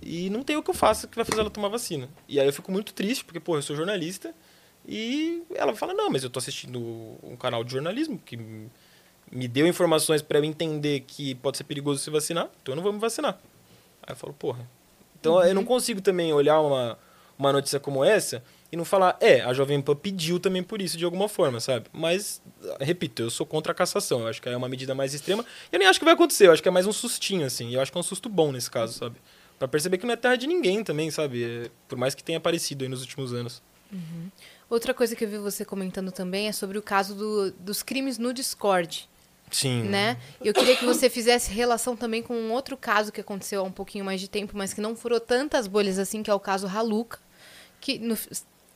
E 0.00 0.30
não 0.30 0.42
tem 0.42 0.56
o 0.56 0.62
que 0.62 0.70
eu 0.70 0.74
faça 0.74 1.06
que 1.08 1.16
vai 1.16 1.24
fazer 1.24 1.40
ela 1.40 1.50
tomar 1.50 1.68
vacina. 1.68 2.08
E 2.28 2.38
aí 2.38 2.46
eu 2.46 2.52
fico 2.52 2.70
muito 2.70 2.92
triste, 2.92 3.24
porque, 3.24 3.40
porra, 3.40 3.58
eu 3.58 3.62
sou 3.62 3.74
jornalista, 3.74 4.32
e 4.86 5.42
ela 5.54 5.74
fala, 5.74 5.94
não, 5.94 6.10
mas 6.10 6.22
eu 6.22 6.30
tô 6.30 6.38
assistindo 6.38 6.78
um 7.22 7.36
canal 7.36 7.64
de 7.64 7.72
jornalismo 7.72 8.18
que 8.24 8.36
me 9.32 9.48
deu 9.48 9.66
informações 9.66 10.22
pra 10.22 10.38
eu 10.38 10.44
entender 10.44 11.00
que 11.00 11.34
pode 11.36 11.56
ser 11.56 11.64
perigoso 11.64 12.00
se 12.00 12.10
vacinar, 12.10 12.48
então 12.62 12.72
eu 12.72 12.76
não 12.76 12.82
vou 12.82 12.92
me 12.92 12.98
vacinar. 12.98 13.38
Aí 14.02 14.12
eu 14.12 14.16
falo, 14.16 14.32
porra. 14.34 14.68
Então 15.18 15.42
eu 15.42 15.54
não 15.54 15.64
consigo 15.64 16.02
também 16.02 16.32
olhar 16.34 16.60
uma, 16.60 16.98
uma 17.38 17.52
notícia 17.52 17.80
como 17.80 18.04
essa 18.04 18.42
e 18.70 18.76
não 18.76 18.84
falar, 18.84 19.16
é, 19.20 19.40
a 19.40 19.52
Jovem 19.52 19.80
Pan 19.80 19.94
pediu 19.94 20.40
também 20.40 20.62
por 20.62 20.82
isso 20.82 20.96
de 20.98 21.04
alguma 21.04 21.28
forma, 21.28 21.60
sabe? 21.60 21.86
Mas, 21.92 22.42
repito, 22.80 23.22
eu 23.22 23.30
sou 23.30 23.46
contra 23.46 23.72
a 23.72 23.74
cassação. 23.74 24.20
Eu 24.22 24.26
acho 24.28 24.42
que 24.42 24.48
é 24.48 24.56
uma 24.56 24.68
medida 24.68 24.94
mais 24.94 25.14
extrema. 25.14 25.44
Eu 25.70 25.78
nem 25.78 25.86
acho 25.86 25.98
que 25.98 26.04
vai 26.04 26.14
acontecer, 26.14 26.48
eu 26.48 26.52
acho 26.52 26.62
que 26.62 26.68
é 26.68 26.72
mais 26.72 26.86
um 26.86 26.92
sustinho, 26.92 27.46
assim. 27.46 27.72
Eu 27.74 27.80
acho 27.80 27.92
que 27.92 27.98
é 27.98 28.00
um 28.00 28.04
susto 28.04 28.28
bom 28.28 28.50
nesse 28.50 28.70
caso, 28.70 28.92
sabe? 28.94 29.16
Pra 29.58 29.68
perceber 29.68 29.98
que 29.98 30.06
não 30.06 30.12
é 30.14 30.16
terra 30.16 30.36
de 30.36 30.48
ninguém 30.48 30.82
também, 30.82 31.10
sabe? 31.10 31.44
É, 31.44 31.70
por 31.86 31.96
mais 31.96 32.14
que 32.16 32.24
tenha 32.24 32.38
aparecido 32.38 32.82
aí 32.84 32.88
nos 32.90 33.00
últimos 33.02 33.32
anos. 33.32 33.62
Outra 34.68 34.92
coisa 34.92 35.14
que 35.14 35.24
eu 35.24 35.28
vi 35.28 35.38
você 35.38 35.64
comentando 35.64 36.10
também 36.10 36.48
é 36.48 36.52
sobre 36.52 36.76
o 36.78 36.82
caso 36.82 37.14
do- 37.14 37.52
dos 37.52 37.82
crimes 37.82 38.18
no 38.18 38.32
Discord, 38.34 39.08
Sim. 39.52 39.84
né? 39.84 40.16
Eu 40.44 40.52
queria 40.52 40.76
que 40.76 40.84
você 40.84 41.08
fizesse 41.08 41.52
relação 41.52 41.94
também 41.96 42.22
com 42.22 42.34
um 42.34 42.50
outro 42.50 42.76
caso 42.76 43.12
que 43.12 43.20
aconteceu 43.20 43.60
há 43.60 43.62
um 43.64 43.70
pouquinho 43.70 44.04
mais 44.04 44.20
de 44.20 44.28
tempo, 44.28 44.56
mas 44.56 44.74
que 44.74 44.80
não 44.80 44.96
furou 44.96 45.20
tantas 45.20 45.68
bolhas 45.68 45.98
assim, 45.98 46.22
que 46.24 46.30
é 46.30 46.34
o 46.34 46.40
caso 46.40 46.66
Haluca. 46.66 47.20
Que 47.84 47.98
no- 47.98 48.16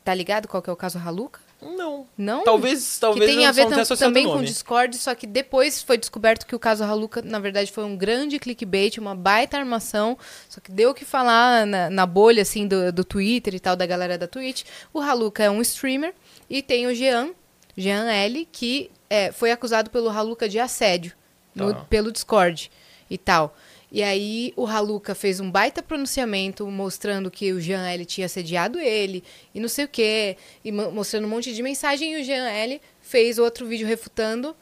tá 0.04 0.12
ligado 0.14 0.46
qual 0.46 0.62
que 0.62 0.68
é 0.68 0.72
o 0.72 0.76
caso 0.76 0.98
Haluca? 0.98 1.40
Não. 1.62 2.06
Não? 2.16 2.44
Talvez, 2.44 2.98
talvez 2.98 3.24
que 3.30 3.36
tem 3.36 3.46
a 3.46 3.50
ver 3.52 3.66
tam- 3.68 3.96
também 3.96 4.26
com. 4.26 4.42
Discord, 4.44 4.96
só 4.98 5.14
que 5.14 5.26
depois 5.26 5.82
foi 5.82 5.96
descoberto 5.96 6.46
que 6.46 6.54
o 6.54 6.58
caso 6.58 6.84
Haluca, 6.84 7.22
na 7.22 7.38
verdade, 7.38 7.72
foi 7.72 7.84
um 7.84 7.96
grande 7.96 8.38
clickbait, 8.38 8.98
uma 8.98 9.14
baita 9.14 9.56
armação, 9.56 10.16
só 10.48 10.60
que 10.60 10.70
deu 10.70 10.90
o 10.90 10.94
que 10.94 11.04
falar 11.06 11.66
na, 11.66 11.88
na 11.88 12.04
bolha, 12.06 12.42
assim, 12.42 12.66
do, 12.68 12.92
do 12.92 13.02
Twitter 13.02 13.54
e 13.54 13.60
tal, 13.60 13.74
da 13.74 13.86
galera 13.86 14.18
da 14.18 14.28
Twitch. 14.28 14.64
O 14.92 15.00
Haluca 15.00 15.42
é 15.42 15.50
um 15.50 15.62
streamer 15.62 16.14
e 16.50 16.62
tem 16.62 16.86
o 16.86 16.94
Jean, 16.94 17.30
Jean 17.76 18.04
L, 18.10 18.46
que 18.52 18.90
é, 19.08 19.32
foi 19.32 19.50
acusado 19.50 19.88
pelo 19.90 20.10
Haluca 20.10 20.48
de 20.48 20.58
assédio 20.60 21.12
no- 21.54 21.72
Tá. 21.74 21.80
pelo 21.88 22.12
Discord 22.12 22.70
e 23.10 23.16
tal. 23.18 23.56
E 23.90 24.02
aí 24.02 24.52
o 24.54 24.66
Haluca 24.66 25.14
fez 25.14 25.40
um 25.40 25.50
baita 25.50 25.82
pronunciamento 25.82 26.66
mostrando 26.66 27.30
que 27.30 27.52
o 27.52 27.60
Jean 27.60 27.86
L 27.88 28.04
tinha 28.04 28.26
assediado 28.26 28.78
ele 28.78 29.24
e 29.54 29.60
não 29.60 29.68
sei 29.68 29.86
o 29.86 29.88
quê, 29.88 30.36
e 30.64 30.70
mo- 30.70 30.90
mostrando 30.90 31.24
um 31.24 31.30
monte 31.30 31.54
de 31.54 31.62
mensagem 31.62 32.14
e 32.14 32.20
o 32.20 32.24
Jean 32.24 32.46
L 32.48 32.80
fez 33.00 33.38
outro 33.38 33.66
vídeo 33.66 33.86
refutando 33.86 34.54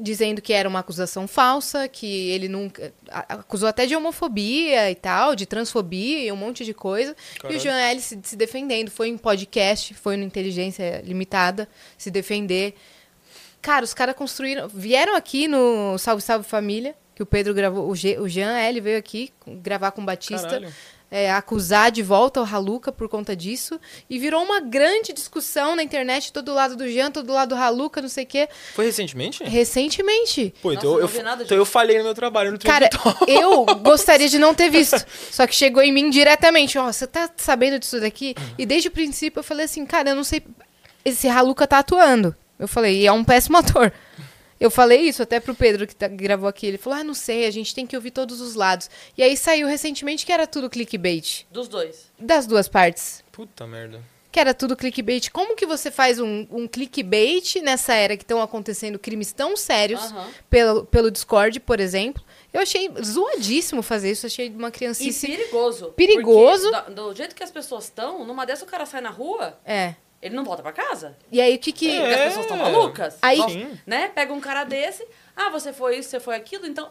dizendo 0.00 0.40
que 0.40 0.52
era 0.52 0.68
uma 0.68 0.78
acusação 0.78 1.26
falsa, 1.26 1.88
que 1.88 2.28
ele 2.28 2.48
nunca 2.48 2.92
acusou 3.10 3.68
até 3.68 3.84
de 3.84 3.96
homofobia 3.96 4.88
e 4.90 4.94
tal, 4.94 5.34
de 5.34 5.44
transfobia 5.44 6.20
e 6.20 6.30
um 6.30 6.36
monte 6.36 6.64
de 6.64 6.72
coisa. 6.72 7.16
E 7.50 7.56
o 7.56 7.58
Jean 7.58 7.76
L 7.76 8.00
se, 8.00 8.16
se 8.22 8.36
defendendo, 8.36 8.92
foi 8.92 9.08
em 9.08 9.18
podcast, 9.18 9.94
foi 9.94 10.16
no 10.16 10.22
Inteligência 10.22 11.02
Limitada 11.04 11.68
se 11.96 12.12
defender. 12.12 12.74
Cara, 13.60 13.84
os 13.84 13.92
caras 13.92 14.14
construíram. 14.14 14.68
Vieram 14.68 15.16
aqui 15.16 15.48
no 15.48 15.98
Salve 15.98 16.22
Salve 16.22 16.46
Família, 16.46 16.94
que 17.18 17.22
o 17.24 17.26
Pedro 17.26 17.52
gravou. 17.52 17.88
O, 17.88 17.90
o 17.90 18.28
Jean 18.28 18.56
L 18.56 18.80
veio 18.80 18.96
aqui 18.96 19.32
gravar 19.44 19.90
com 19.90 20.02
o 20.02 20.04
Batista. 20.04 20.46
Caralho. 20.46 20.72
é, 21.10 21.32
acusar 21.32 21.90
de 21.90 22.00
volta 22.00 22.40
o 22.40 22.44
Haluca 22.44 22.92
por 22.92 23.08
conta 23.08 23.34
disso. 23.34 23.80
E 24.08 24.20
virou 24.20 24.40
uma 24.40 24.60
grande 24.60 25.12
discussão 25.12 25.74
na 25.74 25.82
internet, 25.82 26.32
todo 26.32 26.54
lado 26.54 26.76
do 26.76 26.88
Jean, 26.88 27.10
todo 27.10 27.32
lado 27.32 27.56
do 27.56 27.60
Haluca, 27.60 28.00
não 28.00 28.08
sei 28.08 28.22
o 28.22 28.26
quê. 28.28 28.48
Foi 28.72 28.84
recentemente? 28.84 29.42
Recentemente. 29.42 30.54
Pô, 30.62 30.68
Nossa, 30.68 30.86
então, 30.86 31.00
eu 31.00 31.08
eu, 31.08 31.22
nada 31.24 31.42
então 31.42 31.56
eu 31.56 31.66
falhei 31.66 31.98
no 31.98 32.04
meu 32.04 32.14
trabalho 32.14 32.52
no 32.52 32.58
Cara, 32.60 32.88
eu 33.26 33.66
gostaria 33.82 34.28
de 34.28 34.38
não 34.38 34.54
ter 34.54 34.70
visto. 34.70 35.04
Só 35.32 35.44
que 35.44 35.56
chegou 35.56 35.82
em 35.82 35.90
mim 35.90 36.10
diretamente. 36.10 36.78
Ó, 36.78 36.86
você 36.86 37.04
tá 37.04 37.28
sabendo 37.36 37.80
disso 37.80 37.98
daqui? 37.98 38.36
E 38.56 38.64
desde 38.64 38.86
o 38.86 38.92
princípio 38.92 39.40
eu 39.40 39.44
falei 39.44 39.64
assim, 39.64 39.84
cara, 39.84 40.10
eu 40.10 40.14
não 40.14 40.22
sei. 40.22 40.40
Esse 41.04 41.26
Haluca 41.26 41.66
tá 41.66 41.80
atuando. 41.80 42.32
Eu 42.56 42.68
falei, 42.68 43.00
e 43.00 43.06
é 43.08 43.12
um 43.12 43.24
péssimo 43.24 43.56
ator. 43.58 43.92
Eu 44.60 44.70
falei 44.70 45.02
isso 45.02 45.22
até 45.22 45.38
pro 45.40 45.54
Pedro 45.54 45.86
que, 45.86 45.94
tá- 45.94 46.08
gravou 46.08 46.48
aqui. 46.48 46.66
Ele 46.66 46.78
falou, 46.78 46.98
ah, 46.98 47.04
não 47.04 47.14
sei, 47.14 47.46
a 47.46 47.50
gente 47.50 47.74
tem 47.74 47.86
que 47.86 47.94
ouvir 47.96 48.10
todos 48.10 48.40
os 48.40 48.54
lados. 48.54 48.90
E 49.16 49.22
aí 49.22 49.36
saiu 49.36 49.68
recentemente 49.68 50.26
que 50.26 50.32
era 50.32 50.46
tudo 50.46 50.68
clickbait. 50.68 51.44
Dos 51.50 51.68
dois. 51.68 52.10
Das 52.18 52.46
duas 52.46 52.68
partes. 52.68 53.22
Puta 53.30 53.66
merda. 53.66 54.00
Que 54.30 54.38
era 54.40 54.52
tudo 54.52 54.76
clickbait. 54.76 55.30
Como 55.30 55.56
que 55.56 55.64
você 55.64 55.90
faz 55.90 56.18
um, 56.20 56.46
um 56.50 56.68
clickbait 56.68 57.60
nessa 57.62 57.94
era 57.94 58.16
que 58.16 58.24
estão 58.24 58.42
acontecendo 58.42 58.98
crimes 58.98 59.32
tão 59.32 59.56
sérios 59.56 60.02
Aham. 60.02 60.28
pelo, 60.50 60.84
pelo 60.84 61.10
Discord, 61.10 61.60
por 61.60 61.80
exemplo? 61.80 62.22
Eu 62.52 62.60
achei 62.60 62.90
zoadíssimo 63.02 63.82
fazer 63.82 64.10
isso. 64.10 64.26
Achei 64.26 64.50
uma 64.50 64.68
E 64.68 64.72
criancice. 64.72 65.26
perigoso. 65.26 65.92
Perigoso. 65.96 66.70
Porque 66.70 66.90
da- 66.90 67.02
do 67.02 67.14
jeito 67.14 67.34
que 67.34 67.42
as 67.42 67.50
pessoas 67.50 67.84
estão, 67.84 68.24
numa 68.24 68.44
dessa 68.44 68.64
o 68.64 68.68
cara 68.68 68.84
sai 68.84 69.00
na 69.00 69.10
rua, 69.10 69.58
É. 69.64 69.94
ele 70.20 70.34
não 70.34 70.44
volta 70.44 70.62
pra 70.62 70.72
casa. 70.72 71.16
E 71.30 71.40
aí 71.40 71.56
o 71.56 71.58
que 71.58 71.72
que. 71.72 71.88
Porque 71.98 72.14
as 72.14 72.20
pessoas 72.24 72.44
estão 72.46 72.56
malucas. 72.56 73.16
Aí- 73.22 73.42
Sim. 73.50 73.78
né? 73.86 74.08
Pega 74.08 74.32
um 74.32 74.40
cara 74.40 74.64
desse, 74.64 75.06
ah, 75.36 75.50
você 75.50 75.72
foi 75.72 75.98
isso, 75.98 76.10
você 76.10 76.20
foi 76.20 76.34
aquilo, 76.36 76.66
então. 76.66 76.88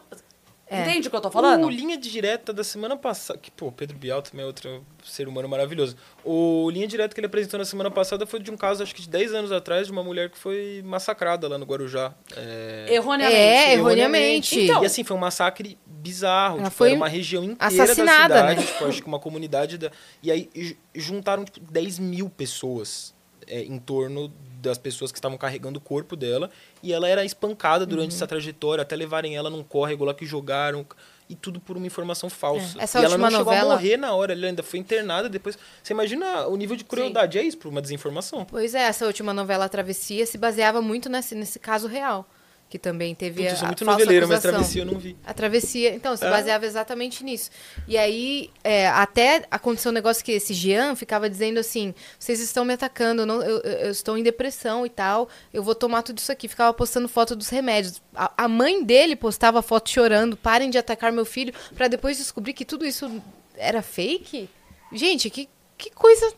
É. 0.70 0.82
Entende 0.82 1.08
o 1.08 1.10
que 1.10 1.16
eu 1.16 1.20
tô 1.22 1.30
falando? 1.30 1.64
O 1.66 1.70
Linha 1.70 1.96
Direta 1.96 2.52
da 2.52 2.62
semana 2.62 2.94
passada. 2.94 3.38
Que, 3.38 3.50
pô, 3.50 3.72
Pedro 3.72 3.96
Bial 3.96 4.20
também 4.20 4.42
é 4.44 4.46
outro 4.46 4.84
ser 5.02 5.26
humano 5.26 5.48
maravilhoso. 5.48 5.96
O 6.22 6.68
Linha 6.70 6.86
Direta 6.86 7.14
que 7.14 7.20
ele 7.20 7.26
apresentou 7.26 7.56
na 7.56 7.64
semana 7.64 7.90
passada 7.90 8.26
foi 8.26 8.38
de 8.38 8.50
um 8.50 8.56
caso, 8.56 8.82
acho 8.82 8.94
que 8.94 9.00
de 9.00 9.08
10 9.08 9.32
anos 9.32 9.50
atrás, 9.50 9.86
de 9.86 9.92
uma 9.94 10.04
mulher 10.04 10.28
que 10.28 10.36
foi 10.36 10.82
massacrada 10.84 11.48
lá 11.48 11.56
no 11.56 11.64
Guarujá. 11.64 12.12
É... 12.36 12.84
Erroneamente. 12.90 13.34
É, 13.34 13.72
erroneamente. 13.72 14.60
Então, 14.60 14.82
e 14.82 14.86
assim, 14.86 15.02
foi 15.02 15.16
um 15.16 15.20
massacre 15.20 15.78
bizarro. 15.86 16.58
Tipo, 16.58 16.70
foi 16.70 16.88
era 16.88 16.96
uma 16.98 17.08
região 17.08 17.42
inteira 17.42 17.84
assassinada, 17.84 18.28
da 18.34 18.40
cidade. 18.50 18.60
né? 18.60 18.66
Tipo, 18.66 18.84
acho 18.84 19.00
que 19.00 19.08
uma 19.08 19.18
comunidade. 19.18 19.78
Da... 19.78 19.90
E 20.22 20.30
aí 20.30 20.50
ju- 20.54 20.76
juntaram, 20.94 21.46
tipo, 21.46 21.60
10 21.72 21.98
mil 21.98 22.28
pessoas 22.28 23.14
é, 23.48 23.62
em 23.62 23.78
torno 23.78 24.32
das 24.60 24.76
pessoas 24.78 25.12
que 25.12 25.18
estavam 25.18 25.38
carregando 25.38 25.78
o 25.78 25.80
corpo 25.80 26.16
dela. 26.16 26.50
E 26.82 26.92
ela 26.92 27.08
era 27.08 27.24
espancada 27.24 27.86
durante 27.86 28.10
Uhum. 28.10 28.16
essa 28.16 28.26
trajetória, 28.26 28.82
até 28.82 28.94
levarem 28.96 29.36
ela 29.36 29.48
num 29.50 29.62
córrego 29.62 30.04
lá 30.04 30.14
que 30.14 30.26
jogaram. 30.26 30.84
e 31.30 31.34
tudo 31.34 31.60
por 31.60 31.76
uma 31.76 31.86
informação 31.86 32.30
falsa. 32.30 32.78
É, 32.78 32.84
essa 32.84 33.00
e 33.00 33.04
ela 33.04 33.18
não 33.18 33.28
chegou 33.30 33.44
novela- 33.44 33.74
a 33.74 33.76
morrer 33.76 33.98
na 33.98 34.14
hora, 34.14 34.32
ela 34.32 34.46
ainda 34.46 34.62
foi 34.62 34.78
internada 34.78 35.28
depois. 35.28 35.58
Você 35.82 35.92
imagina 35.92 36.46
o 36.46 36.56
nível 36.56 36.74
de 36.74 36.84
crueldade, 36.84 37.36
é 37.38 37.42
isso, 37.42 37.58
por 37.58 37.68
uma 37.68 37.82
desinformação. 37.82 38.46
Pois 38.46 38.74
é, 38.74 38.84
essa 38.84 39.04
última 39.04 39.34
novela 39.34 39.68
Travessia 39.68 40.24
se 40.24 40.38
baseava 40.38 40.80
muito 40.80 41.10
nesse, 41.10 41.34
nesse 41.34 41.58
caso 41.58 41.86
real. 41.86 42.26
Que 42.70 42.78
também 42.78 43.14
teve 43.14 43.44
Putz, 43.48 43.62
a, 43.62 43.66
muito 43.66 43.82
a 43.82 43.86
falsa 43.86 43.98
noveleiro, 44.00 44.28
mas 44.28 44.36
acusação. 44.44 44.58
travessia 44.60 44.82
eu 44.82 44.86
não 44.86 44.98
vi. 44.98 45.16
A 45.24 45.32
travessia, 45.32 45.94
então, 45.94 46.14
se 46.14 46.22
É. 46.26 46.28
baseava 46.30 46.66
exatamente 46.66 47.24
nisso. 47.24 47.50
E 47.88 47.96
aí, 47.96 48.50
é, 48.62 48.86
até 48.88 49.46
aconteceu 49.50 49.90
um 49.90 49.94
negócio 49.94 50.22
que 50.22 50.32
esse 50.32 50.52
Jean 50.52 50.94
ficava 50.94 51.30
dizendo 51.30 51.58
assim: 51.58 51.94
vocês 52.18 52.40
estão 52.40 52.66
me 52.66 52.74
atacando, 52.74 53.22
eu, 53.22 53.26
não- 53.26 53.40
eu- 53.42 53.60
eu- 53.60 53.90
estou 53.90 54.18
em 54.18 54.22
depressão 54.22 54.84
e 54.84 54.90
tal, 54.90 55.30
eu 55.50 55.62
vou 55.62 55.74
tomar 55.74 56.02
tudo 56.02 56.18
isso 56.18 56.30
aqui. 56.30 56.46
Ficava 56.46 56.74
postando 56.74 57.08
foto 57.08 57.34
dos 57.34 57.48
remédios. 57.48 58.02
A, 58.14 58.44
a 58.44 58.48
mãe 58.48 58.84
dele 58.84 59.16
postava 59.16 59.62
foto 59.62 59.88
chorando: 59.88 60.36
parem 60.36 60.68
de 60.68 60.76
atacar 60.76 61.10
meu 61.10 61.24
filho, 61.24 61.54
pra 61.74 61.88
depois 61.88 62.18
descobrir 62.18 62.52
que 62.52 62.66
tudo 62.66 62.84
isso 62.84 63.10
era 63.56 63.80
fake. 63.80 64.46
Gente, 64.92 65.30
que, 65.30 65.48
que 65.78 65.90
coisa 65.90 66.34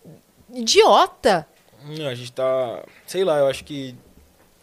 idiota. 0.55 1.47
Não, 1.85 2.07
a 2.07 2.15
gente 2.15 2.33
tá. 2.33 2.85
Sei 3.07 3.25
lá, 3.25 3.39
eu 3.39 3.47
acho 3.49 3.65
que. 3.65 3.97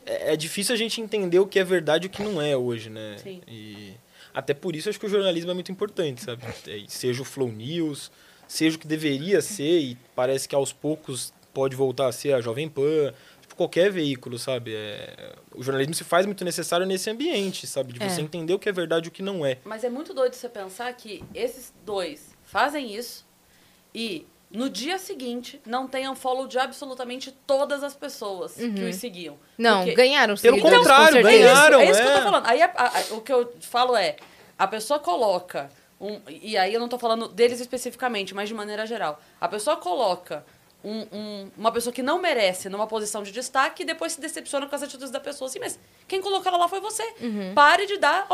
É, 0.08 0.34
é 0.34 0.36
difícil 0.38 0.74
a 0.74 0.78
gente 0.78 0.99
entender 1.01 1.39
o 1.39 1.45
que 1.45 1.60
é 1.60 1.64
verdade 1.64 2.05
e 2.05 2.08
o 2.08 2.10
que 2.10 2.24
não 2.24 2.41
é 2.41 2.55
hoje, 2.55 2.89
né? 2.89 3.18
Sim. 3.22 3.41
E 3.47 3.93
até 4.34 4.53
por 4.53 4.76
isso 4.76 4.89
acho 4.89 4.99
que 4.99 5.05
o 5.05 5.10
jornalismo 5.10 5.51
é 5.51 5.53
muito 5.53 5.72
importante, 5.72 6.24
sabe? 6.24 6.43
É, 6.68 6.84
Seja 6.88 7.22
o 7.22 7.26
Flow 7.26 7.49
News, 7.51 8.12
seja 8.47 8.78
o 8.78 8.80
que 8.80 8.88
deveria 8.88 9.41
ser, 9.41 9.80
e 9.80 9.97
parece 10.16 10.47
que 10.47 10.55
aos 10.55 10.72
poucos 10.72 11.34
pode 11.53 11.76
voltar 11.76 12.08
a 12.08 12.12
ser 12.12 12.34
a 12.34 12.39
Jovem 12.41 12.70
Pan, 12.70 13.14
tipo, 13.41 13.55
qualquer 13.55 13.91
veículo, 13.91 14.38
sabe? 14.38 14.74
É, 14.76 15.34
o 15.55 15.64
jornalismo 15.64 15.93
se 15.95 16.03
faz 16.03 16.26
muito 16.26 16.45
necessário 16.45 16.86
nesse 16.86 17.10
ambiente, 17.10 17.66
sabe? 17.68 17.93
De 17.93 18.01
É. 18.03 18.08
você 18.08 18.22
entender 18.22 18.53
o 18.53 18.60
que 18.60 18.70
é 18.70 18.72
verdade 18.72 19.08
e 19.08 19.10
o 19.10 19.12
que 19.12 19.24
não 19.24 19.45
é. 19.45 19.58
Mas 19.66 19.84
é 19.84 19.89
muito 19.89 20.14
doido 20.14 20.34
você 20.36 20.47
pensar 20.47 20.93
que 20.93 21.24
esses 21.34 21.74
dois 21.86 22.30
fazem 22.43 22.95
isso 22.95 23.26
e 23.93 24.26
no 24.50 24.70
dia 24.70 24.98
seguinte 24.98 25.62
não 25.66 25.88
tenham 25.88 26.16
follow 26.16 26.48
de 26.48 26.58
absolutamente 26.58 27.32
todas 27.45 27.84
as 27.84 27.95
pessoas 27.95 28.54
que 28.56 28.84
os 28.84 28.95
seguiam. 28.95 29.38
Não, 29.58 29.80
Porque- 29.80 29.95
ganharam 29.95 30.36
Pelo 30.36 30.56
seguidores, 30.58 30.78
contrário, 30.80 31.22
com 31.22 31.28
É 31.28 31.36
isso, 31.36 31.43
ganharam, 31.43 31.80
é 31.82 31.89
isso 31.91 32.02
que 32.02 32.08
eu 32.08 32.12
é. 32.12 32.16
tô 32.18 32.24
falando. 32.24 32.45
Aí 32.48 32.62
a- 32.62 32.72
a- 32.76 32.88
a- 33.00 33.14
o 33.16 33.22
que 33.22 33.34
eu 33.34 33.54
falo 33.62 33.95
é, 33.95 34.16
a 34.58 34.66
pessoa 34.68 35.00
coloca, 35.00 35.70
um, 36.00 36.20
e 36.30 36.58
aí 36.58 36.74
eu 36.74 36.80
não 36.80 36.88
tô 36.88 36.98
falando 36.98 37.28
deles 37.28 37.60
especificamente, 37.60 38.34
mas 38.34 38.48
de 38.48 38.56
maneira 38.56 38.86
geral. 38.86 39.22
A 39.41 39.48
pessoa 39.48 39.76
coloca 39.78 40.45
um- 40.84 41.08
um- 41.12 41.52
uma 41.58 41.72
pessoa 41.72 41.91
que 41.91 42.02
não 42.04 42.22
merece 42.22 42.70
numa 42.70 42.88
posição 42.88 43.24
de 43.24 43.32
destaque 43.32 43.84
e 43.84 43.86
depois 43.86 44.14
se 44.14 44.22
decepciona 44.22 44.66
com 44.68 44.76
as 44.76 44.84
atitudes 44.84 45.12
da 45.12 45.20
pessoa. 45.20 45.50
Assim, 45.50 45.60
mas 45.60 45.78
quem 46.08 46.22
colocou 46.22 46.48
ela 46.48 46.58
lá 46.60 46.68
foi 46.70 46.80
você. 46.80 47.04
Pare 47.54 47.86
de 47.86 47.98
dar... 47.98 48.28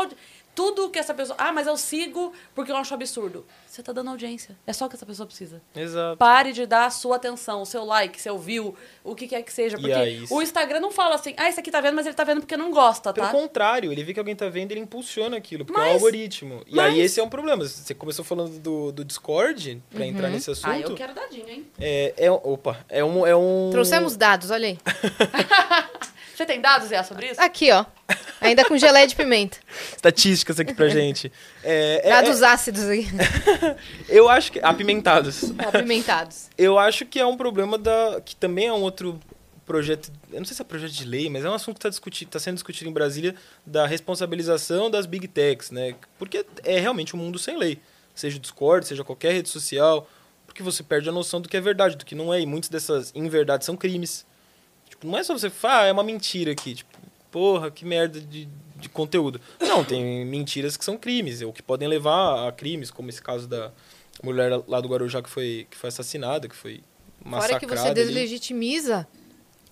Tudo 0.54 0.88
que 0.90 0.98
essa 0.98 1.12
pessoa... 1.12 1.36
Ah, 1.38 1.52
mas 1.52 1.66
eu 1.66 1.76
sigo 1.76 2.32
porque 2.54 2.70
eu 2.70 2.76
acho 2.76 2.94
absurdo. 2.94 3.44
Você 3.66 3.82
tá 3.82 3.92
dando 3.92 4.10
audiência. 4.10 4.56
É 4.66 4.72
só 4.72 4.86
o 4.86 4.88
que 4.88 4.94
essa 4.94 5.04
pessoa 5.04 5.26
precisa. 5.26 5.60
Exato. 5.74 6.16
Pare 6.16 6.52
de 6.52 6.64
dar 6.64 6.86
a 6.86 6.90
sua 6.90 7.16
atenção, 7.16 7.62
o 7.62 7.66
seu 7.66 7.84
like, 7.84 8.20
seu 8.20 8.38
view, 8.38 8.74
o 9.02 9.14
que 9.16 9.26
quer 9.26 9.42
que 9.42 9.52
seja. 9.52 9.76
E 9.76 9.80
Porque 9.80 9.92
aí, 9.92 10.24
o 10.30 10.40
Instagram 10.40 10.78
não 10.80 10.92
fala 10.92 11.16
assim, 11.16 11.34
ah, 11.36 11.48
esse 11.48 11.58
aqui 11.58 11.70
tá 11.70 11.80
vendo, 11.80 11.96
mas 11.96 12.06
ele 12.06 12.14
tá 12.14 12.22
vendo 12.22 12.40
porque 12.40 12.56
não 12.56 12.70
gosta, 12.70 13.12
Pelo 13.12 13.26
tá? 13.26 13.32
contrário, 13.32 13.90
ele 13.90 14.04
vê 14.04 14.12
que 14.14 14.20
alguém 14.20 14.36
tá 14.36 14.48
vendo, 14.48 14.70
ele 14.70 14.80
impulsiona 14.80 15.36
aquilo, 15.36 15.64
porque 15.64 15.80
é 15.80 15.84
Mas- 15.84 15.92
o 15.92 15.94
algoritmo. 15.96 16.62
E 16.66 16.76
mas- 16.76 16.92
aí 16.94 17.00
esse 17.00 17.18
é 17.18 17.22
um 17.22 17.28
problema. 17.28 17.64
Você 17.66 17.94
começou 17.94 18.24
falando 18.24 18.58
do, 18.60 18.92
do 18.92 19.04
Discord, 19.04 19.82
pra 19.90 20.06
entrar 20.06 20.28
nesse 20.28 20.50
assunto. 20.52 20.68
Ah, 20.70 20.78
eu 20.78 20.94
quero 20.94 21.12
dadinho, 21.14 21.48
hein? 21.48 21.66
É, 21.80 22.14
é, 22.16 22.30
opa, 22.30 22.78
é 22.88 23.04
um, 23.04 23.26
é 23.26 23.34
um... 23.34 23.70
Trouxemos 23.72 24.16
dados, 24.16 24.50
olha 24.52 24.68
aí. 24.68 24.78
Você 26.34 26.44
tem 26.44 26.60
dados, 26.60 26.88
Zé, 26.88 27.00
sobre 27.04 27.30
isso? 27.30 27.40
Aqui, 27.40 27.70
ó. 27.70 27.84
Ainda 28.44 28.64
com 28.64 28.76
geleia 28.76 29.06
de 29.06 29.14
pimenta. 29.14 29.58
estatísticas 29.96 30.60
aqui 30.60 30.74
pra 30.74 30.88
gente. 30.88 31.32
É, 31.62 32.02
é- 32.04 32.10
Dados 32.10 32.42
ácidos 32.42 32.84
aí. 32.84 33.06
é- 33.06 33.76
eu 34.08 34.28
acho 34.28 34.52
que... 34.52 34.60
Apimentados. 34.60 35.52
Apimentados. 35.58 36.48
Eu 36.56 36.78
acho 36.78 37.04
que 37.06 37.18
é 37.18 37.26
um 37.26 37.36
problema 37.36 37.78
da... 37.78 38.20
Que 38.24 38.36
também 38.36 38.66
é 38.66 38.72
um 38.72 38.82
outro 38.82 39.18
projeto... 39.66 40.12
Eu 40.32 40.38
não 40.38 40.44
sei 40.44 40.54
se 40.56 40.62
é 40.62 40.64
projeto 40.64 40.92
de 40.92 41.04
lei, 41.04 41.30
mas 41.30 41.44
é 41.44 41.50
um 41.50 41.54
assunto 41.54 41.78
que 41.78 41.88
está 41.88 42.28
tá 42.30 42.38
sendo 42.38 42.54
discutido 42.54 42.90
em 42.90 42.92
Brasília 42.92 43.34
da 43.64 43.86
responsabilização 43.86 44.90
das 44.90 45.06
big 45.06 45.26
techs, 45.28 45.70
né? 45.70 45.94
Porque 46.18 46.44
é 46.64 46.78
realmente 46.78 47.14
um 47.16 47.18
mundo 47.18 47.38
sem 47.38 47.56
lei. 47.56 47.78
Seja 48.14 48.36
o 48.36 48.40
Discord, 48.40 48.86
seja 48.86 49.02
qualquer 49.02 49.32
rede 49.32 49.48
social. 49.48 50.08
Porque 50.46 50.62
você 50.62 50.82
perde 50.82 51.08
a 51.08 51.12
noção 51.12 51.40
do 51.40 51.48
que 51.48 51.56
é 51.56 51.60
verdade, 51.60 51.96
do 51.96 52.04
que 52.04 52.14
não 52.14 52.32
é. 52.32 52.40
E 52.40 52.46
muitas 52.46 52.70
dessas 52.70 53.10
inverdades 53.14 53.66
são 53.66 53.76
crimes. 53.76 54.24
Tipo, 54.88 55.06
não 55.06 55.18
é 55.18 55.24
só 55.24 55.36
você 55.36 55.50
falar, 55.50 55.82
ah, 55.82 55.86
é 55.86 55.92
uma 55.92 56.04
mentira 56.04 56.52
aqui. 56.52 56.74
Tipo, 56.74 56.96
porra, 57.34 57.68
que 57.68 57.84
merda 57.84 58.20
de, 58.20 58.48
de 58.76 58.88
conteúdo. 58.88 59.40
Não, 59.60 59.84
tem 59.84 60.24
mentiras 60.24 60.76
que 60.76 60.84
são 60.84 60.96
crimes, 60.96 61.42
ou 61.42 61.52
que 61.52 61.60
podem 61.60 61.88
levar 61.88 62.46
a 62.48 62.52
crimes, 62.52 62.92
como 62.92 63.10
esse 63.10 63.20
caso 63.20 63.48
da 63.48 63.72
mulher 64.22 64.52
lá 64.68 64.80
do 64.80 64.88
Guarujá 64.88 65.20
que 65.20 65.28
foi, 65.28 65.66
que 65.68 65.76
foi 65.76 65.88
assassinada, 65.88 66.48
que 66.48 66.54
foi 66.54 66.74
Fora 67.18 67.30
massacrada. 67.36 67.66
que 67.66 67.76
você 67.76 67.86
ali. 67.88 67.94
deslegitimiza 67.94 69.04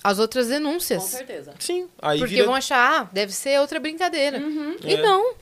as 0.03 0.19
outras 0.19 0.47
Com 0.47 0.53
denúncias. 0.55 1.05
certeza. 1.05 1.55
Sim, 1.61 1.89
aí 2.01 2.19
Porque 2.19 2.35
vira... 2.35 2.47
vão 2.47 2.55
achar, 2.57 3.03
ah, 3.03 3.09
deve 3.13 3.33
ser 3.33 3.61
outra 3.61 3.79
brincadeira. 3.79 4.39
E 4.85 4.95
É. 4.95 5.01
não. 5.01 5.37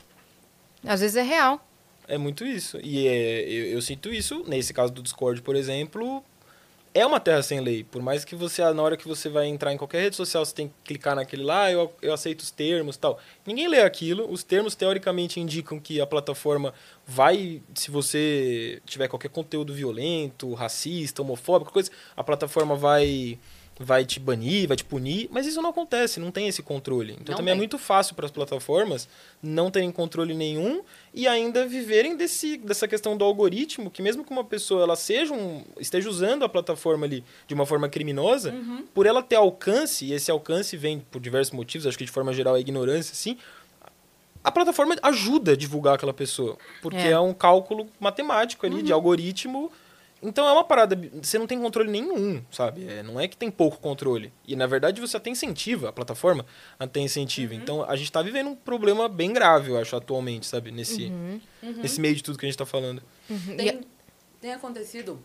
Às 0.87 1.01
vezes 1.01 1.17
é 1.17 1.23
real. 1.23 1.67
É 2.07 2.19
muito 2.19 2.45
isso. 2.45 2.79
E 2.83 3.07
é, 3.07 3.49
eu, 3.49 3.65
eu 3.77 3.81
sinto 3.81 4.13
isso, 4.13 4.45
nesse 4.47 4.75
caso 4.75 4.93
do 4.93 5.01
Discord, 5.03 5.41
por 5.41 5.57
exemplo, 5.57 6.23
é 6.93 7.07
uma 7.07 7.21
terra 7.21 7.43
sem 7.43 7.61
lei. 7.61 7.85
Por 7.85 8.03
mais 8.03 8.25
que 8.25 8.35
você, 8.35 8.63
na 8.73 8.83
hora 8.83 8.97
que 8.97 9.07
você 9.07 9.29
vai 9.29 9.47
entrar 9.47 9.73
em 9.73 9.77
qualquer 9.77 10.01
rede 10.03 10.17
social, 10.17 10.45
você 10.45 10.55
tem 10.55 10.69
que 10.69 10.75
clicar 10.85 11.15
naquele 11.15 11.43
lá, 11.43 11.71
eu, 11.71 11.93
eu 12.03 12.13
aceito 12.13 12.41
os 12.41 12.51
termos 12.51 12.97
tal. 12.97 13.19
Ninguém 13.47 13.69
lê 13.69 13.81
aquilo. 13.81 14.31
Os 14.31 14.43
termos, 14.43 14.75
teoricamente, 14.75 15.39
indicam 15.39 15.79
que 15.79 16.01
a 16.01 16.07
plataforma 16.07 16.75
vai, 17.07 17.63
se 17.75 17.91
você 17.91 18.83
tiver 18.85 19.09
qualquer 19.09 19.29
conteúdo 19.29 19.73
violento, 19.73 20.53
racista, 20.55 21.23
homofóbico, 21.23 21.73
coisa, 21.73 21.91
a 22.17 22.25
plataforma 22.25 22.75
vai 22.75 23.39
vai 23.83 24.05
te 24.05 24.21
banir, 24.21 24.69
vai 24.69 24.77
te 24.77 24.85
punir, 24.85 25.27
mas 25.33 25.47
isso 25.47 25.63
não 25.63 25.71
acontece, 25.71 26.21
não 26.21 26.31
tem 26.31 26.47
esse 26.47 26.63
controle. 26.63 27.15
Então 27.15 27.33
Não 27.33 27.37
também 27.39 27.53
é 27.53 27.55
tem. 27.55 27.59
muito 27.61 27.79
fácil 27.79 28.15
para 28.15 28.27
as 28.27 28.31
plataformas 28.31 29.09
não 29.43 29.71
terem 29.71 29.91
controle 29.91 30.35
nenhum 30.35 30.83
e 31.15 31.27
ainda 31.27 31.67
viverem 31.67 32.15
desse, 32.15 32.59
dessa 32.59 32.87
questão 32.87 33.17
do 33.17 33.25
algoritmo, 33.25 33.91
que 33.91 34.03
mesmo 34.03 34.23
que 34.23 34.31
uma 34.31 34.45
pessoa 34.45 34.83
ela 34.83 34.97
seja 34.97 35.33
um, 35.33 35.65
esteja 35.79 36.11
usando 36.11 36.45
a 36.45 36.49
plataforma 36.49 37.07
ali 37.07 37.25
de 37.49 37.55
uma 37.55 37.65
forma 37.65 37.89
criminosa, 37.89 38.55
por 38.93 39.07
ela 39.07 39.23
ter 39.23 39.37
alcance, 39.37 40.05
e 40.05 40.13
esse 40.13 40.31
alcance 40.31 40.77
vem 40.77 41.01
por 41.11 41.19
diversos 41.19 41.55
motivos, 41.55 41.87
acho 41.87 41.97
que 41.97 42.05
de 42.05 42.11
forma 42.13 42.35
geral 42.35 42.57
é 42.59 42.61
ignorância, 42.61 43.15
sim, 43.15 43.39
a 44.45 44.53
plataforma 44.53 44.95
ajuda 45.03 45.53
a 45.53 45.57
divulgar 45.57 45.95
aquela 45.95 46.13
pessoa, 46.15 46.59
porque 46.83 46.97
É. 46.99 47.13
é, 47.13 47.19
um 47.19 47.33
cálculo 47.33 47.87
matemático 47.99 48.67
ali, 48.67 48.83
de 48.83 48.93
algoritmo. 48.93 49.73
Então 50.23 50.47
é 50.47 50.53
uma 50.53 50.65
parada, 50.65 50.95
você 51.23 51.39
não 51.39 51.47
tem 51.47 51.59
controle 51.59 51.91
nenhum, 51.91 52.45
sabe? 52.51 52.87
É, 52.87 53.03
não 53.03 53.19
é 53.19 53.27
que 53.27 53.37
tem 53.37 53.51
pouco 53.51 53.79
controle. 53.79 54.33
E 54.47 54.55
na 54.55 54.67
verdade 54.67 55.01
você 55.01 55.17
até 55.17 55.31
incentiva, 55.31 55.89
a 55.89 55.93
plataforma 55.93 56.45
até 56.79 57.01
incentiva. 57.01 57.55
Então 57.55 57.83
a 57.85 57.97
gente 57.97 58.13
tá 58.13 58.21
vivendo 58.21 58.49
um 58.49 58.55
problema 58.55 59.09
bem 59.09 59.33
grave, 59.33 59.71
eu 59.71 59.79
acho, 59.79 59.97
atualmente, 59.97 60.47
sabe? 60.47 60.71
Nesse, 60.71 61.11
nesse 61.63 62.01
meio 62.01 62.15
de 62.15 62.23
tudo 62.23 62.39
que 62.39 62.45
a 62.45 62.49
gente 62.49 62.59
tá 62.59 62.67
falando. 62.67 63.03
Tem, 63.57 63.81
tem 64.41 64.53
acontecido 64.53 65.19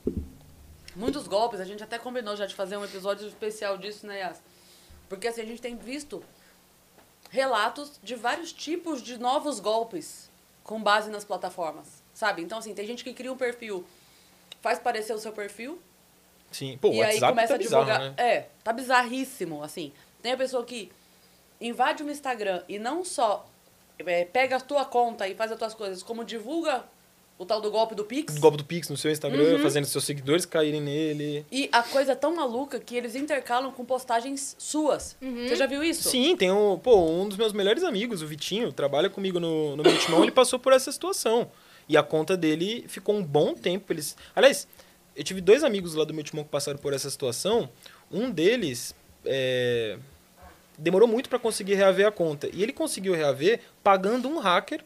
muitos 0.96 1.28
golpes, 1.28 1.60
a 1.60 1.66
gente 1.66 1.84
até 1.84 2.00
combinou 2.00 2.36
já 2.38 2.46
de 2.46 2.56
fazer 2.56 2.78
um 2.78 2.86
episódio 2.86 3.28
especial 3.28 3.78
disso, 3.78 4.08
né, 4.08 4.20
Yas? 4.20 4.42
Porque 5.10 5.28
assim, 5.28 5.42
a 5.42 5.46
gente 5.46 5.62
tem 5.62 5.76
visto 5.76 6.24
relatos 7.30 8.00
de 8.02 8.16
vários 8.16 8.54
tipos 8.54 9.02
de 9.02 9.18
novos 9.18 9.60
golpes 9.60 10.30
com 10.64 10.82
base 10.82 11.10
nas 11.10 11.26
plataformas, 11.26 12.02
sabe? 12.14 12.42
Então, 12.42 12.58
assim, 12.58 12.74
tem 12.74 12.88
gente 12.88 13.04
que 13.04 13.14
cria 13.14 13.32
um 13.32 13.38
perfil, 13.38 13.86
faz 14.66 14.80
parecer 14.80 15.14
o 15.14 15.20
seu 15.20 15.32
perfil, 15.32 15.80
Sim. 16.52 16.76
Pô, 16.82 16.90
o 16.90 16.94
e 16.94 17.04
aí 17.04 17.14
WhatsApp 17.14 17.34
começa 17.34 17.48
tá 17.50 17.54
a 17.54 17.58
bizarro, 17.58 17.86
divulgar. 17.86 18.10
né? 18.10 18.14
É, 18.18 18.46
tá 18.64 18.74
bizarríssimo, 18.74 19.62
assim. 19.62 19.92
Tem 20.24 20.32
a 20.32 20.38
pessoa 20.38 20.64
que 20.66 20.92
invade 21.62 22.02
um 22.02 22.10
Instagram 22.10 22.64
e 22.68 22.80
não 22.80 23.06
só 23.06 23.46
é, 24.00 24.26
pega 24.26 24.56
a 24.56 24.60
tua 24.60 24.84
conta 24.84 25.28
e 25.28 25.36
faz 25.36 25.52
as 25.52 25.60
tuas 25.60 25.76
coisas, 25.76 26.02
como 26.02 26.24
divulga 26.24 26.84
o 27.38 27.46
tal 27.46 27.62
do 27.62 27.70
golpe 27.70 27.94
do 27.94 28.06
Pix. 28.06 28.38
O 28.38 28.40
golpe 28.40 28.58
do 28.58 28.66
Pix 28.66 28.90
no 28.90 28.98
seu 28.98 29.12
Instagram, 29.12 29.60
fazendo 29.62 29.86
seus 29.86 30.04
seguidores 30.04 30.48
caírem 30.48 30.82
nele. 30.82 31.46
E 31.52 31.70
a 31.72 31.84
coisa 31.84 32.14
é 32.14 32.16
tão 32.16 32.34
maluca 32.34 32.80
que 32.80 32.96
eles 32.96 33.14
intercalam 33.14 33.72
com 33.72 33.86
postagens 33.86 34.56
suas. 34.58 35.16
Você 35.22 35.56
já 35.56 35.68
viu 35.68 35.84
isso? 35.84 36.10
Sim, 36.10 36.36
tem 36.36 36.52
um, 36.52 36.80
pô, 36.80 37.06
um 37.06 37.28
dos 37.28 37.38
meus 37.38 37.54
melhores 37.54 37.84
amigos, 37.84 38.24
o 38.24 38.28
Vitinho, 38.28 38.72
trabalha 38.72 39.12
comigo 39.12 39.40
no, 39.40 39.76
no 39.76 39.84
meu 39.84 39.96
timão, 40.00 40.24
ele 40.24 40.32
passou 40.32 40.58
por 40.58 40.74
essa 40.74 40.92
situação. 40.92 41.52
E 41.88 41.96
a 41.98 42.04
conta 42.04 42.36
dele 42.36 42.86
ficou 42.88 43.16
um 43.16 43.24
bom 43.24 43.54
tempo. 43.54 43.92
Eles... 43.94 44.16
Aliás, 44.36 44.68
eu 45.16 45.24
tive 45.24 45.42
dois 45.42 45.64
amigos 45.64 45.94
lá 45.94 46.04
do 46.04 46.14
meu 46.14 46.24
timão 46.24 46.44
que 46.44 46.50
passaram 46.50 46.78
por 46.80 46.94
essa 46.94 47.10
situação. 47.10 47.70
Um 48.12 48.30
deles 48.30 48.96
é, 49.26 49.98
demorou 50.78 51.08
muito 51.08 51.30
para 51.30 51.40
conseguir 51.40 51.76
reaver 51.76 52.08
a 52.08 52.12
conta. 52.12 52.50
E 52.54 52.64
ele 52.64 52.74
conseguiu 52.74 53.14
reaver 53.14 53.60
pagando 53.84 54.28
um 54.28 54.40
hacker 54.40 54.82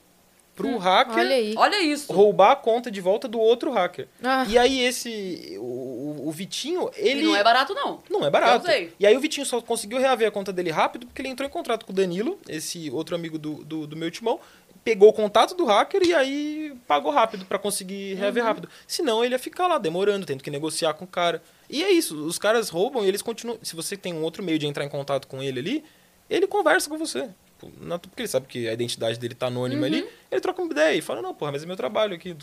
pro 0.56 0.78
hacker 0.78 1.18
Olha 1.20 1.36
aí. 1.36 1.54
Olha 1.56 1.82
isso. 1.82 2.12
roubar 2.12 2.52
a 2.52 2.56
conta 2.56 2.92
de 2.92 3.00
volta 3.00 3.30
do 3.30 3.40
outro 3.40 3.72
hacker. 3.72 4.08
Ah. 4.22 4.46
E 4.48 4.58
aí 4.58 4.82
esse. 4.82 5.56
O, 5.58 5.64
o- 5.64 6.28
o 6.28 6.32
Vitinho, 6.32 6.92
ele. 6.98 7.22
E 7.22 7.24
não 7.24 7.36
é 7.36 7.42
barato, 7.44 7.74
não. 7.74 8.04
Não 8.10 8.26
é 8.26 8.30
barato. 8.30 8.68
Eu 8.68 8.72
sei. 8.72 8.94
E 9.00 9.08
aí 9.08 9.16
o 9.16 9.22
Vitinho 9.22 9.46
só 9.46 9.62
conseguiu 9.62 9.98
reaver 10.00 10.28
a 10.28 10.32
conta 10.32 10.52
dele 10.52 10.70
rápido 10.70 11.06
porque 11.08 11.22
ele 11.22 11.30
entrou 11.30 11.48
em 11.48 11.52
contrato 11.52 11.86
com 11.86 11.94
o 11.94 11.96
Danilo, 11.96 12.38
esse 12.48 12.90
outro 12.92 13.16
amigo 13.16 13.40
do, 13.40 13.64
do, 13.64 13.88
do 13.88 13.96
meu 13.96 14.12
timão, 14.12 14.38
pegou 14.84 15.10
o 15.10 15.14
contato 15.14 15.56
do 15.56 15.66
hacker 15.66 16.02
e 16.04 16.14
aí 16.14 16.74
pagou 16.88 17.12
rápido 17.12 17.46
pra 17.46 17.60
conseguir 17.60 18.16
reaver 18.16 18.42
Uhum. 18.44 18.48
rápido. 18.50 18.70
Senão 18.88 19.24
ele 19.24 19.36
ia 19.36 19.40
ficar 19.40 19.68
lá 19.68 19.78
demorando, 19.78 20.26
tendo 20.26 20.44
que 20.44 20.50
negociar 20.50 20.94
com 20.94 21.06
o 21.06 21.08
cara. 21.08 21.42
E 21.70 21.84
é 21.84 21.92
isso, 21.92 22.16
os 22.26 22.40
caras 22.40 22.70
roubam 22.70 23.04
e 23.04 23.08
eles 23.08 23.22
continuam. 23.22 23.58
Se 23.62 23.76
você 23.76 23.96
tem 23.98 24.14
um 24.14 24.24
outro 24.24 24.42
meio 24.44 24.58
de 24.58 24.66
entrar 24.68 24.84
em 24.84 24.90
contato 24.90 25.28
com 25.28 25.42
ele 25.44 25.60
ali, 25.60 25.84
ele 26.30 26.48
conversa 26.48 26.90
com 26.90 26.98
você. 26.98 27.30
Porque 27.60 28.22
ele 28.22 28.28
sabe 28.28 28.48
que 28.48 28.70
a 28.70 28.74
identidade 28.74 29.20
dele 29.20 29.36
tá 29.36 29.48
anônima 29.48 29.86
ali, 29.86 30.02
Uhum. 30.02 30.08
ele 30.32 30.42
troca 30.42 30.62
uma 30.62 30.72
ideia 30.72 30.96
e 30.98 31.02
fala, 31.02 31.22
não, 31.22 31.34
porra, 31.34 31.52
mas 31.52 31.64
é 31.64 31.66
meu 31.66 31.76
trabalho 31.76 32.16
aqui. 32.16 32.36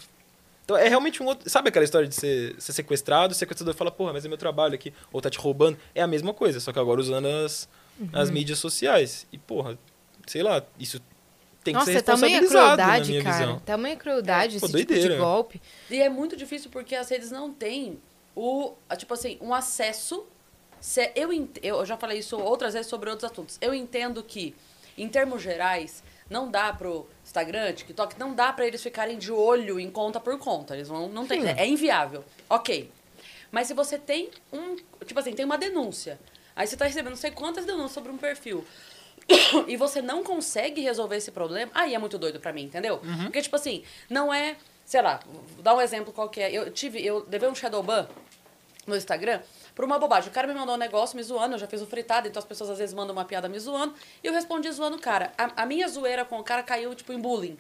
Então 0.65 0.77
é 0.77 0.89
realmente 0.89 1.23
um 1.23 1.27
outro. 1.27 1.49
Sabe 1.49 1.69
aquela 1.69 1.85
história 1.85 2.07
de 2.09 2.15
ser, 2.15 2.55
ser 2.59 2.73
sequestrado? 2.73 3.33
O 3.33 3.35
sequestrador 3.37 3.73
fala, 3.75 3.91
porra, 3.91 4.13
mas 4.13 4.25
é 4.25 4.29
meu 4.29 4.37
trabalho 4.37 4.75
aqui. 4.75 4.93
Ou 5.13 5.21
tá 5.23 5.31
te 5.31 5.39
roubando. 5.39 5.79
É 5.95 6.03
a 6.03 6.07
mesma 6.07 6.35
coisa, 6.35 6.59
só 6.61 6.73
que 6.73 6.79
agora 6.79 7.01
usando 7.01 7.27
as, 7.27 7.69
Uhum. 7.99 8.09
as 8.13 8.29
mídias 8.31 8.59
sociais. 8.59 9.27
E, 9.33 9.39
porra, 9.39 9.79
sei 10.27 10.43
lá, 10.43 10.63
isso 10.79 11.01
tem 11.67 11.75
que 11.75 11.81
Nossa, 11.81 11.93
ser 11.93 12.03
tamanha 12.03 12.41
responsabilizado 12.41 12.77
na 12.77 12.85
crueldade, 12.85 13.11
minha 13.11 13.23
cara. 13.25 13.39
visão. 13.47 13.59
Tamanha 13.61 13.97
crueldade, 13.97 14.61
Pô, 14.61 14.67
esse 14.67 14.77
tipo 14.79 14.95
de 14.95 15.17
golpe. 15.17 15.61
E 15.91 16.01
é 16.01 16.09
muito 16.09 16.37
difícil 16.37 16.71
porque 16.71 16.95
as 16.95 17.09
redes 17.09 17.31
não 17.31 17.53
têm 17.53 18.01
o, 18.35 18.73
tipo 18.97 19.13
assim, 19.15 19.37
um 19.41 19.53
acesso. 19.53 20.25
Se- 20.81 21.11
Eu, 21.17 21.33
ent- 21.33 21.59
eu 21.63 21.85
já 21.85 21.97
falei 21.97 22.19
isso 22.19 22.39
outras 22.39 22.75
vezes 22.75 22.87
sobre 22.89 23.11
outros 23.11 23.31
assuntos. 23.31 23.59
Eu 23.61 23.75
entendo 23.75 24.23
que, 24.23 24.55
em 24.97 25.09
termos 25.09 25.43
gerais, 25.43 26.03
não 26.31 26.51
dá 26.51 26.73
pro 26.73 27.07
Instagram, 27.25 27.73
TikTok, 27.73 28.19
não 28.19 28.35
dá 28.35 28.53
pra 28.53 28.67
eles 28.67 28.83
ficarem 28.83 29.19
de 29.19 29.33
olho 29.33 29.81
em 29.81 29.91
conta 29.91 30.21
por 30.21 30.39
conta. 30.39 30.75
Eles 30.75 30.89
vão, 30.89 31.09
não 31.09 31.27
tem, 31.27 31.41
Sim. 31.43 31.49
é 31.49 31.67
inviável. 31.67 32.25
Ok. 32.49 32.91
Mas 33.51 33.67
se 33.69 33.75
você 33.75 33.99
tem 33.99 34.31
um, 34.53 34.77
tipo 35.05 35.19
assim, 35.19 35.33
tem 35.33 35.45
uma 35.45 35.59
denúncia. 35.59 36.19
Aí 36.55 36.67
você 36.67 36.77
tá 36.77 36.85
recebendo 36.85 37.11
não 37.11 37.17
sei 37.19 37.31
quantas 37.31 37.65
denúncias 37.65 37.93
sobre 37.93 38.11
um 38.13 38.17
perfil. 38.17 38.65
e 39.67 39.77
você 39.77 40.01
não 40.01 40.23
consegue 40.23 40.81
resolver 40.81 41.17
esse 41.17 41.31
problema, 41.33 41.71
aí 41.75 41.95
é 41.95 41.99
muito 41.99 42.17
doido 42.19 42.39
pra 42.41 42.53
mim, 42.53 42.63
entendeu? 42.65 43.01
Porque, 43.25 43.43
tipo 43.43 43.57
assim, 43.57 43.83
não 44.09 44.33
é. 44.33 44.57
Sei 44.85 45.03
lá, 45.03 45.19
vou 45.55 45.63
dar 45.65 45.75
um 45.75 45.81
exemplo 45.81 46.13
qualquer. 46.13 46.53
Eu 46.55 46.71
tive. 46.71 47.05
Eu 47.05 47.27
levei 47.29 47.49
um 47.49 47.55
Shadowban 47.55 48.09
no 48.87 48.95
Instagram 48.97 49.41
por 49.75 49.85
uma 49.85 49.99
bobagem. 49.99 50.31
O 50.31 50.33
cara 50.33 50.47
me 50.47 50.55
mandou 50.55 50.77
um 50.77 50.79
negócio 50.79 51.17
me 51.17 51.23
zoando, 51.25 51.57
eu 51.57 51.59
já 51.59 51.67
fiz 51.67 51.83
o 51.83 51.87
fritado, 51.87 52.29
então 52.29 52.39
as 52.39 52.47
pessoas 52.47 52.71
às 52.71 52.79
vezes 52.79 52.95
mandam 52.95 53.13
uma 53.13 53.25
piada 53.25 53.49
me 53.49 53.59
zoando. 53.59 53.95
E 54.23 54.27
eu 54.29 54.33
respondi 54.33 54.71
zoando 54.71 54.97
o 54.97 55.01
cara. 55.01 55.33
A, 55.37 55.63
a 55.63 55.67
minha 55.67 55.89
zoeira 55.89 56.25
com 56.25 56.39
o 56.39 56.45
cara 56.45 56.63
caiu, 56.63 56.95
tipo, 56.95 57.13
em 57.13 57.19
bullying. 57.19 57.59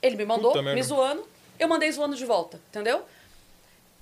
Ele 0.00 0.14
me 0.14 0.24
mandou, 0.24 0.52
Puta 0.52 0.62
me 0.62 0.82
zoando, 0.84 1.26
eu 1.58 1.66
mandei 1.66 1.90
zoando 1.90 2.14
de 2.14 2.24
volta, 2.24 2.60
entendeu? 2.68 3.02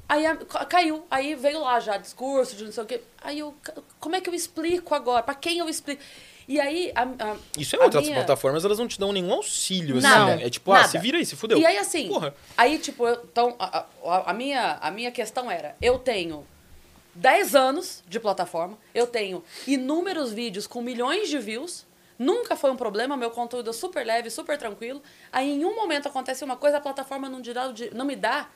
Aí 0.06 0.26
a- 0.26 0.36
caiu, 0.36 1.06
aí 1.10 1.34
veio 1.34 1.60
lá 1.60 1.80
já, 1.80 1.96
discurso 1.96 2.54
de 2.56 2.64
não 2.64 2.72
sei 2.72 2.82
o 2.82 2.86
quê. 2.86 3.00
Aí 3.22 3.38
eu, 3.38 3.54
como 3.98 4.14
é 4.14 4.20
que 4.20 4.28
eu 4.28 4.34
explico 4.34 4.94
agora? 4.94 5.22
Pra 5.22 5.34
quem 5.34 5.58
eu 5.58 5.68
explico? 5.68 6.02
E 6.46 6.60
aí, 6.60 6.92
a, 6.94 7.02
a- 7.02 7.36
Isso 7.58 7.74
é 7.76 7.82
outra. 7.82 8.00
As 8.00 8.06
minha- 8.06 8.18
plataformas, 8.18 8.64
elas 8.64 8.78
não 8.78 8.86
te 8.86 8.98
dão 8.98 9.12
nenhum 9.12 9.32
auxílio, 9.32 9.96
assim, 9.98 10.06
Nada, 10.06 10.36
né? 10.36 10.44
É 10.46 10.50
tipo, 10.50 10.70
ah, 10.72 10.76
nada. 10.76 10.88
se 10.88 10.98
vira 10.98 11.16
aí, 11.18 11.24
se 11.24 11.36
fudeu. 11.36 11.58
E 11.58 11.64
aí, 11.64 11.78
assim, 11.78 12.08
Porra. 12.08 12.34
aí, 12.56 12.78
tipo, 12.78 13.06
eu, 13.06 13.14
então, 13.24 13.54
a, 13.58 13.86
a, 14.26 14.32
minha, 14.34 14.78
a 14.80 14.90
minha 14.90 15.10
questão 15.10 15.50
era, 15.50 15.74
eu 15.80 15.98
tenho 15.98 16.46
10 17.14 17.54
anos 17.54 18.02
de 18.08 18.18
plataforma, 18.20 18.76
eu 18.94 19.06
tenho 19.06 19.42
inúmeros 19.66 20.32
vídeos 20.32 20.66
com 20.66 20.82
milhões 20.82 21.28
de 21.28 21.38
views, 21.38 21.86
nunca 22.18 22.56
foi 22.56 22.70
um 22.70 22.76
problema, 22.76 23.16
meu 23.16 23.30
conteúdo 23.30 23.70
é 23.70 23.72
super 23.72 24.04
leve, 24.04 24.28
super 24.30 24.58
tranquilo, 24.58 25.02
aí 25.32 25.50
em 25.50 25.64
um 25.64 25.74
momento 25.74 26.08
acontece 26.08 26.44
uma 26.44 26.56
coisa, 26.56 26.76
a 26.76 26.80
plataforma 26.80 27.28
não, 27.28 27.40
dirá, 27.40 27.72
não 27.92 28.04
me 28.04 28.16
dá 28.16 28.48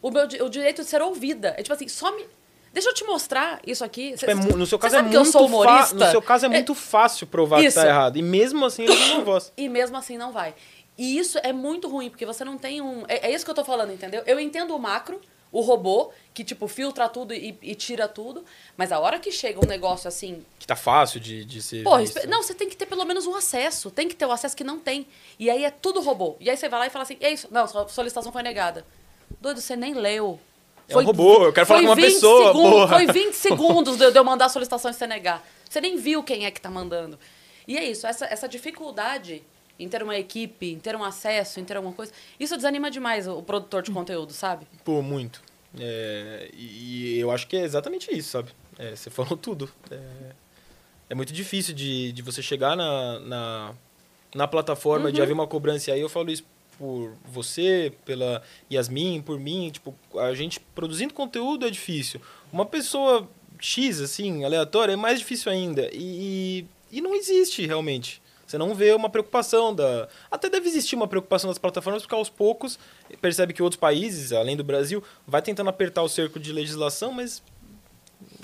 o, 0.00 0.10
meu, 0.10 0.24
o 0.24 0.48
direito 0.48 0.82
de 0.82 0.88
ser 0.88 1.00
ouvida. 1.02 1.54
É 1.56 1.62
tipo 1.62 1.72
assim, 1.74 1.86
só 1.86 2.10
me... 2.16 2.26
Deixa 2.72 2.88
eu 2.88 2.94
te 2.94 3.04
mostrar 3.04 3.60
isso 3.66 3.84
aqui. 3.84 4.16
Cê- 4.16 4.30
É 4.30 4.34
mu- 4.34 4.56
no 4.56 4.66
seu 4.66 4.78
cê 4.78 4.82
caso 4.82 4.96
é 4.96 5.02
muito 5.02 5.10
que 5.12 5.16
eu 5.18 5.24
sou 5.26 5.40
fa- 5.42 5.46
humorista? 5.46 5.94
No 5.94 6.10
seu 6.10 6.22
caso 6.22 6.46
é 6.46 6.48
muito 6.48 6.74
fácil 6.74 7.26
provar 7.26 7.60
que 7.60 7.66
Isso. 7.66 7.78
tá 7.78 7.86
errado. 7.86 8.16
E 8.16 8.22
mesmo 8.22 8.64
assim 8.64 8.84
eles 8.84 9.08
não 9.10 9.24
voz. 9.24 9.52
E 9.56 9.68
mesmo 9.68 9.96
assim 9.96 10.16
não 10.16 10.32
vai. 10.32 10.54
E 10.96 11.18
isso 11.18 11.38
é 11.42 11.52
muito 11.52 11.88
ruim, 11.88 12.08
porque 12.10 12.24
você 12.24 12.44
não 12.44 12.56
tem 12.56 12.80
um. 12.80 13.04
É, 13.08 13.28
é 13.30 13.34
isso 13.34 13.44
que 13.44 13.50
eu 13.50 13.54
tô 13.54 13.64
falando, 13.64 13.92
entendeu? 13.92 14.22
Eu 14.26 14.38
entendo 14.40 14.74
o 14.74 14.78
macro, 14.78 15.20
o 15.50 15.60
robô, 15.60 16.10
que, 16.32 16.42
tipo, 16.44 16.66
filtra 16.68 17.08
tudo 17.10 17.34
e, 17.34 17.58
e 17.60 17.74
tira 17.74 18.06
tudo. 18.08 18.42
Mas 18.76 18.90
a 18.92 18.98
hora 18.98 19.18
que 19.18 19.30
chega 19.32 19.58
um 19.62 19.68
negócio 19.68 20.08
assim. 20.08 20.42
Que 20.58 20.66
tá 20.66 20.76
fácil 20.76 21.20
de, 21.20 21.44
de 21.44 21.60
ser. 21.62 21.82
Porra, 21.82 22.00
visto. 22.00 22.26
não, 22.28 22.42
você 22.42 22.54
tem 22.54 22.68
que 22.68 22.76
ter 22.76 22.86
pelo 22.86 23.04
menos 23.04 23.26
um 23.26 23.34
acesso. 23.34 23.90
Tem 23.90 24.08
que 24.08 24.14
ter 24.14 24.24
o 24.26 24.32
acesso 24.32 24.56
que 24.56 24.64
não 24.64 24.78
tem. 24.78 25.06
E 25.38 25.50
aí 25.50 25.64
é 25.64 25.70
tudo 25.70 26.00
robô. 26.00 26.36
E 26.40 26.48
aí 26.48 26.56
você 26.56 26.68
vai 26.70 26.80
lá 26.80 26.86
e 26.86 26.90
fala 26.90 27.02
assim: 27.02 27.16
é 27.20 27.30
isso. 27.30 27.48
Não, 27.50 27.66
sua 27.66 27.86
solicitação 27.88 28.30
foi 28.32 28.42
negada. 28.42 28.86
Doido, 29.40 29.60
você 29.60 29.74
nem 29.76 29.92
leu. 29.94 30.38
É 30.88 30.96
um 30.96 31.04
robô, 31.04 31.44
eu 31.44 31.52
quero 31.52 31.66
falar 31.66 31.78
foi 31.80 31.86
com 31.86 31.90
uma 31.92 31.96
20 31.96 32.04
pessoa, 32.14 32.46
segundos- 32.52 32.70
porra. 32.70 32.96
Foi 32.98 33.06
20 33.06 33.32
segundos 33.34 33.96
de 33.96 34.04
eu 34.18 34.24
mandar 34.24 34.46
a 34.46 34.48
solicitação 34.48 34.90
e 34.90 34.94
você 34.94 35.06
negar. 35.06 35.46
Você 35.68 35.80
nem 35.80 35.96
viu 35.96 36.22
quem 36.22 36.44
é 36.44 36.50
que 36.50 36.60
tá 36.60 36.70
mandando. 36.70 37.18
E 37.66 37.78
é 37.78 37.84
isso, 37.88 38.06
essa, 38.06 38.26
essa 38.26 38.48
dificuldade 38.48 39.42
em 39.78 39.88
ter 39.88 40.02
uma 40.02 40.16
equipe, 40.16 40.72
em 40.72 40.78
ter 40.78 40.94
um 40.96 41.02
acesso, 41.04 41.58
em 41.60 41.64
ter 41.64 41.76
alguma 41.76 41.94
coisa, 41.94 42.12
isso 42.38 42.54
desanima 42.56 42.90
demais 42.90 43.26
o, 43.26 43.42
produtor 43.42 43.82
de 43.82 43.90
conteúdo, 43.90 44.32
sabe? 44.32 44.66
Pô, 44.84 45.00
muito. 45.02 45.40
É, 45.78 46.50
e 46.52 47.14
e 47.16 47.18
eu 47.20 47.30
acho 47.30 47.46
que 47.46 47.56
é 47.56 47.62
exatamente 47.62 48.14
isso, 48.16 48.30
sabe? 48.30 48.50
É, 48.78 48.94
você 48.94 49.08
falou 49.10 49.36
tudo. 49.36 49.70
É, 49.90 49.98
é 51.10 51.14
muito 51.14 51.32
difícil 51.32 51.74
de, 51.74 52.12
de 52.12 52.22
você 52.22 52.42
chegar 52.42 52.76
na, 52.76 53.18
na, 53.20 53.74
na 54.34 54.46
plataforma, 54.48 55.06
Uhum. 55.06 55.12
de 55.12 55.22
haver 55.22 55.32
uma 55.32 55.46
cobrança. 55.46 55.90
E 55.90 55.94
aí 55.94 56.00
eu 56.00 56.08
falo 56.08 56.30
isso 56.30 56.44
por 56.82 57.12
você, 57.24 57.92
pela 58.04 58.42
Yasmin, 58.70 59.22
por 59.22 59.38
mim. 59.38 59.70
Tipo, 59.70 59.94
a 60.18 60.34
gente 60.34 60.58
produzindo 60.74 61.14
conteúdo 61.14 61.64
é 61.64 61.70
difícil. 61.70 62.20
Uma 62.52 62.66
pessoa 62.66 63.28
X, 63.60 64.00
assim, 64.00 64.44
aleatória, 64.44 64.94
é 64.94 64.96
mais 64.96 65.20
difícil 65.20 65.52
ainda. 65.52 65.88
E, 65.92 66.66
e, 66.90 66.98
e 66.98 67.00
não 67.00 67.14
existe 67.14 67.64
realmente. 67.64 68.20
Você 68.44 68.58
não 68.58 68.74
vê 68.74 68.92
uma 68.94 69.08
preocupação 69.08 69.72
da. 69.72 70.08
Até 70.28 70.50
deve 70.50 70.68
existir 70.68 70.96
uma 70.96 71.06
preocupação 71.06 71.48
das 71.48 71.56
plataformas, 71.56 72.02
porque 72.02 72.16
aos 72.16 72.28
poucos 72.28 72.80
percebe 73.20 73.52
que 73.52 73.62
outros 73.62 73.78
países, 73.78 74.32
além 74.32 74.56
do 74.56 74.64
Brasil, 74.64 75.04
vai 75.24 75.40
tentando 75.40 75.70
apertar 75.70 76.02
o 76.02 76.08
cerco 76.08 76.40
de 76.40 76.52
legislação, 76.52 77.12
mas. 77.12 77.40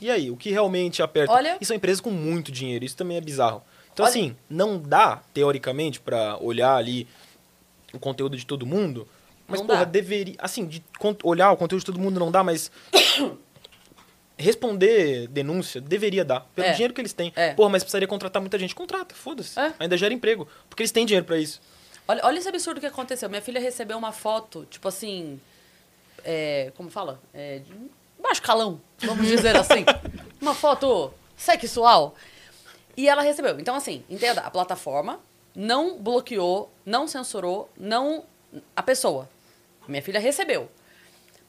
E 0.00 0.08
aí? 0.08 0.30
O 0.30 0.36
que 0.36 0.50
realmente 0.52 1.02
aperta? 1.02 1.32
Olha- 1.32 1.58
E 1.60 1.66
são 1.66 1.74
empresas 1.76 2.00
com 2.00 2.10
muito 2.12 2.52
dinheiro, 2.52 2.84
isso 2.84 2.96
também 2.96 3.16
é 3.16 3.20
bizarro. 3.20 3.62
Então, 3.92 4.06
Olha- 4.06 4.10
assim, 4.10 4.36
não 4.48 4.78
dá, 4.78 5.20
teoricamente, 5.34 5.98
pra 5.98 6.38
olhar 6.40 6.76
ali 6.76 7.08
o 7.92 7.98
conteúdo 7.98 8.36
de 8.36 8.44
todo 8.46 8.64
mundo. 8.66 9.06
Mas, 9.46 9.60
Não 9.60 9.66
porra, 9.66 9.78
dá. 9.80 9.84
deveria. 9.86 10.34
Assim, 10.38 10.66
de 10.66 10.82
olhar 11.22 11.50
o 11.52 11.56
conteúdo 11.56 11.80
de 11.80 11.86
todo 11.86 11.98
mundo 11.98 12.20
não 12.20 12.30
dá, 12.30 12.44
mas. 12.44 12.70
Responder 14.40 15.26
denúncia 15.26 15.80
deveria 15.80 16.24
dar, 16.24 16.42
pelo 16.54 16.68
É. 16.68 16.72
dinheiro 16.72 16.94
que 16.94 17.00
eles 17.00 17.12
têm. 17.12 17.32
É. 17.34 17.54
Porra, 17.54 17.70
mas 17.70 17.82
precisaria 17.82 18.06
contratar 18.06 18.40
muita 18.40 18.56
gente. 18.56 18.72
Contrata, 18.72 19.12
foda-se. 19.12 19.58
É. 19.58 19.72
Ainda 19.80 19.96
gera 19.96 20.14
emprego. 20.14 20.46
Porque 20.70 20.82
eles 20.82 20.92
têm 20.92 21.04
dinheiro 21.04 21.26
pra 21.26 21.38
isso. 21.38 21.60
Olha, 22.06 22.20
olha 22.24 22.38
esse 22.38 22.48
absurdo 22.48 22.78
que 22.78 22.86
aconteceu. 22.86 23.28
Minha 23.28 23.42
filha 23.42 23.60
recebeu 23.60 23.98
uma 23.98 24.12
foto, 24.12 24.64
tipo 24.70 24.86
assim. 24.86 25.40
é, 26.24 26.70
como 26.76 26.88
fala? 26.88 27.20
É, 27.34 27.58
de 27.58 27.72
baixo 28.22 28.40
calão, 28.42 28.80
vamos 28.98 29.26
dizer 29.26 29.56
assim. 29.56 29.84
Uma 30.40 30.54
foto 30.54 31.12
sexual. 31.36 32.14
E 32.96 33.08
ela 33.08 33.22
recebeu. 33.22 33.58
Então, 33.58 33.74
assim, 33.74 34.04
entenda, 34.08 34.42
a 34.42 34.50
plataforma 34.52 35.18
não 35.58 35.98
bloqueou, 35.98 36.70
não 36.86 37.08
censurou, 37.08 37.68
não. 37.76 38.22
a 38.76 38.82
pessoa. 38.82 39.28
Minha 39.88 40.00
filha 40.00 40.20
recebeu. 40.20 40.70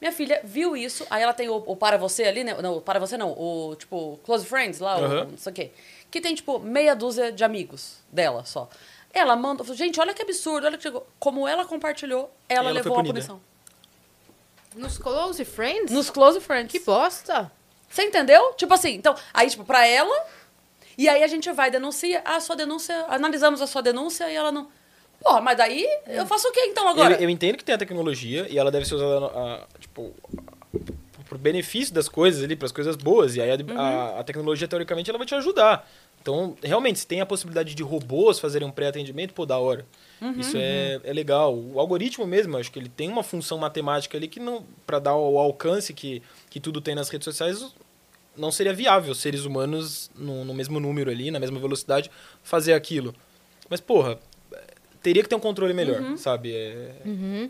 Minha 0.00 0.10
filha 0.10 0.40
viu 0.42 0.76
isso, 0.76 1.06
aí 1.08 1.22
ela 1.22 1.32
tem 1.32 1.48
o, 1.48 1.62
o 1.64 1.76
para 1.76 1.96
você 1.96 2.24
ali, 2.24 2.42
né? 2.42 2.60
Não, 2.60 2.78
o 2.78 2.80
para 2.80 2.98
você 2.98 3.16
não, 3.16 3.30
o 3.30 3.76
tipo, 3.76 4.18
close 4.24 4.44
friends 4.44 4.80
lá, 4.80 4.98
o 4.98 5.04
Aham. 5.04 5.24
não 5.26 5.36
sei 5.38 5.52
o 5.52 5.54
quê. 5.54 5.70
Que 6.10 6.20
tem, 6.20 6.34
tipo, 6.34 6.58
meia 6.58 6.96
dúzia 6.96 7.30
de 7.30 7.44
amigos 7.44 7.98
dela 8.10 8.44
só. 8.44 8.68
Ela 9.12 9.36
mandou, 9.36 9.64
falou, 9.64 9.76
gente, 9.76 10.00
olha 10.00 10.12
que 10.12 10.22
absurdo, 10.22 10.66
olha 10.66 10.76
que 10.76 10.82
chegou. 10.82 11.06
Como 11.20 11.46
ela 11.46 11.64
compartilhou, 11.64 12.32
ela, 12.48 12.70
ela 12.70 12.70
levou 12.70 12.98
a 12.98 13.04
punição. 13.04 13.40
Nos 14.74 14.98
Close 14.98 15.44
Friends? 15.44 15.92
Nos 15.92 16.10
close 16.10 16.40
friends. 16.40 16.72
Que 16.72 16.80
bosta. 16.80 17.50
Você 17.88 18.04
entendeu? 18.04 18.54
Tipo 18.54 18.74
assim, 18.74 18.94
então, 18.94 19.14
aí, 19.34 19.50
tipo, 19.50 19.64
pra 19.64 19.86
ela, 19.86 20.26
e 21.02 21.08
aí 21.08 21.22
a 21.22 21.26
gente 21.26 21.50
vai, 21.52 21.70
denuncia, 21.70 22.22
ah, 22.24 22.40
sua 22.40 22.56
denúncia, 22.56 23.04
analisamos 23.08 23.60
a 23.60 23.66
sua 23.66 23.82
denúncia 23.82 24.30
e 24.30 24.34
ela 24.36 24.50
não. 24.52 24.68
Porra, 25.22 25.40
mas 25.40 25.56
daí 25.58 25.86
eu 26.06 26.24
faço 26.26 26.48
o 26.48 26.52
quê 26.52 26.60
então 26.66 26.88
agora? 26.88 27.14
Eu, 27.14 27.20
eu 27.20 27.30
entendo 27.30 27.56
que 27.58 27.64
tem 27.64 27.74
a 27.74 27.78
tecnologia 27.78 28.46
e 28.48 28.58
ela 28.58 28.70
deve 28.70 28.86
ser 28.86 28.94
usada, 28.94 29.26
a, 29.26 29.66
tipo, 29.78 30.12
a- 30.38 31.22
pro 31.28 31.38
benefício 31.38 31.92
das 31.94 32.08
coisas 32.08 32.42
ali, 32.42 32.56
pras 32.56 32.72
coisas 32.72 32.96
boas. 32.96 33.36
E 33.36 33.40
aí 33.40 33.50
a, 33.50 33.54
Uhum. 33.54 33.78
a- 33.78 34.20
a 34.20 34.24
tecnologia, 34.24 34.66
teoricamente, 34.66 35.10
ela 35.10 35.18
vai 35.18 35.26
te 35.26 35.34
ajudar. 35.34 35.88
Então, 36.22 36.56
realmente, 36.62 36.98
se 36.98 37.06
tem 37.06 37.20
a 37.20 37.26
possibilidade 37.26 37.74
de 37.74 37.82
robôs 37.82 38.38
fazerem 38.38 38.66
um 38.66 38.70
pré-atendimento, 38.70 39.32
pô, 39.32 39.46
da 39.46 39.58
hora. 39.58 39.86
Uhum. 40.20 40.32
Isso 40.38 40.56
é, 40.58 41.00
é 41.04 41.12
legal. 41.12 41.54
O 41.56 41.78
algoritmo 41.80 42.26
mesmo, 42.26 42.56
acho 42.58 42.70
que 42.72 42.78
ele 42.78 42.88
tem 42.90 43.08
uma 43.08 43.22
função 43.22 43.56
matemática 43.58 44.18
ali 44.18 44.26
que 44.28 44.38
não, 44.40 44.64
para 44.86 44.98
dar 44.98 45.16
o 45.16 45.38
alcance 45.38 45.94
que, 45.94 46.22
que 46.50 46.60
tudo 46.60 46.80
tem 46.80 46.94
nas 46.94 47.08
redes 47.08 47.24
sociais, 47.24 47.64
não 48.36 48.50
seria 48.52 48.72
viável 48.72 49.14
seres 49.14 49.44
humanos 49.44 50.10
no, 50.14 50.44
no 50.44 50.54
mesmo 50.54 50.78
número 50.80 51.10
ali, 51.10 51.30
na 51.30 51.38
mesma 51.40 51.58
velocidade, 51.58 52.10
fazer 52.42 52.72
aquilo. 52.72 53.14
Mas, 53.68 53.80
porra, 53.80 54.18
teria 55.02 55.22
que 55.22 55.28
ter 55.28 55.34
um 55.34 55.40
controle 55.40 55.72
melhor, 55.74 56.00
Uhum. 56.00 56.16
sabe? 56.16 56.52
É- 56.54 56.92
é- 57.04 57.48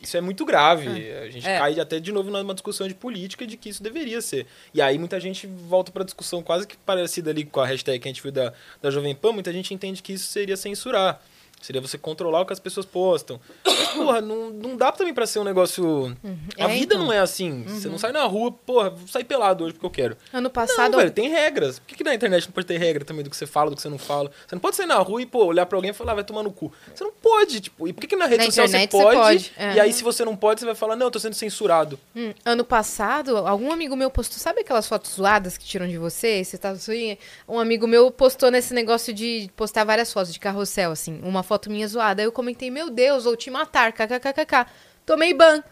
isso 0.00 0.16
é 0.16 0.20
muito 0.20 0.44
grave. 0.46 0.86
A 1.12 1.30
gente 1.30 1.46
É. 1.46 1.58
cai 1.58 1.78
até 1.78 2.00
de 2.00 2.10
novo 2.10 2.30
numa 2.30 2.54
discussão 2.54 2.88
de 2.88 2.94
política 2.94 3.46
de 3.46 3.56
que 3.56 3.68
isso 3.68 3.82
deveria 3.82 4.20
ser. 4.22 4.46
E 4.72 4.80
aí 4.80 4.98
muita 4.98 5.20
gente 5.20 5.46
volta 5.46 5.92
pra 5.92 6.04
discussão 6.04 6.42
quase 6.42 6.66
que 6.66 6.76
parecida 6.78 7.30
ali 7.30 7.44
com 7.44 7.60
a 7.60 7.66
hashtag 7.66 7.98
que 7.98 8.08
a 8.08 8.10
gente 8.10 8.22
viu 8.22 8.32
da, 8.32 8.52
da 8.80 8.90
Jovem 8.90 9.14
Pan, 9.14 9.32
muita 9.32 9.52
gente 9.52 9.74
entende 9.74 10.02
que 10.02 10.14
isso 10.14 10.26
seria 10.28 10.56
censurar. 10.56 11.20
Seria 11.60 11.80
você 11.80 11.98
controlar 11.98 12.40
o 12.40 12.46
que 12.46 12.52
as 12.52 12.60
pessoas 12.60 12.86
postam. 12.86 13.40
Mas, 13.64 13.88
porra, 13.88 14.20
não, 14.20 14.50
não 14.50 14.76
dá 14.76 14.92
também 14.92 15.12
pra 15.12 15.26
ser 15.26 15.38
um 15.40 15.44
negócio. 15.44 16.16
A 16.58 16.64
É, 16.64 16.68
vida 16.68 16.94
então. 16.94 17.06
não 17.06 17.12
é 17.12 17.18
assim. 17.18 17.64
Você 17.66 17.88
não 17.88 17.98
sai 17.98 18.12
na 18.12 18.24
rua, 18.24 18.52
porra, 18.52 18.90
vou 18.90 19.08
sair 19.08 19.24
pelado 19.24 19.64
hoje 19.64 19.74
porque 19.74 19.86
eu 19.86 19.90
quero. 19.90 20.16
Ano 20.32 20.48
passado. 20.50 20.92
Não, 20.92 20.98
velho, 20.98 21.10
tem 21.10 21.28
regras. 21.28 21.78
Por 21.78 21.86
que, 21.88 21.96
que 21.96 22.04
na 22.04 22.14
internet 22.14 22.46
não 22.46 22.52
pode 22.52 22.66
ter 22.66 22.78
regra 22.78 23.04
também 23.04 23.24
do 23.24 23.30
que 23.30 23.36
você 23.36 23.46
fala, 23.46 23.70
do 23.70 23.76
que 23.76 23.82
você 23.82 23.88
não 23.88 23.98
fala? 23.98 24.30
Você 24.46 24.54
não 24.54 24.60
pode 24.60 24.76
sair 24.76 24.86
na 24.86 24.96
rua 24.98 25.20
e, 25.20 25.26
pô, 25.26 25.44
olhar 25.44 25.66
pra 25.66 25.76
alguém 25.76 25.90
e 25.90 25.94
falar, 25.94 26.12
"Ah, 26.12 26.14
vai 26.16 26.24
tomar 26.24 26.42
no 26.42 26.52
cu. 26.52 26.72
Você 26.94 27.02
não 27.04 27.12
pode, 27.12 27.60
tipo, 27.60 27.88
e 27.88 27.92
por 27.92 28.00
que, 28.02 28.06
que 28.06 28.16
na 28.16 28.26
rede 28.26 28.38
Na 28.38 28.44
social 28.46 28.68
você 28.68 28.78
você 28.78 28.88
pode? 28.88 29.16
pode, 29.18 29.52
é. 29.56 29.74
E 29.74 29.80
aí, 29.80 29.92
se 29.92 30.02
você 30.04 30.24
não 30.24 30.36
pode, 30.36 30.60
você 30.60 30.66
vai 30.66 30.74
falar, 30.74 30.96
não, 30.96 31.06
eu 31.06 31.10
tô 31.10 31.18
sendo 31.18 31.34
censurado. 31.34 31.98
Hum, 32.14 32.32
ano 32.44 32.64
passado, 32.64 33.36
algum 33.36 33.72
amigo 33.72 33.96
meu 33.96 34.10
postou. 34.10 34.38
Sabe 34.38 34.60
aquelas 34.60 34.86
fotos 34.86 35.12
zoadas 35.12 35.58
que 35.58 35.64
tiram 35.64 35.88
de 35.88 35.98
você? 35.98 36.42
Você 36.44 36.56
tá 36.56 36.70
assim, 36.70 37.16
Um 37.48 37.58
amigo 37.58 37.86
meu 37.86 38.10
postou 38.10 38.50
nesse 38.50 38.72
negócio 38.72 39.12
de 39.12 39.50
postar 39.56 39.84
várias 39.84 40.12
fotos 40.12 40.32
de 40.32 40.38
carrossel, 40.38 40.92
assim. 40.92 41.20
Uma 41.22 41.42
foto 41.48 41.70
minha 41.70 41.88
zoada. 41.88 42.22
Aí 42.22 42.26
eu 42.26 42.32
comentei, 42.32 42.70
meu 42.70 42.90
Deus, 42.90 43.24
vou 43.24 43.36
te 43.36 43.50
matar. 43.50 43.92
KKKKK. 43.92 44.66
Tomei 45.06 45.32
ban. 45.34 45.62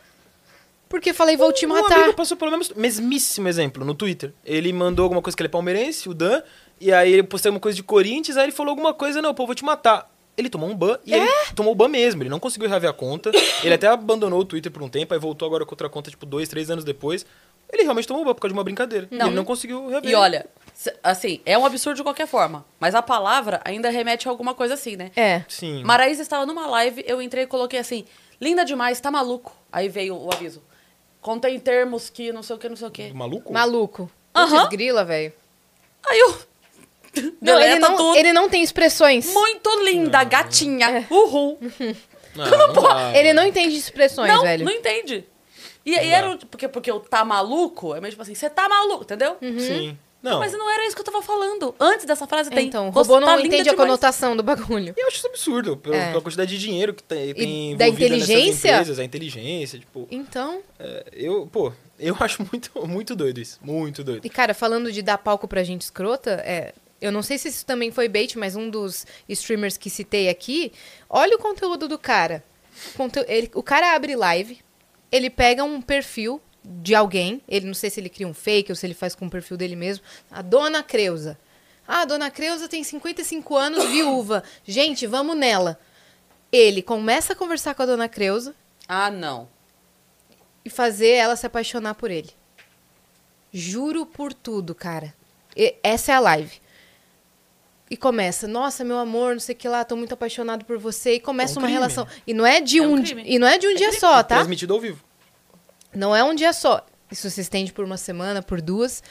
Porque 0.88 1.12
falei, 1.12 1.36
vou 1.36 1.52
te 1.52 1.66
Um 1.66 1.70
matar. 1.70 1.98
amigo 1.98 2.14
passou 2.14 2.36
pelo 2.36 2.56
mesmo, 2.56 2.74
mesmíssimo 2.76 3.48
exemplo 3.48 3.84
no 3.84 3.94
Twitter. 3.94 4.32
Ele 4.44 4.72
mandou 4.72 5.02
alguma 5.02 5.20
coisa 5.20 5.36
que 5.36 5.42
ele 5.42 5.48
é 5.48 5.50
palmeirense, 5.50 6.08
o 6.08 6.14
Dan, 6.14 6.42
e 6.80 6.92
aí 6.92 7.12
ele 7.12 7.22
postou 7.24 7.50
alguma 7.50 7.60
coisa 7.60 7.74
de 7.76 7.82
Corinthians, 7.82 8.36
aí 8.36 8.44
ele 8.44 8.52
falou 8.52 8.70
alguma 8.70 8.94
coisa, 8.94 9.20
não, 9.20 9.34
pô, 9.34 9.46
vou 9.46 9.54
te 9.54 9.64
matar. 9.64 10.08
Ele 10.36 10.48
tomou 10.48 10.68
um 10.68 10.76
ban 10.76 10.98
e 11.04 11.12
É? 11.14 11.16
ele 11.18 11.30
tomou 11.56 11.72
o 11.72 11.74
ban 11.74 11.88
mesmo, 11.88 12.22
ele 12.22 12.28
não 12.30 12.38
conseguiu 12.38 12.68
reaver 12.68 12.88
a 12.88 12.92
conta. 12.92 13.32
ele 13.64 13.74
até 13.74 13.88
abandonou 13.88 14.38
o 14.40 14.44
Twitter 14.44 14.70
por 14.70 14.80
um 14.82 14.88
tempo, 14.88 15.12
aí 15.12 15.18
voltou 15.18 15.46
agora 15.46 15.64
com 15.66 15.72
outra 15.72 15.88
conta, 15.88 16.08
tipo, 16.10 16.24
dois, 16.24 16.48
três 16.48 16.70
anos 16.70 16.84
depois. 16.84 17.26
Ele 17.72 17.82
realmente 17.82 18.06
tomou 18.06 18.22
um 18.22 18.26
ban 18.26 18.34
por 18.34 18.42
causa 18.42 18.52
de 18.52 18.58
uma 18.58 18.62
brincadeira. 18.64 19.08
Não. 19.10 19.26
ele 19.26 19.34
não 19.34 19.44
conseguiu 19.44 19.88
reaver. 19.88 20.08
E 20.08 20.14
olha, 20.14 20.46
assim, 21.02 21.40
é 21.46 21.56
um 21.56 21.64
absurdo 21.64 21.96
de 21.96 22.02
qualquer 22.02 22.26
forma. 22.26 22.64
Mas 22.78 22.94
a 22.94 23.02
palavra 23.02 23.60
ainda 23.64 23.88
remete 23.90 24.28
a 24.28 24.30
alguma 24.30 24.54
coisa 24.54 24.74
assim, 24.74 24.96
né? 24.96 25.10
É. 25.16 25.42
Sim. 25.48 25.82
Maraísa 25.84 26.22
estava 26.22 26.44
numa 26.46 26.66
live, 26.66 27.04
eu 27.06 27.20
entrei 27.22 27.44
e 27.44 27.46
coloquei 27.46 27.78
assim, 27.78 28.04
linda 28.40 28.64
demais, 28.64 29.00
tá 29.00 29.10
maluco. 29.10 29.56
Aí 29.72 29.88
veio 29.88 30.16
o 30.16 30.32
aviso. 30.32 30.62
Contém 31.20 31.58
termos 31.58 32.08
que 32.10 32.32
não 32.32 32.42
sei 32.42 32.56
o 32.56 32.58
que, 32.58 32.68
não 32.68 32.76
sei 32.76 32.86
o 32.88 32.90
que. 32.90 33.12
Maluco? 33.12 33.52
Maluco. 33.52 34.10
Aham. 34.34 34.58
Putz, 34.64 34.68
grila, 34.70 35.04
velho. 35.04 35.32
Aí 36.06 36.18
eu. 36.20 36.38
Não, 37.40 37.58
ele 37.58 37.78
não, 37.78 37.96
tudo. 37.96 38.16
ele 38.18 38.32
não 38.32 38.48
tem 38.48 38.62
expressões. 38.62 39.32
Muito 39.32 39.70
linda, 39.84 40.22
gatinha. 40.24 41.06
Uhul. 41.10 41.58
Não, 42.36 42.44
não 42.50 42.72
dá. 42.74 43.16
Ele 43.16 43.32
não 43.32 43.46
entende 43.46 43.74
expressões, 43.74 44.30
não, 44.30 44.42
velho. 44.42 44.62
não 44.66 44.70
entende. 44.70 45.24
E, 45.86 45.92
Não 45.96 46.02
e 46.02 46.10
era 46.12 46.30
o- 46.32 46.38
porque, 46.46 46.68
porque 46.68 46.92
o 46.92 47.00
tá 47.00 47.24
maluco 47.24 47.94
é 47.94 48.00
meio 48.02 48.10
tipo 48.10 48.20
assim, 48.20 48.34
você 48.34 48.50
tá 48.50 48.68
maluco, 48.68 49.04
entendeu? 49.04 49.38
Sim. 49.40 49.96
Não. 50.22 50.40
Mas 50.40 50.52
não 50.52 50.68
era 50.68 50.84
isso 50.86 50.96
que 50.96 51.00
eu 51.00 51.04
tava 51.04 51.22
falando. 51.22 51.74
Antes 51.78 52.04
dessa 52.04 52.26
frase 52.26 52.50
tem. 52.50 52.66
Então, 52.66 52.88
o 52.88 52.92
"Você 52.92 53.12
robô 53.12 53.20
não 53.20 53.28
tá 53.36 53.40
entende 53.40 53.68
a 53.68 53.72
demais." 53.72 53.76
conotação 53.76 54.36
do 54.36 54.42
bagulho. 54.42 54.92
E 54.96 55.00
eu 55.00 55.06
acho 55.06 55.18
isso 55.18 55.26
absurdo, 55.28 55.76
pela, 55.76 55.94
É. 55.96 56.08
pela 56.10 56.20
quantidade 56.22 56.50
de 56.50 56.58
dinheiro 56.58 56.92
que 56.94 57.02
tem, 57.02 57.32
tem 57.34 57.76
da 57.76 57.86
inteligência? 57.86 58.68
empresas, 58.70 58.98
a 58.98 59.04
inteligência, 59.04 59.78
tipo... 59.78 60.08
Então, 60.10 60.60
é, 60.80 61.04
eu, 61.12 61.46
pô, 61.46 61.72
eu 61.98 62.16
acho 62.20 62.44
muito, 62.50 62.70
muito 62.88 63.14
doido 63.14 63.38
isso, 63.38 63.58
muito 63.62 64.02
doido. 64.02 64.24
E, 64.26 64.30
cara, 64.30 64.52
falando 64.54 64.90
de 64.90 65.00
dar 65.02 65.18
palco 65.18 65.46
pra 65.46 65.62
gente 65.62 65.82
escrota, 65.82 66.42
é, 66.44 66.72
eu 67.00 67.12
não 67.12 67.22
sei 67.22 67.38
se 67.38 67.48
isso 67.48 67.64
também 67.64 67.92
foi 67.92 68.08
bait, 68.08 68.36
mas 68.36 68.56
um 68.56 68.68
dos 68.68 69.06
streamers 69.28 69.76
que 69.76 69.88
citei 69.90 70.28
aqui, 70.28 70.72
olha 71.08 71.36
o 71.36 71.38
conteúdo 71.38 71.86
do 71.86 71.98
cara. 71.98 72.42
Conte- 72.96 73.24
ele- 73.28 73.50
o 73.54 73.62
cara 73.62 73.94
abre 73.94 74.16
live, 74.16 74.58
ele 75.12 75.30
pega 75.30 75.62
um 75.62 75.80
perfil 75.80 76.40
de 76.82 76.94
alguém, 76.94 77.40
ele 77.48 77.66
não 77.66 77.74
sei 77.74 77.90
se 77.90 78.00
ele 78.00 78.08
cria 78.08 78.26
um 78.26 78.34
fake 78.34 78.72
ou 78.72 78.76
se 78.76 78.84
ele 78.86 78.94
faz 78.94 79.14
com 79.14 79.26
o 79.26 79.30
perfil 79.30 79.56
dele 79.56 79.76
mesmo, 79.76 80.04
a 80.30 80.42
Dona 80.42 80.82
Creuza. 80.82 81.38
Ah, 81.86 82.00
a 82.00 82.04
Dona 82.04 82.30
Creuza 82.30 82.68
tem 82.68 82.82
55 82.82 83.56
anos, 83.56 83.84
viúva. 83.90 84.42
Gente, 84.64 85.06
vamos 85.06 85.36
nela. 85.36 85.78
Ele 86.50 86.82
começa 86.82 87.32
a 87.32 87.36
conversar 87.36 87.74
com 87.74 87.82
a 87.82 87.86
Dona 87.86 88.08
Creuza 88.08 88.54
Ah, 88.88 89.10
não. 89.10 89.48
e 90.64 90.70
fazer 90.70 91.10
ela 91.10 91.36
se 91.36 91.46
apaixonar 91.46 91.94
por 91.94 92.10
ele. 92.10 92.30
Juro 93.52 94.04
por 94.04 94.32
tudo, 94.34 94.74
cara. 94.74 95.14
E- 95.56 95.76
essa 95.82 96.12
é 96.12 96.14
a 96.14 96.20
live. 96.20 96.60
E 97.88 97.96
começa, 97.96 98.48
nossa, 98.48 98.82
meu 98.82 98.98
amor, 98.98 99.34
não 99.34 99.40
sei 99.40 99.54
o 99.54 99.58
que 99.58 99.68
lá, 99.68 99.84
tô 99.84 99.94
muito 99.94 100.12
apaixonado 100.12 100.64
por 100.64 100.76
você. 100.76 101.14
E 101.14 101.20
começa 101.20 101.54
É 101.54 101.56
um 101.56 101.62
uma 101.62 101.66
crime. 101.68 101.78
relação. 101.78 102.06
E 102.26 102.34
não 102.34 102.44
é 102.44 102.60
de 102.60 102.78
É 102.78 102.82
um 102.82 102.94
um, 102.96 103.04
e 103.24 103.38
não 103.38 103.46
é 103.46 103.56
de 103.58 103.66
um 103.68 103.74
dia 103.76 103.86
crime. 103.88 104.00
só, 104.00 104.22
tá? 104.24 104.36
Transmitido 104.36 104.74
ao 104.74 104.80
vivo. 104.80 105.04
Não 105.94 106.14
é 106.14 106.22
um 106.22 106.34
dia 106.34 106.52
só. 106.52 106.84
Isso 107.10 107.30
se 107.30 107.40
estende 107.40 107.72
por 107.72 107.84
uma 107.84 107.96
semana, 107.96 108.42
por 108.42 108.60
duas, 108.60 109.02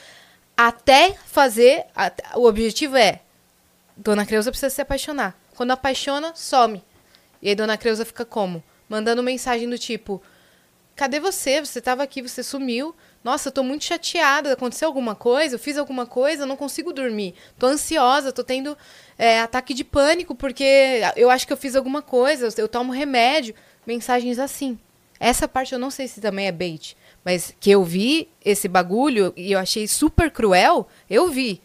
até 0.56 1.14
fazer. 1.26 1.84
at- 1.94 2.20
O 2.34 2.46
objetivo 2.46 2.96
é 2.96 3.20
Dona 3.96 4.26
Creuza 4.26 4.50
precisa 4.50 4.70
se 4.70 4.80
apaixonar. 4.82 5.36
Quando 5.56 5.70
apaixona, 5.70 6.32
some. 6.34 6.82
E 7.40 7.48
aí 7.48 7.54
Dona 7.54 7.76
Creuza 7.78 8.04
fica 8.04 8.24
como? 8.24 8.62
Mandando 8.88 9.22
mensagem 9.22 9.68
do 9.68 9.78
tipo: 9.78 10.22
Cadê 10.94 11.18
você? 11.20 11.60
Você 11.64 11.78
estava 11.78 12.02
aqui, 12.02 12.22
você 12.22 12.42
sumiu. 12.42 12.94
Nossa, 13.24 13.48
eu 13.48 13.52
tô 13.52 13.62
muito 13.62 13.84
chateada. 13.84 14.52
Aconteceu 14.52 14.86
alguma 14.86 15.14
coisa? 15.14 15.56
Eu 15.56 15.58
fiz 15.58 15.76
alguma 15.76 16.06
coisa? 16.06 16.42
Eu 16.42 16.46
não 16.46 16.56
consigo 16.56 16.92
dormir. 16.92 17.34
Tô 17.58 17.66
ansiosa, 17.66 18.30
tô 18.32 18.44
tendo 18.44 18.76
é, 19.18 19.40
ataque 19.40 19.74
de 19.74 19.82
pânico 19.82 20.34
porque 20.34 21.00
eu 21.16 21.28
acho 21.30 21.46
que 21.46 21.52
eu 21.52 21.56
fiz 21.56 21.74
alguma 21.74 22.02
coisa. 22.02 22.48
Eu 22.56 22.68
tomo 22.68 22.92
remédio. 22.92 23.54
Mensagens 23.86 24.38
assim. 24.38 24.78
Essa 25.18 25.46
parte 25.48 25.72
eu 25.72 25.78
não 25.78 25.90
sei 25.90 26.08
se 26.08 26.20
também 26.20 26.46
é 26.46 26.52
bait. 26.52 26.96
Mas 27.24 27.54
que 27.58 27.70
eu 27.70 27.82
vi 27.82 28.28
esse 28.44 28.68
bagulho 28.68 29.32
e 29.36 29.52
eu 29.52 29.58
achei 29.58 29.86
super 29.88 30.30
cruel, 30.30 30.86
eu 31.10 31.28
vi. 31.28 31.60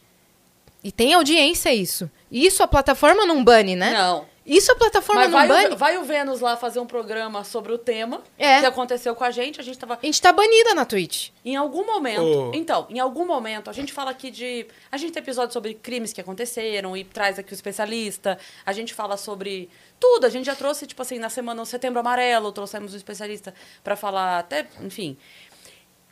E 0.84 0.92
tem 0.92 1.14
audiência 1.14 1.72
isso. 1.74 2.10
Isso 2.32 2.64
a 2.64 2.68
plataforma 2.68 3.26
não 3.26 3.44
bane, 3.44 3.76
né? 3.76 3.92
Não. 3.94 4.32
Isso 4.44 4.72
a 4.72 4.76
plataforma 4.76 5.22
Mas 5.22 5.32
não 5.32 5.38
vai 5.38 5.48
bane. 5.48 5.76
o, 5.76 5.78
vai 5.78 5.98
o 6.00 6.04
Vênus 6.04 6.40
lá 6.42 6.58
fazer 6.58 6.80
um 6.80 6.86
programa 6.88 7.44
sobre 7.44 7.72
o 7.72 7.78
tema 7.78 8.24
É. 8.40 8.60
que 8.60 8.66
aconteceu 8.66 9.14
com 9.14 9.24
a 9.24 9.30
gente. 9.30 9.60
A 9.62 9.64
gente 9.64 9.78
tava. 9.78 10.00
A 10.02 10.06
gente 10.06 10.20
tá 10.20 10.34
banida 10.34 10.74
na 10.74 10.84
Twitch. 10.84 11.30
Em 11.46 11.56
algum 11.56 11.86
momento. 11.86 12.24
Oh. 12.24 12.52
Então, 12.52 12.88
em 12.90 12.98
algum 13.00 13.24
momento, 13.24 13.70
a 13.70 13.74
gente 13.74 13.94
fala 13.94 14.10
aqui 14.10 14.32
de. 14.32 14.66
A 14.92 14.98
gente 14.98 15.14
tem 15.14 15.22
episódios 15.22 15.54
sobre 15.54 15.76
crimes 15.76 16.12
que 16.12 16.20
aconteceram 16.20 16.98
e 16.98 17.04
traz 17.04 17.38
aqui 17.38 17.54
o 17.54 17.56
especialista. 17.56 18.40
A 18.66 18.74
gente 18.74 18.96
fala 18.96 19.16
sobre 19.16 19.70
tudo. 20.02 20.26
A 20.26 20.30
gente 20.30 20.48
já 20.48 20.56
trouxe, 20.56 20.88
tipo 20.88 21.02
assim, 21.02 21.20
na 21.20 21.30
semana, 21.30 21.64
setembro 21.64 22.00
amarelo, 22.00 22.52
trouxemos 22.52 22.94
um 22.94 22.98
especialista 22.98 23.54
pra 23.84 23.96
falar 23.96 24.40
até, 24.40 24.68
enfim. 24.82 25.16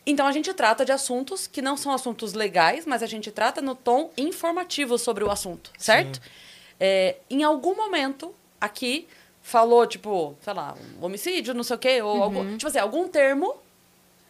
Então 0.06 0.26
a 0.26 0.32
gente 0.32 0.54
trata 0.54 0.86
de 0.86 0.92
assuntos 0.92 1.48
que 1.48 1.62
não 1.62 1.76
são 1.76 1.92
assuntos 1.92 2.34
legais, 2.34 2.86
mas 2.86 3.04
a 3.04 3.08
gente 3.08 3.32
trata 3.32 3.62
no 3.62 3.76
tom 3.76 4.12
informativo 4.16 4.98
sobre 4.98 5.24
o 5.24 5.32
assunto, 5.32 5.72
certo? 5.78 6.22
É, 6.80 7.18
em 7.30 7.44
algum 7.44 7.76
momento, 7.76 8.34
aqui, 8.62 9.08
falou, 9.42 9.86
tipo, 9.86 10.38
sei 10.42 10.54
lá, 10.54 10.76
um 11.00 11.06
homicídio, 11.06 11.54
não 11.54 11.64
sei 11.64 11.76
o 11.76 11.80
quê, 11.80 12.02
ou 12.02 12.24
algum, 12.24 12.58
tipo 12.58 12.68
assim, 12.68 12.80
algum 12.80 13.08
termo, 13.08 13.56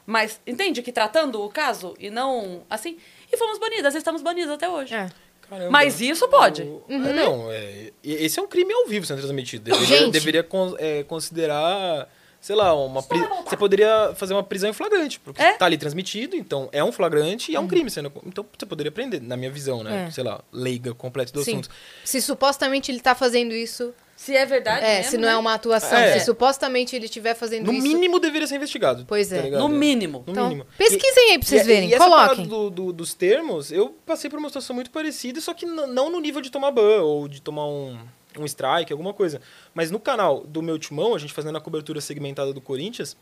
mas 0.05 0.41
entende 0.47 0.81
que 0.81 0.91
tratando 0.91 1.41
o 1.43 1.49
caso 1.49 1.95
e 1.99 2.09
não 2.09 2.63
assim. 2.69 2.97
E 3.31 3.37
fomos 3.37 3.59
banidas, 3.59 3.93
estamos 3.93 4.21
banidas 4.23 4.51
até 4.51 4.67
hoje. 4.67 4.95
É. 4.95 5.09
Caramba. 5.49 5.71
Mas 5.71 5.99
isso 5.99 6.27
pode. 6.27 6.61
O- 6.63 6.83
é, 6.89 6.97
Não, 7.13 7.51
é, 7.51 7.91
esse 8.03 8.39
é 8.39 8.41
um 8.41 8.47
crime 8.47 8.71
ao 8.73 8.85
vivo 8.87 9.05
sendo 9.05 9.17
transmitido. 9.19 9.63
Deveria, 9.65 9.97
Gente. 9.97 10.11
deveria 10.11 10.43
con- 10.43 10.75
é, 10.77 11.03
considerar, 11.03 12.07
sei 12.39 12.55
lá, 12.55 12.73
uma 12.73 13.01
pri- 13.01 13.19
você 13.45 13.57
poderia 13.57 14.13
fazer 14.15 14.33
uma 14.33 14.43
prisão 14.43 14.69
em 14.69 14.73
flagrante, 14.73 15.19
porque 15.19 15.41
É? 15.41 15.53
tá 15.53 15.65
ali 15.65 15.77
transmitido, 15.77 16.35
então 16.35 16.69
é 16.71 16.83
um 16.83 16.91
flagrante 16.91 17.51
e 17.51 17.55
é 17.55 17.59
um 17.59 17.67
crime. 17.67 17.89
Sendo, 17.89 18.11
então 18.25 18.45
você 18.57 18.65
poderia 18.65 18.91
prender, 18.91 19.21
na 19.21 19.35
minha 19.35 19.49
visão, 19.51 19.83
né? 19.83 20.05
É. 20.07 20.11
Sei 20.11 20.23
lá, 20.23 20.41
leiga 20.51 20.93
completa 20.93 21.31
do 21.33 21.43
Sim. 21.43 21.53
assunto. 21.53 21.69
Se 22.05 22.21
supostamente 22.21 22.91
ele 22.91 22.99
tá 22.99 23.15
fazendo 23.15 23.53
isso. 23.53 23.93
Se 24.21 24.35
é 24.35 24.45
verdade. 24.45 24.83
É, 24.85 24.97
mesmo, 24.97 25.11
se 25.11 25.17
não 25.17 25.27
né? 25.29 25.33
é 25.33 25.37
uma 25.37 25.53
atuação. 25.53 25.97
É. 25.97 26.19
Se 26.19 26.25
supostamente 26.25 26.93
ele 26.93 27.05
estiver 27.05 27.33
fazendo 27.35 27.67
No 27.67 27.73
isso. 27.73 27.81
mínimo 27.87 28.19
deveria 28.19 28.45
ser 28.45 28.57
investigado. 28.57 29.05
Pois 29.07 29.31
é. 29.31 29.49
tá? 29.49 29.57
No 29.57 29.69
mínimo. 29.69 30.23
No 30.27 30.31
Então, 30.33 30.49
mínimo. 30.49 30.67
pesquisem 30.77 31.31
aí 31.31 31.39
pra 31.39 31.47
vocês 31.47 31.61
E- 31.61 31.65
verem. 31.65 31.89
E 31.89 31.93
essa 31.93 32.03
Coloquem. 32.03 32.45
do, 32.45 32.69
do- 32.69 32.91
dos 32.91 33.13
termos, 33.13 33.71
eu 33.71 33.95
passei 34.05 34.29
por 34.29 34.37
uma 34.37 34.49
situação 34.49 34.75
muito 34.75 34.91
parecida, 34.91 35.39
só 35.39 35.53
que 35.53 35.65
não 35.65 36.09
no 36.11 36.19
nível 36.19 36.41
de 36.41 36.49
tomar 36.51 36.69
ban 36.71 37.01
ou 37.01 37.29
de 37.29 37.41
tomar 37.41 37.65
um, 37.67 37.97
um 38.37 38.43
strike, 38.45 38.91
alguma 38.91 39.13
coisa. 39.13 39.39
Mas 39.73 39.89
no 39.89 39.99
canal 40.01 40.41
do 40.45 40.61
meu 40.61 40.77
timão, 40.77 41.15
a 41.15 41.17
gente 41.17 41.31
fazendo 41.31 41.57
a 41.57 41.61
cobertura 41.61 42.01
segmentada 42.01 42.51
do 42.51 42.59
Corinthians, 42.59 43.15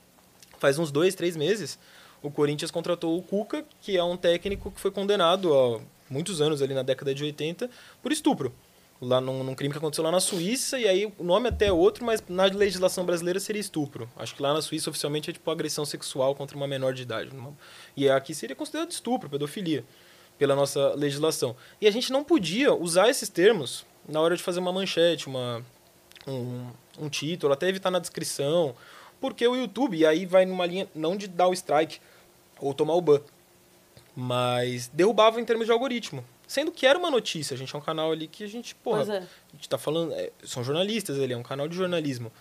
faz 0.57 0.79
uns 0.79 0.91
dois, 0.91 1.13
três 1.13 1.37
meses, 1.37 1.77
o 2.23 2.31
Corinthians 2.31 2.71
contratou 2.71 3.15
o 3.15 3.21
Cuca, 3.21 3.63
que 3.81 3.95
é 3.95 4.03
um 4.03 4.17
técnico 4.17 4.71
que 4.71 4.81
foi 4.81 4.89
condenado 4.89 5.53
há 5.53 5.79
muitos 6.09 6.41
anos, 6.41 6.59
ali 6.63 6.73
na 6.73 6.81
década 6.81 7.13
de 7.13 7.23
80, 7.23 7.69
por 8.01 8.11
estupro. 8.11 8.51
Lá 8.99 9.21
num, 9.21 9.43
num 9.43 9.53
crime 9.53 9.71
que 9.71 9.77
aconteceu 9.77 10.03
lá 10.03 10.11
na 10.11 10.19
Suíça, 10.19 10.79
e 10.79 10.87
aí 10.87 11.13
o 11.19 11.23
nome 11.23 11.49
até 11.49 11.67
é 11.67 11.71
outro, 11.71 12.03
mas 12.03 12.23
na 12.27 12.45
legislação 12.45 13.05
brasileira 13.05 13.39
seria 13.39 13.59
estupro. 13.59 14.09
Acho 14.15 14.33
que 14.33 14.41
lá 14.41 14.53
na 14.53 14.61
Suíça 14.61 14.89
oficialmente 14.89 15.29
é 15.29 15.33
tipo 15.33 15.51
agressão 15.51 15.85
sexual 15.85 16.33
contra 16.33 16.57
uma 16.57 16.67
menor 16.67 16.93
de 16.93 17.03
idade. 17.03 17.29
E 17.95 18.09
aqui 18.09 18.33
seria 18.33 18.55
considerado 18.55 18.89
estupro, 18.89 19.29
pedofilia, 19.29 19.85
pela 20.39 20.55
nossa 20.55 20.95
legislação. 20.95 21.55
E 21.79 21.87
a 21.87 21.91
gente 21.91 22.11
não 22.11 22.23
podia 22.23 22.73
usar 22.73 23.07
esses 23.07 23.29
termos 23.29 23.85
na 24.07 24.19
hora 24.19 24.35
de 24.35 24.41
fazer 24.41 24.59
uma 24.59 24.73
manchete, 24.73 25.27
uma, 25.27 25.63
um, 26.27 26.67
um 26.97 27.09
título, 27.09 27.53
até 27.53 27.67
evitar 27.69 27.91
na 27.91 27.99
descrição, 27.99 28.75
porque 29.19 29.47
o 29.47 29.55
YouTube, 29.55 29.97
e 29.97 30.05
aí 30.05 30.25
vai 30.25 30.45
numa 30.45 30.65
linha 30.65 30.87
não 30.95 31.15
de 31.15 31.27
dar 31.27 31.47
o 31.47 31.53
strike 31.53 31.99
ou 32.59 32.73
tomar 32.73 32.95
o 32.95 33.01
ban, 33.01 33.21
mas 34.15 34.87
derrubava 34.87 35.39
em 35.39 35.45
termos 35.45 35.65
de 35.65 35.71
algoritmo. 35.71 36.23
Sendo 36.47 36.71
que 36.71 36.85
era 36.87 36.97
uma 36.97 37.11
notícia, 37.11 37.53
a 37.53 37.57
gente 37.57 37.75
é 37.75 37.77
um 37.77 37.81
canal 37.81 38.11
ali 38.11 38.27
que 38.27 38.43
a 38.43 38.47
gente, 38.47 38.73
porra, 38.75 39.01
é. 39.13 39.17
a 39.17 39.55
gente 39.55 39.67
tá 39.67 39.77
falando, 39.77 40.13
é, 40.13 40.31
são 40.43 40.63
jornalistas 40.63 41.19
ali, 41.19 41.33
é 41.33 41.37
um 41.37 41.43
canal 41.43 41.67
de 41.67 41.75
jornalismo. 41.75 42.31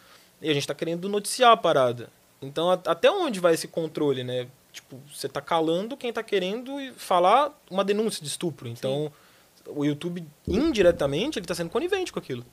E 0.40 0.48
a 0.48 0.54
gente 0.54 0.66
tá 0.66 0.74
querendo 0.74 1.08
noticiar 1.08 1.50
a 1.50 1.56
parada. 1.56 2.08
Então, 2.40 2.70
a- 2.70 2.80
até 2.86 3.10
onde 3.10 3.40
vai 3.40 3.54
esse 3.54 3.66
controle, 3.66 4.22
né? 4.22 4.46
Tipo, 4.72 5.00
você 5.12 5.28
tá 5.28 5.40
calando 5.40 5.96
quem 5.96 6.12
tá 6.12 6.22
querendo 6.22 6.70
falar 6.96 7.52
uma 7.70 7.82
denúncia 7.82 8.22
de 8.22 8.28
estupro. 8.28 8.68
Então, 8.68 9.10
o 9.66 9.84
YouTube, 9.84 10.24
indiretamente, 10.46 11.38
ele 11.38 11.46
tá 11.46 11.54
sendo 11.54 11.70
conivente 11.70 12.12
com 12.12 12.18
aquilo. 12.18 12.44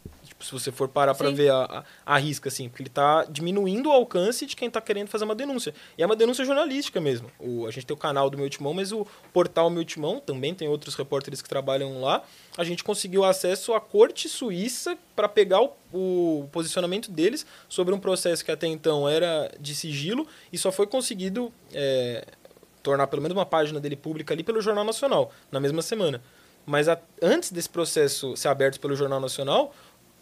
Se 0.43 0.51
você 0.51 0.71
for 0.71 0.87
parar 0.89 1.13
Sim. 1.13 1.33
ver 1.33 1.49
a, 1.51 1.85
a, 2.05 2.15
a 2.15 2.17
risca, 2.17 2.49
assim, 2.49 2.67
porque 2.69 2.83
ele 2.83 2.89
tá 2.89 3.25
diminuindo 3.29 3.89
o 3.89 3.91
alcance 3.91 4.45
de 4.45 4.55
quem 4.55 4.69
tá 4.69 4.81
querendo 4.81 5.07
fazer 5.07 5.23
uma 5.25 5.33
denúncia. 5.35 5.73
E 5.97 6.03
é 6.03 6.05
uma 6.05 6.15
denúncia 6.15 6.43
jornalística 6.43 6.99
mesmo. 6.99 7.31
O, 7.39 7.65
a 7.65 7.71
gente 7.71 7.85
tem 7.85 7.95
o 7.95 7.97
canal 7.99 8.29
do 8.29 8.37
Meu 8.37 8.49
Timão, 8.49 8.73
mas 8.73 8.91
o 8.91 9.07
portal 9.31 9.69
Meu 9.69 9.85
Timão, 9.85 10.19
também 10.19 10.53
tem 10.53 10.67
outros 10.67 10.95
repórteres 10.95 11.41
que 11.41 11.47
trabalham 11.49 12.01
lá. 12.01 12.21
A 12.57 12.63
gente 12.63 12.83
conseguiu 12.83 13.23
acesso 13.23 13.73
à 13.73 13.79
corte 13.81 14.27
suíça 14.29 14.97
para 15.15 15.29
pegar 15.29 15.61
o, 15.61 15.71
o 15.93 16.49
posicionamento 16.51 17.09
deles 17.09 17.45
sobre 17.69 17.93
um 17.93 17.99
processo 17.99 18.43
que 18.43 18.51
até 18.51 18.67
então 18.67 19.07
era 19.07 19.51
de 19.59 19.73
sigilo 19.73 20.27
e 20.51 20.57
só 20.57 20.71
foi 20.71 20.85
conseguido 20.87 21.51
é, 21.73 22.25
tornar 22.81 23.07
pelo 23.07 23.21
menos 23.21 23.35
uma 23.37 23.45
página 23.45 23.79
dele 23.79 23.95
pública 23.95 24.33
ali 24.33 24.43
pelo 24.43 24.61
Jornal 24.61 24.83
Nacional, 24.83 25.31
na 25.51 25.59
mesma 25.59 25.81
semana. 25.81 26.21
Mas 26.65 26.87
a- 26.87 26.97
antes 27.21 27.51
desse 27.51 27.69
processo 27.69 28.35
ser 28.37 28.47
aberto 28.47 28.79
pelo 28.79 28.95
Jornal 28.95 29.19
Nacional, 29.19 29.73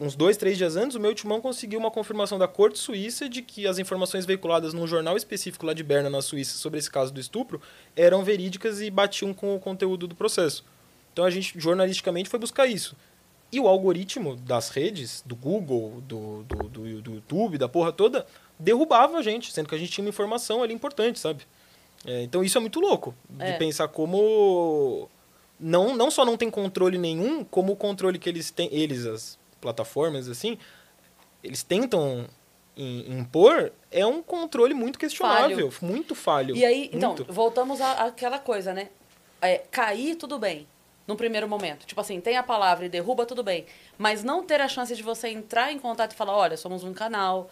uns 0.02 0.16
dois, 0.16 0.36
três 0.36 0.58
dias 0.58 0.76
antes, 0.76 0.96
o 0.96 1.00
meu 1.00 1.14
timão 1.14 1.40
conseguiu 1.40 1.80
uma 1.80 1.92
confirmação 1.92 2.40
da 2.40 2.48
Corte 2.48 2.80
Suíça 2.80 3.30
de 3.30 3.44
que 3.44 3.68
as 3.68 3.78
informações 3.78 4.26
veiculadas 4.26 4.74
num 4.74 4.88
jornal 4.88 5.16
específico 5.16 5.64
lá 5.64 5.74
de 5.74 5.84
Berna, 5.84 6.10
na 6.10 6.24
Suíça, 6.24 6.58
sobre 6.58 6.80
esse 6.80 6.90
caso 6.90 7.14
do 7.14 7.20
estupro, 7.20 7.62
eram 7.96 8.24
verídicas 8.24 8.82
e 8.82 8.90
batiam 8.90 9.32
com 9.32 9.56
o 9.56 9.60
conteúdo 9.60 10.08
do 10.08 10.16
processo. 10.16 10.66
Então 11.14 11.24
a 11.24 11.30
gente, 11.30 11.54
jornalisticamente, 11.60 12.30
foi 12.30 12.40
buscar 12.40 12.66
isso. 12.66 12.96
E 13.52 13.60
o 13.60 13.68
algoritmo 13.68 14.36
das 14.38 14.70
redes, 14.70 15.22
do 15.24 15.36
Google, 15.36 16.02
do, 16.08 16.44
do, 16.44 16.56
do, 16.70 17.02
do 17.02 17.16
YouTube, 17.16 17.58
da 17.60 17.70
porra 17.70 17.92
toda, 17.92 18.26
derrubava 18.58 19.18
a 19.18 19.22
gente, 19.22 19.52
sendo 19.54 19.70
que 19.70 19.76
a 19.76 19.78
gente 19.78 19.92
tinha 19.92 20.04
uma 20.04 20.10
informação 20.10 20.64
ali 20.64 20.74
importante, 20.74 21.20
sabe? 21.20 21.44
É, 22.06 22.24
então 22.24 22.44
isso 22.44 22.58
é 22.58 22.62
muito 22.62 22.80
louco, 22.80 23.14
de 23.30 23.44
É. 23.44 23.58
pensar 23.58 23.88
como 23.90 25.08
não, 25.60 25.96
não 25.96 26.10
só 26.10 26.26
não 26.26 26.36
tem 26.38 26.50
controle 26.50 26.98
nenhum, 26.98 27.44
como 27.44 27.74
o 27.74 27.76
controle 27.76 28.18
que 28.18 28.28
eles 28.28 28.50
têm, 28.50 28.68
eles, 28.72 29.06
as 29.06 29.38
plataformas, 29.62 30.28
assim, 30.28 30.58
eles 31.44 31.64
tentam 31.64 32.28
im- 32.76 33.20
impor, 33.20 33.72
é 33.92 34.06
um 34.06 34.22
controle 34.22 34.74
muito 34.74 35.00
questionável, 35.00 35.72
muito 35.82 36.16
falho. 36.16 36.56
E 36.56 36.66
aí, 36.66 36.90
então, 36.92 37.16
muito. 37.16 37.32
voltamos 37.32 37.80
àquela 37.80 38.40
coisa, 38.40 38.74
né? 38.74 38.90
É, 39.42 39.60
cair, 39.72 40.16
tudo 40.16 40.38
bem. 40.38 40.68
Num 41.08 41.16
primeiro 41.16 41.48
momento. 41.48 41.86
Tipo 41.86 42.02
assim, 42.02 42.20
tem 42.22 42.38
a 42.38 42.44
palavra 42.44 42.86
e 42.86 42.90
derruba, 42.90 43.26
tudo 43.26 43.44
bem. 43.44 43.66
Mas 43.98 44.24
não 44.24 44.44
ter 44.44 44.62
a 44.62 44.68
chance 44.68 44.96
de 44.96 45.04
você 45.04 45.30
entrar 45.30 45.72
em 45.72 45.80
contato 45.80 46.12
e 46.12 46.16
falar, 46.16 46.36
olha, 46.36 46.56
somos 46.58 46.84
um 46.84 46.94
canal, 46.94 47.50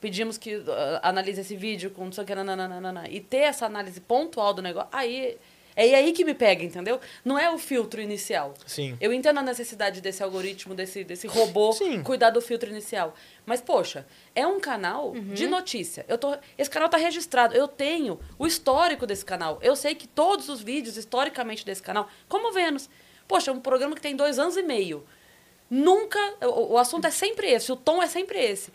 pedimos 0.00 0.38
que 0.38 0.62
ah, 0.66 1.00
analise 1.02 1.40
esse 1.40 1.56
vídeo 1.56 1.90
com 1.90 2.04
não 2.06 2.12
sei 2.12 2.24
o 2.24 2.26
que, 2.26 2.34
nananana, 2.34 3.08
e 3.08 3.20
ter 3.20 3.38
essa 3.38 3.66
análise 3.66 4.00
pontual 4.00 4.52
do 4.54 4.62
negócio, 4.62 4.88
aí... 4.92 5.36
É 5.78 5.94
aí 5.94 6.12
que 6.12 6.24
me 6.24 6.32
pega, 6.32 6.64
entendeu? 6.64 6.98
Não 7.22 7.38
é 7.38 7.50
o 7.50 7.58
filtro 7.58 8.00
inicial. 8.00 8.54
Sim. 8.66 8.96
Eu 8.98 9.12
entendo 9.12 9.38
a 9.38 9.42
necessidade 9.42 10.00
desse 10.00 10.22
algoritmo, 10.22 10.74
desse, 10.74 11.04
desse 11.04 11.26
robô 11.26 11.70
Sim. 11.72 12.02
cuidar 12.02 12.30
do 12.30 12.40
filtro 12.40 12.70
inicial. 12.70 13.14
Mas, 13.44 13.60
poxa, 13.60 14.06
é 14.34 14.46
um 14.46 14.58
canal 14.58 15.12
de 15.12 15.46
notícia. 15.46 16.04
Eu 16.08 16.16
tô, 16.16 16.34
esse 16.56 16.70
canal 16.70 16.86
está 16.86 16.96
registrado. 16.96 17.54
Eu 17.54 17.68
tenho 17.68 18.18
o 18.38 18.46
histórico 18.46 19.06
desse 19.06 19.24
canal. 19.24 19.58
Eu 19.60 19.76
sei 19.76 19.94
que 19.94 20.08
todos 20.08 20.48
os 20.48 20.62
vídeos, 20.62 20.96
historicamente, 20.96 21.64
desse 21.64 21.82
canal, 21.82 22.08
como 22.26 22.52
Vênus. 22.52 22.88
Poxa, 23.28 23.50
é 23.50 23.54
um 23.54 23.60
programa 23.60 23.94
que 23.94 24.00
tem 24.00 24.16
dois 24.16 24.38
anos 24.38 24.56
e 24.56 24.62
meio. 24.62 25.04
Nunca. 25.68 26.18
O, 26.42 26.72
o 26.74 26.78
assunto 26.78 27.06
é 27.06 27.10
sempre 27.10 27.48
esse, 27.50 27.70
o 27.70 27.76
tom 27.76 28.02
é 28.02 28.06
sempre 28.06 28.38
esse. 28.38 28.72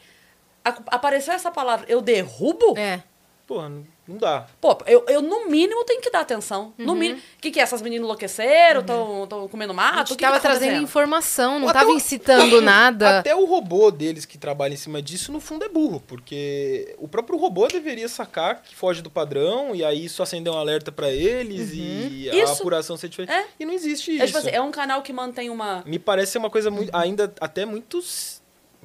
A- 0.64 0.78
apareceu 0.88 1.34
essa 1.34 1.50
palavra, 1.50 1.86
eu 1.90 2.02
derrubo? 2.02 2.78
É. 2.78 3.02
Porra, 3.48 3.72
não- 4.12 4.18
dá. 4.20 4.46
Pô, 4.60 4.78
eu, 4.86 5.06
eu 5.08 5.22
no 5.22 5.48
mínimo 5.50 5.84
tenho 5.86 6.02
que 6.02 6.10
dar 6.12 6.22
atenção. 6.22 6.74
No 6.78 6.94
mínimo. 6.96 7.20
O 7.20 7.42
que, 7.42 7.52
que 7.52 7.60
é? 7.60 7.64
Essas 7.64 7.82
meninas 7.82 8.06
enlouqueceram? 8.06 8.82
Estão 8.82 9.48
comendo 9.50 9.72
A 9.72 9.76
mato? 9.76 9.98
gente 10.10 10.14
O 10.14 10.16
que 10.18 10.24
tava 10.24 10.38
que 10.38 10.44
tá 10.44 10.50
trazendo 10.50 10.82
informação, 10.82 11.60
não 11.60 11.70
Até 11.70 11.80
tava 11.80 11.92
o- 11.92 11.96
incitando 11.96 12.62
nada. 12.62 13.20
Até 13.20 13.36
o 13.36 13.46
robô 13.46 13.90
deles 13.92 14.26
que 14.26 14.38
trabalha 14.38 14.74
em 14.74 14.78
cima 14.78 15.02
disso, 15.02 15.32
no 15.32 15.40
fundo, 15.40 15.66
é 15.66 15.70
burro, 15.70 16.02
porque 16.08 16.96
o 16.98 17.08
próprio 17.08 17.38
robô 17.38 17.68
deveria 17.68 18.08
sacar 18.10 18.62
que 18.62 18.76
foge 18.76 19.02
do 19.02 19.10
padrão 19.10 19.74
e 19.76 19.84
aí 19.84 20.06
isso 20.06 20.22
acender 20.24 20.52
um 20.52 20.58
alerta 20.58 20.92
pra 20.92 21.10
eles 21.12 21.72
e 21.74 22.30
a 22.32 22.36
Isso. 22.36 22.62
apuração 22.62 22.98
ser 22.98 23.10
diferente. 23.10 23.32
É. 23.34 23.46
E 23.60 23.66
não 23.66 23.74
existe 23.74 24.12
É, 24.12 24.16
isso. 24.16 24.26
tipo 24.28 24.38
assim, 24.40 24.50
é 24.52 24.62
um 24.62 24.72
canal 24.72 25.02
que 25.02 25.14
mantém 25.14 25.50
uma. 25.50 25.84
Me 25.86 25.98
parece 26.00 26.34
ser 26.34 26.38
uma 26.38 26.50
coisa 26.50 26.70
muito, 26.72 26.90
ainda 26.96 27.34
até 27.40 27.66
muito. 27.66 28.00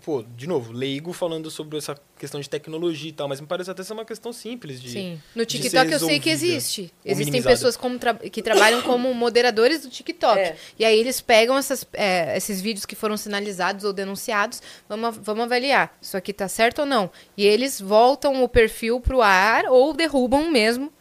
Pô, 0.06 0.22
de 0.36 0.46
novo, 0.46 0.70
leigo 0.72 1.12
falando 1.12 1.50
sobre 1.50 1.76
essa 1.78 1.96
questão 2.16 2.40
de 2.40 2.48
tecnologia 2.48 3.10
e 3.10 3.12
tal, 3.12 3.26
mas 3.26 3.40
me 3.40 3.46
parece 3.48 3.72
até 3.72 3.82
ser 3.82 3.92
uma 3.92 4.04
questão 4.04 4.32
simples 4.32 4.80
de. 4.80 4.90
Sim. 4.90 5.20
No 5.34 5.44
TikTok 5.44 5.90
eu 5.90 5.98
sei 5.98 6.20
que 6.20 6.30
existe. 6.30 6.94
Existem 7.04 7.42
pessoas 7.42 7.76
como 7.76 7.98
tra- 7.98 8.14
que 8.14 8.40
trabalham 8.40 8.82
como 8.82 9.12
moderadores 9.12 9.82
do 9.82 9.90
TikTok. 9.90 10.38
É. 10.38 10.56
E 10.78 10.84
aí 10.84 10.96
eles 10.96 11.20
pegam 11.20 11.58
essas, 11.58 11.84
é, 11.92 12.36
esses 12.36 12.60
vídeos 12.60 12.86
que 12.86 12.94
foram 12.94 13.16
sinalizados 13.16 13.84
ou 13.84 13.92
denunciados, 13.92 14.62
vamos, 14.88 15.16
vamos 15.20 15.42
avaliar. 15.42 15.98
Isso 16.00 16.16
aqui 16.16 16.32
tá 16.32 16.46
certo 16.46 16.82
ou 16.82 16.86
não? 16.86 17.10
E 17.36 17.44
eles 17.44 17.80
voltam 17.80 18.44
o 18.44 18.48
perfil 18.48 19.00
pro 19.00 19.20
ar 19.22 19.64
ou 19.64 19.92
derrubam 19.92 20.52
mesmo. 20.52 20.92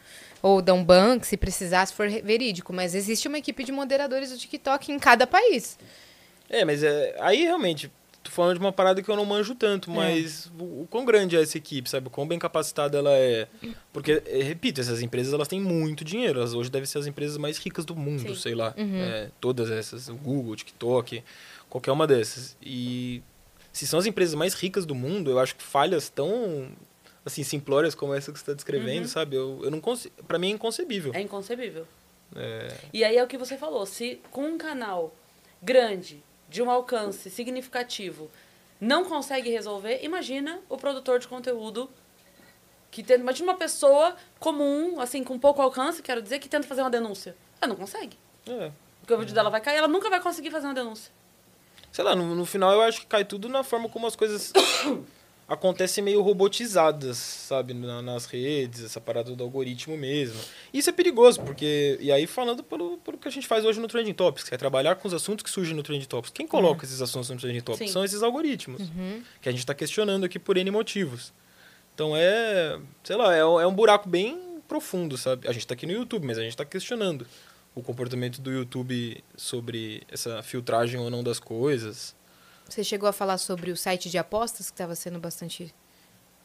Ou 0.42 0.60
dão 0.60 0.84
ban, 0.84 1.20
se 1.22 1.36
precisar, 1.36 1.86
se 1.86 1.94
for 1.94 2.08
verídico. 2.08 2.72
Mas 2.72 2.92
existe 2.92 3.28
uma 3.28 3.38
equipe 3.38 3.62
de 3.62 3.70
moderadores 3.70 4.32
do 4.32 4.36
TikTok 4.36 4.90
em 4.90 4.98
cada 4.98 5.28
país. 5.28 5.78
É, 6.50 6.64
mas 6.64 6.82
é, 6.82 7.14
aí 7.20 7.44
realmente, 7.44 7.88
tô 8.26 8.30
falando 8.30 8.54
de 8.54 8.60
uma 8.60 8.72
parada 8.72 9.02
que 9.02 9.08
eu 9.10 9.16
não 9.16 9.24
manjo 9.24 9.54
tanto, 9.54 9.90
mas 9.90 10.50
o, 10.58 10.82
o 10.82 10.88
quão 10.90 11.04
grande 11.04 11.36
é 11.36 11.42
essa 11.42 11.56
equipe, 11.56 11.88
sabe? 11.88 12.08
O 12.08 12.10
quão 12.10 12.26
bem 12.26 12.38
capacitada 12.38 12.98
ela 12.98 13.12
é. 13.12 13.48
Porque, 13.92 14.22
é, 14.26 14.42
repito, 14.42 14.80
essas 14.80 15.00
empresas 15.00 15.32
elas 15.32 15.48
têm 15.48 15.60
muito 15.60 16.04
dinheiro. 16.04 16.40
Elas 16.40 16.54
hoje 16.54 16.70
devem 16.70 16.86
ser 16.86 16.98
as 16.98 17.06
empresas 17.06 17.36
mais 17.38 17.58
ricas 17.58 17.84
do 17.84 17.96
mundo, 17.96 18.34
Sim. 18.34 18.40
sei 18.40 18.54
lá. 18.54 18.74
É, 18.76 19.30
todas 19.40 19.70
essas, 19.70 20.08
o 20.08 20.14
Google, 20.14 20.52
o 20.52 20.56
TikTok, 20.56 21.22
qualquer 21.68 21.92
uma 21.92 22.06
dessas. 22.06 22.56
E 22.62 23.22
se 23.72 23.86
são 23.86 23.98
as 23.98 24.06
empresas 24.06 24.34
mais 24.34 24.54
ricas 24.54 24.84
do 24.86 24.94
mundo, 24.94 25.30
eu 25.30 25.38
acho 25.38 25.54
que 25.56 25.62
falhas 25.62 26.08
tão 26.08 26.68
assim 27.24 27.42
simplórias 27.42 27.94
como 27.94 28.14
essa 28.14 28.30
que 28.32 28.38
você 28.38 28.42
está 28.42 28.54
descrevendo, 28.54 29.08
sabe? 29.08 29.36
Eu, 29.36 29.60
eu 29.64 29.70
não 29.70 29.80
consigo. 29.80 30.14
Para 30.26 30.38
mim 30.38 30.48
é 30.48 30.50
inconcebível. 30.54 31.12
É 31.14 31.20
inconcebível. 31.20 31.86
É, 32.34 32.68
E 32.92 33.04
aí 33.04 33.16
é 33.16 33.22
o 33.22 33.26
que 33.26 33.36
você 33.36 33.56
falou. 33.56 33.84
Se 33.84 34.20
com 34.30 34.44
um 34.46 34.58
canal 34.58 35.14
grande, 35.62 36.22
de 36.48 36.62
um 36.62 36.70
alcance 36.70 37.30
significativo, 37.30 38.30
não 38.80 39.04
consegue 39.04 39.50
resolver, 39.50 40.00
imagina 40.02 40.60
o 40.68 40.76
produtor 40.76 41.18
de 41.18 41.26
conteúdo 41.28 41.90
que 42.90 43.02
tenta. 43.02 43.20
Imagina 43.20 43.52
uma 43.52 43.58
pessoa 43.58 44.16
comum, 44.38 45.00
assim, 45.00 45.22
com 45.24 45.38
pouco 45.38 45.60
alcance, 45.60 46.02
quero 46.02 46.22
dizer, 46.22 46.38
que 46.38 46.48
tenta 46.48 46.66
fazer 46.66 46.82
uma 46.82 46.90
denúncia. 46.90 47.36
Ela 47.60 47.70
não 47.70 47.76
consegue. 47.76 48.18
é. 48.48 48.70
Porque 49.00 49.14
o 49.14 49.18
vídeo 49.18 49.34
dela 49.34 49.48
vai 49.50 49.60
cair, 49.60 49.76
ela 49.76 49.86
nunca 49.86 50.10
vai 50.10 50.20
conseguir 50.20 50.50
fazer 50.50 50.66
uma 50.66 50.74
denúncia. 50.74 51.12
sei 51.92 52.02
lá, 52.02 52.16
no, 52.16 52.34
no 52.34 52.44
final 52.44 52.72
eu 52.72 52.82
acho 52.82 53.00
que 53.00 53.06
cai 53.06 53.24
tudo 53.24 53.48
na 53.48 53.62
forma 53.62 53.88
como 53.88 54.04
as 54.06 54.16
coisas 54.16 54.52
acontecem 55.48 56.02
meio 56.02 56.20
robotizadas, 56.22 57.16
sabe, 57.18 57.72
na- 57.72 58.02
nas 58.02 58.26
redes, 58.26 58.82
essa 58.84 59.00
parada 59.00 59.34
do 59.36 59.44
algoritmo 59.44 59.96
mesmo. 59.96 60.40
Isso 60.72 60.90
é 60.90 60.92
perigoso, 60.92 61.40
porque, 61.42 61.96
e 62.00 62.10
aí 62.10 62.26
falando 62.26 62.64
pelo, 62.64 62.98
pelo 62.98 63.16
que 63.16 63.28
a 63.28 63.30
gente 63.30 63.46
faz 63.46 63.64
hoje 63.64 63.78
no 63.78 63.86
Trending 63.86 64.12
Topics, 64.14 64.48
que 64.48 64.54
é 64.54 64.58
trabalhar 64.58 64.96
com 64.96 65.06
os 65.06 65.14
assuntos 65.14 65.42
que 65.44 65.50
surgem 65.50 65.74
no 65.76 65.82
Trending 65.82 66.06
Topics. 66.06 66.32
Quem 66.32 66.46
coloca 66.46 66.84
esses 66.84 67.00
assuntos 67.00 67.30
no 67.30 67.36
Trending 67.36 67.60
Topics? 67.60 67.86
Sim. 67.88 67.92
São 67.92 68.04
esses 68.04 68.22
algoritmos, 68.22 68.82
que 69.40 69.48
a 69.48 69.52
gente 69.52 69.60
está 69.60 69.74
questionando 69.74 70.24
aqui 70.24 70.38
por 70.38 70.56
N 70.56 70.70
motivos. 70.70 71.32
Então 71.94 72.12
é, 72.16 72.78
sei 73.04 73.16
lá, 73.16 73.34
é, 73.34 73.38
é 73.40 73.66
um 73.66 73.72
buraco 73.74 74.08
bem 74.08 74.60
profundo, 74.68 75.16
sabe? 75.16 75.46
A 75.48 75.52
gente 75.52 75.62
está 75.62 75.74
aqui 75.74 75.86
no 75.86 75.92
YouTube, 75.92 76.26
mas 76.26 76.38
a 76.38 76.42
gente 76.42 76.50
está 76.50 76.64
questionando 76.64 77.26
o 77.74 77.82
comportamento 77.82 78.40
do 78.40 78.50
YouTube 78.50 79.22
sobre 79.36 80.02
essa 80.10 80.42
filtragem 80.42 80.98
ou 80.98 81.08
não 81.08 81.22
das 81.22 81.38
coisas. 81.38 82.16
Você 82.68 82.82
chegou 82.82 83.08
a 83.08 83.12
falar 83.12 83.38
sobre 83.38 83.70
o 83.70 83.76
site 83.76 84.10
de 84.10 84.18
apostas, 84.18 84.66
que 84.66 84.74
estava 84.74 84.94
sendo 84.94 85.18
bastante 85.18 85.72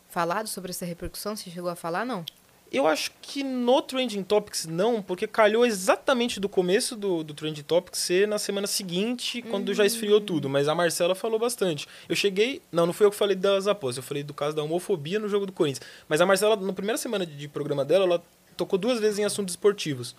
falado 0.09 0.47
sobre 0.47 0.71
essa 0.71 0.85
repercussão? 0.85 1.35
Você 1.35 1.49
chegou 1.49 1.69
a 1.69 1.75
falar, 1.75 2.05
não? 2.05 2.23
Eu 2.71 2.87
acho 2.87 3.11
que 3.21 3.43
no 3.43 3.81
Trending 3.81 4.23
Topics 4.23 4.65
não, 4.65 5.01
porque 5.01 5.27
calhou 5.27 5.65
exatamente 5.65 6.39
do 6.39 6.47
começo 6.47 6.95
do, 6.95 7.21
do 7.21 7.33
Trending 7.33 7.63
Topics 7.63 7.99
ser 7.99 8.25
na 8.25 8.39
semana 8.39 8.65
seguinte, 8.65 9.41
quando 9.41 9.73
já 9.73 9.85
esfriou 9.85 10.21
tudo. 10.21 10.47
Mas 10.47 10.69
a 10.69 10.75
Marcela 10.75 11.13
falou 11.13 11.37
bastante. 11.37 11.85
Eu 12.07 12.15
cheguei. 12.15 12.61
Não, 12.71 12.85
não 12.85 12.93
fui 12.93 13.05
eu 13.05 13.11
que 13.11 13.17
falei 13.17 13.35
das 13.35 13.67
apostas, 13.67 13.97
eu 13.97 14.03
falei 14.03 14.23
do 14.23 14.33
caso 14.33 14.55
da 14.55 14.63
homofobia 14.63 15.19
no 15.19 15.27
jogo 15.27 15.45
do 15.45 15.51
Corinthians. 15.51 15.85
Mas 16.07 16.21
a 16.21 16.25
Marcela, 16.25 16.55
na 16.55 16.71
primeira 16.71 16.97
semana 16.97 17.25
de, 17.25 17.35
de 17.35 17.47
programa 17.49 17.83
dela, 17.83 18.05
ela 18.05 18.23
tocou 18.55 18.79
duas 18.79 19.01
vezes 19.01 19.19
em 19.19 19.25
assuntos 19.25 19.53
esportivos. 19.53 20.15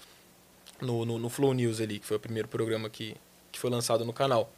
No, 0.78 1.06
no, 1.06 1.18
no 1.18 1.30
Flow 1.30 1.54
News 1.54 1.80
ali, 1.80 2.00
que 2.00 2.06
foi 2.06 2.18
o 2.18 2.20
primeiro 2.20 2.48
programa 2.48 2.90
que, 2.90 3.16
que 3.50 3.58
foi 3.58 3.70
lançado 3.70 4.04
no 4.04 4.12
canal. 4.12 4.52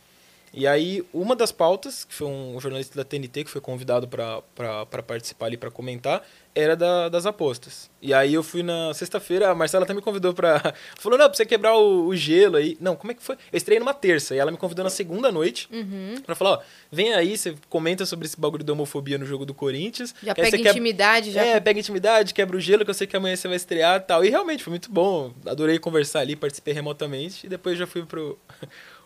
E 0.56 0.68
aí, 0.68 1.04
uma 1.12 1.34
das 1.34 1.50
pautas, 1.50 2.04
que 2.04 2.14
foi 2.14 2.28
um 2.28 2.60
jornalista 2.60 2.96
da 2.96 3.04
TNT 3.04 3.44
que 3.44 3.50
foi 3.50 3.60
convidado 3.60 4.06
para 4.06 5.02
participar 5.02 5.46
ali, 5.46 5.56
para 5.56 5.70
comentar, 5.70 6.24
era 6.54 6.76
da, 6.76 7.08
das 7.08 7.26
apostas. 7.26 7.90
E 8.00 8.14
aí 8.14 8.32
eu 8.32 8.42
fui 8.42 8.62
na 8.62 8.94
sexta-feira, 8.94 9.50
a 9.50 9.54
Marcela 9.54 9.84
até 9.84 9.92
me 9.92 10.00
convidou 10.00 10.32
pra. 10.32 10.74
Falou, 10.96 11.18
não, 11.18 11.26
pra 11.26 11.34
você 11.34 11.44
quebrar 11.44 11.74
o, 11.74 12.06
o, 12.06 12.14
gelo 12.14 12.56
aí. 12.56 12.76
Não, 12.80 12.94
como 12.94 13.10
é 13.10 13.14
que 13.14 13.22
foi? 13.22 13.34
Eu 13.52 13.56
estreiei 13.56 13.80
numa 13.80 13.92
terça, 13.92 14.34
e 14.34 14.38
ela 14.38 14.52
me 14.52 14.56
convidou 14.56 14.84
na 14.84 14.90
segunda 14.90 15.32
noite 15.32 15.68
uhum. 15.72 16.22
pra 16.24 16.36
falar, 16.36 16.50
ó, 16.52 16.62
vem 16.92 17.12
aí, 17.12 17.36
você 17.36 17.56
comenta 17.68 18.06
sobre 18.06 18.26
esse 18.26 18.38
bagulho 18.38 18.62
da 18.62 18.72
homofobia 18.72 19.18
no 19.18 19.26
jogo 19.26 19.44
do 19.44 19.52
Corinthians. 19.52 20.14
Já 20.22 20.34
pega 20.34 20.56
intimidade, 20.56 21.32
quebra... 21.32 21.44
já. 21.44 21.56
É, 21.56 21.60
pega 21.60 21.80
intimidade, 21.80 22.32
quebra 22.32 22.56
o 22.56 22.60
gelo, 22.60 22.84
que 22.84 22.90
eu 22.90 22.94
sei 22.94 23.08
que 23.08 23.16
amanhã 23.16 23.34
você 23.34 23.48
vai 23.48 23.56
estrear 23.56 23.96
e 23.96 24.00
tal. 24.00 24.24
E 24.24 24.30
realmente 24.30 24.62
foi 24.62 24.70
muito 24.70 24.92
bom. 24.92 25.32
Adorei 25.46 25.80
conversar 25.80 26.20
ali, 26.20 26.36
participei 26.36 26.72
remotamente, 26.72 27.46
e 27.46 27.48
depois 27.48 27.76
já 27.76 27.86
fui 27.86 28.04
pro, 28.04 28.38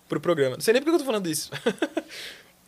pro 0.08 0.20
programa. 0.20 0.56
Não 0.56 0.60
sei 0.60 0.72
nem 0.72 0.82
porque 0.82 0.94
eu 0.94 0.98
tô 0.98 1.04
falando 1.04 1.28
isso. 1.28 1.50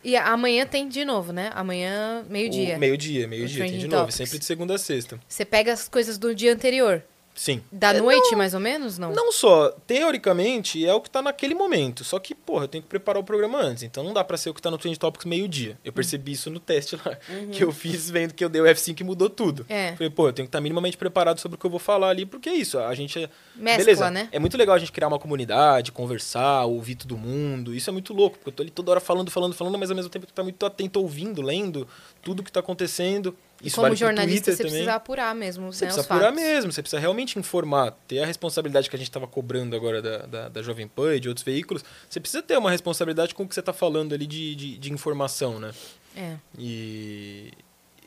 E 0.03 0.15
amanhã 0.15 0.65
tem 0.65 0.89
de 0.89 1.05
novo, 1.05 1.31
né? 1.31 1.51
Amanhã, 1.53 2.25
meio-dia. 2.27 2.77
Meio-dia, 2.77 3.27
meio-dia, 3.27 3.65
tem 3.65 3.77
de 3.77 3.87
novo. 3.87 4.11
Sempre 4.11 4.39
de 4.39 4.45
segunda 4.45 4.73
a 4.73 4.77
sexta. 4.79 5.19
Você 5.27 5.45
pega 5.45 5.71
as 5.71 5.87
coisas 5.87 6.17
do 6.17 6.33
dia 6.33 6.51
anterior. 6.51 7.03
Sim. 7.33 7.61
Da 7.71 7.93
é, 7.93 7.99
noite, 7.99 8.31
não, 8.31 8.37
mais 8.37 8.53
ou 8.53 8.59
menos, 8.59 8.97
não? 8.97 9.13
Não 9.13 9.31
só. 9.31 9.69
Teoricamente, 9.87 10.85
é 10.85 10.93
o 10.93 11.01
que 11.01 11.09
tá 11.09 11.21
naquele 11.21 11.55
momento. 11.55 12.03
Só 12.03 12.19
que, 12.19 12.35
porra, 12.35 12.65
eu 12.65 12.67
tenho 12.67 12.81
que 12.83 12.89
preparar 12.89 13.21
o 13.21 13.23
programa 13.23 13.59
antes. 13.59 13.83
Então 13.83 14.03
não 14.03 14.13
dá 14.13 14.23
pra 14.23 14.37
ser 14.37 14.49
o 14.49 14.53
que 14.53 14.61
tá 14.61 14.69
no 14.69 14.77
Trend 14.77 14.97
Topics 14.97 15.25
meio-dia. 15.25 15.77
Eu 15.83 15.93
percebi 15.93 16.31
uhum. 16.31 16.33
isso 16.33 16.49
no 16.49 16.59
teste 16.59 16.95
lá. 16.95 17.17
Uhum. 17.29 17.49
Que 17.51 17.63
eu 17.63 17.71
fiz 17.71 18.09
vendo 18.09 18.33
que 18.33 18.43
eu 18.43 18.49
dei 18.49 18.61
o 18.61 18.65
F5 18.65 18.99
e 18.99 19.03
mudou 19.03 19.29
tudo. 19.29 19.65
É. 19.69 19.93
Falei, 19.93 20.09
pô, 20.09 20.27
eu 20.27 20.33
tenho 20.33 20.45
que 20.45 20.49
estar 20.49 20.57
tá 20.57 20.61
minimamente 20.61 20.97
preparado 20.97 21.39
sobre 21.39 21.55
o 21.55 21.59
que 21.59 21.65
eu 21.65 21.69
vou 21.69 21.79
falar 21.79 22.09
ali, 22.09 22.25
porque 22.25 22.49
é 22.49 22.53
isso. 22.53 22.77
A 22.77 22.93
gente 22.93 23.23
é. 23.23 23.29
Mescla, 23.55 23.85
Beleza. 23.85 24.11
né? 24.11 24.29
É 24.31 24.39
muito 24.39 24.57
legal 24.57 24.75
a 24.75 24.79
gente 24.79 24.91
criar 24.91 25.07
uma 25.07 25.19
comunidade, 25.19 25.91
conversar, 25.91 26.65
ouvir 26.65 26.95
todo 26.95 27.17
mundo. 27.17 27.73
Isso 27.73 27.89
é 27.89 27.93
muito 27.93 28.13
louco, 28.13 28.37
porque 28.37 28.49
eu 28.49 28.53
tô 28.53 28.63
ali 28.63 28.71
toda 28.71 28.91
hora 28.91 28.99
falando, 28.99 29.31
falando, 29.31 29.53
falando, 29.53 29.77
mas 29.77 29.89
ao 29.89 29.95
mesmo 29.95 30.09
tempo 30.09 30.25
tu 30.25 30.33
tá 30.33 30.43
muito 30.43 30.65
atento 30.65 30.99
ouvindo, 30.99 31.41
lendo 31.41 31.87
tudo 32.21 32.43
que 32.43 32.51
tá 32.51 32.59
acontecendo. 32.59 33.35
Isso 33.63 33.75
Como 33.75 33.85
vale 33.85 33.95
jornalista, 33.95 34.51
você 34.51 34.57
também. 34.57 34.71
precisa 34.71 34.95
apurar 34.95 35.35
mesmo. 35.35 35.71
Você 35.71 35.85
né, 35.85 35.91
precisa 35.91 36.13
apurar 36.13 36.31
mesmo, 36.31 36.71
você 36.71 36.81
precisa 36.81 36.99
realmente 36.99 37.37
informar, 37.37 37.91
ter 38.07 38.19
a 38.21 38.25
responsabilidade 38.25 38.89
que 38.89 38.95
a 38.95 38.99
gente 38.99 39.09
estava 39.09 39.27
cobrando 39.27 39.75
agora 39.75 40.01
da, 40.01 40.17
da, 40.19 40.49
da, 40.49 40.61
Jovem 40.63 40.87
Pan 40.87 41.15
e 41.15 41.19
de 41.19 41.29
outros 41.29 41.43
veículos. 41.43 41.83
Você 42.09 42.19
precisa 42.19 42.41
ter 42.41 42.57
uma 42.57 42.71
responsabilidade 42.71 43.35
com 43.35 43.43
o 43.43 43.47
que 43.47 43.53
você 43.53 43.59
está 43.59 43.73
falando 43.73 44.13
ali 44.13 44.25
de, 44.25 44.55
de, 44.55 44.77
de, 44.77 44.91
informação, 44.91 45.59
né? 45.59 45.71
É. 46.15 46.35
E. 46.57 47.51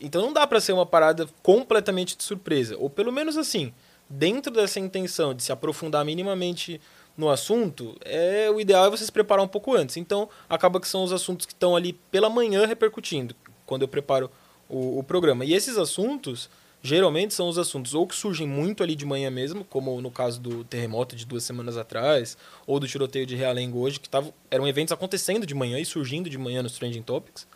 Então 0.01 0.23
não 0.23 0.33
dá 0.33 0.45
para 0.47 0.61
ser 0.61 0.73
uma 0.73 0.85
parada 0.85 1.29
completamente 1.43 2.17
de 2.17 2.25
surpresa. 2.25 2.77
Ou 2.77 2.91
pelo 2.91 3.13
menos 3.13 3.39
assim, 3.39 3.73
dentro 4.11 4.53
dessa 4.53 4.81
intenção 4.81 5.33
de 5.33 5.43
se 5.43 5.53
aprofundar 5.53 6.05
minimamente 6.05 6.81
no 7.17 7.31
assunto, 7.31 7.97
é 8.05 8.51
o 8.51 8.61
ideal 8.61 8.87
é 8.87 8.91
você 8.91 9.05
se 9.05 9.13
preparar 9.13 9.45
um 9.45 9.49
pouco 9.49 9.75
antes. 9.75 9.97
Então, 9.97 10.29
acaba 10.49 10.81
que 10.81 10.89
são 10.89 11.05
os 11.05 11.13
assuntos 11.13 11.47
que 11.47 11.53
estão 11.53 11.77
ali 11.77 11.93
pela 12.11 12.29
manhã 12.29 12.67
repercutindo. 12.67 13.37
Quando 13.65 13.83
eu 13.83 13.89
preparo 13.89 14.29
o, 14.69 14.99
o 14.99 15.03
programa. 15.03 15.45
E 15.45 15.55
esses 15.55 15.77
assuntos, 15.77 16.49
geralmente, 16.83 17.35
são 17.35 17.49
os 17.49 17.59
assuntos 17.59 17.95
ou 17.95 18.07
que 18.07 18.15
surgem 18.15 18.47
muito 18.47 18.83
ali 18.83 18.95
de 18.95 19.05
manhã 19.05 19.31
mesmo, 19.31 19.65
como 19.65 20.01
no 20.01 20.11
caso 20.11 20.41
do 20.41 20.65
terremoto 20.65 21.17
de 21.17 21.25
duas 21.25 21.45
semanas 21.45 21.77
atrás, 21.77 22.37
ou 22.67 22.79
do 22.81 22.87
tiroteio 22.89 23.27
de 23.27 23.35
Realengo 23.35 23.79
hoje, 23.79 24.01
que 24.01 24.09
tavam, 24.09 24.33
eram 24.51 24.67
eventos 24.67 24.93
acontecendo 24.93 25.47
de 25.47 25.55
manhã 25.55 25.79
e 25.79 25.85
surgindo 25.85 26.29
de 26.29 26.39
manhã 26.39 26.63
nos 26.63 26.73
Trending 26.79 27.03
Topics. 27.03 27.47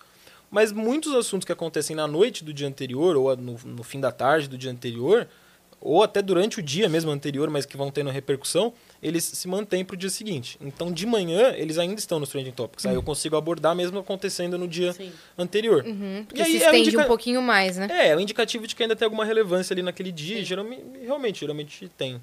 Mas 0.51 0.73
muitos 0.73 1.15
assuntos 1.15 1.45
que 1.45 1.53
acontecem 1.53 1.95
na 1.95 2.07
noite 2.07 2.43
do 2.43 2.55
dia 2.55 2.67
anterior, 2.67 3.17
ou 3.17 3.37
no, 3.37 3.59
no 3.65 3.83
fim 3.83 4.01
da 4.01 4.11
tarde 4.11 4.49
do 4.49 4.57
dia 4.57 4.71
anterior, 4.71 5.29
ou 5.81 6.03
até 6.03 6.21
durante 6.21 6.59
o 6.59 6.63
dia 6.63 6.89
mesmo 6.89 7.11
anterior, 7.11 7.49
mas 7.51 7.65
que 7.65 7.77
vão 7.77 7.91
tendo 7.91 8.11
repercussão, 8.11 8.73
eles 9.03 9.25
se 9.25 9.47
mantêm 9.47 9.85
para 9.85 9.95
o 9.95 9.97
dia 9.97 10.11
seguinte. 10.11 10.59
Então, 10.61 10.91
de 10.91 11.07
manhã, 11.07 11.53
eles 11.57 11.79
ainda 11.79 11.99
estão 11.99 12.19
nos 12.19 12.31
trending 12.31 12.51
topics. 12.51 12.85
Uhum. 12.85 12.91
Aí 12.91 12.97
eu 12.97 13.03
consigo 13.03 13.37
abordar 13.37 13.75
mesmo 13.75 13.99
acontecendo 13.99 14.59
no 14.59 14.67
dia 14.67 14.93
Sim. 14.93 15.13
anterior. 15.37 15.85
Uhum, 15.85 16.25
porque 16.27 16.41
e 16.41 16.45
aí, 16.45 16.51
se 16.51 16.57
estende 16.57 16.77
é 16.77 16.79
um, 16.79 16.83
indica... 16.83 17.03
um 17.03 17.07
pouquinho 17.07 17.43
mais, 17.43 17.77
né? 17.77 17.89
É, 17.91 18.09
é 18.09 18.17
um 18.17 18.21
indicativo 18.21 18.67
de 18.67 18.75
que 18.75 18.83
ainda 18.83 18.97
tem 18.97 19.07
alguma 19.07 19.25
relevância 19.25 19.73
ali 19.73 19.83
naquele 19.83 20.11
dia. 20.11 20.45
Geralmente, 20.45 20.83
realmente, 21.03 21.41
geralmente 21.41 21.89
tem. 21.97 22.21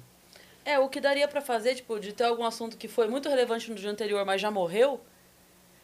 É, 0.64 0.78
o 0.78 0.88
que 0.88 1.00
daria 1.00 1.28
para 1.28 1.40
fazer, 1.40 1.76
tipo, 1.76 1.98
de 1.98 2.12
ter 2.12 2.24
algum 2.24 2.44
assunto 2.44 2.76
que 2.76 2.88
foi 2.88 3.06
muito 3.06 3.28
relevante 3.28 3.70
no 3.70 3.76
dia 3.76 3.90
anterior, 3.90 4.24
mas 4.26 4.40
já 4.40 4.50
morreu, 4.50 5.00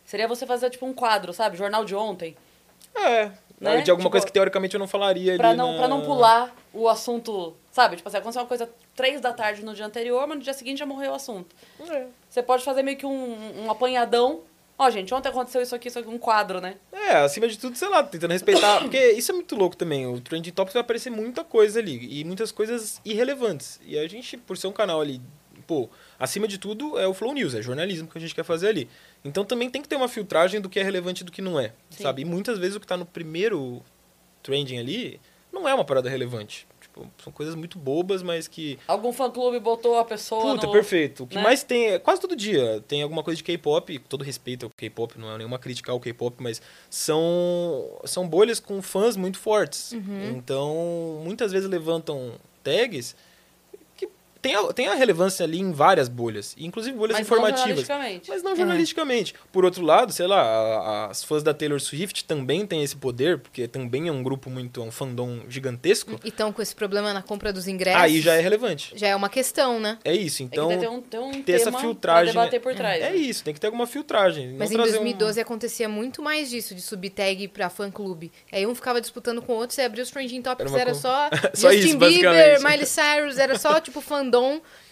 seria 0.04 0.26
você 0.26 0.44
fazer, 0.44 0.70
tipo, 0.70 0.84
um 0.84 0.92
quadro, 0.92 1.32
sabe? 1.32 1.56
Jornal 1.56 1.84
de 1.84 1.94
ontem. 1.94 2.36
É, 2.94 3.30
né? 3.60 3.80
de 3.80 3.90
alguma 3.90 4.08
tipo, 4.08 4.10
coisa 4.10 4.26
que 4.26 4.32
teoricamente 4.32 4.74
eu 4.74 4.80
não 4.80 4.88
falaria 4.88 5.36
pra 5.36 5.50
ali 5.50 5.56
não, 5.56 5.72
na... 5.72 5.78
Pra 5.78 5.88
não 5.88 6.02
pular 6.02 6.54
o 6.74 6.88
assunto, 6.88 7.54
sabe? 7.72 7.96
Tipo 7.96 8.08
assim, 8.08 8.18
aconteceu 8.18 8.42
uma 8.42 8.48
coisa 8.48 8.70
três 8.94 9.20
da 9.20 9.32
tarde 9.32 9.64
no 9.64 9.74
dia 9.74 9.86
anterior, 9.86 10.24
mas 10.28 10.36
no 10.36 10.44
dia 10.44 10.52
seguinte 10.52 10.78
já 10.78 10.86
morreu 10.86 11.12
o 11.12 11.14
assunto. 11.14 11.56
É. 11.90 12.06
Você 12.28 12.42
pode 12.42 12.62
fazer 12.62 12.82
meio 12.82 12.96
que 12.96 13.06
um, 13.06 13.64
um 13.64 13.70
apanhadão. 13.70 14.42
Ó, 14.78 14.90
gente, 14.90 15.12
ontem 15.12 15.28
aconteceu 15.28 15.62
isso 15.62 15.74
aqui, 15.74 15.88
isso 15.88 15.98
aqui, 15.98 16.08
um 16.08 16.18
quadro, 16.18 16.60
né? 16.60 16.76
É, 16.92 17.16
acima 17.16 17.48
de 17.48 17.58
tudo, 17.58 17.76
sei 17.76 17.88
lá, 17.88 18.02
tentando 18.02 18.32
respeitar. 18.32 18.80
porque 18.82 19.12
isso 19.12 19.32
é 19.32 19.34
muito 19.34 19.56
louco 19.56 19.76
também. 19.76 20.06
O 20.06 20.20
Trending 20.20 20.50
Topics 20.50 20.74
vai 20.74 20.82
aparecer 20.82 21.10
muita 21.10 21.42
coisa 21.42 21.80
ali. 21.80 22.20
E 22.20 22.24
muitas 22.24 22.52
coisas 22.52 23.00
irrelevantes. 23.04 23.80
E 23.84 23.98
a 23.98 24.06
gente, 24.06 24.36
por 24.36 24.56
ser 24.56 24.66
um 24.66 24.72
canal 24.72 25.00
ali, 25.00 25.20
pô, 25.66 25.88
acima 26.18 26.46
de 26.46 26.58
tudo 26.58 26.98
é 26.98 27.06
o 27.06 27.14
Flow 27.14 27.32
News, 27.32 27.54
é 27.54 27.62
jornalismo 27.62 28.08
que 28.08 28.18
a 28.18 28.20
gente 28.20 28.34
quer 28.34 28.44
fazer 28.44 28.68
ali. 28.68 28.88
Então 29.24 29.44
também 29.44 29.70
tem 29.70 29.80
que 29.80 29.88
ter 29.88 29.96
uma 29.96 30.08
filtragem 30.08 30.60
do 30.60 30.68
que 30.68 30.80
é 30.80 30.82
relevante 30.82 31.22
e 31.22 31.24
do 31.24 31.32
que 31.32 31.40
não 31.40 31.58
é, 31.58 31.72
Sim. 31.90 32.02
sabe? 32.02 32.22
E 32.22 32.24
muitas 32.24 32.58
vezes 32.58 32.76
o 32.76 32.80
que 32.80 32.84
está 32.84 32.96
no 32.96 33.06
primeiro 33.06 33.82
trending 34.42 34.78
ali 34.78 35.20
não 35.52 35.68
é 35.68 35.74
uma 35.74 35.84
parada 35.84 36.10
relevante. 36.10 36.66
Tipo, 36.92 37.10
são 37.24 37.32
coisas 37.32 37.54
muito 37.54 37.78
bobas, 37.78 38.22
mas 38.22 38.46
que. 38.46 38.78
Algum 38.86 39.12
fã-clube 39.14 39.58
botou 39.58 39.98
a 39.98 40.04
pessoa. 40.04 40.42
Puta, 40.54 40.66
no... 40.66 40.72
perfeito. 40.72 41.24
O 41.24 41.26
que 41.26 41.36
né? 41.36 41.42
mais 41.42 41.62
tem, 41.62 41.92
é, 41.92 41.98
quase 41.98 42.20
todo 42.20 42.36
dia, 42.36 42.84
tem 42.86 43.02
alguma 43.02 43.22
coisa 43.22 43.38
de 43.38 43.42
K-pop, 43.42 43.98
todo 44.00 44.22
respeito 44.22 44.66
ao 44.66 44.70
K-pop, 44.70 45.18
não 45.18 45.32
é 45.32 45.38
nenhuma 45.38 45.58
crítica 45.58 45.90
ao 45.90 45.98
K-pop, 45.98 46.36
mas 46.38 46.60
são, 46.90 47.98
são 48.04 48.28
bolhas 48.28 48.60
com 48.60 48.82
fãs 48.82 49.16
muito 49.16 49.38
fortes. 49.38 49.92
Uhum. 49.92 50.36
Então, 50.36 51.22
muitas 51.24 51.50
vezes 51.50 51.68
levantam 51.68 52.34
tags 52.62 53.16
tem 54.42 54.56
a, 54.56 54.72
tem 54.72 54.88
a 54.88 54.94
relevância 54.94 55.44
ali 55.44 55.60
em 55.60 55.70
várias 55.70 56.08
bolhas, 56.08 56.56
inclusive 56.58 56.98
bolhas 56.98 57.16
mas 57.16 57.26
informativas. 57.26 57.60
Não 57.60 57.86
jornalisticamente. 57.86 58.28
Mas 58.28 58.42
não 58.42 58.56
jornalisticamente. 58.56 59.34
Por 59.52 59.64
outro 59.64 59.84
lado, 59.84 60.12
sei 60.12 60.26
lá, 60.26 60.42
a, 60.42 61.06
as 61.06 61.22
fãs 61.22 61.44
da 61.44 61.54
Taylor 61.54 61.80
Swift 61.80 62.24
também 62.24 62.66
têm 62.66 62.82
esse 62.82 62.96
poder, 62.96 63.38
porque 63.38 63.68
também 63.68 64.08
é 64.08 64.12
um 64.12 64.20
grupo 64.20 64.50
muito, 64.50 64.80
é 64.80 64.84
um 64.84 64.90
fandom 64.90 65.42
gigantesco. 65.48 66.18
E 66.24 66.28
estão 66.28 66.52
com 66.52 66.60
esse 66.60 66.74
problema 66.74 67.14
na 67.14 67.22
compra 67.22 67.52
dos 67.52 67.68
ingressos. 67.68 68.02
Aí 68.02 68.20
já 68.20 68.34
é 68.34 68.40
relevante. 68.40 68.92
Já 68.96 69.06
é 69.06 69.14
uma 69.14 69.28
questão, 69.28 69.78
né? 69.78 69.98
É 70.04 70.12
isso, 70.12 70.42
então. 70.42 70.68
Tem 70.68 70.78
que 70.78 70.84
ter, 70.84 70.90
um, 70.90 71.00
ter, 71.00 71.18
um 71.20 71.42
ter 71.42 71.52
essa 71.52 71.70
filtragem. 71.70 72.32
debater 72.32 72.60
por 72.60 72.74
trás. 72.74 73.00
É, 73.00 73.10
né? 73.10 73.16
isso, 73.16 73.44
tem 73.44 73.54
que 73.54 73.60
ter 73.60 73.68
alguma 73.68 73.86
filtragem. 73.86 74.56
Mas 74.58 74.72
em 74.72 74.76
2012 74.76 75.38
um... 75.38 75.42
acontecia 75.42 75.88
muito 75.88 76.20
mais 76.20 76.50
disso, 76.50 76.74
de 76.74 76.82
subir 76.82 77.10
tag 77.10 77.46
pra 77.46 77.70
fã 77.70 77.92
clube. 77.92 78.32
Aí 78.50 78.66
um 78.66 78.74
ficava 78.74 79.00
disputando 79.00 79.40
com 79.40 79.52
o 79.52 79.56
outro, 79.56 79.76
você 79.76 79.82
abria 79.82 80.02
os 80.02 80.10
Trending 80.10 80.42
Topics, 80.42 80.72
era, 80.72 80.80
era 80.80 80.94
só, 80.94 81.30
só 81.54 81.70
Justin 81.70 81.88
isso, 81.90 81.98
Bieber, 81.98 82.60
Miley 82.60 82.86
Cyrus, 82.86 83.38
era 83.38 83.56
só 83.56 83.78
tipo 83.78 84.00
fandom 84.00 84.31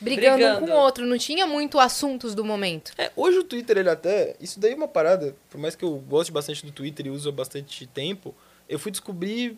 brigando, 0.01 0.37
brigando, 0.37 0.65
um 0.65 0.69
com 0.69 0.75
o 0.75 0.77
outro. 0.77 1.07
Não 1.07 1.17
tinha 1.17 1.47
muito 1.47 1.79
assuntos 1.79 2.35
do 2.35 2.45
momento. 2.45 2.93
É, 2.99 3.11
hoje 3.17 3.39
o 3.39 3.45
Twitter, 3.45 3.79
ele 3.79 3.89
até. 3.89 4.37
Isso 4.41 4.61
daí 4.61 4.73
é 4.73 4.75
uma 4.75 4.89
parada. 4.89 5.35
Por 5.49 5.59
mais 5.59 5.75
que 5.75 5.85
eu 5.85 5.97
goste 5.97 6.33
bastante 6.33 6.65
do 6.65 6.73
Twitter 6.73 7.07
e 7.07 7.11
uso 7.11 7.29
há 7.29 7.33
bastante 7.33 7.87
tempo, 7.87 8.35
eu 8.69 8.79
fui 8.79 8.91
descobrir. 8.91 9.57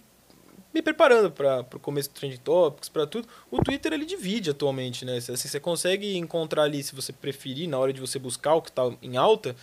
Me 0.74 0.80
preparando 0.80 1.30
para 1.30 1.66
o 1.74 1.78
começo 1.78 2.09
do 2.09 2.14
Trend 2.14 2.38
Topics, 2.38 2.88
para 2.88 3.06
tudo. 3.06 3.28
O 3.50 3.62
Twitter 3.62 3.92
ele 3.92 4.06
divide 4.06 4.50
atualmente, 4.50 5.04
né? 5.04 5.18
Assim, 5.18 5.36
você 5.36 5.60
consegue 5.60 6.16
encontrar 6.16 6.62
ali, 6.62 6.82
se 6.82 6.94
você 6.94 7.12
preferir, 7.12 7.68
na 7.68 7.78
hora 7.78 7.92
de 7.92 8.00
você 8.00 8.18
buscar 8.18 8.54
o 8.54 8.62
que 8.62 8.70
está 8.70 8.90
em 9.02 9.18
alta, 9.18 9.54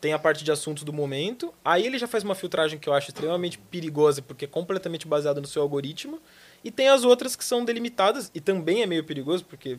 tem 0.00 0.14
a 0.14 0.18
parte 0.18 0.42
de 0.42 0.50
assuntos 0.50 0.82
do 0.82 0.92
momento. 0.92 1.52
Aí 1.64 1.86
ele 1.86 1.98
já 1.98 2.06
faz 2.06 2.24
uma 2.24 2.34
filtragem 2.34 2.78
que 2.78 2.88
eu 2.88 2.94
acho 2.94 3.08
extremamente 3.08 3.58
perigosa, 3.58 4.22
porque 4.22 4.46
é 4.46 4.48
completamente 4.48 5.06
baseada 5.06 5.40
no 5.40 5.46
seu 5.46 5.60
algoritmo. 5.60 6.18
E 6.64 6.70
tem 6.70 6.88
as 6.88 7.04
outras 7.04 7.36
que 7.36 7.44
são 7.44 7.64
delimitadas, 7.64 8.30
e 8.34 8.40
também 8.40 8.82
é 8.82 8.86
meio 8.86 9.04
perigoso, 9.04 9.44
porque 9.44 9.78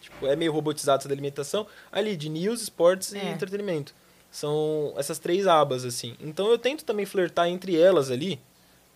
tipo, 0.00 0.26
é 0.26 0.36
meio 0.36 0.52
robotizado 0.52 1.00
essa 1.00 1.08
delimitação, 1.08 1.66
ali 1.90 2.16
de 2.16 2.28
news, 2.28 2.60
esportes 2.60 3.14
é. 3.14 3.24
e 3.24 3.28
entretenimento. 3.28 3.94
São 4.30 4.92
essas 4.96 5.18
três 5.18 5.46
abas, 5.46 5.84
assim. 5.84 6.14
Então 6.20 6.50
eu 6.50 6.58
tento 6.58 6.84
também 6.84 7.06
flertar 7.06 7.48
entre 7.48 7.76
elas 7.80 8.10
ali, 8.10 8.38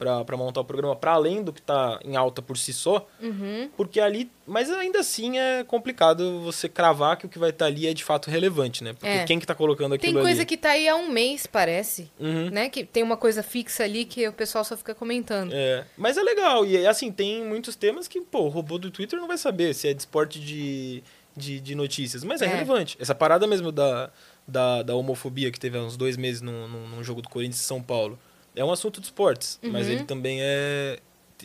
para 0.01 0.37
montar 0.37 0.63
o 0.63 0.65
programa, 0.65 0.97
para 0.97 1.13
além 1.13 1.43
do 1.43 1.53
que 1.53 1.61
está 1.61 2.01
em 2.03 2.17
alta 2.17 2.41
por 2.41 2.57
si 2.57 2.73
só, 2.73 3.07
uhum. 3.21 3.69
porque 3.77 4.01
ali, 4.01 4.31
mas 4.47 4.71
ainda 4.71 5.01
assim 5.01 5.39
é 5.39 5.63
complicado 5.63 6.41
você 6.41 6.71
cravar 6.71 7.19
que 7.19 7.27
o 7.27 7.29
que 7.29 7.39
vai 7.39 7.51
estar 7.51 7.67
tá 7.67 7.71
ali 7.71 7.87
é 7.87 7.93
de 7.93 8.03
fato 8.03 8.31
relevante, 8.31 8.83
né? 8.83 8.95
Porque 8.95 9.07
é. 9.07 9.25
quem 9.25 9.39
que 9.39 9.47
tá 9.47 9.55
colocando 9.55 9.95
aquilo 9.95 10.15
Tem 10.15 10.23
coisa 10.23 10.41
ali? 10.41 10.47
que 10.47 10.57
tá 10.57 10.71
aí 10.71 10.89
há 10.89 10.97
um 10.97 11.11
mês, 11.11 11.47
parece, 11.47 12.11
uhum. 12.19 12.49
né? 12.51 12.71
Que 12.71 12.83
tem 12.83 13.03
uma 13.03 13.19
coisa 13.19 13.43
fixa 13.43 13.85
ali 13.85 14.07
que 14.07 14.27
o 14.27 14.33
pessoal 14.33 14.65
só 14.65 14.75
fica 14.75 14.95
comentando. 14.95 15.53
É, 15.53 15.85
mas 15.99 16.17
é 16.17 16.23
legal, 16.23 16.65
e 16.65 16.87
assim, 16.87 17.13
tem 17.13 17.45
muitos 17.45 17.77
temas 17.77 18.09
que, 18.09 18.23
pô, 18.23 18.45
o 18.45 18.49
robô 18.49 18.79
do 18.79 18.91
Twitter 18.91 19.21
não 19.21 19.29
vai 19.29 19.37
saber 19.37 19.75
se 19.75 19.87
é 19.87 19.93
de 19.93 20.01
esporte 20.01 20.41
de, 20.41 21.05
de, 21.37 21.61
de 21.61 21.75
notícias, 21.75 22.25
mas 22.25 22.41
é, 22.41 22.47
é, 22.47 22.49
relevante. 22.49 22.97
Essa 22.99 23.15
parada 23.15 23.47
mesmo 23.47 23.71
da, 23.71 24.11
da, 24.49 24.83
da 24.83 24.95
homofobia 24.95 25.51
que 25.51 25.61
teve 25.61 25.77
há 25.77 25.83
uns 25.83 25.99
dois 25.99 26.17
meses 26.17 26.41
num, 26.41 26.67
num, 26.67 26.89
num 26.89 27.05
jogo 27.05 27.21
do 27.21 27.29
Corinthians 27.29 27.61
e 27.61 27.65
São 27.65 27.83
Paulo, 27.83 28.19
é 28.55 28.65
um 28.65 28.73
assunto 28.73 29.01
de 29.01 29.07
esportes, 29.07 29.59
uhum. 29.63 29.71
mas 29.73 29.89
ele 29.89 30.05
também 30.05 30.39
é 30.41 30.99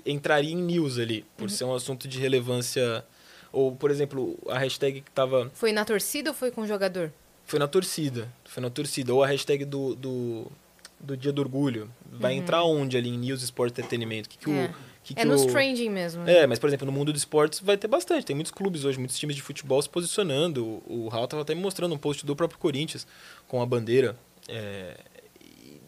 entraria 0.05 0.51
em 0.51 0.61
news 0.61 0.97
ali, 0.99 1.25
por 1.37 1.43
uhum. 1.43 1.49
ser 1.49 1.63
um 1.63 1.73
assunto 1.73 2.07
de 2.07 2.19
relevância. 2.19 3.05
Ou, 3.51 3.73
por 3.73 3.89
exemplo, 3.89 4.37
a 4.49 4.57
hashtag 4.59 4.99
que 5.01 5.11
tava. 5.11 5.49
Foi 5.53 5.71
na 5.71 5.85
torcida 5.85 6.31
ou 6.31 6.35
foi 6.35 6.51
com 6.51 6.61
o 6.61 6.67
jogador? 6.67 7.11
Foi 7.45 7.57
na 7.59 7.67
torcida. 7.67 8.27
Foi 8.43 8.61
na 8.61 8.69
torcida. 8.69 9.13
Ou 9.13 9.23
a 9.23 9.27
hashtag 9.27 9.63
do, 9.63 9.95
do, 9.95 10.51
do 10.99 11.15
Dia 11.15 11.31
do 11.31 11.41
Orgulho. 11.41 11.89
Vai 12.11 12.33
entrar 12.33 12.63
onde 12.65 12.97
ali 12.97 13.09
em 13.09 13.17
News 13.17 13.41
Sport 13.43 13.71
Entretenimento? 13.71 14.27
Que 14.27 14.37
que 14.37 14.49
Uhum. 14.49 14.63
É. 14.63 14.65
o, 14.65 14.73
que 15.03 15.13
É 15.13 15.15
que 15.21 15.25
nos 15.25 15.43
o- 15.43 15.47
trending 15.47 15.89
mesmo. 15.89 16.23
né? 16.23 16.39
É, 16.39 16.47
mas, 16.47 16.59
por 16.59 16.67
exemplo, 16.67 16.85
no 16.85 16.91
mundo 16.91 17.13
dos 17.13 17.21
esportes 17.21 17.61
vai 17.61 17.77
ter 17.77 17.87
bastante. 17.87 18.25
Tem 18.25 18.35
muitos 18.35 18.51
clubes 18.51 18.83
hoje, 18.83 18.97
muitos 18.97 19.17
times 19.17 19.35
de 19.37 19.41
futebol 19.41 19.81
se 19.81 19.87
posicionando. 19.89 20.65
O, 20.65 21.05
o 21.05 21.07
Raul 21.07 21.27
tava 21.27 21.43
até 21.43 21.55
me 21.55 21.61
mostrando 21.61 21.95
um 21.95 21.97
post 21.97 22.25
do 22.25 22.35
próprio 22.35 22.59
Corinthians 22.59 23.07
com 23.47 23.61
a 23.61 23.65
bandeira. 23.65 24.17
É, 24.49 24.97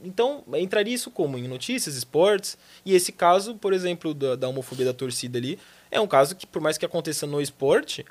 então, 0.03 0.43
entraria 0.55 0.93
isso 0.93 1.11
como? 1.11 1.37
Em 1.37 1.47
notícias, 1.47 1.95
esportes. 1.95 2.57
E 2.85 2.93
esse 2.93 3.11
caso, 3.11 3.55
por 3.55 3.73
exemplo, 3.73 4.13
da, 4.13 4.35
da 4.35 4.47
homofobia 4.47 4.85
da 4.85 4.93
torcida 4.93 5.37
ali, 5.37 5.59
é 5.89 5.99
um 5.99 6.07
caso 6.07 6.35
que, 6.35 6.45
por 6.45 6.61
mais 6.61 6.77
que 6.77 6.85
aconteça 6.85 7.25
no 7.25 7.41
esporte, 7.41 8.05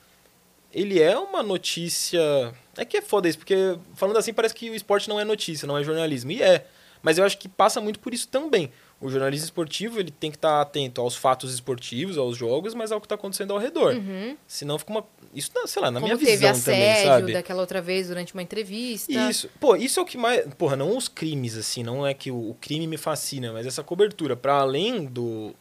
ele 0.72 1.00
é 1.00 1.16
uma 1.18 1.42
notícia. 1.42 2.54
É 2.76 2.84
que 2.84 2.98
é 2.98 3.02
foda 3.02 3.28
isso, 3.28 3.38
porque 3.38 3.78
falando 3.94 4.18
assim 4.18 4.32
parece 4.32 4.54
que 4.54 4.68
o 4.68 4.74
esporte 4.74 5.08
não 5.08 5.18
é 5.18 5.24
notícia, 5.24 5.66
não 5.66 5.78
é 5.78 5.84
jornalismo. 5.84 6.32
E 6.32 6.42
é. 6.42 6.66
Mas 7.02 7.18
eu 7.18 7.24
acho 7.24 7.38
que 7.38 7.48
passa 7.48 7.80
muito 7.80 7.98
por 7.98 8.12
isso 8.12 8.28
também. 8.28 8.70
O 8.98 9.10
jornalista 9.10 9.44
esportivo 9.44 10.00
ele 10.00 10.10
tem 10.10 10.30
que 10.30 10.38
estar 10.38 10.58
atento 10.58 11.02
aos 11.02 11.14
fatos 11.14 11.52
esportivos, 11.52 12.16
aos 12.16 12.34
jogos, 12.34 12.72
mas 12.72 12.90
ao 12.90 12.98
que 12.98 13.04
está 13.04 13.14
acontecendo 13.14 13.52
ao 13.52 13.58
redor. 13.58 13.94
Uhum. 13.94 14.36
Senão 14.46 14.78
fica 14.78 14.90
uma. 14.90 15.04
Isso, 15.34 15.50
sei 15.66 15.82
lá, 15.82 15.90
na 15.90 16.00
Como 16.00 16.14
minha 16.14 16.18
teve 16.18 16.32
visão 16.32 16.50
assédio 16.50 16.64
também, 16.72 17.04
sabe? 17.04 17.32
daquela 17.34 17.60
outra 17.60 17.82
vez 17.82 18.08
durante 18.08 18.32
uma 18.32 18.42
entrevista. 18.42 19.12
Isso. 19.12 19.50
Pô, 19.60 19.76
isso 19.76 20.00
é 20.00 20.02
o 20.02 20.06
que 20.06 20.16
mais. 20.16 20.46
Porra, 20.54 20.76
não 20.76 20.96
os 20.96 21.08
crimes, 21.08 21.58
assim, 21.58 21.82
não 21.82 22.06
é 22.06 22.14
que 22.14 22.30
o, 22.30 22.50
o 22.50 22.54
crime 22.54 22.86
me 22.86 22.96
fascina, 22.96 23.52
mas 23.52 23.66
essa 23.66 23.82
cobertura, 23.82 24.34
para 24.34 24.54
além 24.54 25.04
do. 25.04 25.54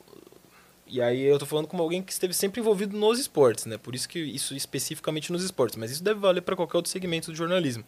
E 0.88 1.02
aí 1.02 1.22
eu 1.24 1.38
tô 1.38 1.46
falando 1.46 1.68
como 1.68 1.84
alguém 1.84 2.02
que 2.02 2.14
esteve 2.14 2.34
sempre 2.34 2.62
envolvido 2.62 2.96
nos 2.96 3.20
esportes, 3.20 3.66
né? 3.66 3.78
Por 3.78 3.94
isso 3.96 4.08
que 4.08 4.20
isso 4.20 4.56
especificamente 4.56 5.30
nos 5.30 5.44
esportes, 5.44 5.76
mas 5.76 5.92
isso 5.92 6.04
deve 6.04 6.22
valer 6.22 6.42
para 6.42 6.56
qualquer 6.56 6.78
outro 6.78 6.92
segmento 6.92 7.32
do 7.32 7.36
jornalismo. 7.36 7.84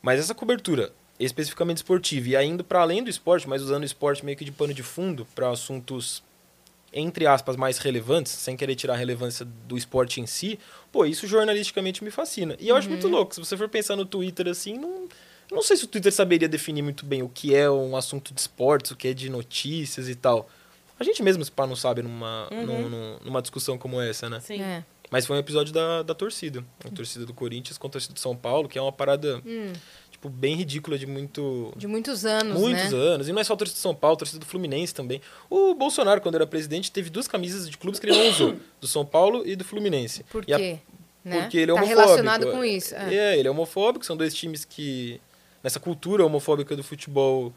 Mas 0.00 0.20
essa 0.20 0.34
cobertura 0.34 0.90
especificamente 1.18 1.78
esportiva 1.78 2.28
e 2.30 2.36
ainda 2.36 2.64
para 2.64 2.80
além 2.80 3.02
do 3.02 3.10
esporte, 3.10 3.48
mas 3.48 3.62
usando 3.62 3.82
o 3.82 3.86
esporte 3.86 4.24
meio 4.24 4.36
que 4.36 4.44
de 4.44 4.52
pano 4.52 4.74
de 4.74 4.82
fundo 4.82 5.26
para 5.34 5.48
assuntos 5.50 6.22
entre 6.96 7.26
aspas 7.26 7.56
mais 7.56 7.78
relevantes, 7.78 8.30
sem 8.32 8.56
querer 8.56 8.76
tirar 8.76 8.94
a 8.94 8.96
relevância 8.96 9.44
do 9.66 9.76
esporte 9.76 10.20
em 10.20 10.26
si, 10.26 10.58
pô, 10.92 11.04
isso 11.04 11.26
jornalisticamente 11.26 12.04
me 12.04 12.10
fascina. 12.10 12.56
E 12.60 12.68
eu 12.68 12.76
acho 12.76 12.88
muito 12.88 13.08
louco, 13.08 13.34
se 13.34 13.40
você 13.40 13.56
for 13.56 13.68
pensar 13.68 13.96
no 13.96 14.04
Twitter 14.04 14.46
assim, 14.48 14.78
não 14.78 15.08
não 15.50 15.60
sei 15.60 15.76
se 15.76 15.84
o 15.84 15.86
Twitter 15.88 16.10
saberia 16.12 16.48
definir 16.48 16.82
muito 16.82 17.04
bem 17.04 17.22
o 17.22 17.28
que 17.28 17.54
é 17.54 17.68
um 17.70 17.96
assunto 17.96 18.32
de 18.32 18.40
esportes, 18.40 18.90
o 18.92 18.96
que 18.96 19.08
é 19.08 19.12
de 19.14 19.28
notícias 19.28 20.08
e 20.08 20.14
tal. 20.14 20.48
A 20.98 21.04
gente 21.04 21.22
mesmo, 21.22 21.44
se 21.44 21.50
pá, 21.50 21.66
não 21.66 21.76
sabe 21.76 22.00
numa, 22.02 22.48
num- 22.50 22.88
num- 22.88 23.18
numa 23.24 23.42
discussão 23.42 23.76
como 23.76 24.00
essa, 24.00 24.30
né? 24.30 24.40
Sim. 24.40 24.62
É. 24.62 24.82
Mas 25.10 25.26
foi 25.26 25.36
um 25.36 25.38
episódio 25.40 25.72
da, 25.72 26.02
da 26.02 26.14
torcida. 26.14 26.64
A 26.84 26.88
torcida 26.88 27.26
do 27.26 27.34
Corinthians 27.34 27.76
contra 27.76 27.98
a 27.98 28.00
torcida 28.00 28.14
do 28.14 28.20
São 28.20 28.34
Paulo, 28.34 28.68
que 28.68 28.78
é 28.78 28.82
uma 28.82 28.90
parada, 28.92 29.40
Hum, 29.44 29.72
tipo, 30.24 30.28
bem 30.30 30.54
ridícula 30.56 30.98
de 30.98 31.06
muito... 31.06 31.72
de 31.76 31.86
muitos 31.86 32.24
anos, 32.24 32.58
Muitos 32.58 32.92
né? 32.92 32.98
anos. 32.98 33.28
E 33.28 33.32
não 33.32 33.40
é 33.40 33.44
só 33.44 33.52
a 33.52 33.56
torcida 33.56 33.78
do 33.78 33.80
São 33.82 33.94
Paulo, 33.94 34.14
a 34.14 34.18
torcida 34.18 34.38
do 34.40 34.46
Fluminense 34.46 34.94
também. 34.94 35.20
O 35.50 35.74
Bolsonaro, 35.74 36.20
quando 36.20 36.34
era 36.36 36.46
presidente, 36.46 36.90
teve 36.90 37.10
duas 37.10 37.28
camisas 37.28 37.68
de 37.68 37.76
clubes 37.76 38.00
que 38.00 38.06
ele 38.06 38.16
não 38.16 38.28
usou. 38.28 38.56
Do 38.80 38.86
São 38.86 39.04
Paulo 39.04 39.42
e 39.46 39.56
do 39.56 39.64
Fluminense. 39.64 40.24
Por 40.24 40.44
E 40.48 40.52
a- 40.52 40.58
quê? 40.58 40.78
Né? 41.24 41.40
Porque 41.42 41.56
ele 41.58 41.72
é 41.72 41.74
tá 41.74 41.80
homofóbico. 41.80 42.00
relacionado 42.02 42.50
com 42.50 42.64
isso. 42.64 42.94
É. 42.94 43.14
É, 43.14 43.38
ele 43.38 43.48
é 43.48 43.50
homofóbico, 43.50 44.04
são 44.04 44.14
dois 44.16 44.34
times 44.34 44.64
que, 44.64 45.20
nessa 45.62 45.80
cultura 45.80 46.24
homofóbica 46.24 46.76
do 46.76 46.82
futebol, 46.84 47.52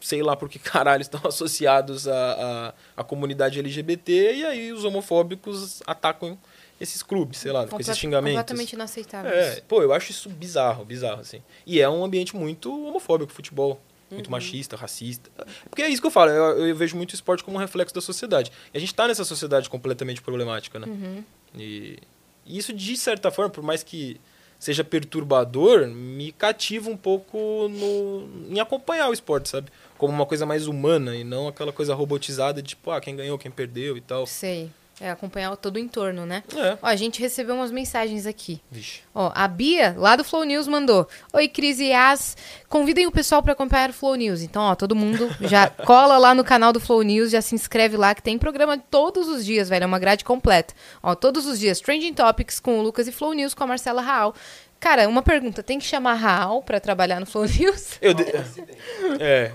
sei 0.00 0.22
lá 0.22 0.34
por 0.34 0.48
que 0.48 0.58
caralho 0.58 1.00
estão 1.02 1.20
associados 1.24 2.08
à, 2.08 2.72
à, 2.96 3.00
à 3.02 3.04
comunidade 3.04 3.58
LGBT, 3.58 4.36
e 4.36 4.44
aí 4.46 4.72
os 4.72 4.84
homofóbicos 4.84 5.82
atacam 5.86 6.38
esses 6.80 7.02
clubes, 7.02 7.38
sei 7.38 7.52
lá, 7.52 7.64
com 7.64 7.70
Comple- 7.70 7.82
esses 7.82 7.98
xingamentos. 7.98 8.38
Completamente 8.40 8.72
inaceitável. 8.72 9.30
É, 9.32 9.60
pô, 9.68 9.82
eu 9.82 9.92
acho 9.92 10.10
isso 10.10 10.28
bizarro, 10.28 10.84
bizarro, 10.84 11.20
assim. 11.20 11.42
E 11.66 11.80
é 11.80 11.88
um 11.88 12.04
ambiente 12.04 12.34
muito 12.36 12.70
homofóbico, 12.88 13.32
futebol. 13.32 13.80
Muito 14.10 14.30
machista, 14.30 14.76
racista. 14.76 15.28
Porque 15.68 15.82
é 15.82 15.88
isso 15.88 16.00
que 16.00 16.06
eu 16.06 16.10
falo, 16.10 16.30
eu, 16.30 16.68
eu 16.68 16.76
vejo 16.76 16.94
muito 16.96 17.10
o 17.12 17.14
esporte 17.16 17.42
como 17.42 17.56
um 17.56 17.60
reflexo 17.60 17.92
da 17.92 18.00
sociedade. 18.00 18.52
E 18.72 18.76
a 18.76 18.80
gente 18.80 18.94
tá 18.94 19.08
nessa 19.08 19.24
sociedade 19.24 19.68
completamente 19.68 20.22
problemática, 20.22 20.78
né? 20.78 20.86
Uhum. 20.86 21.24
E, 21.58 21.98
e 22.46 22.56
isso, 22.58 22.72
de 22.72 22.96
certa 22.96 23.32
forma, 23.32 23.50
por 23.50 23.64
mais 23.64 23.82
que 23.82 24.20
seja 24.56 24.84
perturbador, 24.84 25.88
me 25.88 26.30
cativa 26.30 26.88
um 26.90 26.96
pouco 26.96 27.66
no, 27.68 28.28
em 28.54 28.60
acompanhar 28.60 29.08
o 29.08 29.12
esporte, 29.12 29.48
sabe? 29.48 29.68
Como 29.98 30.12
uma 30.12 30.26
coisa 30.26 30.46
mais 30.46 30.68
humana 30.68 31.16
e 31.16 31.24
não 31.24 31.48
aquela 31.48 31.72
coisa 31.72 31.92
robotizada 31.92 32.62
de, 32.62 32.68
tipo, 32.70 32.92
ah, 32.92 33.00
quem 33.00 33.16
ganhou, 33.16 33.36
quem 33.36 33.50
perdeu 33.50 33.96
e 33.96 34.00
tal. 34.00 34.26
Sei. 34.26 34.70
É 35.00 35.10
acompanhar 35.10 35.54
todo 35.56 35.74
o 35.74 35.78
entorno, 35.78 36.24
né? 36.24 36.44
É. 36.56 36.78
Ó, 36.80 36.86
a 36.86 36.94
gente 36.94 37.20
recebeu 37.20 37.56
umas 37.56 37.72
mensagens 37.72 38.26
aqui. 38.26 38.60
Vixe. 38.70 39.00
Ó, 39.12 39.32
a 39.34 39.48
Bia, 39.48 39.92
lá 39.98 40.14
do 40.14 40.22
Flow 40.22 40.44
News, 40.44 40.68
mandou. 40.68 41.08
Oi, 41.32 41.48
Cris 41.48 41.80
e 41.80 41.86
Yas. 41.86 42.36
Convidem 42.68 43.04
o 43.06 43.10
pessoal 43.10 43.42
para 43.42 43.52
acompanhar 43.54 43.90
o 43.90 43.92
Flow 43.92 44.14
News. 44.14 44.40
Então, 44.42 44.62
ó, 44.62 44.74
todo 44.76 44.94
mundo 44.94 45.28
já 45.40 45.68
cola 45.84 46.16
lá 46.16 46.32
no 46.32 46.44
canal 46.44 46.72
do 46.72 46.78
Flow 46.78 47.02
News, 47.02 47.32
já 47.32 47.42
se 47.42 47.56
inscreve 47.56 47.96
lá, 47.96 48.14
que 48.14 48.22
tem 48.22 48.38
programa 48.38 48.78
todos 48.78 49.26
os 49.28 49.44
dias, 49.44 49.68
velho. 49.68 49.82
É 49.82 49.86
uma 49.86 49.98
grade 49.98 50.24
completa. 50.24 50.72
Ó, 51.02 51.14
todos 51.16 51.44
os 51.46 51.58
dias, 51.58 51.80
Trending 51.80 52.14
Topics 52.14 52.60
com 52.60 52.78
o 52.78 52.82
Lucas 52.82 53.08
e 53.08 53.12
Flow 53.12 53.32
News 53.32 53.52
com 53.52 53.64
a 53.64 53.66
Marcela 53.66 54.00
Raal. 54.00 54.32
Cara, 54.78 55.08
uma 55.08 55.22
pergunta: 55.22 55.62
tem 55.62 55.78
que 55.78 55.84
chamar 55.86 56.14
Raal 56.14 56.62
para 56.62 56.78
trabalhar 56.78 57.18
no 57.18 57.26
Flow 57.26 57.46
News? 57.46 57.98
Eu 58.00 58.14
de- 58.14 58.24
É. 59.18 59.50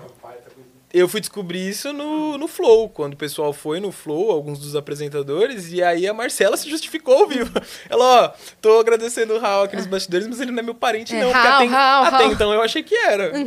Eu 0.92 1.08
fui 1.08 1.20
descobrir 1.20 1.70
isso 1.70 1.94
no, 1.94 2.36
no 2.38 2.48
Flow, 2.48 2.90
quando 2.90 3.14
o 3.14 3.18
pessoal 3.18 3.54
foi 3.54 3.80
no 3.80 3.92
Flow, 3.92 4.32
alguns 4.32 4.58
dos 4.58 4.76
apresentadores, 4.76 5.72
e 5.72 5.84
aí 5.84 6.08
a 6.08 6.14
Marcela 6.16 6.58
se 6.58 6.68
justificou 6.68 7.28
vivo. 7.28 7.52
Ela, 7.88 8.04
ó, 8.26 8.32
tô 8.60 8.80
agradecendo 8.80 9.36
o 9.36 9.40
Raul 9.40 9.66
aqui 9.66 9.76
nos 9.76 9.86
bastidores, 9.86 10.28
mas 10.28 10.42
ele 10.42 10.50
não 10.52 10.60
é 10.60 10.64
meu 10.64 10.74
parente, 10.74 11.16
É, 11.16 11.20
não. 11.24 11.32
porque 11.32 11.48
Raul, 11.48 11.56
até, 11.58 11.66
Raul, 11.68 12.06
até 12.08 12.18
Raul. 12.18 12.32
então 12.34 12.52
eu 12.54 12.62
achei 12.64 12.82
que 12.82 12.96
era. 12.96 13.32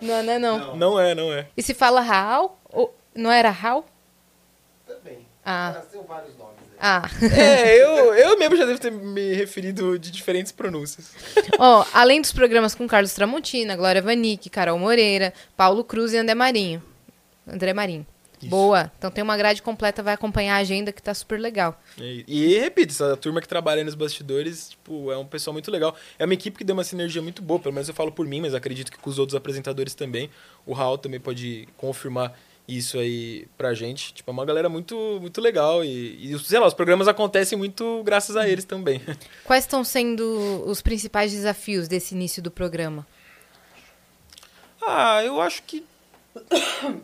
Não, 0.00 0.22
não 0.22 0.32
é 0.32 0.38
não. 0.38 0.76
Não 0.76 1.00
é, 1.00 1.14
não 1.14 1.32
é. 1.32 1.48
E 1.56 1.62
se 1.62 1.74
fala 1.74 2.00
Raal? 2.00 2.56
Ou- 2.70 2.94
Não 3.14 3.32
era 3.32 3.50
Raal? 3.50 3.84
Também. 4.86 5.26
Ah, 5.44 5.72
Nasceu 5.82 6.04
vários 6.04 6.36
nomes. 6.38 6.57
Ah. 6.80 7.08
É, 7.36 7.82
eu, 7.82 8.14
eu 8.14 8.38
mesmo 8.38 8.56
já 8.56 8.64
devo 8.64 8.78
ter 8.78 8.92
me 8.92 9.34
referido 9.34 9.98
de 9.98 10.10
diferentes 10.10 10.52
pronúncias. 10.52 11.12
Ó, 11.58 11.84
além 11.92 12.20
dos 12.20 12.32
programas 12.32 12.74
com 12.74 12.86
Carlos 12.86 13.12
Tramontina, 13.12 13.76
Glória 13.76 14.00
Vanik, 14.00 14.48
Carol 14.48 14.78
Moreira, 14.78 15.32
Paulo 15.56 15.82
Cruz 15.82 16.12
e 16.12 16.18
André 16.18 16.34
Marinho. 16.34 16.82
André 17.46 17.72
Marinho. 17.72 18.06
Isso. 18.40 18.50
Boa. 18.50 18.90
Então 18.96 19.10
tem 19.10 19.22
uma 19.22 19.36
grade 19.36 19.60
completa, 19.60 20.02
vai 20.02 20.14
acompanhar 20.14 20.56
a 20.56 20.58
agenda 20.58 20.92
que 20.92 21.02
tá 21.02 21.12
super 21.12 21.40
legal. 21.40 21.80
E, 21.98 22.24
e 22.28 22.58
repito, 22.58 22.92
essa 22.92 23.16
turma 23.16 23.40
que 23.40 23.48
trabalha 23.48 23.82
nos 23.82 23.96
bastidores, 23.96 24.70
tipo, 24.70 25.10
é 25.10 25.18
um 25.18 25.26
pessoal 25.26 25.52
muito 25.52 25.70
legal. 25.70 25.96
É 26.18 26.24
uma 26.24 26.34
equipe 26.34 26.56
que 26.56 26.64
deu 26.64 26.74
uma 26.74 26.84
sinergia 26.84 27.20
muito 27.20 27.42
boa, 27.42 27.58
pelo 27.58 27.74
menos 27.74 27.88
eu 27.88 27.94
falo 27.94 28.12
por 28.12 28.26
mim, 28.26 28.40
mas 28.40 28.54
acredito 28.54 28.92
que 28.92 28.98
com 28.98 29.10
os 29.10 29.18
outros 29.18 29.34
apresentadores 29.34 29.94
também. 29.94 30.30
O 30.64 30.72
Raul 30.72 30.98
também 30.98 31.18
pode 31.18 31.68
confirmar 31.76 32.38
isso 32.68 32.98
aí 32.98 33.48
pra 33.56 33.72
gente. 33.72 34.12
Tipo, 34.12 34.30
é 34.30 34.32
uma 34.32 34.44
galera 34.44 34.68
muito, 34.68 35.18
muito 35.20 35.40
legal 35.40 35.82
e, 35.82 36.32
e, 36.32 36.38
sei 36.38 36.58
lá, 36.58 36.66
os 36.66 36.74
programas 36.74 37.08
acontecem 37.08 37.56
muito 37.56 38.02
graças 38.04 38.36
a 38.36 38.46
eles 38.46 38.64
também. 38.64 39.00
Quais 39.44 39.64
estão 39.64 39.82
sendo 39.82 40.62
os 40.66 40.82
principais 40.82 41.32
desafios 41.32 41.88
desse 41.88 42.14
início 42.14 42.42
do 42.42 42.50
programa? 42.50 43.06
Ah, 44.86 45.24
eu 45.24 45.40
acho 45.40 45.62
que 45.62 45.84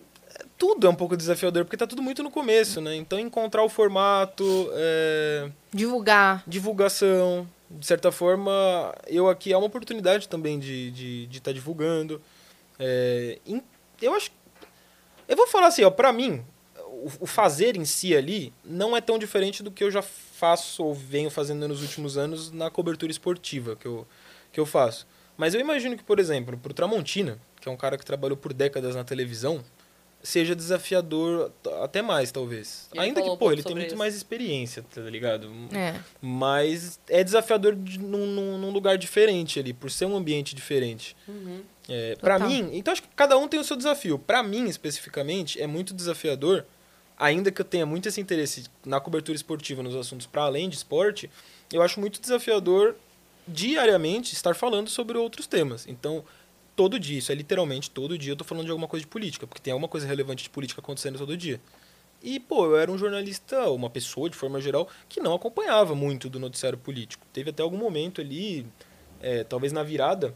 tudo 0.59 0.87
é 0.87 0.91
um 0.91 0.95
pouco 0.95 1.17
desafiador, 1.17 1.65
porque 1.65 1.77
tá 1.77 1.87
tudo 1.87 2.03
muito 2.03 2.23
no 2.23 2.31
começo, 2.31 2.81
né? 2.81 2.95
Então 2.95 3.19
encontrar 3.19 3.63
o 3.65 3.69
formato, 3.69 4.71
é, 4.75 5.51
Divulgar. 5.73 6.43
divulgação. 6.47 7.49
De 7.71 7.87
certa 7.87 8.13
forma, 8.13 8.95
eu 9.09 9.29
aqui 9.29 9.53
é 9.53 9.57
uma 9.57 9.67
oportunidade 9.67 10.29
também 10.29 10.61
de 10.61 10.89
estar 10.89 10.97
de, 10.97 11.27
de 11.27 11.43
tá 11.43 11.53
divulgando. 11.53 12.21
É, 12.79 13.39
eu 14.01 14.15
acho. 14.15 14.31
Eu 15.29 15.37
vou 15.37 15.47
falar 15.47 15.69
assim, 15.69 15.85
ó, 15.85 15.91
pra 15.91 16.13
mim, 16.13 16.45
o, 17.21 17.27
fazer 17.27 17.77
em 17.77 17.85
si 17.85 18.17
ali 18.17 18.53
não 18.65 18.97
é 18.97 19.01
tão 19.01 19.19
diferente 19.19 19.63
do 19.63 19.71
que 19.71 19.85
eu 19.85 19.91
já 19.91 20.03
faço 20.03 20.83
ou 20.83 20.95
venho 20.95 21.31
fazendo 21.31 21.69
nos 21.69 21.83
últimos 21.83 22.17
anos 22.17 22.51
na 22.51 22.71
cobertura 22.71 23.13
esportiva 23.13 23.77
que 23.77 23.87
eu, 23.87 24.07
que 24.53 24.59
eu 24.59 24.67
faço. 24.67 25.07
Mas 25.37 25.55
eu 25.55 25.61
imagino 25.61 25.97
que, 25.97 26.05
por 26.05 26.19
exemplo, 26.19 26.57
pro 26.57 26.73
Tramontina, 26.73 27.39
que 27.61 27.69
é 27.69 27.73
um 27.73 27.77
cara 27.77 27.99
que 27.99 28.05
trabalhou 28.05 28.37
por 28.37 28.53
décadas 28.53 28.95
na 28.95 29.05
televisão, 29.05 29.65
seja 30.25 30.57
desafiador 30.57 31.53
até 31.83 32.01
mais, 32.03 32.33
talvez. 32.33 32.89
Ele 32.93 33.01
Ainda 33.03 33.23
que, 33.23 33.29
um 33.29 33.37
pô, 33.37 33.53
ele 33.53 33.63
tem 33.63 33.77
muito 33.77 33.89
isso. 33.89 33.97
mais 33.97 34.15
experiência, 34.17 34.83
tá 34.83 35.03
ligado? 35.03 35.49
É. 35.73 35.95
Mas 36.21 36.99
é 37.09 37.23
desafiador 37.23 37.77
de, 37.77 37.99
num, 38.01 38.27
num- 38.27 38.59
num 38.59 38.71
lugar 38.71 38.99
diferente 38.99 39.61
ali, 39.61 39.73
por 39.73 39.91
ser 39.91 40.07
um 40.07 40.17
ambiente 40.17 40.55
diferente. 40.55 41.15
Uhum. 41.29 41.61
É, 41.89 42.17
para 42.17 42.39
mim, 42.39 42.71
então 42.73 42.91
acho 42.93 43.03
que 43.03 43.09
cada 43.15 43.37
um 43.37 43.47
tem 43.47 43.61
o 43.61 43.65
seu 43.65 43.77
desafio. 43.77 44.19
Para 44.19 44.43
mim, 44.43 44.67
especificamente, 44.67 45.61
é 45.61 45.67
muito 45.67 45.93
desafiador, 45.93 46.65
ainda 47.19 47.51
que 47.53 47.61
eu 47.61 47.65
tenha 47.65 47.85
muito 47.85 48.09
esse 48.09 48.21
interesse 48.21 48.65
na 48.85 48.99
cobertura 48.99 49.37
esportiva, 49.37 49.83
nos 49.83 49.95
assuntos 49.95 50.27
para 50.27 50.43
além 50.45 50.69
de 50.71 50.77
esporte, 50.77 51.31
eu 51.71 51.83
acho 51.83 52.01
muito 52.01 52.19
desafiador 52.21 52.97
diariamente 53.47 54.33
estar 54.33 54.55
falando 54.55 54.89
sobre 54.89 55.19
outros 55.19 55.47
temas. 55.47 55.87
Então, 55.87 56.25
todo 56.77 56.99
dia, 56.99 57.19
isso 57.19 57.33
é 57.33 57.35
literalmente 57.35 57.91
todo 57.91 58.17
dia 58.19 58.33
eu 58.33 58.37
tô 58.37 58.45
falando 58.45 58.65
de 58.67 58.71
alguma 58.71 58.89
coisa 58.89 59.05
de 59.05 59.09
política, 59.09 59.47
porque 59.47 59.63
tem 59.63 59.73
alguma 59.73 59.89
coisa 59.89 60.07
relevante 60.07 60.45
de 60.45 60.51
política 60.51 60.81
acontecendo 60.81 61.19
todo 61.19 61.37
dia. 61.37 61.61
E, 62.23 62.41
pô, 62.41 62.65
eu 62.67 62.77
era 62.79 62.91
um 62.91 62.97
jornalista, 62.97 63.69
uma 63.71 63.91
pessoa, 63.91 64.31
de 64.31 64.37
forma 64.37 64.61
geral, 64.61 64.89
que 65.09 65.21
não 65.21 65.35
acompanhava 65.35 65.95
muito 65.95 66.31
do 66.31 66.41
noticiário 66.41 66.79
político. 66.79 67.27
Teve 67.33 67.51
até 67.51 67.63
algum 67.63 67.77
momento 67.77 68.21
ali, 68.21 68.67
é, 69.21 69.45
talvez 69.45 69.73
na 69.73 69.83
virada 69.83 70.35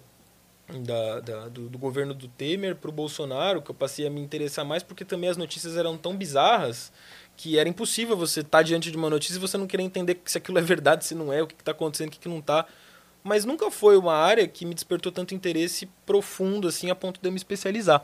da, 0.84 1.20
da- 1.20 1.48
do, 1.48 1.68
do 1.68 1.78
governo 1.78 2.12
do 2.12 2.28
Temer 2.28 2.76
para 2.76 2.90
o 2.90 2.92
Bolsonaro, 2.92 3.62
que 3.62 3.70
eu 3.70 3.74
passei 3.74 4.06
a 4.06 4.10
me 4.10 4.20
interessar 4.20 4.64
mais 4.64 4.82
porque 4.82 5.04
também 5.04 5.30
as 5.30 5.36
notícias 5.36 5.76
eram 5.76 5.96
tão 5.96 6.14
bizarras 6.16 6.92
que 7.36 7.58
era 7.58 7.68
impossível 7.68 8.16
você 8.16 8.40
estar 8.40 8.62
diante 8.62 8.90
de 8.90 8.96
uma 8.96 9.08
notícia 9.08 9.36
e 9.36 9.40
você 9.40 9.56
não 9.56 9.66
querer 9.66 9.84
entender 9.84 10.20
se 10.26 10.36
aquilo 10.36 10.58
é 10.58 10.62
verdade, 10.62 11.04
se 11.06 11.14
não 11.14 11.32
é, 11.32 11.42
o 11.42 11.46
que 11.46 11.54
está 11.54 11.70
acontecendo, 11.72 12.08
o 12.08 12.10
que, 12.10 12.18
que 12.18 12.28
não 12.28 12.40
está. 12.40 12.66
Mas 13.22 13.44
nunca 13.44 13.70
foi 13.70 13.96
uma 13.96 14.14
área 14.14 14.46
que 14.46 14.64
me 14.64 14.74
despertou 14.74 15.12
tanto 15.12 15.34
interesse 15.34 15.88
profundo 16.06 16.68
assim 16.68 16.90
a 16.90 16.94
ponto 16.94 17.20
de 17.20 17.28
eu 17.28 17.32
me 17.32 17.36
especializar. 17.36 18.02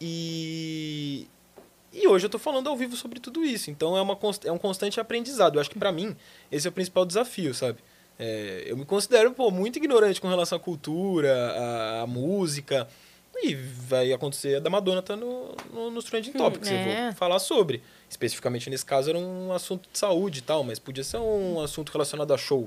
E, 0.00 1.26
e 1.92 2.06
hoje 2.06 2.26
eu 2.26 2.30
tô 2.30 2.38
falando 2.38 2.68
ao 2.68 2.76
vivo 2.76 2.96
sobre 2.96 3.20
tudo 3.20 3.44
isso. 3.44 3.70
Então 3.70 3.96
é, 3.96 4.02
uma, 4.02 4.18
é 4.44 4.52
um 4.52 4.58
constante 4.58 5.00
aprendizado. 5.00 5.56
Eu 5.56 5.60
acho 5.60 5.70
que 5.70 5.78
para 5.78 5.92
mim 5.92 6.14
esse 6.50 6.66
é 6.66 6.70
o 6.70 6.72
principal 6.72 7.04
desafio, 7.06 7.54
sabe? 7.54 7.78
É, 8.18 8.64
eu 8.66 8.76
me 8.76 8.84
considero 8.84 9.32
pô, 9.32 9.50
muito 9.50 9.76
ignorante 9.76 10.20
com 10.20 10.28
relação 10.28 10.56
à 10.56 10.60
cultura, 10.60 12.02
à, 12.02 12.06
música. 12.06 12.88
E 13.38 13.54
vai 13.54 14.12
acontecer 14.12 14.56
a 14.56 14.60
da 14.60 14.70
Madonna 14.70 15.02
tá 15.02 15.14
no, 15.14 15.54
no, 15.70 15.90
nos 15.90 16.04
Trending 16.04 16.32
Topics. 16.32 16.70
Eu 16.70 16.76
é. 16.76 17.04
vou 17.04 17.14
falar 17.14 17.38
sobre. 17.38 17.82
Especificamente 18.08 18.70
nesse 18.70 18.84
caso 18.84 19.10
era 19.10 19.18
um 19.18 19.52
assunto 19.52 19.88
de 19.92 19.98
saúde 19.98 20.38
e 20.38 20.42
tal, 20.42 20.64
mas 20.64 20.78
podia 20.78 21.04
ser 21.04 21.18
um 21.18 21.60
assunto 21.60 21.92
relacionado 21.92 22.32
a 22.32 22.38
show. 22.38 22.66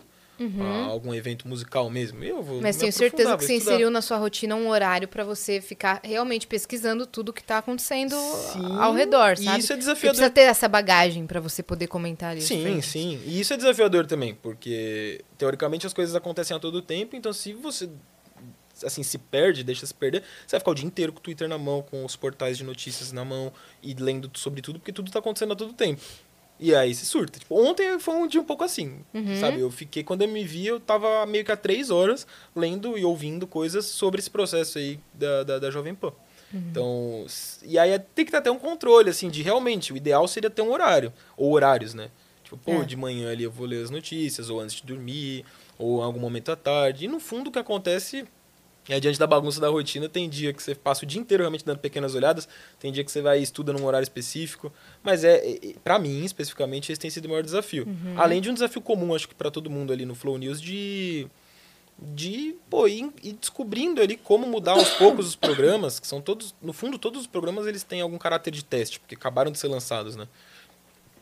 A 0.61 0.85
algum 0.85 1.13
evento 1.13 1.47
musical 1.47 1.89
mesmo. 1.89 2.23
Eu 2.23 2.41
vou 2.41 2.55
Uhum. 2.57 2.61
Mas 2.61 2.77
tenho 2.77 2.91
certeza 2.93 3.35
que 3.37 3.43
você 3.45 3.55
estudar. 3.55 3.73
inseriu 3.73 3.89
na 3.91 4.01
sua 4.01 4.17
rotina 4.17 4.55
um 4.55 4.69
horário 4.69 5.07
pra 5.07 5.23
você 5.23 5.59
ficar 5.61 5.99
realmente 6.03 6.47
pesquisando 6.47 7.05
tudo 7.05 7.33
que 7.33 7.43
tá 7.43 7.57
acontecendo 7.57 8.15
Sim, 8.15 8.77
ao 8.79 8.93
redor, 8.93 9.37
sabe? 9.37 9.59
isso 9.59 9.73
é 9.73 9.75
Você 9.75 9.77
desafiador. 9.77 10.15
precisa 10.15 10.29
ter 10.29 10.41
essa 10.41 10.67
bagagem 10.67 11.25
pra 11.27 11.39
você 11.39 11.61
poder 11.61 11.87
comentar 11.87 12.37
isso. 12.37 12.47
Sim, 12.47 12.81
sim. 12.81 13.19
E 13.25 13.39
isso 13.39 13.53
é 13.53 13.57
desafiador 13.57 14.05
também, 14.07 14.33
porque 14.35 15.23
teoricamente 15.37 15.85
as 15.85 15.93
coisas 15.93 16.15
acontecem 16.15 16.55
a 16.55 16.59
todo 16.59 16.81
tempo, 16.81 17.15
então 17.15 17.33
se 17.33 17.53
você 17.53 17.89
assim 18.81 19.03
se 19.03 19.17
perde, 19.17 19.61
deixa 19.61 19.85
se 19.85 19.93
perder, 19.93 20.21
você 20.47 20.51
vai 20.55 20.59
ficar 20.61 20.71
o 20.71 20.75
dia 20.75 20.85
inteiro 20.85 21.11
com 21.11 21.19
o 21.19 21.21
Twitter 21.21 21.49
na 21.49 21.57
mão, 21.57 21.81
com 21.81 22.05
os 22.05 22.15
portais 22.15 22.57
de 22.57 22.63
notícias 22.63 23.11
na 23.11 23.25
mão 23.25 23.51
e 23.83 23.93
lendo 23.93 24.31
sobre 24.35 24.61
tudo, 24.61 24.79
porque 24.79 24.93
tudo 24.93 25.11
tá 25.11 25.19
acontecendo 25.19 25.51
a 25.51 25.55
todo 25.55 25.73
tempo. 25.73 26.01
E 26.59 26.75
aí 26.75 26.93
se 26.93 27.05
surta. 27.05 27.39
Tipo, 27.39 27.55
ontem 27.55 27.97
foi 27.99 28.15
um 28.15 28.27
dia 28.27 28.41
um 28.41 28.43
pouco 28.43 28.63
assim, 28.65 28.99
Uhum. 29.13 29.39
sabe? 29.39 29.59
Eu 29.61 29.71
fiquei, 29.71 30.03
quando 30.03 30.23
eu 30.23 30.27
me 30.27 30.43
vi, 30.43 30.67
eu 30.67 30.79
tava 30.79 31.25
meio 31.25 31.45
que 31.45 31.51
há 31.51 31.57
três 31.57 31.89
horas 31.89 32.27
lendo 32.55 32.97
e 32.97 33.05
ouvindo 33.05 33.47
coisas 33.47 33.85
sobre 33.85 34.19
esse 34.19 34.29
processo 34.29 34.77
aí 34.77 34.99
da, 35.13 35.43
da, 35.43 35.59
da 35.59 35.71
Jovem 35.71 35.95
Pan. 35.95 36.11
Uhum. 36.53 36.63
Então, 36.69 37.25
e 37.63 37.77
aí 37.79 37.91
é- 37.91 37.99
tem 37.99 38.25
que 38.25 38.31
ter 38.31 38.37
até 38.37 38.51
um 38.51 38.59
controle, 38.59 39.09
assim, 39.09 39.29
de 39.29 39.41
realmente, 39.41 39.93
o 39.93 39.97
ideal 39.97 40.27
seria 40.27 40.49
ter 40.49 40.61
um 40.61 40.71
horário, 40.71 41.13
ou 41.37 41.53
horários, 41.53 41.93
né? 41.93 42.09
Tipo, 42.43 42.57
pô, 42.57 42.81
É. 42.81 42.83
de 42.85 42.97
manhã 42.97 43.31
ali 43.31 43.43
eu 43.43 43.51
vou 43.51 43.65
ler 43.67 43.83
as 43.83 43.89
notícias, 43.89 44.49
ou 44.49 44.59
antes 44.59 44.75
de 44.77 44.83
dormir, 44.83 45.45
ou 45.77 46.01
em 46.01 46.03
algum 46.03 46.19
momento 46.19 46.51
à 46.51 46.55
tarde. 46.57 47.05
E 47.05 47.07
no 47.07 47.19
fundo 47.19 47.47
o 47.47 47.51
que 47.51 47.59
acontece 47.59 48.25
é 48.89 48.99
diante 48.99 49.19
da 49.19 49.27
bagunça 49.27 49.59
da 49.59 49.69
rotina, 49.69 50.09
tem 50.09 50.29
dia 50.29 50.51
que 50.53 50.61
você 50.61 50.73
passa 50.73 51.03
o 51.03 51.07
dia 51.07 51.19
inteiro 51.21 51.43
realmente 51.43 51.63
dando 51.65 51.79
pequenas 51.79 52.15
olhadas, 52.15 52.47
tem 52.79 52.91
dia 52.91 53.03
que 53.03 53.11
você 53.11 53.21
vai 53.21 53.39
e 53.39 53.43
estuda 53.43 53.71
num 53.71 53.85
horário 53.85 54.03
específico, 54.03 54.71
mas 55.03 55.23
é, 55.23 55.37
é 55.37 55.75
pra 55.83 55.99
mim, 55.99 56.23
especificamente, 56.23 56.91
esse 56.91 56.99
tem 56.99 57.09
sido 57.09 57.25
o 57.25 57.29
maior 57.29 57.43
desafio. 57.43 57.87
Além 58.15 58.41
de 58.41 58.49
um 58.49 58.53
desafio 58.53 58.81
comum, 58.81 59.13
acho 59.13 59.27
que 59.27 59.35
pra 59.35 59.51
todo 59.51 59.69
mundo 59.69 59.93
ali 59.93 60.05
no 60.05 60.15
Flow 60.15 60.37
News 60.37 60.61
de 60.61 61.27
de 62.01 62.55
pô, 62.69 62.87
ir, 62.87 63.11
ir 63.21 63.33
descobrindo 63.33 64.01
ali 64.01 64.15
como 64.15 64.47
mudar 64.47 64.71
aos 64.71 64.89
poucos 64.91 65.27
os 65.27 65.35
programas, 65.35 65.99
que 65.99 66.07
são 66.07 66.21
todos, 66.21 66.55
no 66.61 66.71
fundo, 66.71 66.97
todos 66.97 67.21
os 67.21 67.27
programas 67.27 67.67
eles 67.67 67.83
têm 67.83 67.99
algum 67.99 68.17
caráter 68.17 68.51
de 68.51 68.63
teste, 68.63 68.99
porque 69.01 69.15
acabaram 69.15 69.51
de 69.51 69.59
ser 69.59 69.67
lançados, 69.67 70.15
né? 70.15 70.27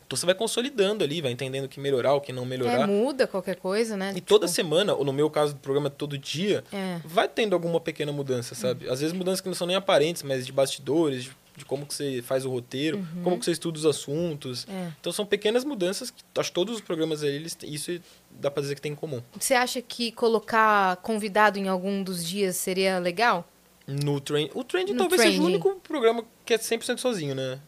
Então 0.07 0.15
você 0.15 0.25
vai 0.25 0.33
consolidando 0.33 1.03
ali, 1.03 1.21
vai 1.21 1.31
entendendo 1.33 1.65
o 1.65 1.69
que 1.69 1.81
melhorar, 1.81 2.13
o 2.13 2.21
que 2.21 2.31
não 2.31 2.43
É, 2.43 2.45
melhorar. 2.45 2.87
muda 2.87 3.27
qualquer 3.27 3.57
coisa, 3.57 3.97
né? 3.97 4.13
E 4.15 4.21
toda 4.21 4.45
Tipo, 4.47 4.55
semana, 4.55 4.93
ou 4.93 5.03
no 5.03 5.11
meu 5.11 5.29
caso 5.29 5.53
do 5.53 5.59
programa 5.59 5.89
todo 5.89 6.17
dia, 6.17 6.63
É. 6.71 7.01
vai 7.03 7.27
tendo 7.27 7.53
alguma 7.53 7.79
pequena 7.81 8.11
mudança, 8.13 8.55
sabe? 8.55 8.89
Às 8.89 9.01
vezes 9.01 9.13
mudanças 9.13 9.41
que 9.41 9.47
não 9.49 9.53
são 9.55 9.67
nem 9.67 9.75
aparentes, 9.75 10.23
mas 10.23 10.45
de 10.45 10.51
bastidores, 10.53 11.25
de, 11.25 11.31
de 11.57 11.65
como 11.65 11.85
que 11.85 11.93
você 11.93 12.21
faz 12.21 12.45
o 12.45 12.49
roteiro, 12.49 13.05
como 13.21 13.37
que 13.37 13.43
você 13.43 13.51
estuda 13.51 13.77
os 13.77 13.85
assuntos. 13.85 14.65
É. 14.69 14.91
Então 15.01 15.11
são 15.11 15.25
pequenas 15.25 15.65
mudanças 15.65 16.09
que 16.09 16.23
acho 16.37 16.51
que 16.51 16.55
todos 16.55 16.75
os 16.75 16.81
programas 16.81 17.21
ali, 17.21 17.35
eles, 17.35 17.57
isso 17.63 17.99
dá 18.31 18.49
pra 18.49 18.61
dizer 18.61 18.75
que 18.75 18.81
tem 18.81 18.93
em 18.93 18.95
comum. 18.95 19.21
Você 19.37 19.55
acha 19.55 19.81
que 19.81 20.13
colocar 20.13 20.95
convidado 20.97 21.59
em 21.59 21.67
algum 21.67 22.01
dos 22.01 22.25
dias 22.25 22.55
seria 22.55 22.97
legal? 22.97 23.45
No 23.85 24.19
trend, 24.21 24.51
o 24.53 24.63
trend 24.63 24.93
talvez 24.95 25.21
seja 25.21 25.33
o 25.33 25.43
Trending. 25.43 25.53
único 25.65 25.75
programa 25.81 26.23
que 26.45 26.53
é 26.53 26.57
100% 26.57 26.97
sozinho, 26.99 27.33
né? 27.35 27.59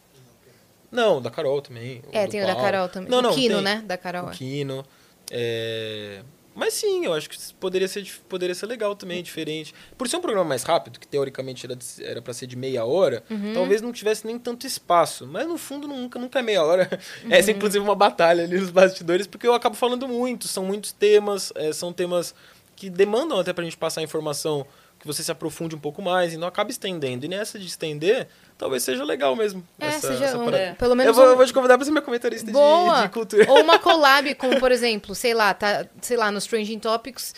Não, 0.91 1.21
da 1.21 1.29
Carol 1.29 1.61
também. 1.61 2.01
É, 2.11 2.25
tem 2.27 2.41
o 2.41 2.47
da 2.47 2.53
Paulo. 2.55 2.71
Carol 2.71 2.89
também. 2.89 3.09
Não, 3.09 3.19
o 3.19 3.21
não, 3.21 3.33
Kino, 3.33 3.55
tem. 3.55 3.63
né? 3.63 3.83
Da 3.85 3.97
Carol. 3.97 4.27
O 4.27 4.29
é. 4.29 4.33
Kino. 4.33 4.85
É... 5.31 6.21
Mas 6.55 6.73
sim, 6.73 7.05
eu 7.05 7.13
acho 7.13 7.29
que 7.29 7.37
poderia 7.53 7.87
ser, 7.87 8.05
poderia 8.27 8.53
ser 8.53 8.65
legal 8.65 8.93
também, 8.93 9.23
diferente. 9.23 9.73
Por 9.97 10.09
ser 10.09 10.17
um 10.17 10.21
programa 10.21 10.49
mais 10.49 10.63
rápido, 10.63 10.99
que 10.99 11.07
teoricamente 11.07 11.65
era 12.01 12.21
para 12.21 12.33
ser 12.33 12.47
de 12.47 12.57
meia 12.57 12.83
hora, 12.83 13.23
Uhum. 13.29 13.53
talvez 13.53 13.81
não 13.81 13.93
tivesse 13.93 14.27
nem 14.27 14.37
tanto 14.37 14.67
espaço. 14.67 15.25
Mas 15.25 15.47
no 15.47 15.57
fundo 15.57 15.87
nunca, 15.87 16.19
nunca 16.19 16.39
é 16.39 16.41
meia 16.41 16.63
hora. 16.63 16.89
Uhum. 17.23 17.31
Essa 17.31 17.51
é 17.51 17.53
inclusive 17.53 17.83
uma 17.83 17.95
batalha 17.95 18.43
ali 18.43 18.59
nos 18.59 18.71
bastidores, 18.71 19.25
porque 19.25 19.47
eu 19.47 19.53
acabo 19.53 19.75
falando 19.75 20.05
muito. 20.07 20.47
São 20.49 20.65
muitos 20.65 20.91
temas, 20.91 21.53
é, 21.55 21.71
são 21.71 21.93
temas 21.93 22.35
que 22.75 22.89
demandam 22.89 23.39
até 23.39 23.53
pra 23.53 23.63
gente 23.63 23.77
passar 23.77 24.01
informação 24.01 24.65
que 24.99 25.07
você 25.07 25.23
se 25.23 25.31
aprofunde 25.31 25.75
um 25.75 25.79
pouco 25.79 26.01
mais 26.01 26.33
e 26.33 26.37
não 26.37 26.47
acaba 26.47 26.69
estendendo. 26.69 27.25
E 27.25 27.29
nessa 27.29 27.57
de 27.57 27.65
estender, 27.65 28.27
talvez 28.57 28.83
seja 28.83 29.03
legal 29.03 29.35
mesmo. 29.35 29.65
É, 29.79 29.87
essa, 29.87 30.07
seja 30.11 30.25
essa 30.25 30.37
um- 30.37 30.49
é. 30.53 30.73
pelo 30.73 30.93
menos 30.95 31.07
eu, 31.07 31.13
vou, 31.13 31.25
um- 31.25 31.29
eu 31.31 31.37
vou 31.37 31.45
te 31.45 31.53
convidar 31.53 31.77
pra 31.77 31.85
ser 31.85 31.91
minha 31.91 32.01
comentarista 32.01 32.45
de- 32.47 32.51
Boa! 32.51 33.03
de, 33.03 33.09
cultura. 33.09 33.45
Ou 33.49 33.61
uma 33.63 33.79
collab, 33.79 34.35
como 34.35 34.59
por 34.59 34.71
exemplo, 34.71 35.15
sei 35.15 35.33
lá, 35.33 35.53
tá, 35.53 35.85
sei 36.01 36.17
lá, 36.17 36.29
nos 36.31 36.45
Trending 36.45 36.79
Topics, 36.79 37.33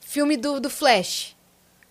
filme 0.00 0.36
do, 0.36 0.58
do 0.60 0.68
Flash. 0.68 1.36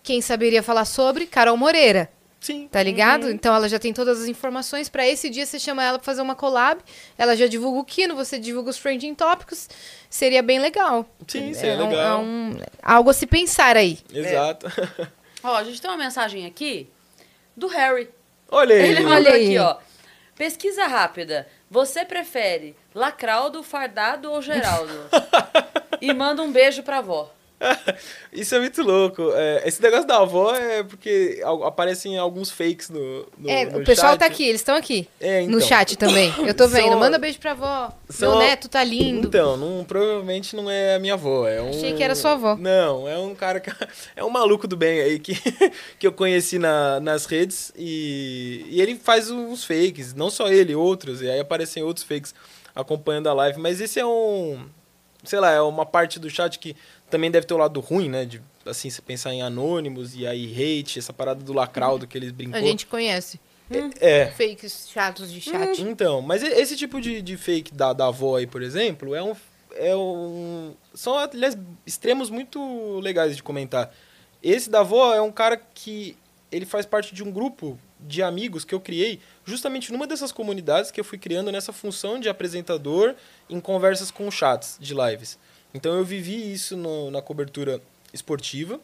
Quem 0.02 0.20
saberia 0.20 0.62
falar 0.62 0.84
sobre? 0.84 1.26
Carol 1.26 1.56
Moreira, 1.56 2.10
Sim. 2.44 2.68
tá 2.68 2.82
ligado? 2.82 3.30
Então 3.30 3.54
ela 3.54 3.66
já 3.70 3.78
tem 3.78 3.90
todas 3.94 4.20
as 4.20 4.26
informações. 4.28 4.90
Pra 4.90 5.06
esse 5.06 5.30
dia 5.30 5.46
você 5.46 5.58
chama 5.58 5.82
ela 5.82 5.98
pra 5.98 6.04
fazer 6.04 6.20
uma 6.20 6.34
collab. 6.34 6.78
Ela 7.16 7.34
já 7.34 7.46
divulga 7.46 7.78
o 7.78 7.84
Kino, 7.84 8.14
você 8.14 8.38
divulga 8.38 8.68
os 8.68 8.76
Trending 8.78 9.14
Topics. 9.14 9.70
Seria 10.10 10.42
bem 10.42 10.58
legal. 10.58 11.06
Sim, 11.26 11.54
seria 11.54 11.72
É 11.72 11.76
um- 11.82 11.88
legal. 11.88 12.18
é 12.20 12.22
um- 12.22 12.56
algo 12.82 13.08
a 13.08 13.14
se 13.14 13.26
pensar 13.26 13.78
aí. 13.78 13.98
Exato. 14.12 14.66
Ó, 15.42 15.56
a 15.56 15.64
gente 15.64 15.80
tem 15.80 15.90
uma 15.90 15.96
mensagem 15.96 16.44
aqui 16.44 16.86
do 17.56 17.66
Harry. 17.68 18.10
Olha 18.50 18.74
aí. 18.76 18.82
Ele 18.90 19.04
Olha 19.06 19.08
mandou 19.08 19.32
aqui, 19.32 19.58
ó. 19.58 19.76
Pesquisa 20.36 20.86
rápida. 20.86 21.46
Você 21.70 22.04
prefere 22.04 22.76
Lacraldo, 22.94 23.62
Fardado 23.62 24.30
ou 24.30 24.42
Geraldo? 24.42 24.92
e 26.00 26.12
manda 26.12 26.42
um 26.42 26.52
beijo 26.52 26.82
pra 26.82 26.98
avó. 26.98 27.32
Isso 28.32 28.54
é 28.54 28.58
muito 28.58 28.82
louco. 28.82 29.30
É, 29.34 29.62
esse 29.66 29.80
negócio 29.80 30.06
da 30.06 30.18
avó 30.18 30.54
é 30.54 30.82
porque 30.82 31.40
aparecem 31.64 32.18
alguns 32.18 32.50
fakes 32.50 32.90
no, 32.90 33.26
no 33.38 33.48
é, 33.48 33.64
no 33.66 33.78
o 33.80 33.84
pessoal 33.84 34.12
chat. 34.12 34.18
tá 34.18 34.26
aqui, 34.26 34.44
eles 34.44 34.60
estão 34.60 34.76
aqui. 34.76 35.08
É, 35.20 35.42
No 35.42 35.56
então. 35.56 35.60
chat 35.68 35.96
também. 35.96 36.32
Eu 36.46 36.52
tô 36.52 36.66
vendo. 36.68 36.88
São- 36.90 36.98
Manda 36.98 37.18
beijo 37.18 37.38
pra 37.38 37.52
avó. 37.52 37.92
são- 38.08 38.30
Meu 38.36 38.38
neto 38.40 38.68
tá 38.68 38.82
lindo. 38.82 39.28
Então, 39.28 39.56
não, 39.56 39.84
provavelmente 39.84 40.54
não 40.56 40.68
é 40.70 40.96
a 40.96 40.98
minha 40.98 41.14
avó. 41.14 41.46
É 41.48 41.62
um, 41.62 41.70
Achei 41.70 41.94
que 41.94 42.02
era 42.02 42.14
sua 42.14 42.32
avó. 42.32 42.56
Não, 42.56 43.08
é 43.08 43.16
um 43.18 43.34
cara 43.34 43.60
que. 43.60 43.70
É 44.16 44.22
um 44.24 44.30
maluco 44.30 44.66
do 44.68 44.76
bem 44.76 45.00
aí 45.00 45.18
que, 45.18 45.34
que 45.98 46.06
eu 46.06 46.12
conheci 46.12 46.58
na, 46.58 47.00
nas 47.00 47.24
redes 47.26 47.72
e, 47.76 48.66
e 48.68 48.80
ele 48.82 48.96
faz 48.96 49.30
uns 49.30 49.64
fakes. 49.64 50.12
Não 50.14 50.28
só 50.30 50.48
ele, 50.48 50.74
outros. 50.74 51.22
E 51.22 51.30
aí 51.30 51.40
aparecem 51.40 51.82
outros 51.82 52.04
fakes 52.04 52.34
acompanhando 52.74 53.28
a 53.28 53.32
live. 53.32 53.58
Mas 53.60 53.80
esse 53.80 53.98
é 53.98 54.04
um. 54.06 54.58
Sei 55.24 55.40
lá, 55.40 55.50
é 55.50 55.60
uma 55.60 55.86
parte 55.86 56.18
do 56.18 56.28
chat 56.30 56.58
que 56.58 56.76
também 57.10 57.30
deve 57.30 57.46
ter 57.46 57.54
o 57.54 57.58
lado 57.58 57.80
ruim, 57.80 58.08
né? 58.08 58.24
De, 58.24 58.42
assim, 58.66 58.90
você 58.90 59.02
pensar 59.02 59.32
em 59.32 59.42
anônimos 59.42 60.14
e 60.14 60.26
aí 60.26 60.52
hate, 60.52 60.98
essa 60.98 61.12
parada 61.12 61.42
do 61.42 61.52
lacraldo 61.52 62.06
que 62.06 62.16
eles 62.16 62.30
brincou. 62.32 62.58
A 62.58 62.62
gente 62.62 62.86
conhece. 62.86 63.40
É. 64.00 64.26
Fakes 64.26 64.88
chatos 64.90 65.32
de 65.32 65.40
chat. 65.40 65.80
Então, 65.80 66.20
mas 66.20 66.42
esse 66.42 66.76
tipo 66.76 67.00
de, 67.00 67.22
de 67.22 67.36
fake 67.36 67.72
da, 67.74 67.92
da 67.92 68.08
avó 68.08 68.36
aí, 68.36 68.46
por 68.46 68.62
exemplo, 68.62 69.14
é 69.14 69.22
um, 69.22 69.34
é 69.74 69.96
um. 69.96 70.74
São, 70.92 71.16
aliás, 71.16 71.56
extremos 71.86 72.30
muito 72.30 73.00
legais 73.00 73.36
de 73.36 73.42
comentar. 73.42 73.92
Esse 74.42 74.68
da 74.68 74.80
avó 74.80 75.14
é 75.14 75.22
um 75.22 75.32
cara 75.32 75.56
que 75.56 76.16
ele 76.52 76.66
faz 76.66 76.84
parte 76.84 77.14
de 77.14 77.22
um 77.22 77.32
grupo 77.32 77.78
de 77.98 78.22
amigos 78.22 78.64
que 78.64 78.74
eu 78.74 78.80
criei 78.80 79.18
justamente 79.44 79.92
numa 79.92 80.06
dessas 80.06 80.32
comunidades 80.32 80.90
que 80.90 81.00
eu 81.00 81.04
fui 81.04 81.18
criando 81.18 81.50
nessa 81.52 81.72
função 81.72 82.18
de 82.18 82.28
apresentador 82.28 83.14
em 83.48 83.60
conversas 83.60 84.10
com 84.10 84.30
chats 84.30 84.76
de 84.80 84.94
lives. 84.94 85.38
Então 85.72 85.94
eu 85.94 86.04
vivi 86.04 86.52
isso 86.52 86.76
no- 86.76 87.10
na 87.10 87.20
cobertura 87.20 87.80
esportiva. 88.12 88.80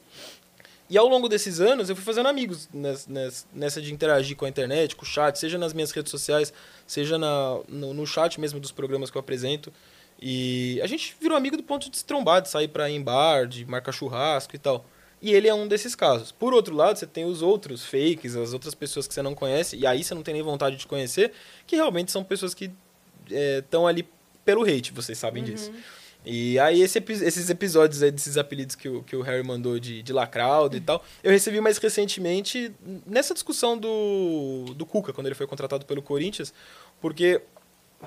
E 0.88 0.98
ao 0.98 1.06
longo 1.06 1.28
desses 1.28 1.60
anos 1.60 1.88
eu 1.88 1.94
fui 1.94 2.04
fazendo 2.04 2.28
amigos 2.28 2.68
nes- 2.72 3.06
nes- 3.06 3.46
nessa 3.54 3.80
de 3.80 3.92
interagir 3.92 4.36
com 4.36 4.44
a 4.44 4.48
internet, 4.48 4.96
com 4.96 5.02
o 5.04 5.06
chat, 5.06 5.38
seja 5.38 5.56
nas 5.56 5.72
minhas 5.72 5.92
redes 5.92 6.10
sociais, 6.10 6.52
seja 6.86 7.16
na, 7.16 7.60
no, 7.68 7.94
no 7.94 8.06
chat 8.06 8.40
mesmo 8.40 8.58
dos 8.58 8.72
programas 8.72 9.08
que 9.10 9.16
eu 9.16 9.20
apresento. 9.20 9.72
E 10.20 10.80
a 10.82 10.86
gente 10.88 11.16
virou 11.20 11.36
amigo 11.36 11.56
do 11.56 11.62
ponto 11.62 11.88
de 11.88 11.96
se 11.96 12.04
trombar, 12.04 12.42
de 12.42 12.48
sair 12.48 12.68
pra 12.68 12.90
ir 12.90 12.96
em 12.96 13.02
bar, 13.02 13.46
de 13.46 13.64
marcar 13.64 13.92
churrasco 13.92 14.54
e 14.56 14.58
tal. 14.58 14.84
E 15.22 15.32
ele 15.32 15.48
é 15.48 15.54
um 15.54 15.68
desses 15.68 15.94
casos. 15.94 16.32
Por 16.32 16.54
outro 16.54 16.74
lado, 16.74 16.98
você 16.98 17.06
tem 17.06 17.24
os 17.24 17.42
outros 17.42 17.84
fakes, 17.84 18.36
as 18.36 18.52
outras 18.52 18.74
pessoas 18.74 19.06
que 19.06 19.12
você 19.12 19.20
não 19.20 19.34
conhece, 19.34 19.76
e 19.76 19.86
aí 19.86 20.02
você 20.02 20.14
não 20.14 20.22
tem 20.22 20.34
nem 20.34 20.42
vontade 20.42 20.76
de 20.76 20.86
conhecer, 20.86 21.32
que 21.66 21.76
realmente 21.76 22.10
são 22.10 22.24
pessoas 22.24 22.54
que 22.54 22.70
estão 23.28 23.86
ali 23.86 24.08
pelo 24.44 24.64
hate, 24.64 24.92
vocês 24.92 25.18
sabem 25.18 25.44
disso. 25.44 25.70
E 26.24 26.58
aí 26.58 26.82
esse 26.82 26.98
esses 26.98 27.48
episódios 27.48 28.02
aí, 28.02 28.10
desses 28.10 28.36
apelidos 28.36 28.74
que 28.74 28.88
o, 28.88 29.02
que 29.02 29.16
o 29.16 29.22
Harry 29.22 29.42
mandou 29.42 29.78
de, 29.78 30.02
de 30.02 30.12
lacraudo 30.12 30.76
e 30.76 30.80
tal, 30.80 31.02
eu 31.22 31.30
recebi 31.30 31.60
mais 31.60 31.78
recentemente 31.78 32.72
nessa 33.06 33.32
discussão 33.32 33.76
do, 33.78 34.66
do 34.74 34.84
Cuca, 34.84 35.12
quando 35.12 35.26
ele 35.26 35.34
foi 35.34 35.46
contratado 35.46 35.86
pelo 35.86 36.02
Corinthians, 36.02 36.52
porque, 37.00 37.40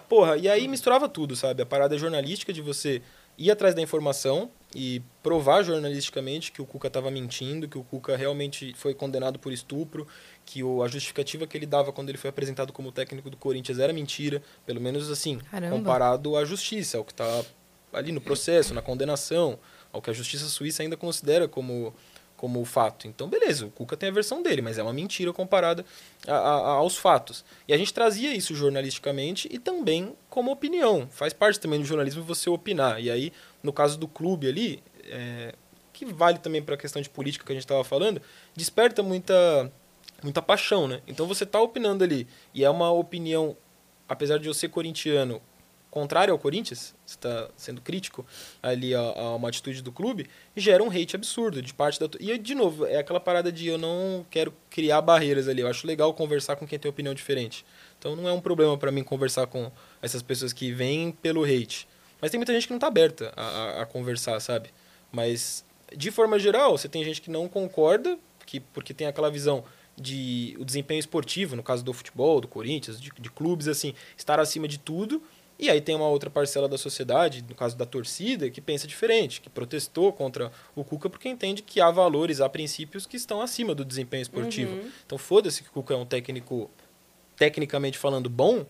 porra, 0.08 0.38
e 0.38 0.48
aí 0.48 0.68
misturava 0.68 1.10
tudo, 1.10 1.36
sabe? 1.36 1.64
A 1.64 1.66
parada 1.66 1.98
jornalística 1.98 2.54
de 2.54 2.62
você 2.62 3.02
ir 3.38 3.50
atrás 3.50 3.74
da 3.74 3.82
informação 3.82 4.50
e 4.76 5.02
provar 5.22 5.64
jornalisticamente 5.64 6.52
que 6.52 6.62
o 6.62 6.66
Cuca 6.66 6.88
estava 6.88 7.12
mentindo, 7.12 7.68
que 7.68 7.78
o 7.78 7.84
Cuca 7.84 8.16
realmente 8.16 8.74
foi 8.76 8.94
condenado 8.94 9.38
por 9.38 9.54
estupro, 9.54 10.08
que 10.46 10.64
o, 10.64 10.82
a 10.82 10.88
justificativa 10.88 11.46
que 11.46 11.56
ele 11.58 11.66
dava 11.66 11.92
quando 11.92 12.10
ele 12.10 12.18
foi 12.18 12.30
apresentado 12.30 12.74
como 12.74 12.92
técnico 12.92 13.30
do 13.30 13.38
Corinthians 13.38 13.80
era 13.80 13.94
mentira, 13.94 14.42
pelo 14.66 14.82
menos 14.82 15.10
assim, 15.12 15.40
Caramba. 15.52 15.76
comparado 15.76 16.36
à 16.36 16.44
justiça, 16.44 16.98
ao 16.98 17.06
que 17.06 17.12
está 17.12 17.44
ali 17.94 18.12
no 18.12 18.20
processo, 18.20 18.74
na 18.74 18.82
condenação, 18.82 19.60
ao 19.92 20.02
que 20.02 20.10
a 20.10 20.14
justiça 20.14 20.46
suíça 20.46 20.82
ainda 20.82 20.98
considera 20.98 21.48
como 21.48 21.94
como 22.44 22.66
fato. 22.66 23.08
Então, 23.08 23.30
beleza, 23.30 23.66
o 23.68 23.72
Cuca 23.72 23.96
tem 23.96 24.10
a 24.10 24.12
versão 24.12 24.44
dele, 24.44 24.62
mas 24.62 24.78
é 24.78 24.84
uma 24.84 24.92
mentira 24.92 25.32
comparada 25.32 25.86
a- 26.28 26.34
a- 26.36 26.72
aos 26.74 26.98
fatos. 26.98 27.46
E 27.66 27.74
a 27.74 27.78
gente 27.78 27.94
trazia 27.94 28.36
isso 28.36 28.54
jornalisticamente 28.54 29.48
e 29.50 29.58
também 29.58 30.14
como 30.30 30.52
opinião. 30.52 31.08
Faz 31.10 31.32
parte 31.32 31.58
também 31.58 31.80
do 31.80 31.86
jornalismo 31.86 32.22
você 32.22 32.50
opinar. 32.50 33.00
E 33.02 33.10
aí, 33.10 33.32
no 33.64 33.72
caso 33.72 33.98
do 33.98 34.10
clube 34.10 34.46
ali, 34.50 34.84
é, 35.06 35.56
que 35.94 36.04
vale 36.06 36.38
também 36.38 36.62
para 36.62 36.76
a 36.76 36.78
questão 36.78 37.02
de 37.02 37.10
política 37.10 37.46
que 37.46 37.52
a 37.54 37.56
gente 37.56 37.64
estava 37.64 37.82
falando, 37.86 38.22
desperta 38.54 39.02
muita, 39.02 39.72
muita 40.22 40.42
paixão, 40.42 40.86
né? 40.86 41.00
Então 41.08 41.26
você 41.26 41.46
está 41.46 41.62
opinando 41.62 42.04
ali 42.04 42.28
e 42.54 42.66
é 42.66 42.70
uma 42.70 42.92
opinião, 42.92 43.56
apesar 44.06 44.38
de 44.38 44.50
eu 44.50 44.54
ser 44.54 44.68
corintiano, 44.68 45.42
contrária 45.94 46.32
ao 46.32 46.40
Corinthians, 46.40 46.96
está 47.06 47.48
sendo 47.56 47.80
crítico 47.80 48.26
ali 48.64 48.96
a, 48.96 49.00
a 49.00 49.36
uma 49.36 49.48
atitude 49.48 49.80
do 49.84 49.92
clube, 49.92 50.28
gera 50.58 50.84
um 50.84 50.90
hate 50.90 51.16
absurdo 51.16 51.62
de 51.62 51.72
parte 51.72 52.00
da... 52.00 52.10
E, 52.20 52.36
de 52.36 52.56
novo, 52.56 52.88
é 52.88 52.98
aquela 52.98 53.20
parada 53.20 53.52
de 53.52 53.68
eu 53.68 53.78
não 53.78 54.26
quero 54.28 54.52
criar 54.72 55.02
barreiras 55.02 55.48
ali. 55.48 55.62
Eu 55.62 55.68
acho 55.68 55.86
legal 55.86 56.12
conversar 56.16 56.56
com 56.56 56.66
quem 56.66 56.80
tem 56.80 56.90
opinião 56.90 57.14
diferente. 57.14 57.64
Então 58.00 58.16
não 58.16 58.28
é 58.28 58.34
um 58.34 58.42
problema 58.42 58.76
para 58.76 58.92
mim 58.92 59.04
conversar 59.04 59.46
com 59.46 59.72
essas 60.02 60.24
pessoas 60.24 60.52
que 60.52 60.72
vêm 60.72 61.12
pelo 61.12 61.44
hate. 61.44 61.88
Mas 62.20 62.32
tem 62.32 62.40
muita 62.40 62.54
gente 62.54 62.66
que 62.66 62.72
não 62.72 62.78
está 62.78 62.88
aberta 62.88 63.32
a, 63.36 63.44
a, 63.44 63.82
a 63.84 63.86
conversar, 63.86 64.40
sabe? 64.40 64.70
Mas, 65.12 65.64
de 65.96 66.10
forma 66.10 66.40
geral, 66.40 66.76
você 66.76 66.90
tem 66.90 67.04
gente 67.04 67.22
que 67.22 67.30
não 67.30 67.48
concorda, 67.48 68.18
que, 68.48 68.60
porque 68.60 68.96
tem 68.96 69.06
aquela 69.06 69.30
visão 69.30 69.64
de 69.96 70.56
o 70.60 70.66
desempenho 70.66 71.00
esportivo, 71.00 71.56
no 71.56 71.62
caso 71.62 71.84
do 71.84 71.94
futebol, 71.94 72.42
do 72.42 72.48
Corinthians, 72.48 73.00
de, 73.00 73.12
de 73.12 73.30
clubes, 73.30 73.68
assim, 73.68 73.94
estar 74.18 74.40
acima 74.40 74.68
de 74.68 74.80
tudo. 74.80 75.22
E 75.64 75.70
aí 75.70 75.80
tem 75.80 75.96
uma 75.96 76.10
outra 76.10 76.30
parcela 76.30 76.68
da 76.68 76.78
sociedade, 76.78 77.42
no 77.48 77.56
caso 77.56 77.78
da 77.78 77.86
torcida, 77.86 78.50
que 78.50 78.60
pensa 78.60 78.86
diferente, 78.86 79.40
que 79.40 79.50
protestou 79.50 80.12
contra 80.12 80.52
o 80.76 80.84
Cuca 80.84 81.10
porque 81.10 81.30
entende 81.30 81.62
que 81.62 81.80
há 81.80 81.90
valores, 81.90 82.42
há 82.42 82.50
princípios 82.50 83.06
que 83.06 83.16
estão 83.16 83.42
acima 83.42 83.74
do 83.74 83.86
desempenho 83.86 84.24
esportivo. 84.24 84.76
Uhum. 84.76 84.92
Então 85.06 85.18
foda-se 85.18 85.64
que 85.64 85.70
o 85.70 85.72
Cuca 85.72 85.94
é 85.94 85.98
um 85.98 86.06
técnico, 86.06 86.70
tecnicamente 87.38 87.98
falando, 87.98 88.30
bom, 88.30 88.66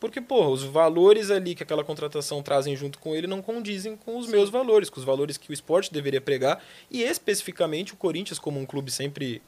porque, 0.00 0.20
porra, 0.20 0.48
os 0.48 0.64
valores 0.64 1.30
ali 1.30 1.54
que 1.54 1.62
aquela 1.62 1.84
contratação 1.84 2.42
trazem 2.42 2.74
junto 2.74 2.98
com 2.98 3.14
ele 3.14 3.28
não 3.28 3.40
condizem 3.40 3.94
com 3.94 4.18
os 4.18 4.26
meus 4.26 4.50
valores, 4.50 4.90
com 4.90 4.98
os 4.98 5.06
valores 5.06 5.36
que 5.38 5.48
o 5.50 5.54
esporte 5.54 5.92
deveria 5.92 6.20
pregar. 6.20 6.60
E 6.90 7.04
especificamente 7.04 7.94
o 7.94 7.96
Corinthians, 7.96 8.40
como 8.40 8.58
um 8.58 8.66
clube 8.66 8.90
sempre 8.90 9.40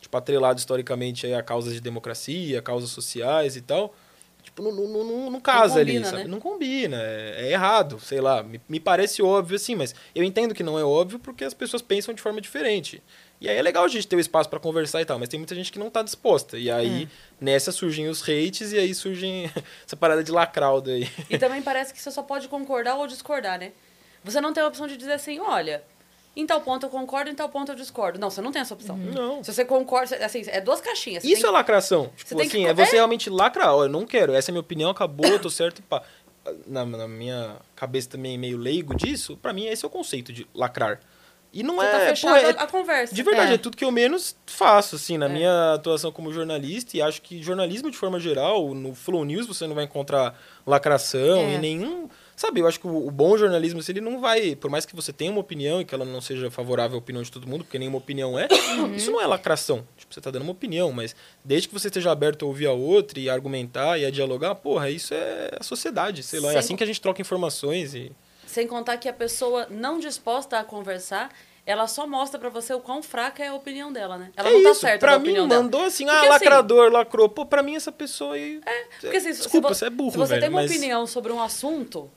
tipo, 0.00 0.16
atrelado 0.16 0.58
historicamente 0.58 1.32
a 1.32 1.40
causas 1.40 1.72
de 1.72 1.80
democracia, 1.80 2.60
causas 2.60 2.90
sociais 2.90 3.54
e 3.54 3.60
tal. 3.60 3.94
Tipo, 4.46 4.62
não, 4.62 4.70
não, 4.70 5.04
não, 5.04 5.30
não 5.32 5.40
casa 5.40 5.80
ali, 5.80 5.94
combina, 5.94 6.06
sabe? 6.08 6.22
né? 6.22 6.28
Não 6.28 6.38
combina, 6.38 6.96
é, 7.02 7.48
é 7.48 7.52
errado, 7.52 7.98
sei 7.98 8.20
lá. 8.20 8.44
Me, 8.44 8.60
me 8.68 8.78
parece 8.78 9.20
óbvio 9.20 9.56
assim, 9.56 9.74
mas 9.74 9.92
eu 10.14 10.22
entendo 10.22 10.54
que 10.54 10.62
não 10.62 10.78
é 10.78 10.84
óbvio 10.84 11.18
porque 11.18 11.42
as 11.42 11.52
pessoas 11.52 11.82
pensam 11.82 12.14
de 12.14 12.22
forma 12.22 12.40
diferente. 12.40 13.02
E 13.40 13.48
aí 13.48 13.56
é 13.56 13.60
legal 13.60 13.84
a 13.84 13.88
gente 13.88 14.06
ter 14.06 14.14
o 14.14 14.20
espaço 14.20 14.48
para 14.48 14.60
conversar 14.60 15.02
e 15.02 15.04
tal, 15.04 15.18
mas 15.18 15.28
tem 15.28 15.38
muita 15.38 15.52
gente 15.52 15.72
que 15.72 15.80
não 15.80 15.90
tá 15.90 16.00
disposta. 16.00 16.56
E 16.56 16.70
aí, 16.70 17.08
nessa 17.40 17.72
surgem 17.72 18.08
os 18.08 18.22
hates 18.22 18.72
e 18.72 18.78
aí 18.78 18.94
surgem 18.94 19.50
essa 19.84 19.96
parada 19.96 20.22
de 20.22 20.30
lacraudo 20.30 20.90
aí. 20.90 21.10
E 21.28 21.36
também 21.36 21.60
parece 21.60 21.92
que 21.92 22.00
você 22.00 22.12
só 22.12 22.22
pode 22.22 22.46
concordar 22.46 22.94
ou 22.94 23.06
discordar, 23.08 23.58
né? 23.58 23.72
Você 24.22 24.40
não 24.40 24.52
tem 24.52 24.62
a 24.62 24.68
opção 24.68 24.86
de 24.86 24.96
dizer 24.96 25.14
assim, 25.14 25.40
olha, 25.40 25.82
em 26.36 26.46
tal 26.46 26.60
ponto 26.60 26.84
eu 26.86 26.90
concordo, 26.90 27.30
em 27.30 27.34
tal 27.34 27.48
ponto 27.48 27.72
eu 27.72 27.76
discordo. 27.76 28.18
Não, 28.18 28.28
você 28.30 28.40
não 28.42 28.52
tem 28.52 28.60
essa 28.62 28.74
opção. 28.74 28.96
Não. 28.96 29.42
Se 29.42 29.52
você 29.52 29.64
concorda, 29.64 30.16
assim, 30.24 30.42
é 30.46 30.60
duas 30.60 30.80
caixinhas. 30.80 31.22
Você 31.22 31.30
Isso 31.32 31.40
tem 31.42 31.48
é 31.48 31.52
lacração. 31.52 32.10
Tipo 32.16 32.36
tem 32.36 32.48
que 32.48 32.56
assim, 32.56 32.64
co- 32.64 32.70
é 32.70 32.74
você 32.74 32.92
é. 32.92 32.98
realmente 32.98 33.30
lacrar. 33.30 33.74
Olha, 33.74 33.86
eu 33.88 33.92
não 33.92 34.04
quero, 34.06 34.34
essa 34.34 34.50
é 34.50 34.52
a 34.52 34.54
minha 34.54 34.60
opinião, 34.60 34.90
acabou, 34.90 35.26
eu 35.26 35.38
tô 35.40 35.48
certo 35.50 35.78
e 35.78 35.82
pá. 35.82 36.02
Na, 36.66 36.84
na 36.84 37.08
minha 37.08 37.56
cabeça 37.74 38.08
também 38.10 38.38
meio 38.38 38.56
leigo 38.56 38.94
disso, 38.94 39.36
pra 39.36 39.52
mim 39.52 39.66
esse 39.66 39.84
é 39.84 39.88
o 39.88 39.90
conceito 39.90 40.32
de 40.32 40.46
lacrar. 40.54 41.00
E 41.52 41.62
não 41.62 41.76
Você 41.76 41.86
é. 41.86 41.90
tá 41.90 41.98
pô, 41.98 42.04
fechado 42.06 42.36
é- 42.36 42.50
a 42.50 42.66
conversa. 42.66 43.14
de 43.14 43.22
verdade, 43.22 43.50
É. 43.52 43.54
é. 43.54 43.58
tudo 43.58 43.76
que 43.76 43.84
eu 43.84 43.90
menos 43.90 44.36
faço, 44.46 44.94
assim, 44.96 45.16
na 45.18 45.26
É. 45.26 45.28
minha 45.28 45.72
atuação 45.74 46.12
como 46.12 46.30
jornalista. 46.32 46.96
E 46.96 47.02
acho 47.02 47.20
que 47.22 47.42
jornalismo, 47.42 47.90
de 47.90 47.96
forma 47.96 48.20
geral, 48.20 48.74
no 48.74 48.94
Flow 48.94 49.24
News 49.24 49.46
você 49.46 49.66
não 49.66 49.74
vai 49.74 49.84
encontrar 49.84 50.38
lacração 50.66 51.38
É. 51.38 51.54
e 51.54 51.58
nenhum. 51.58 52.08
Sabe, 52.36 52.60
eu 52.60 52.66
acho 52.68 52.78
que 52.78 52.86
o, 52.86 53.06
o 53.06 53.10
bom 53.10 53.34
jornalismo, 53.38 53.80
assim, 53.80 53.92
ele 53.92 54.02
não 54.02 54.20
vai. 54.20 54.54
Por 54.54 54.70
mais 54.70 54.84
que 54.84 54.94
você 54.94 55.10
tenha 55.10 55.30
uma 55.32 55.40
opinião 55.40 55.80
e 55.80 55.86
que 55.86 55.94
ela 55.94 56.04
não 56.04 56.20
seja 56.20 56.50
favorável 56.50 56.96
à 56.96 56.98
opinião 56.98 57.22
de 57.22 57.32
todo 57.32 57.46
mundo, 57.48 57.64
porque 57.64 57.78
nenhuma 57.78 57.96
opinião 57.96 58.38
é, 58.38 58.46
isso 58.94 59.10
não 59.10 59.20
é 59.22 59.26
lacração. 59.26 59.86
Tipo, 59.96 60.12
você 60.12 60.20
tá 60.20 60.30
dando 60.30 60.42
uma 60.42 60.52
opinião, 60.52 60.92
mas 60.92 61.16
desde 61.42 61.66
que 61.66 61.72
você 61.72 61.88
esteja 61.88 62.10
aberto 62.12 62.44
a 62.44 62.48
ouvir 62.48 62.66
a 62.66 62.72
outra 62.72 63.18
e 63.18 63.30
a 63.30 63.32
argumentar 63.32 63.98
e 63.98 64.04
a 64.04 64.10
dialogar, 64.10 64.54
porra, 64.56 64.90
isso 64.90 65.14
é 65.14 65.50
a 65.58 65.62
sociedade, 65.64 66.22
sei 66.22 66.38
lá. 66.40 66.48
É 66.48 66.52
Sem 66.52 66.58
assim 66.58 66.76
que 66.76 66.84
a 66.84 66.86
gente 66.86 67.00
troca 67.00 67.22
informações 67.22 67.94
e. 67.94 68.12
Sem 68.46 68.66
contar 68.66 68.98
que 68.98 69.08
a 69.08 69.12
pessoa 69.14 69.66
não 69.70 69.98
disposta 69.98 70.58
a 70.58 70.64
conversar, 70.64 71.30
ela 71.64 71.86
só 71.88 72.06
mostra 72.06 72.38
pra 72.38 72.48
você 72.50 72.72
o 72.74 72.80
quão 72.80 73.02
fraca 73.02 73.42
é 73.42 73.48
a 73.48 73.54
opinião 73.54 73.90
dela, 73.92 74.16
né? 74.18 74.30
Ela 74.36 74.50
é 74.50 74.52
não 74.52 74.62
tá 74.62 74.70
isso. 74.72 74.80
certa 74.80 74.98
pra 75.06 75.18
mim, 75.18 75.38
mandou 75.46 75.84
assim, 75.84 76.04
Porque, 76.04 76.16
ah, 76.18 76.20
assim, 76.20 76.28
lacrador, 76.28 76.92
lacrou. 76.92 77.28
Pô, 77.30 77.44
pra 77.46 77.62
mim 77.62 77.74
essa 77.76 77.90
pessoa 77.90 78.34
aí. 78.34 78.60
Porque 79.00 79.16
assim, 79.16 79.30
Desculpa, 79.32 79.74
se 79.74 79.80
você 79.80 79.86
é 79.86 79.90
burro, 79.90 80.12
Se 80.12 80.18
você 80.18 80.34
velho, 80.34 80.40
tem 80.42 80.50
uma 80.50 80.60
mas- 80.62 80.70
opinião 80.70 81.06
sobre 81.06 81.32
um 81.32 81.42
assunto, 81.42 82.08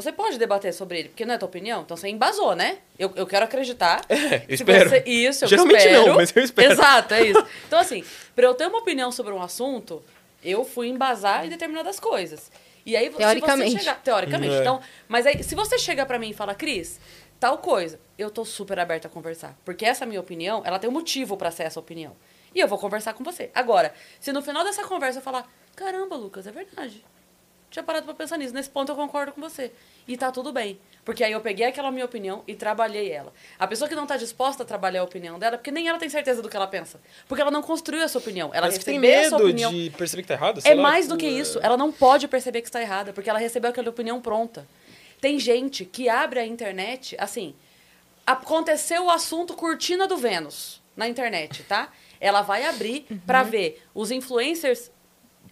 você 0.00 0.12
pode 0.12 0.38
debater 0.38 0.72
sobre 0.72 0.98
ele, 1.00 1.08
porque 1.10 1.24
não 1.26 1.34
é 1.34 1.38
tua 1.38 1.48
opinião. 1.48 1.82
Então 1.82 1.96
você 1.96 2.08
embasou, 2.08 2.54
né? 2.54 2.78
Eu, 2.98 3.12
eu 3.16 3.26
quero 3.26 3.44
acreditar. 3.44 4.02
É, 4.08 4.36
eu 4.48 4.56
Se 4.56 4.62
espero. 4.62 4.88
você- 4.90 5.02
isso, 5.06 5.44
eu 5.44 5.48
Geralmente 5.48 5.78
espero. 5.78 6.06
não, 6.06 6.14
mas 6.16 6.34
eu 6.36 6.42
espero. 6.42 6.72
Exato, 6.72 7.14
é 7.14 7.22
isso. 7.26 7.46
Então, 7.66 7.78
assim, 7.78 8.04
pra 8.34 8.46
eu 8.46 8.54
ter 8.54 8.66
uma 8.66 8.78
opinião 8.78 9.10
sobre 9.12 9.32
um 9.32 9.42
assunto, 9.42 10.02
eu 10.44 10.64
fui 10.64 10.88
embasar 10.88 11.44
em 11.44 11.48
determinadas 11.48 11.98
coisas. 12.00 12.50
E 12.86 12.96
aí, 12.96 13.10
se 13.10 13.16
Teoricamente. 13.18 13.72
você 13.72 13.78
chegar... 13.80 14.02
Teoricamente. 14.02 14.54
É. 14.54 14.60
Então, 14.60 14.80
mas 15.06 15.26
aí, 15.26 15.42
se 15.42 15.54
você 15.54 15.78
chega 15.78 16.06
pra 16.06 16.18
mim 16.18 16.30
e 16.30 16.32
fala, 16.32 16.54
Cris, 16.54 16.98
tal 17.38 17.58
coisa, 17.58 18.00
eu 18.16 18.30
tô 18.30 18.44
super 18.44 18.78
aberta 18.78 19.08
a 19.08 19.10
conversar. 19.10 19.54
Porque 19.64 19.84
essa 19.84 20.06
minha 20.06 20.20
opinião, 20.20 20.62
ela 20.64 20.78
tem 20.78 20.88
um 20.88 20.92
motivo 20.92 21.36
pra 21.36 21.50
ser 21.50 21.64
essa 21.64 21.78
opinião. 21.78 22.16
E 22.54 22.60
eu 22.60 22.66
vou 22.66 22.78
conversar 22.78 23.12
com 23.12 23.22
você. 23.22 23.50
Agora, 23.54 23.92
se 24.18 24.32
no 24.32 24.40
final 24.40 24.64
dessa 24.64 24.82
conversa 24.84 25.18
eu 25.18 25.22
falar, 25.22 25.46
caramba, 25.76 26.16
Lucas, 26.16 26.46
é 26.46 26.50
verdade. 26.50 27.04
Tinha 27.70 27.82
parado 27.82 28.04
pra 28.06 28.14
pensar 28.14 28.38
nisso. 28.38 28.54
Nesse 28.54 28.70
ponto 28.70 28.90
eu 28.90 28.96
concordo 28.96 29.32
com 29.32 29.40
você. 29.40 29.70
E 30.06 30.16
tá 30.16 30.32
tudo 30.32 30.52
bem. 30.52 30.78
Porque 31.04 31.22
aí 31.22 31.32
eu 31.32 31.40
peguei 31.40 31.66
aquela 31.66 31.90
minha 31.90 32.04
opinião 32.04 32.42
e 32.46 32.54
trabalhei 32.54 33.10
ela. 33.10 33.32
A 33.58 33.66
pessoa 33.66 33.88
que 33.88 33.94
não 33.94 34.06
tá 34.06 34.16
disposta 34.16 34.62
a 34.62 34.66
trabalhar 34.66 35.00
a 35.00 35.04
opinião 35.04 35.38
dela, 35.38 35.56
porque 35.58 35.70
nem 35.70 35.86
ela 35.88 35.98
tem 35.98 36.08
certeza 36.08 36.40
do 36.42 36.48
que 36.48 36.56
ela 36.56 36.66
pensa. 36.66 37.00
Porque 37.26 37.40
ela 37.42 37.50
não 37.50 37.62
construiu 37.62 38.02
essa 38.02 38.18
opinião. 38.18 38.50
Ela 38.54 38.66
Mas 38.66 38.78
que 38.78 38.84
tem 38.84 38.98
recebeu 39.00 39.18
essa 39.20 39.30
medo 39.36 39.44
opinião. 39.44 39.72
de 39.72 39.90
perceber 39.96 40.22
que 40.22 40.28
tá 40.28 40.34
errado? 40.34 40.60
É 40.64 40.74
lá, 40.74 40.82
mais 40.82 41.04
tipo, 41.06 41.14
do 41.16 41.18
que 41.20 41.26
é- 41.26 41.30
isso. 41.30 41.58
Ela 41.62 41.76
não 41.76 41.92
pode 41.92 42.26
perceber 42.28 42.62
que 42.62 42.68
está 42.68 42.80
errada, 42.80 43.12
porque 43.12 43.28
ela 43.28 43.38
recebeu 43.38 43.70
aquela 43.70 43.88
opinião 43.90 44.20
pronta. 44.20 44.66
Tem 45.20 45.38
gente 45.38 45.84
que 45.84 46.08
abre 46.08 46.38
a 46.40 46.46
internet, 46.46 47.16
assim, 47.18 47.54
aconteceu 48.26 49.06
o 49.06 49.10
assunto 49.10 49.54
cortina 49.54 50.06
do 50.06 50.16
Vênus 50.16 50.80
na 50.96 51.08
internet, 51.08 51.62
tá? 51.64 51.90
Ela 52.20 52.42
vai 52.42 52.64
abrir 52.66 53.06
pra 53.26 53.42
ver 53.42 53.82
os 53.94 54.10
influencers 54.10 54.90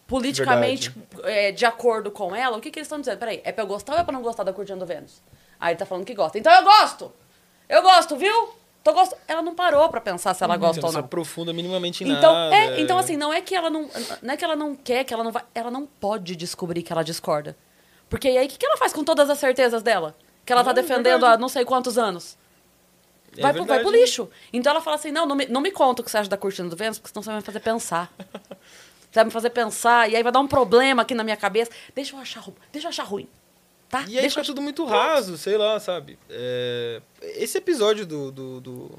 politicamente 0.07 0.95
é, 1.25 1.53
de 1.53 1.65
acordo 1.65 2.11
com 2.11 2.35
ela. 2.35 2.57
O 2.57 2.61
que, 2.61 2.71
que 2.71 2.79
eles 2.79 2.87
estão 2.87 3.01
dizendo? 3.01 3.19
Peraí, 3.19 3.41
é 3.45 3.53
pra 3.53 3.65
eu 3.65 3.67
gostar 3.67 3.95
ou 3.95 3.99
é 3.99 4.05
pra 4.05 4.13
não 4.13 4.23
gostar 4.23 4.43
da 4.45 4.53
cortina 4.53 4.79
do 4.79 4.87
Vênus? 4.87 5.21
Aí 5.61 5.73
ele 5.73 5.79
tá 5.79 5.87
falando 5.87 6.05
que 6.05 6.15
gosta. 6.15 6.39
Então 6.39 6.53
eu 6.53 6.63
gosto! 6.63 7.13
Eu 7.69 7.83
gosto, 7.83 8.17
viu? 8.17 8.51
Tô 8.85 8.93
gost... 8.93 9.13
Ela 9.27 9.43
não 9.43 9.55
parou 9.55 9.89
pra 9.89 10.01
pensar 10.01 10.33
se 10.35 10.45
ela 10.45 10.55
Você 10.55 10.61
gosta 10.61 10.81
não 10.81 10.89
ou 10.89 10.93
não. 10.93 11.01
aprofunda 11.01 11.53
minimamente 11.53 12.05
em 12.05 12.09
Então, 12.13 12.33
nada. 12.33 12.55
é, 12.55 12.81
então 12.81 12.97
assim, 12.97 13.17
não 13.17 13.33
é 13.33 13.41
que 13.41 13.55
ela 13.55 13.69
não, 13.69 13.91
não 14.23 14.35
é 14.35 14.37
que 14.37 14.45
ela 14.45 14.55
não 14.55 14.77
quer, 14.77 15.03
que 15.03 15.13
ela 15.13 15.25
não 15.25 15.33
vai, 15.33 15.43
ela 15.53 15.71
não 15.71 15.85
pode 15.87 16.37
descobrir 16.37 16.83
que 16.85 16.93
ela 16.93 17.03
discorda. 17.03 17.57
Porque 18.09 18.29
aí 18.29 18.47
o 18.47 18.49
que, 18.49 18.57
que 18.57 18.65
ela 18.65 18.77
faz 18.77 18.93
com 18.93 19.03
todas 19.03 19.29
as 19.29 19.39
certezas 19.39 19.83
dela? 19.83 20.15
Que 20.45 20.53
ela 20.53 20.63
tá 20.63 20.73
Não, 20.73 20.79
é 20.79 20.83
defendendo 20.83 21.03
verdade. 21.23 21.35
há 21.35 21.39
não 21.39 21.49
sei 21.49 21.65
quantos 21.65 21.99
anos. 21.99 22.39
É 23.37 23.43
Vai, 23.43 23.53
pro, 23.53 23.65
vai 23.65 23.81
pro 23.81 23.91
lixo. 23.91 24.31
Então 24.53 24.71
ela 24.71 24.81
fala 24.81 24.95
assim: 24.97 25.11
não, 25.11 25.27
não 25.27 25.35
me, 25.35 25.47
não 25.47 25.61
me 25.61 25.73
conta 25.73 26.01
o 26.01 26.05
que 26.05 26.11
você 26.11 26.19
acha 26.19 26.31
da 26.31 26.37
cortina 26.37 26.69
do 26.71 26.77
Vênus, 26.77 26.99
porque 27.01 27.13
senão 27.13 27.23
você 27.25 27.31
vai 27.31 27.37
me 27.39 27.43
fazer 27.43 27.59
pensar. 27.61 28.11
Vai 29.17 29.25
me 29.25 29.31
fazer 29.31 29.51
pensar, 29.51 30.09
e 30.11 30.15
aí 30.17 30.23
vai 30.23 30.31
dar 30.33 30.41
um 30.41 30.47
problema 30.49 31.03
aqui 31.03 31.15
na 31.15 31.25
minha 31.25 31.37
cabeça. 31.37 31.71
Deixa 31.95 32.15
eu 32.15 32.21
achar, 32.21 32.45
deixa 32.73 32.87
eu 32.87 32.91
achar 32.91 33.05
ruim. 33.05 33.29
Tá? 33.89 34.01
E 34.03 34.17
aí 34.17 34.23
deixa 34.23 34.31
fica 34.31 34.41
eu 34.41 34.45
tudo 34.47 34.61
muito 34.63 34.85
raso, 34.85 35.37
sei 35.39 35.57
lá, 35.57 35.79
sabe? 35.79 36.19
É, 36.29 37.01
Esse 37.23 37.59
episódio 37.59 38.05
do, 38.07 38.31
do, 38.33 38.61
do- 38.61 38.99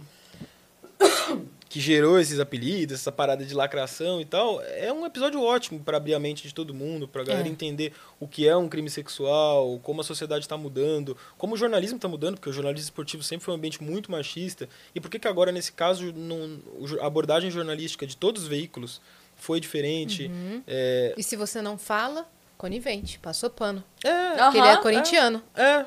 que 1.70 1.82
gerou 1.82 2.18
esses 2.18 2.40
apelidos, 2.40 2.96
essa 2.96 3.12
parada 3.12 3.44
de 3.46 3.54
lacração 3.54 4.22
e 4.22 4.26
tal, 4.26 4.62
é 4.62 4.92
um 4.92 5.06
episódio 5.06 5.42
ótimo 5.44 5.82
para 5.82 5.98
abrir 5.98 6.14
a 6.14 6.20
mente 6.20 6.48
de 6.48 6.54
todo 6.54 6.74
mundo, 6.74 7.06
pra 7.08 7.24
galera 7.26 7.46
É. 7.48 7.52
entender 7.52 7.92
o 8.20 8.28
que 8.28 8.48
é 8.48 8.56
um 8.56 8.70
crime 8.70 8.90
sexual, 8.90 9.78
como 9.84 10.00
a 10.00 10.04
sociedade 10.06 10.46
está 10.46 10.56
mudando, 10.56 11.18
como 11.38 11.56
o 11.56 11.58
jornalismo 11.58 11.98
está 11.98 12.08
mudando, 12.08 12.36
porque 12.36 12.50
o 12.50 12.54
jornalismo 12.54 12.86
esportivo 12.86 13.22
sempre 13.22 13.44
foi 13.44 13.54
um 13.54 13.58
ambiente 13.58 13.84
muito 13.84 14.10
machista, 14.10 14.70
e 14.96 15.02
por 15.02 15.12
que 15.12 15.20
que 15.20 15.28
agora, 15.28 15.52
nesse 15.52 15.74
caso, 15.74 16.14
não- 16.14 16.60
a 17.02 17.06
abordagem 17.06 17.52
jornalística 17.52 18.08
de 18.08 18.16
todos 18.16 18.44
os 18.44 18.48
veículos 18.48 19.02
foi 19.38 19.60
diferente. 19.60 20.26
Uhum. 20.28 20.62
É, 20.68 21.14
E 21.18 21.24
se 21.24 21.36
você 21.36 21.62
não 21.62 21.78
fala, 21.78 22.28
conivente, 22.58 23.18
passou 23.20 23.50
pano. 23.50 23.84
é, 24.04 24.36
Porque 24.38 24.58
ele 24.58 24.68
é 24.68 24.72
Aham, 24.74 24.82
corintiano. 24.82 25.44
é, 25.56 25.86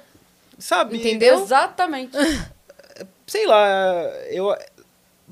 sabe? 0.58 0.96
Entendeu? 0.98 1.40
Exatamente. 1.42 2.16
sei 3.26 3.46
lá, 3.46 3.66
eu 4.30 4.56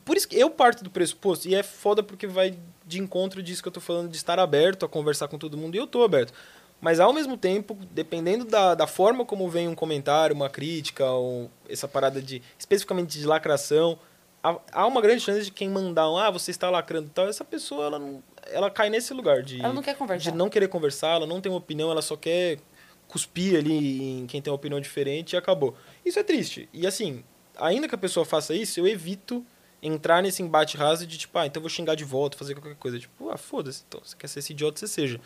por 0.04 0.16
isso 0.16 0.26
que 0.28 0.38
eu 0.38 0.48
parto 0.48 0.82
do 0.82 0.90
pressuposto 0.90 1.48
e 1.48 1.54
é 1.54 1.62
foda 1.62 2.02
porque 2.02 2.26
vai 2.26 2.56
de 2.86 2.98
encontro 2.98 3.42
disso 3.42 3.60
que 3.62 3.68
eu 3.68 3.72
tô 3.72 3.80
falando 3.80 4.08
de 4.08 4.16
estar 4.16 4.38
aberto 4.38 4.86
a 4.86 4.88
conversar 4.88 5.28
com 5.28 5.36
todo 5.36 5.56
mundo 5.58 5.74
e 5.74 5.78
eu 5.78 5.86
tô 5.86 6.02
aberto. 6.02 6.32
Mas 6.80 7.00
ao 7.00 7.12
mesmo 7.12 7.36
tempo, 7.36 7.76
dependendo 7.90 8.44
da, 8.44 8.74
da 8.74 8.86
forma 8.86 9.24
como 9.24 9.48
vem 9.50 9.68
um 9.68 9.74
comentário, 9.74 10.34
uma 10.34 10.48
crítica, 10.48 11.04
ou 11.10 11.50
essa 11.68 11.86
parada 11.88 12.22
de 12.22 12.40
especificamente 12.58 13.18
de 13.18 13.26
lacração, 13.26 13.98
há, 14.42 14.86
uma 14.86 15.00
grande 15.00 15.22
chance 15.22 15.44
de 15.44 15.50
quem 15.50 15.68
mandar 15.68 16.10
um, 16.10 16.16
ah, 16.16 16.30
você 16.30 16.50
está 16.50 16.70
lacrando 16.70 17.06
e 17.08 17.10
tal, 17.10 17.28
essa 17.28 17.44
pessoa 17.44 17.86
ela, 17.86 17.98
não, 17.98 18.22
ela 18.46 18.70
cai 18.70 18.88
nesse 18.90 19.12
lugar 19.14 19.42
de, 19.42 19.60
Ela 19.60 19.72
não 19.72 19.82
quer 19.82 19.96
conversar. 19.96 20.30
de 20.30 20.36
não 20.36 20.48
querer 20.48 20.68
conversar, 20.68 21.16
ela 21.16 21.26
não 21.26 21.40
tem 21.40 21.50
uma 21.50 21.58
opinião, 21.58 21.90
ela 21.90 22.02
só 22.02 22.16
quer 22.16 22.58
cuspir 23.06 23.56
ali 23.58 24.02
em 24.20 24.26
quem 24.26 24.40
tem 24.42 24.50
uma 24.50 24.56
opinião 24.56 24.80
diferente 24.80 25.32
e 25.32 25.36
acabou. 25.36 25.74
Isso 26.04 26.18
é 26.18 26.22
triste. 26.22 26.68
E 26.72 26.86
assim, 26.86 27.24
ainda 27.56 27.88
que 27.88 27.94
a 27.94 27.98
pessoa 27.98 28.24
faça 28.26 28.54
isso, 28.54 28.78
eu 28.80 28.86
evito 28.86 29.44
entrar 29.80 30.20
nesse 30.22 30.42
embate 30.42 30.76
raso 30.76 31.06
de 31.06 31.16
tipo, 31.16 31.38
ah, 31.38 31.46
então 31.46 31.60
eu 31.60 31.62
vou 31.62 31.70
xingar 31.70 31.94
de 31.94 32.02
volta, 32.04 32.36
fazer 32.36 32.54
qualquer 32.54 32.74
coisa. 32.76 32.98
Tipo, 32.98 33.30
ah, 33.30 33.36
foda-se, 33.38 33.84
então, 33.86 34.00
você 34.04 34.16
quer 34.16 34.26
ser 34.26 34.40
esse 34.40 34.52
idiota, 34.52 34.78
você 34.80 34.88
seja. 34.88 35.20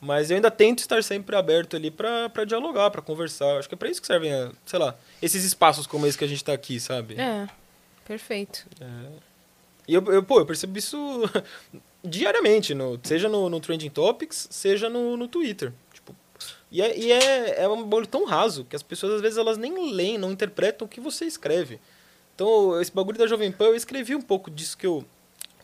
Mas 0.00 0.28
eu 0.30 0.34
ainda 0.36 0.50
tento 0.50 0.80
estar 0.80 1.02
sempre 1.04 1.36
aberto 1.36 1.76
ali 1.76 1.88
pra, 1.90 2.28
pra 2.28 2.44
dialogar, 2.44 2.90
pra 2.90 3.00
conversar. 3.00 3.58
Acho 3.58 3.68
que 3.68 3.74
é 3.74 3.78
pra 3.78 3.88
isso 3.88 4.00
que 4.00 4.06
servem, 4.08 4.32
a- 4.34 4.50
sei 4.66 4.78
lá, 4.80 4.96
esses 5.22 5.44
espaços 5.44 5.86
como 5.86 6.04
esse 6.06 6.18
que 6.18 6.24
a 6.24 6.28
gente 6.28 6.42
tá 6.42 6.52
aqui, 6.52 6.80
sabe? 6.80 7.14
É, 7.18 7.46
perfeito. 8.12 8.66
E 9.88 9.94
eu, 9.94 10.04
eu, 10.12 10.22
pô, 10.22 10.38
eu 10.38 10.46
percebo 10.46 10.78
isso 10.78 10.96
diariamente, 12.04 12.74
no, 12.74 13.00
seja 13.02 13.28
no, 13.28 13.48
no 13.48 13.58
Trending 13.58 13.88
Topics, 13.88 14.48
seja 14.50 14.90
no, 14.90 15.16
no 15.16 15.26
Twitter. 15.26 15.72
Tipo, 15.92 16.14
e 16.70 16.82
é, 16.82 16.98
e 16.98 17.10
é, 17.10 17.62
é 17.62 17.68
um 17.68 17.82
bagulho 17.82 18.06
tão 18.06 18.24
raso 18.26 18.64
que 18.64 18.76
as 18.76 18.82
pessoas, 18.82 19.14
às 19.14 19.20
vezes, 19.20 19.38
elas 19.38 19.56
nem 19.56 19.92
leem, 19.92 20.18
não 20.18 20.30
interpretam 20.30 20.86
o 20.86 20.88
que 20.88 21.00
você 21.00 21.24
escreve. 21.24 21.80
Então, 22.34 22.80
esse 22.80 22.92
bagulho 22.92 23.18
da 23.18 23.26
Jovem 23.26 23.50
Pan, 23.50 23.66
eu 23.66 23.74
escrevi 23.74 24.14
um 24.14 24.22
pouco 24.22 24.50
disso 24.50 24.76
que 24.76 24.86
eu 24.86 25.04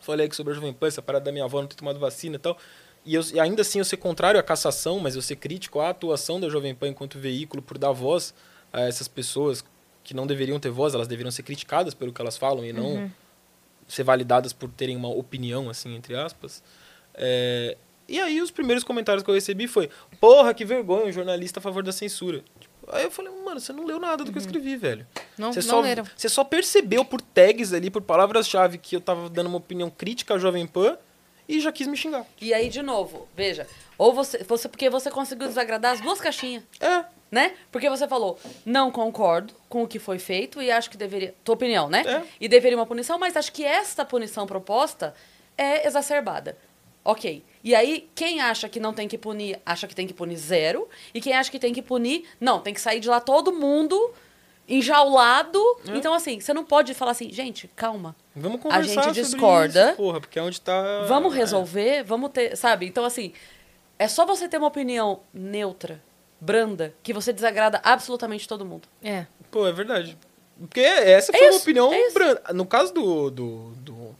falei 0.01 0.25
aqui 0.25 0.35
sobre 0.35 0.53
a 0.53 0.55
Jovem 0.55 0.73
Pan, 0.73 0.87
essa 0.87 1.01
parada 1.01 1.25
da 1.25 1.31
minha 1.31 1.45
avó 1.45 1.61
não 1.61 1.67
ter 1.67 1.75
tomado 1.75 1.99
vacina 1.99 2.35
e 2.35 2.39
tal. 2.39 2.57
E, 3.05 3.13
eu, 3.13 3.21
e 3.33 3.39
ainda 3.39 3.61
assim 3.61 3.79
eu 3.79 3.85
ser 3.85 3.97
contrário 3.97 4.39
à 4.39 4.43
cassação, 4.43 4.99
mas 4.99 5.15
eu 5.15 5.21
ser 5.21 5.35
crítico 5.35 5.79
à 5.79 5.89
atuação 5.89 6.39
da 6.39 6.49
Jovem 6.49 6.75
Pan 6.75 6.89
enquanto 6.89 7.17
veículo 7.19 7.61
por 7.61 7.77
dar 7.77 7.91
voz 7.91 8.33
a 8.71 8.81
essas 8.81 9.07
pessoas 9.07 9.63
que 10.09 10.15
não 10.15 10.25
deveriam 10.25 10.59
ter 10.59 10.71
voz, 10.71 10.95
elas 10.95 11.07
deveriam 11.07 11.29
ser 11.29 11.43
criticadas 11.43 11.93
pelo 11.93 12.11
que 12.11 12.19
elas 12.19 12.35
falam 12.35 12.65
e 12.65 12.73
não 12.73 13.11
ser 13.87 14.03
validadas 14.03 14.51
por 14.53 14.67
terem 14.67 14.95
uma 14.95 15.07
opinião, 15.09 15.69
assim, 15.69 15.95
entre 15.95 16.15
aspas. 16.15 16.63
É, 17.13 17.77
E 18.07 18.19
aí 18.19 18.41
os 18.41 18.49
primeiros 18.49 18.83
comentários 18.83 19.23
que 19.23 19.29
eu 19.29 19.35
recebi 19.35 19.67
foi, 19.67 19.87
porra, 20.19 20.51
que 20.51 20.65
vergonha, 20.65 21.05
um 21.05 21.11
jornalista 21.11 21.59
a 21.59 21.61
favor 21.61 21.83
da 21.83 21.91
censura. 21.91 22.43
Tipo, 22.59 22.73
aí 22.91 23.03
eu 23.03 23.11
falei, 23.11 23.31
mano, 23.45 23.59
você 23.59 23.71
não 23.71 23.85
leu 23.85 23.99
nada 23.99 24.23
do 24.23 24.31
que 24.31 24.37
eu 24.39 24.41
escrevi, 24.41 24.75
velho. 24.77 25.05
Não, 25.37 25.53
Você 25.53 25.59
não 25.59 25.67
só, 25.67 25.79
leram. 25.81 26.03
você 26.17 26.27
só 26.27 26.43
percebeu 26.43 27.05
por 27.05 27.21
tags 27.21 27.71
ali, 27.71 27.91
por 27.91 28.01
palavras-chave, 28.01 28.79
que 28.79 28.95
eu 28.95 29.01
tava 29.01 29.29
dando 29.29 29.45
uma 29.45 29.57
opinião 29.57 29.91
crítica 29.91 30.33
à 30.33 30.39
Jovem 30.39 30.65
Pan 30.65 30.97
e 31.47 31.59
já 31.59 31.71
quis 31.71 31.85
me 31.85 31.95
xingar. 31.95 32.25
E 32.41 32.51
aí, 32.51 32.67
de 32.67 32.81
novo, 32.81 33.27
veja. 33.37 33.67
Ou 33.95 34.11
você, 34.11 34.43
você. 34.43 34.67
Porque 34.67 34.89
você 34.89 35.11
conseguiu 35.11 35.47
desagradar 35.47 35.93
as 35.93 36.01
duas 36.01 36.19
caixinhas. 36.19 36.63
É, 36.79 37.05
né? 37.31 37.53
Porque 37.71 37.89
você 37.89 38.07
falou, 38.07 38.39
não 38.65 38.91
concordo 38.91 39.53
com 39.67 39.83
o 39.83 39.87
que 39.87 39.99
foi 39.99 40.19
feito 40.19 40.61
e 40.61 40.71
acho 40.71 40.89
que 40.89 40.97
deveria. 40.97 41.33
Tua 41.43 41.55
opinião, 41.55 41.89
né? 41.89 42.03
É. 42.05 42.23
E 42.41 42.47
deveria 42.47 42.77
uma 42.77 42.85
punição, 42.85 43.19
mas 43.19 43.37
acho 43.37 43.51
que 43.51 43.63
esta 43.63 44.03
punição 44.03 44.47
proposta 44.47 45.13
é 45.57 45.87
exacerbada. 45.87 46.57
Ok. 47.03 47.43
E 47.63 47.75
aí, 47.75 48.09
quem 48.15 48.41
acha 48.41 48.69
que 48.69 48.79
não 48.79 48.93
tem 48.93 49.07
que 49.07 49.17
punir, 49.17 49.59
acha 49.65 49.87
que 49.87 49.95
tem 49.95 50.07
que 50.07 50.13
punir 50.13 50.37
zero. 50.37 50.87
E 51.13 51.21
quem 51.21 51.33
acha 51.33 51.49
que 51.51 51.59
tem 51.59 51.73
que 51.73 51.81
punir, 51.81 52.25
não, 52.39 52.59
tem 52.59 52.73
que 52.73 52.81
sair 52.81 52.99
de 52.99 53.09
lá 53.09 53.19
todo 53.19 53.51
mundo 53.51 54.13
enjaulado. 54.67 55.59
É. 55.87 55.97
Então, 55.97 56.13
assim, 56.13 56.39
você 56.39 56.53
não 56.53 56.63
pode 56.63 56.93
falar 56.93 57.11
assim, 57.11 57.31
gente, 57.31 57.67
calma. 57.75 58.15
vamos 58.35 58.59
A 58.59 58.63
conversar 58.63 58.85
gente 58.87 59.03
sobre 59.03 59.21
discorda. 59.21 59.87
isso, 59.87 59.97
porra, 59.97 60.19
porque 60.21 60.37
é 60.37 60.43
onde 60.43 60.61
tá... 60.61 61.05
Vamos 61.07 61.33
é. 61.33 61.37
resolver, 61.37 62.03
vamos 62.03 62.29
ter, 62.31 62.55
sabe? 62.55 62.85
Então, 62.85 63.03
assim, 63.03 63.33
é 63.97 64.07
só 64.07 64.25
você 64.25 64.47
ter 64.47 64.57
uma 64.57 64.67
opinião 64.67 65.21
neutra, 65.33 66.01
branda, 66.39 66.93
que 67.03 67.13
você 67.13 67.31
desagrada 67.33 67.79
absolutamente 67.83 68.47
todo 68.47 68.65
mundo. 68.65 68.87
É. 69.01 69.25
Pô, 69.51 69.67
é 69.67 69.71
verdade. 69.71 70.17
Porque 70.59 70.79
essa 70.81 71.31
É 71.31 71.37
foi 71.37 71.47
uma 71.47 71.53
isso, 71.55 71.61
opinião 71.63 71.93
é 71.93 72.11
branda. 72.11 72.41
No 72.53 72.65
caso 72.65 72.93
do, 72.93 73.29
do, 73.31 73.71
do- 73.77 74.15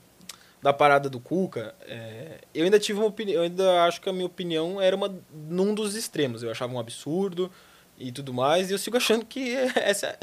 da 0.61 0.71
parada 0.73 1.09
do 1.09 1.19
Cuca, 1.19 1.73
é, 1.81 2.39
eu 2.53 2.65
ainda 2.65 2.79
tive 2.79 2.99
uma 2.99 3.07
opinião. 3.07 3.37
Eu 3.37 3.43
ainda 3.43 3.83
acho 3.83 4.01
que 4.01 4.09
a 4.09 4.13
minha 4.13 4.25
opinião 4.25 4.79
era 4.81 4.95
uma 4.95 5.13
num 5.33 5.73
dos 5.73 5.95
extremos. 5.95 6.41
Eu 6.43 6.51
achava 6.51 6.73
um 6.73 6.79
absurdo 6.79 7.51
e 7.97 8.11
tudo 8.11 8.33
mais. 8.33 8.69
E 8.69 8.73
eu 8.73 8.77
sigo 8.77 8.95
achando 8.97 9.25
que 9.25 9.53
essa 9.75 10.17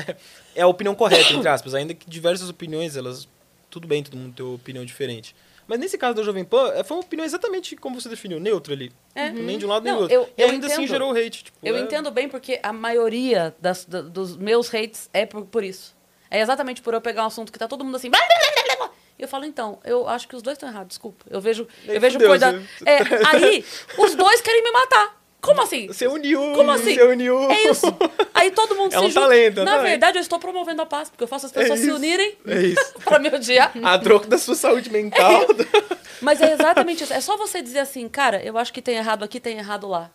é 0.54 0.62
a 0.62 0.66
opinião 0.66 0.94
correta, 0.94 1.32
entre 1.34 1.48
aspas. 1.48 1.74
Ainda 1.74 1.94
que 1.94 2.08
diversas 2.08 2.48
opiniões, 2.48 2.96
elas. 2.96 3.28
Tudo 3.70 3.86
bem, 3.88 4.02
todo 4.02 4.16
mundo 4.16 4.34
tem 4.34 4.44
uma 4.46 4.54
opinião 4.54 4.84
diferente. 4.84 5.34
Mas 5.66 5.78
nesse 5.80 5.98
caso 5.98 6.14
da 6.14 6.22
Jovem 6.22 6.44
Pan, 6.44 6.72
é, 6.74 6.84
foi 6.84 6.96
uma 6.96 7.02
opinião 7.04 7.24
exatamente 7.26 7.74
como 7.76 8.00
você 8.00 8.08
definiu, 8.08 8.38
neutra 8.38 8.72
ali. 8.72 8.92
É. 9.14 9.30
Nem 9.30 9.58
de 9.58 9.66
um 9.66 9.68
lado 9.68 9.84
nem 9.84 9.92
do 9.94 10.00
outro. 10.02 10.14
eu- 10.14 10.28
e 10.36 10.42
eu 10.42 10.48
ainda 10.50 10.66
assim 10.66 10.76
entendo. 10.76 10.88
gerou 10.88 11.10
hate. 11.12 11.44
Tipo, 11.44 11.58
Eu 11.62 11.76
é- 11.76 11.80
entendo 11.80 12.10
bem 12.10 12.28
porque 12.28 12.60
a 12.62 12.72
maioria 12.72 13.54
das- 13.60 13.84
da- 13.84 14.02
dos 14.02 14.36
meus 14.36 14.72
hates 14.72 15.10
é 15.12 15.26
por, 15.26 15.44
por 15.46 15.64
isso. 15.64 15.94
É 16.30 16.40
exatamente 16.40 16.82
por 16.82 16.94
eu 16.94 17.00
pegar 17.00 17.24
um 17.24 17.26
assunto 17.26 17.50
que 17.52 17.58
tá 17.58 17.66
todo 17.68 17.84
mundo 17.84 17.96
assim. 17.96 18.10
blá, 18.10 18.18
blá, 18.20 18.36
blá, 18.54 18.64
blá, 18.64 18.76
blá. 18.86 18.94
E 19.18 19.22
eu 19.22 19.28
falo, 19.28 19.44
então, 19.46 19.78
eu 19.84 20.06
acho 20.08 20.28
que 20.28 20.36
os 20.36 20.42
dois 20.42 20.56
estão 20.56 20.68
errados, 20.68 20.88
desculpa. 20.88 21.24
Eu 21.30 21.40
vejo. 21.40 21.66
Eu 21.86 21.98
vejo 22.00 22.18
coisa. 22.18 22.62
É, 22.84 22.98
aí, 23.28 23.64
os 23.98 24.14
dois 24.14 24.40
querem 24.42 24.62
me 24.62 24.70
matar. 24.70 25.15
Como 25.40 25.60
assim? 25.62 25.86
Você 25.86 26.06
uniu. 26.08 26.40
Como 26.54 26.70
assim? 26.70 26.94
Você 26.94 27.02
uniu. 27.04 27.38
É 27.50 27.70
isso. 27.70 27.86
Aí 28.34 28.50
todo 28.50 28.74
mundo 28.74 28.92
É 28.94 28.98
se 28.98 29.04
um 29.04 29.08
junta. 29.08 29.20
talento, 29.20 29.60
é 29.60 29.64
Na 29.64 29.70
talento. 29.72 29.88
verdade, 29.88 30.18
eu 30.18 30.22
estou 30.22 30.38
promovendo 30.38 30.82
a 30.82 30.86
paz, 30.86 31.08
porque 31.08 31.22
eu 31.22 31.28
faço 31.28 31.46
as 31.46 31.52
pessoas 31.52 31.78
se 31.78 31.86
isso. 31.86 31.94
unirem 31.94 32.36
É 32.46 32.60
isso. 32.62 32.94
pra 33.04 33.18
me 33.18 33.28
odiar. 33.28 33.72
A 33.82 33.98
troco 33.98 34.26
da 34.26 34.38
sua 34.38 34.54
saúde 34.54 34.90
mental. 34.90 35.42
Mas 36.20 36.40
é 36.40 36.52
exatamente 36.52 37.04
isso. 37.04 37.12
É 37.12 37.20
só 37.20 37.36
você 37.36 37.60
dizer 37.62 37.80
assim, 37.80 38.08
cara, 38.08 38.42
eu 38.42 38.56
acho 38.58 38.72
que 38.72 38.82
tem 38.82 38.96
errado 38.96 39.22
aqui, 39.24 39.38
tem 39.38 39.58
errado 39.58 39.86
lá. 39.86 40.10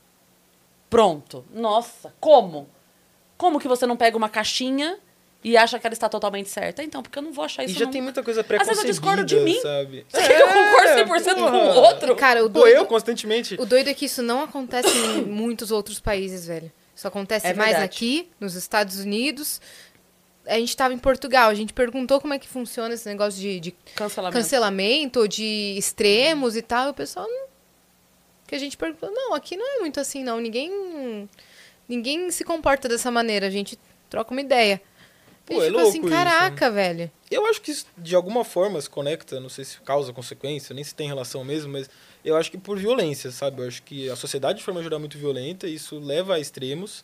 Pronto. 0.89 1.45
Nossa, 1.53 2.13
como? 2.19 2.67
Como 3.37 3.59
que 3.59 3.67
você 3.67 3.85
não 3.85 3.95
pega 3.95 4.17
uma 4.17 4.27
caixinha 4.29 4.99
e 5.43 5.57
acha 5.57 5.79
que 5.79 5.87
ela 5.87 5.93
está 5.93 6.07
totalmente 6.07 6.49
certa? 6.49 6.83
Então, 6.83 7.01
porque 7.01 7.17
eu 7.17 7.23
não 7.23 7.31
vou 7.31 7.43
achar 7.45 7.63
e 7.63 7.65
isso 7.65 7.73
já 7.75 7.81
nunca. 7.81 7.91
tem 7.93 8.01
muita 8.01 8.21
coisa 8.23 8.41
Às 8.41 8.47
vezes 8.47 8.59
eu 8.59 8.65
preconcebida, 8.67 8.91
discordo 8.91 9.23
de 9.25 9.39
mim. 9.39 9.59
sabe? 9.61 10.05
Eu 10.13 10.47
concordo 10.47 11.29
100% 11.31 11.33
com 11.35 11.41
o 11.41 11.51
porra. 11.51 11.79
outro. 11.79 12.15
Cara, 12.15 12.45
o 12.45 12.49
Pô, 12.49 12.59
doido, 12.59 12.75
eu 12.77 12.85
constantemente. 12.85 13.55
o 13.59 13.65
doido 13.65 13.87
é 13.89 13.93
que 13.93 14.05
isso 14.05 14.21
não 14.21 14.43
acontece 14.43 14.89
em 14.95 15.23
muitos 15.25 15.71
outros 15.71 15.99
países, 15.99 16.45
velho. 16.45 16.71
Isso 16.95 17.07
acontece 17.07 17.47
É 17.47 17.53
mais 17.53 17.75
aqui, 17.77 18.29
nos 18.39 18.53
Estados 18.55 18.99
Unidos. 18.99 19.59
A 20.45 20.55
gente 20.59 20.75
tava 20.75 20.93
em 20.93 20.97
Portugal, 20.97 21.49
a 21.49 21.53
gente 21.53 21.71
perguntou 21.73 22.19
como 22.19 22.33
é 22.33 22.39
que 22.39 22.47
funciona 22.47 22.93
esse 22.93 23.07
negócio 23.07 23.39
de, 23.39 23.59
de 23.59 23.71
Cancelamento. 23.95 24.37
cancelamento 24.37 25.19
ou 25.21 25.27
de 25.27 25.75
extremos 25.77 26.55
e 26.55 26.61
tal. 26.61 26.87
E 26.87 26.91
o 26.91 26.93
pessoal 26.93 27.27
não. 27.27 27.47
Que 28.47 28.55
a 28.55 28.59
gente 28.59 28.75
perguntou, 28.77 29.09
não, 29.11 29.33
aqui 29.33 29.55
não 29.55 29.77
é 29.77 29.79
muito 29.79 29.99
assim, 29.99 30.23
não. 30.23 30.39
Ninguém. 30.39 31.29
Ninguém 31.87 32.29
se 32.31 32.43
comporta 32.43 32.87
dessa 32.89 33.09
maneira. 33.11 33.47
A 33.47 33.49
gente 33.49 33.77
troca 34.09 34.31
uma 34.31 34.41
ideia. 34.41 34.81
Pô, 35.53 35.61
a 35.61 35.65
gente 35.65 35.73
é 35.73 35.77
louco 35.77 35.89
assim, 35.89 35.99
isso, 35.99 36.09
caraca, 36.09 36.71
velho. 36.71 37.11
Eu 37.29 37.45
acho 37.45 37.61
que 37.61 37.71
isso, 37.71 37.85
de 37.97 38.15
alguma 38.15 38.43
forma 38.43 38.79
se 38.79 38.89
conecta, 38.89 39.39
não 39.39 39.49
sei 39.49 39.65
se 39.65 39.79
causa 39.81 40.13
consequência, 40.13 40.73
nem 40.73 40.83
se 40.83 40.95
tem 40.95 41.07
relação 41.07 41.43
mesmo, 41.43 41.71
mas 41.71 41.89
eu 42.23 42.35
acho 42.35 42.51
que 42.51 42.57
por 42.57 42.77
violência, 42.77 43.31
sabe? 43.31 43.61
Eu 43.61 43.67
acho 43.67 43.83
que 43.83 44.09
a 44.09 44.15
sociedade 44.15 44.59
de 44.59 44.65
forma 44.65 44.81
geral 44.81 44.97
é 44.97 44.99
muito 44.99 45.17
violenta, 45.17 45.67
e 45.67 45.75
isso 45.75 45.99
leva 45.99 46.35
a 46.35 46.39
extremos 46.39 47.03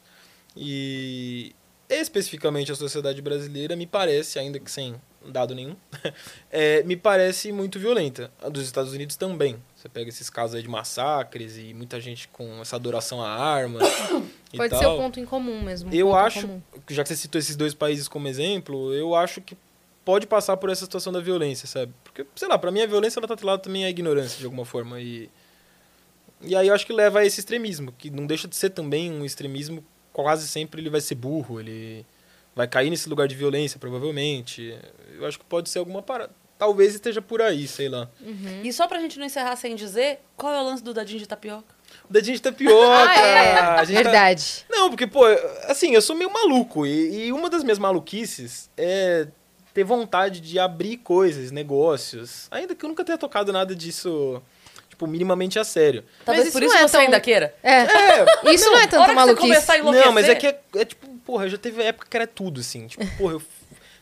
e 0.56 1.56
especificamente 1.90 2.72
a 2.72 2.76
sociedade 2.76 3.22
brasileira 3.22 3.76
me 3.76 3.88
parece, 3.88 4.40
ainda 4.40 4.60
que 4.60 4.70
sem 4.70 4.96
dado 5.26 5.54
nenhum, 5.54 5.76
é, 6.52 6.84
me 6.84 6.96
parece 6.96 7.52
muito 7.52 7.80
violenta. 7.80 8.32
A 8.42 8.50
dos 8.50 8.64
Estados 8.64 8.94
Unidos 8.94 9.16
também. 9.16 9.58
Você 9.88 9.90
pega 9.90 10.10
esses 10.10 10.30
casos 10.30 10.54
aí 10.54 10.62
de 10.62 10.68
massacres 10.68 11.58
e 11.58 11.74
muita 11.74 12.00
gente 12.02 12.28
com 12.28 12.60
essa 12.62 12.76
adoração 12.76 13.24
à 13.24 13.30
arma 13.30 13.80
e 14.52 14.58
Pode 14.58 14.70
tal. 14.70 14.80
ser 14.80 14.86
o 14.86 14.98
ponto 14.98 15.18
em 15.18 15.26
comum 15.26 15.62
mesmo. 15.64 15.90
um 15.90 15.94
Eu 15.94 16.14
acho, 16.14 16.62
já 16.90 17.04
que 17.04 17.10
você 17.10 17.16
citou 17.16 17.40
esses 17.40 17.56
dois 17.56 17.74
países 17.74 18.10
como 18.10 18.28
exemplo, 18.28 18.94
eu 18.94 19.16
acho 19.16 19.40
que 19.40 19.58
pode 20.04 20.28
passar 20.28 20.58
por 20.58 20.70
essa 20.70 20.84
situação 20.84 21.14
da 21.14 21.22
violência, 21.22 21.68
sabe? 21.68 21.94
Porque, 22.04 22.26
sei 22.36 22.50
lá, 22.50 22.58
pra 22.58 22.70
mim 22.70 22.82
a 22.82 22.86
violência 22.86 23.18
ela 23.18 23.28
tá 23.28 23.34
atrelada 23.34 23.62
também 23.62 23.86
à 23.86 23.90
ignorância 23.90 24.38
de 24.38 24.44
alguma 24.46 24.66
forma 24.66 25.00
e 25.00 25.30
e 26.42 26.56
aí 26.56 26.68
eu 26.68 26.74
acho 26.74 26.86
que 26.86 26.94
leva 26.94 27.20
a 27.20 27.26
esse 27.26 27.40
extremismo, 27.40 27.92
que 27.98 28.12
não 28.12 28.28
deixa 28.28 28.48
de 28.48 28.56
ser 28.56 28.70
também 28.70 29.12
um 29.12 29.26
extremismo, 29.26 29.84
quase 30.14 30.48
sempre 30.48 30.82
ele 30.82 30.90
vai 30.90 31.02
ser 31.02 31.16
burro, 31.16 31.60
ele 31.60 32.06
vai 32.54 32.68
cair 32.68 32.90
nesse 32.90 33.10
lugar 33.10 33.28
de 33.28 33.36
violência, 33.36 33.80
provavelmente. 33.80 34.78
Eu 35.16 35.26
acho 35.26 35.40
que 35.40 35.46
pode 35.46 35.70
ser 35.70 35.80
alguma 35.80 36.04
parada. 36.04 36.32
Talvez 36.58 36.94
esteja 36.96 37.22
por 37.22 37.42
aí, 37.42 37.68
sei 37.68 37.90
lá. 37.90 38.10
E 38.64 38.72
só 38.74 38.88
pra 38.88 39.00
gente 39.00 39.18
não 39.20 39.26
encerrar 39.26 39.56
sem 39.56 39.76
dizer, 39.76 40.20
qual 40.36 40.54
é 40.54 40.60
o 40.62 40.64
lance 40.64 40.84
do 40.84 40.94
dadinho 40.94 41.20
de 41.20 41.28
tapioca? 41.28 41.76
O 42.10 42.14
dedinho 42.14 42.36
de 42.36 42.42
tapioca. 42.42 42.78
Ah, 43.08 43.16
é. 43.16 43.60
a 43.60 43.84
gente 43.84 43.98
tá- 43.98 44.04
Verdade. 44.04 44.66
Não, 44.70 44.90
porque, 44.90 45.06
pô, 45.08 45.24
assim, 45.68 45.94
eu 45.94 46.02
sou 46.02 46.16
meio 46.16 46.32
maluco. 46.32 46.86
E, 46.86 47.28
e 47.28 47.32
uma 47.34 47.50
das 47.50 47.64
minhas 47.64 47.80
maluquices 47.80 48.70
é 48.78 49.28
ter 49.74 49.84
vontade 49.84 50.40
de 50.42 50.58
abrir 50.58 50.98
coisas, 50.98 51.52
negócios. 51.52 52.48
Ainda 52.52 52.74
que 52.76 52.84
eu 52.84 52.90
nunca 52.90 53.04
tenha 53.04 53.18
tocado 53.18 53.54
nada 53.54 53.76
disso, 53.76 54.42
tipo, 54.90 55.06
minimamente 55.06 55.60
a 55.60 55.64
sério. 55.64 56.04
Talvez 56.26 56.48
isso 56.48 56.54
por 56.54 56.62
não 56.62 56.68
isso 56.68 56.78
é 56.78 56.82
você 56.88 56.92
tão- 56.94 57.02
ainda 57.02 57.20
queira. 57.20 57.54
É. 57.62 57.82
É, 57.82 58.54
Isso 58.54 58.66
não, 58.66 58.74
é 58.74 58.80
A 58.80 58.82
hora 58.82 58.88
tanto 58.90 59.08
que 59.10 59.14
maluquice. 59.16 59.82
Não, 59.84 60.12
mas 60.12 60.28
é 60.28 60.36
que 60.36 60.48
é, 60.48 60.60
é 60.76 60.86
tipo, 60.86 61.08
porra, 61.26 61.48
já 61.48 61.58
teve 61.58 61.84
época 61.84 62.08
que 62.10 62.18
era 62.18 62.26
tudo, 62.28 62.60
assim. 62.62 62.88
Tipo, 62.88 63.06
porra, 63.18 63.34
eu 63.34 63.42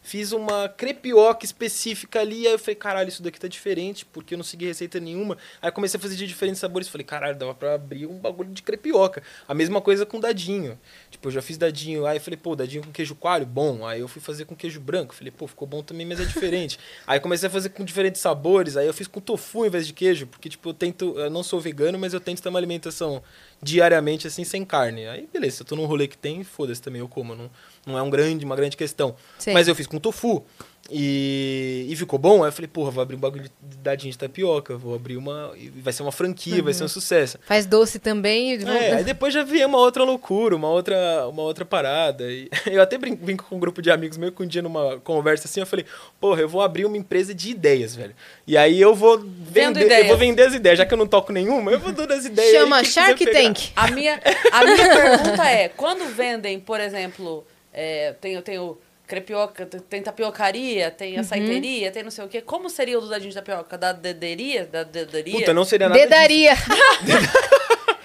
fiz 0.06 0.32
uma 0.32 0.70
crepioca 0.70 1.44
específica 1.44 2.22
ali, 2.22 2.46
aí 2.46 2.54
eu 2.54 2.60
falei, 2.60 2.76
caralho, 2.76 3.10
isso 3.10 3.24
daqui 3.24 3.40
tá 3.40 3.48
diferente, 3.48 4.06
porque 4.06 4.36
eu 4.36 4.38
não 4.38 4.44
segui 4.44 4.66
receita 4.68 5.00
nenhuma. 5.00 5.36
Aí 5.60 5.72
comecei 5.72 5.98
a 5.98 6.02
fazer 6.02 6.16
de 6.16 6.28
diferentes 6.28 6.60
sabores, 6.60 6.88
falei, 6.88 7.04
caralho, 7.04 7.36
dava 7.36 7.56
pra 7.56 7.74
abrir 7.74 8.06
um 8.06 8.20
bagulho 8.20 8.52
de 8.52 8.62
crepioca. 8.62 9.24
A 9.48 9.54
mesma 9.54 9.82
coisa 9.82 10.06
com 10.06 10.20
dadinho. 10.20 10.80
Tipo, 11.10 11.28
eu 11.28 11.32
já 11.32 11.42
fiz 11.42 11.58
dadinho, 11.58 12.06
aí 12.06 12.18
eu 12.18 12.22
falei, 12.22 12.38
pô, 12.38 12.56
dadinho 12.56 12.84
com 12.84 12.92
queijo 12.92 13.16
coalho, 13.16 13.48
bom. 13.48 13.86
Aí 13.86 14.00
eu 14.00 14.08
fui 14.08 14.22
fazer 14.22 14.46
com 14.46 14.56
queijo 14.56 14.80
branco, 14.80 15.16
falei, 15.16 15.32
pô, 15.32 15.48
ficou 15.48 15.68
bom 15.68 15.82
também, 15.82 16.06
mas 16.06 16.20
é 16.20 16.26
diferente. 16.26 16.80
aí 17.08 17.20
comecei 17.20 17.48
a 17.48 17.52
fazer 17.52 17.70
com 17.70 17.84
diferentes 17.84 18.22
sabores, 18.22 18.78
aí 18.78 18.86
eu 18.86 18.94
fiz 18.94 19.08
com 19.08 19.20
tofu 19.20 19.66
em 19.66 19.70
vez 19.70 19.88
de 19.88 19.94
queijo, 19.94 20.28
porque, 20.28 20.50
tipo, 20.50 20.70
eu 20.70 20.74
tento, 20.74 21.18
eu 21.18 21.32
não 21.32 21.42
sou 21.42 21.60
vegano, 21.60 21.98
mas 21.98 22.14
eu 22.14 22.20
tento 22.20 22.44
ter 22.44 22.50
uma 22.50 22.60
alimentação 22.60 23.24
diariamente, 23.66 24.28
assim, 24.28 24.44
sem 24.44 24.64
carne. 24.64 25.08
Aí, 25.08 25.28
beleza, 25.34 25.58
se 25.58 25.62
eu 25.64 25.66
tô 25.66 25.76
num 25.76 25.86
rolê 25.86 26.08
que 26.08 26.16
tem, 26.16 26.44
foda-se 26.44 26.80
também, 26.80 27.00
eu 27.00 27.08
como. 27.08 27.34
Não, 27.34 27.50
não 27.84 27.98
é 27.98 28.02
um 28.02 28.10
grande, 28.12 28.46
uma 28.46 28.56
grande 28.56 28.78
questão. 28.78 29.16
Sim. 29.40 29.54
Mas 29.54 29.68
eu 29.68 29.74
fiz 29.74 29.88
com 29.88 29.98
tofu. 29.98 30.46
E, 30.92 31.88
e 31.90 31.96
ficou 31.96 32.20
bom. 32.20 32.44
Aí 32.44 32.50
eu 32.50 32.54
falei, 32.54 32.68
porra, 32.68 32.92
vou 32.92 33.02
abrir 33.02 33.16
um 33.16 33.20
bagulho 33.20 33.44
de 33.44 33.78
dadinho 33.78 34.12
de 34.12 34.18
tapioca. 34.18 34.78
Vou 34.78 34.94
abrir 34.96 35.18
uma. 35.18 35.52
Vai 35.78 35.92
ser 35.92 36.04
uma 36.04 36.12
franquia, 36.12 36.62
vai 36.62 36.74
ser 36.74 36.84
um 36.84 36.88
sucesso. 36.88 37.40
Faz 37.46 37.66
doce 37.66 37.98
também. 37.98 38.54
e- 38.54 38.64
É, 38.66 38.94
aí 38.98 39.04
depois 39.04 39.34
já 39.34 39.44
veio 39.44 39.68
uma 39.68 39.80
outra 39.80 40.04
loucura, 40.04 40.56
uma 40.56 40.70
outra, 40.70 41.28
uma 41.28 41.42
outra 41.42 41.66
parada. 41.66 42.32
E 42.32 42.50
eu 42.72 42.82
até 42.82 42.98
brin- 42.98 43.16
brinco 43.16 43.46
com 43.50 43.56
um 43.56 43.60
grupo 43.60 43.82
de 43.82 43.90
amigos 43.90 44.18
meio 44.18 44.32
que 44.32 44.44
um 44.44 44.48
dia 44.48 44.62
numa 44.62 45.00
conversa 45.00 45.48
assim, 45.48 45.60
eu 45.60 45.66
falei, 45.66 45.86
porra, 46.20 46.42
eu 46.42 46.50
vou 46.50 46.62
abrir 46.62 46.86
uma 46.86 46.98
empresa 46.98 47.34
de 47.34 47.50
ideias, 47.50 47.96
velho. 47.96 48.16
E 48.46 48.56
aí 48.56 48.80
eu 48.80 48.94
vou 48.94 49.18
vender, 49.20 49.92
eu 50.02 50.08
vou 50.08 50.18
vender 50.18 50.44
as 50.44 50.54
ideias, 50.54 50.78
já 50.78 50.86
que 50.86 50.94
eu 50.94 50.98
não 50.98 51.08
toco 51.08 51.32
nenhuma, 51.34 51.72
eu 51.72 51.80
vou 51.80 51.92
dando 51.92 52.12
as 52.14 52.26
ideias. 52.26 52.54
aí, 52.54 52.62
Chama 52.62 52.80
quiser 52.84 52.92
Shark. 53.08 53.26
Tank. 53.32 53.60
A 53.76 53.88
minha, 53.90 54.22
a 54.52 54.64
minha 54.64 54.88
pergunta 54.90 55.50
é, 55.50 55.70
quando 55.70 56.06
vendem, 56.14 56.60
por 56.60 56.80
exemplo, 56.80 57.46
é, 57.74 58.14
tem, 58.22 58.40
tem 58.42 58.60
o 58.60 58.78
crepioca, 59.08 59.66
tem 59.66 60.02
tapiocaria, 60.02 60.92
tem 60.92 61.18
açaiteria, 61.18 61.92
tem 61.92 62.04
não 62.04 62.12
sei 62.12 62.26
o 62.26 62.28
quê, 62.28 62.42
como 62.42 62.70
seria 62.70 62.98
o 62.98 63.02
do 63.02 63.10
dadinho 63.10 63.30
de 63.30 63.36
tapioca? 63.36 63.78
Da 63.78 63.92
dederia? 63.92 64.66
Da 64.66 64.84
dedaria? 64.84 65.40
Puta, 65.40 65.54
não 65.54 65.64
seria 65.66 65.90
nada 65.90 66.00
disso. 66.00 66.10
Dedaria. 66.10 66.54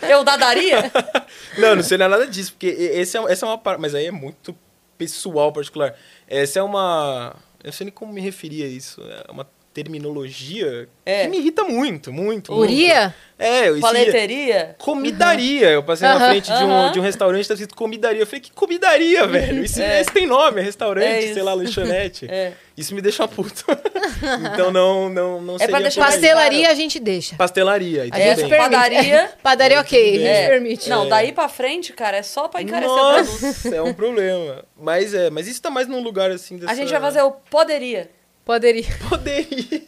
Eu 0.02 0.24
dadaria? 0.24 0.90
Não, 1.59 1.77
não 1.77 1.82
seria 1.82 2.09
nada 2.09 2.27
disso, 2.27 2.52
porque 2.52 2.66
esse 2.66 3.18
é, 3.18 3.22
essa 3.31 3.44
é 3.44 3.48
uma 3.48 3.59
parada. 3.59 3.81
Mas 3.81 3.94
aí 3.94 4.06
é 4.06 4.10
muito 4.10 4.56
pessoal, 4.97 5.52
particular. 5.52 5.94
Essa 6.27 6.59
é 6.59 6.62
uma. 6.62 7.36
Eu 7.62 7.66
não 7.66 7.72
sei 7.72 7.85
nem 7.85 7.93
como 7.93 8.12
me 8.12 8.20
referir 8.20 8.62
a 8.62 8.66
isso. 8.66 9.02
É 9.02 9.31
uma 9.31 9.47
terminologia 9.72 10.88
É. 11.06 11.22
que 11.22 11.28
me 11.28 11.38
irrita 11.38 11.62
muito, 11.64 12.12
muito. 12.12 12.52
Uria? 12.52 13.02
muito. 13.02 13.14
É, 13.38 13.68
eu 13.70 13.80
Paleteria? 13.80 14.74
Comidaria. 14.78 15.70
Eu 15.70 15.82
passei 15.82 16.06
na 16.06 16.16
Aham. 16.16 16.28
frente 16.30 16.47
de 16.52 16.62
um, 16.64 16.92
de 16.92 16.98
um 16.98 17.02
restaurante, 17.02 17.48
tá 17.48 17.55
escrito 17.55 17.74
comidaria. 17.74 18.20
Eu 18.20 18.26
falei, 18.26 18.40
que 18.40 18.52
comidaria, 18.52 19.26
velho? 19.26 19.64
Isso, 19.64 19.80
É. 19.80 20.01
isso 20.02 20.12
tem 20.12 20.26
nome, 20.26 20.60
é 20.60 20.64
restaurante, 20.64 21.30
É 21.30 21.32
sei 21.32 21.42
lá, 21.42 21.55
lanchonete. 21.55 22.26
É. 22.30 22.52
Isso 22.76 22.94
me 22.94 23.01
deixa 23.01 23.26
puto. 23.26 23.64
então 24.52 24.70
não, 24.70 25.09
não, 25.09 25.40
não 25.40 25.55
É 25.55 25.59
pra 25.59 25.66
seria 25.66 25.80
deixar 25.80 26.01
aí. 26.02 26.09
mais 26.09 26.14
Pastelaria 26.20 26.70
a 26.70 26.74
gente 26.74 27.01
deixa. 27.01 27.36
Pastelaria. 27.36 28.02
aí 28.02 28.09
A 28.09 28.12
tudo 28.12 28.22
gente 28.24 28.36
bem. 28.40 28.48
permite. 28.51 28.70
Padaria. 28.70 29.30
Padaria 29.42 29.80
ok, 29.80 29.98
a 29.98 30.12
gente 30.18 30.26
É. 30.26 30.48
permite. 30.48 30.88
Não, 30.90 31.06
É. 31.06 31.09
daí 31.09 31.32
pra 31.32 31.48
frente, 31.48 31.92
cara, 31.94 32.18
é 32.18 32.22
só 32.22 32.47
pra 32.48 32.60
encarecer 32.60 32.90
o 32.92 33.24
produto. 33.24 33.74
É 33.74 33.82
um 33.82 33.94
problema. 33.94 34.64
Mas 34.78 35.14
é, 35.14 35.30
mas 35.30 35.47
isso 35.48 35.62
tá 35.62 35.70
mais 35.70 35.86
num 35.88 36.02
lugar 36.02 36.30
assim 36.30 36.56
dessa... 36.56 36.72
A 36.72 36.74
gente 36.74 36.90
vai 36.90 37.01
fazer 37.01 37.22
o 37.22 37.30
poderia. 37.30 38.10
Poderia. 38.51 38.85
Poderia. 39.09 39.82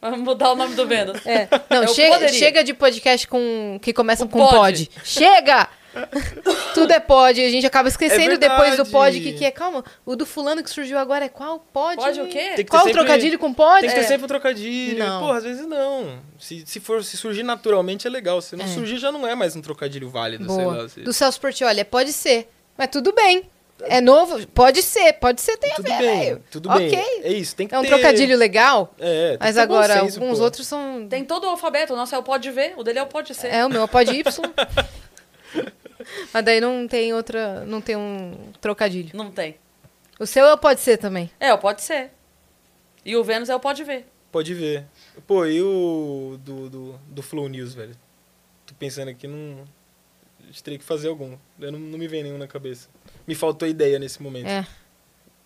Vamos 0.00 0.20
mudar 0.20 0.52
o 0.52 0.54
nome 0.54 0.76
do 0.76 0.86
Vênus. 0.86 1.18
É. 1.26 1.48
Não, 1.68 1.82
É 1.82 1.86
chega, 1.88 2.28
chega 2.28 2.62
de 2.62 2.72
podcast 2.72 3.26
com 3.26 3.76
que 3.82 3.92
começam 3.92 4.28
Com 4.28 4.38
com 4.38 4.46
pod. 4.48 4.86
pod. 4.86 4.90
Chega! 5.02 5.68
Tudo 6.74 6.92
é 6.92 7.00
pod. 7.00 7.40
A 7.44 7.48
gente 7.48 7.66
acaba 7.66 7.88
esquecendo 7.88 8.34
É 8.34 8.36
depois 8.36 8.76
do 8.76 8.86
pod 8.86 9.18
que, 9.18 9.32
que 9.32 9.44
é. 9.44 9.50
Calma, 9.50 9.82
o 10.04 10.14
do 10.14 10.24
fulano 10.24 10.62
que 10.62 10.70
surgiu 10.70 10.96
agora 10.96 11.24
é 11.24 11.28
qual? 11.28 11.58
Pod? 11.72 11.96
Pode 11.96 12.20
o 12.20 12.28
quê? 12.28 12.52
Tem 12.54 12.64
que 12.64 12.70
Qual 12.70 12.84
sempre- 12.84 13.00
trocadilho 13.00 13.36
com 13.36 13.52
pod? 13.52 13.80
Tem 13.80 13.88
que 13.88 13.94
ter 13.96 14.02
É. 14.02 14.04
sempre 14.04 14.26
um 14.26 14.28
trocadilho. 14.28 14.98
Não. 15.04 15.22
Porra, 15.22 15.38
às 15.38 15.44
vezes 15.44 15.66
não. 15.66 16.20
Se, 16.38 16.62
se, 16.64 16.78
for, 16.78 17.02
se 17.02 17.16
surgir 17.16 17.42
naturalmente 17.42 18.06
é 18.06 18.10
legal. 18.10 18.40
Se 18.40 18.54
não 18.54 18.64
É. 18.64 18.68
surgir, 18.68 18.98
já 18.98 19.10
não 19.10 19.26
é 19.26 19.34
mais 19.34 19.56
um 19.56 19.60
trocadilho 19.60 20.08
válido, 20.08 20.46
sei 20.54 20.64
Boa. 20.64 20.82
lá. 20.82 20.88
se- 20.88 21.00
Do 21.00 21.12
Celso 21.12 21.40
Portiolli, 21.40 21.80
é 21.80 21.84
pode 21.84 22.12
ser. 22.12 22.48
Mas 22.78 22.88
tudo 22.92 23.12
bem. 23.12 23.42
É 23.82 24.00
novo? 24.00 24.46
Pode 24.48 24.82
ser, 24.82 25.12
pode 25.14 25.40
ser, 25.40 25.56
tem 25.58 25.74
Tudo 25.74 25.92
a 25.92 25.98
ver, 25.98 26.34
bem, 26.34 26.44
tudo 26.50 26.70
Ok. 26.70 26.90
bem. 26.90 27.20
É 27.24 27.32
isso, 27.32 27.54
tem 27.54 27.68
que 27.68 27.74
É 27.74 27.78
um 27.78 27.82
ter... 27.82 27.88
trocadilho 27.88 28.36
legal, 28.36 28.94
É, 28.98 29.30
tem 29.30 29.38
mas 29.38 29.54
que 29.54 29.60
ter 29.60 29.66
bom 29.68 29.74
agora 29.74 30.00
senso, 30.00 30.20
alguns 30.20 30.38
pô. 30.38 30.44
outros 30.44 30.66
são. 30.66 31.06
Tem 31.08 31.24
todo 31.24 31.44
o 31.44 31.50
alfabeto. 31.50 31.92
O 31.92 31.96
nosso 31.96 32.14
é 32.14 32.18
o 32.18 32.22
pode 32.22 32.50
ver, 32.50 32.74
o 32.76 32.82
dele 32.82 32.98
é 32.98 33.02
o 33.02 33.06
pode 33.06 33.34
ser. 33.34 33.48
É, 33.48 33.64
o 33.66 33.68
meu 33.68 33.82
é 33.82 33.86
pod 33.86 34.10
Y. 34.10 34.24
mas 36.32 36.44
daí 36.44 36.60
não 36.60 36.86
tem 36.88 37.12
outra. 37.12 37.64
Não 37.64 37.80
tem 37.80 37.96
um 37.96 38.50
trocadilho. 38.60 39.10
Não 39.14 39.30
tem. 39.30 39.56
O 40.18 40.26
seu 40.26 40.46
é 40.46 40.52
o 40.52 40.58
pode 40.58 40.80
ser 40.80 40.96
também. 40.96 41.30
É, 41.38 41.52
o 41.52 41.58
pode 41.58 41.82
ser. 41.82 42.10
E 43.04 43.14
o 43.16 43.22
Vênus 43.22 43.48
é 43.50 43.54
o 43.54 43.60
pode 43.60 43.84
ver. 43.84 44.06
Pode 44.32 44.52
ver. 44.54 44.84
Pô, 45.26 45.44
e 45.46 45.60
o 45.62 46.38
do, 46.42 46.68
do, 46.70 47.00
do 47.08 47.22
Flow 47.22 47.48
News, 47.48 47.74
velho? 47.74 47.94
Tô 48.66 48.74
pensando 48.74 49.08
aqui, 49.10 49.26
não... 49.28 49.64
A 50.42 50.46
gente 50.46 50.62
teria 50.62 50.78
que 50.78 50.84
fazer 50.84 51.08
algum. 51.08 51.36
Eu 51.60 51.72
não, 51.72 51.78
não 51.78 51.98
me 51.98 52.08
vem 52.08 52.22
nenhum 52.22 52.38
na 52.38 52.46
cabeça. 52.48 52.88
Me 53.26 53.34
faltou 53.34 53.66
ideia 53.68 53.98
nesse 53.98 54.22
momento. 54.22 54.46
É. 54.48 54.66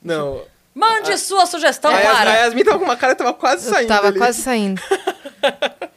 Não. 0.02 0.43
Mande 0.74 1.16
sua 1.19 1.47
sugestão 1.47 1.90
a, 1.90 1.98
Yas- 1.98 2.09
a 2.15 2.16
para. 2.19 2.31
Yasmin 2.35 2.65
tava 2.65 2.78
com 2.78 2.85
uma 2.85 2.97
cara, 2.97 3.15
tava 3.15 3.35
quase 3.35 3.66
Eu 3.69 3.73
saindo 3.74 3.89
tava 3.89 4.07
ali. 4.09 4.19
quase 4.19 4.40
saindo. 4.43 4.81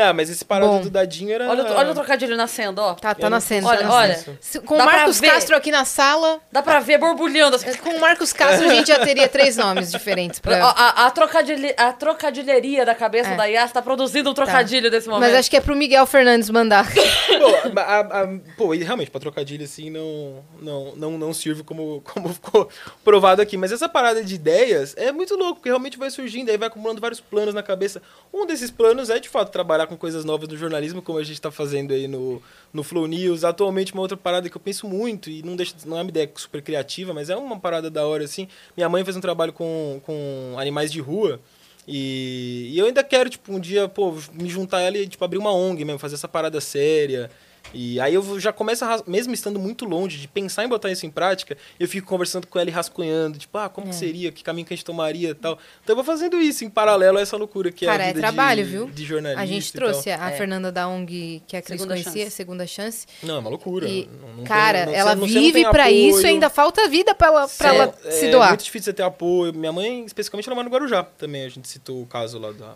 Ah, 0.00 0.12
mas 0.12 0.30
esse 0.30 0.44
parado 0.44 0.72
Bom. 0.72 0.80
do 0.82 0.90
dadinho 0.90 1.32
era... 1.32 1.48
Olha, 1.48 1.64
o- 1.64 1.72
olha 1.74 1.90
o 1.90 1.94
trocadilho 1.94 2.36
nascendo, 2.36 2.80
ó. 2.80 2.94
Tá, 2.94 3.14
tá 3.14 3.20
Eu 3.20 3.22
não- 3.24 3.36
nascendo. 3.36 3.66
Olha, 3.66 3.78
tá 3.78 3.84
nascendo. 3.88 4.30
olha. 4.30 4.38
Se- 4.40 4.60
Com 4.60 4.74
o 4.74 4.78
Dá 4.78 4.84
pra 4.84 4.96
Marcos 4.96 5.20
ver. 5.20 5.30
Castro 5.30 5.56
aqui 5.56 5.70
na 5.70 5.84
sala. 5.84 6.40
Dá 6.50 6.62
pra 6.62 6.80
ver 6.80 6.98
borbulhando. 6.98 7.56
assim. 7.56 7.72
Com 7.74 7.90
o 7.90 8.00
Marcos 8.00 8.32
Castro 8.32 8.68
a 8.68 8.74
gente 8.74 8.88
já 8.88 8.98
teria 9.00 9.28
três 9.28 9.56
nomes 9.56 9.90
diferentes 9.90 10.38
A, 10.38 10.42
pra. 10.42 10.64
a, 10.66 11.06
a, 11.06 11.10
trocadilhe- 11.10 11.74
a 11.76 11.92
trocadilheria 11.92 12.84
da 12.86 12.94
cabeça 12.94 13.30
É. 13.30 13.36
da 13.36 13.44
Yas 13.44 13.72
tá 13.72 13.82
produzindo 13.82 14.30
um 14.30 14.34
trocadilho 14.34 14.90
desse 14.90 15.08
momento. 15.08 15.28
Mas 15.30 15.38
acho 15.38 15.50
que 15.50 15.56
é 15.56 15.60
pro 15.60 15.74
Miguel 15.76 16.06
Fernandes 16.06 16.48
mandar. 16.50 16.86
Pô, 16.94 17.80
a- 17.80 17.82
a- 17.82 18.22
a- 18.22 18.28
pô, 18.56 18.74
e 18.74 18.82
realmente, 18.82 19.10
pra 19.10 19.20
trocadilho 19.20 19.64
assim, 19.64 19.90
não, 19.90 20.44
não, 20.60 20.92
não, 20.96 21.10
não 21.18 21.34
sirve 21.34 21.62
como, 21.62 22.00
como 22.02 22.28
ficou 22.32 22.68
provado 23.04 23.42
aqui. 23.42 23.56
Mas 23.56 23.72
essa 23.72 23.88
parada 23.88 24.22
de 24.22 24.34
ideias 24.34 24.94
é 24.96 25.12
muito 25.12 25.36
louco, 25.36 25.54
porque 25.56 25.68
realmente 25.68 25.98
vai 25.98 26.10
surgindo, 26.10 26.50
aí 26.50 26.56
vai 26.56 26.68
acumulando 26.68 27.00
vários 27.00 27.20
planos 27.20 27.54
na 27.54 27.62
cabeça. 27.62 28.00
Um 28.32 28.46
desses 28.46 28.70
planos 28.70 29.10
é, 29.10 29.18
de 29.18 29.28
fato, 29.28 29.50
trabalhar 29.50 29.83
com 29.86 29.96
coisas 29.96 30.24
novas 30.24 30.48
no 30.48 30.56
jornalismo, 30.56 31.02
como 31.02 31.18
a 31.18 31.24
gente 31.24 31.40
tá 31.40 31.50
fazendo 31.50 31.92
aí 31.92 32.06
no, 32.08 32.42
no 32.72 32.82
Flow 32.82 33.06
News. 33.06 33.44
Atualmente, 33.44 33.92
uma 33.92 34.02
outra 34.02 34.16
parada 34.16 34.48
que 34.48 34.56
eu 34.56 34.60
penso 34.60 34.88
muito, 34.88 35.30
e 35.30 35.42
não, 35.42 35.56
deixa, 35.56 35.74
não 35.86 35.98
é 35.98 36.02
uma 36.02 36.10
ideia 36.10 36.30
super 36.34 36.62
criativa, 36.62 37.12
mas 37.12 37.30
é 37.30 37.36
uma 37.36 37.58
parada 37.58 37.90
da 37.90 38.06
hora, 38.06 38.24
assim. 38.24 38.48
Minha 38.76 38.88
mãe 38.88 39.04
fez 39.04 39.16
um 39.16 39.20
trabalho 39.20 39.52
com, 39.52 40.00
com 40.04 40.54
animais 40.58 40.90
de 40.90 41.00
rua. 41.00 41.40
E, 41.86 42.70
e 42.72 42.78
eu 42.78 42.86
ainda 42.86 43.04
quero, 43.04 43.28
tipo, 43.28 43.52
um 43.52 43.60
dia, 43.60 43.88
pô, 43.88 44.14
me 44.32 44.48
juntar 44.48 44.78
a 44.78 44.80
ela 44.82 44.96
e, 44.96 45.06
tipo, 45.06 45.24
abrir 45.24 45.38
uma 45.38 45.52
ONG 45.52 45.84
mesmo, 45.84 45.98
fazer 45.98 46.14
essa 46.14 46.28
parada 46.28 46.60
séria. 46.60 47.30
E 47.72 47.98
aí 47.98 48.14
eu 48.14 48.38
já 48.38 48.52
começo, 48.52 48.84
a 48.84 49.02
mesmo 49.06 49.34
estando 49.34 49.58
muito 49.58 49.84
longe 49.84 50.18
de 50.18 50.28
pensar 50.28 50.64
em 50.64 50.68
botar 50.68 50.92
isso 50.92 51.06
em 51.06 51.10
prática, 51.10 51.56
eu 51.80 51.88
fico 51.88 52.06
conversando 52.06 52.46
com 52.46 52.58
ela 52.58 52.68
e 52.70 52.72
rascunhando, 52.72 53.36
tipo, 53.38 53.56
ah, 53.58 53.68
como 53.68 53.88
que 53.88 53.94
seria, 53.96 54.30
que 54.30 54.44
caminho 54.44 54.66
que 54.66 54.72
a 54.74 54.76
gente 54.76 54.84
tomaria 54.84 55.30
e 55.30 55.34
tal. 55.34 55.58
Então 55.82 55.92
eu 55.92 55.96
vou 55.96 56.04
fazendo 56.04 56.40
isso 56.40 56.64
em 56.64 56.70
paralelo 56.70 57.18
a 57.18 57.20
essa 57.20 57.36
loucura 57.36 57.72
que 57.72 57.84
Cara, 57.84 58.04
é 58.04 58.06
a 58.06 58.10
é 58.10 58.12
vida 58.12 58.20
trabalho, 58.20 58.64
de, 58.64 58.70
viu? 58.70 58.86
de 58.90 59.04
jornalista 59.04 59.42
A 59.42 59.46
gente 59.46 59.72
trouxe 59.72 60.10
a 60.10 60.30
É. 60.30 60.36
Fernanda 60.36 60.70
da 60.70 60.86
ONG, 60.86 61.42
que 61.48 61.56
a 61.56 61.62
Cris 61.62 61.80
Segunda 61.80 61.94
conhecia, 61.94 62.24
chance. 62.24 62.36
Segunda 62.36 62.66
Chance. 62.66 63.06
Não, 63.22 63.36
é 63.36 63.38
uma 63.38 63.50
loucura. 63.50 63.88
E, 63.88 64.06
Não- 64.20 64.28
não 64.28 64.34
tem- 64.36 64.44
cara, 64.44 64.86
não- 64.86 64.94
ela 64.94 65.16
você 65.16 65.32
vive 65.32 65.62
tem 65.62 65.70
pra 65.70 65.90
isso 65.90 66.20
e 66.22 66.26
ainda 66.26 66.48
falta 66.50 66.88
vida 66.88 67.12
pra 67.14 67.26
ela, 67.28 67.48
pra 67.48 67.72
É, 67.72 67.76
ela 67.76 67.94
se 68.10 68.26
é 68.26 68.30
doar. 68.30 68.48
muito 68.50 68.64
difícil 68.64 68.84
você 68.84 68.92
ter 68.92 69.02
apoio. 69.02 69.52
Minha 69.52 69.72
mãe, 69.72 70.04
especificamente, 70.04 70.46
ela 70.48 70.54
mora 70.54 70.68
no 70.68 70.72
Guarujá 70.72 71.02
também. 71.02 71.44
A 71.44 71.48
gente 71.48 71.66
citou 71.68 72.02
o 72.02 72.06
caso 72.06 72.38
lá 72.38 72.52
da, 72.52 72.74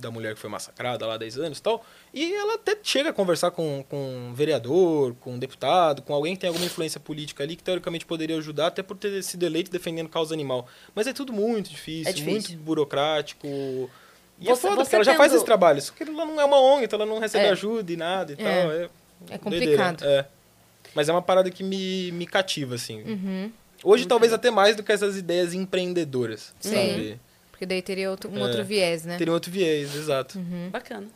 da 0.00 0.10
mulher 0.10 0.34
que 0.34 0.40
foi 0.40 0.48
massacrada 0.50 1.06
lá 1.06 1.14
há 1.14 1.18
10 1.18 1.38
anos 1.38 1.58
e 1.58 1.62
tal. 1.62 1.84
E 2.14 2.34
ela 2.34 2.54
até 2.54 2.76
chega 2.82 3.10
a 3.10 3.12
conversar 3.12 3.50
com, 3.50 3.84
com 3.88 3.96
um 4.30 4.32
vereador, 4.34 5.14
com 5.20 5.32
um 5.34 5.38
deputado, 5.38 6.02
com 6.02 6.14
alguém 6.14 6.34
que 6.34 6.40
tem 6.40 6.48
alguma 6.48 6.64
influência 6.66 6.98
política 7.00 7.42
ali 7.44 7.56
que 7.56 7.62
teoricamente 7.62 8.06
poderia 8.06 8.36
ajudar, 8.38 8.68
até 8.68 8.82
por 8.82 8.96
ter 8.96 9.22
sido 9.22 9.44
eleito 9.44 9.70
defendendo 9.70 10.08
causa 10.08 10.32
animal. 10.34 10.66
Mas 10.94 11.06
é 11.06 11.12
tudo 11.12 11.32
muito 11.32 11.70
difícil, 11.70 12.08
É 12.10 12.12
difícil. 12.12 12.50
muito 12.52 12.64
burocrático. 12.64 13.46
E 14.40 14.44
Você- 14.44 14.52
é 14.52 14.56
foda, 14.56 14.82
porque 14.82 14.94
ela 14.94 15.04
já 15.04 15.14
faz 15.16 15.30
tendo- 15.30 15.36
esse 15.38 15.44
trabalho. 15.46 15.82
Só 15.82 15.92
que 15.92 16.02
ela 16.04 16.24
não 16.24 16.40
é 16.40 16.44
uma 16.44 16.60
ONG, 16.60 16.84
então 16.84 17.00
ela 17.00 17.08
não 17.10 17.18
recebe 17.18 17.46
É. 17.46 17.50
ajuda 17.50 17.92
e 17.92 17.96
nada 17.96 18.32
e 18.32 18.34
É. 18.34 18.62
tal. 18.62 18.72
É, 18.72 18.88
É 19.30 19.38
complicado. 19.38 19.96
doideira, 19.98 20.26
É. 20.32 20.38
Mas 20.94 21.08
é 21.08 21.12
uma 21.12 21.20
parada 21.22 21.50
que 21.50 21.62
me, 21.62 22.10
me 22.12 22.26
cativa, 22.26 22.76
assim. 22.76 23.02
Uhum. 23.02 23.52
Hoje, 23.84 24.06
talvez 24.06 24.32
até 24.32 24.50
mais 24.50 24.74
do 24.74 24.82
que 24.82 24.90
essas 24.90 25.16
ideias 25.16 25.52
empreendedoras, 25.54 26.54
Sim. 26.60 26.70
sabe? 26.74 27.20
Porque 27.58 27.66
daí 27.66 27.82
teria 27.82 28.08
outro- 28.08 28.30
um 28.30 28.38
É. 28.38 28.42
outro 28.44 28.64
viés, 28.64 29.04
né? 29.04 29.18
Teria 29.18 29.32
um 29.32 29.34
outro 29.34 29.50
viés, 29.50 29.92
exato. 29.96 30.38
Bacana. 30.70 31.08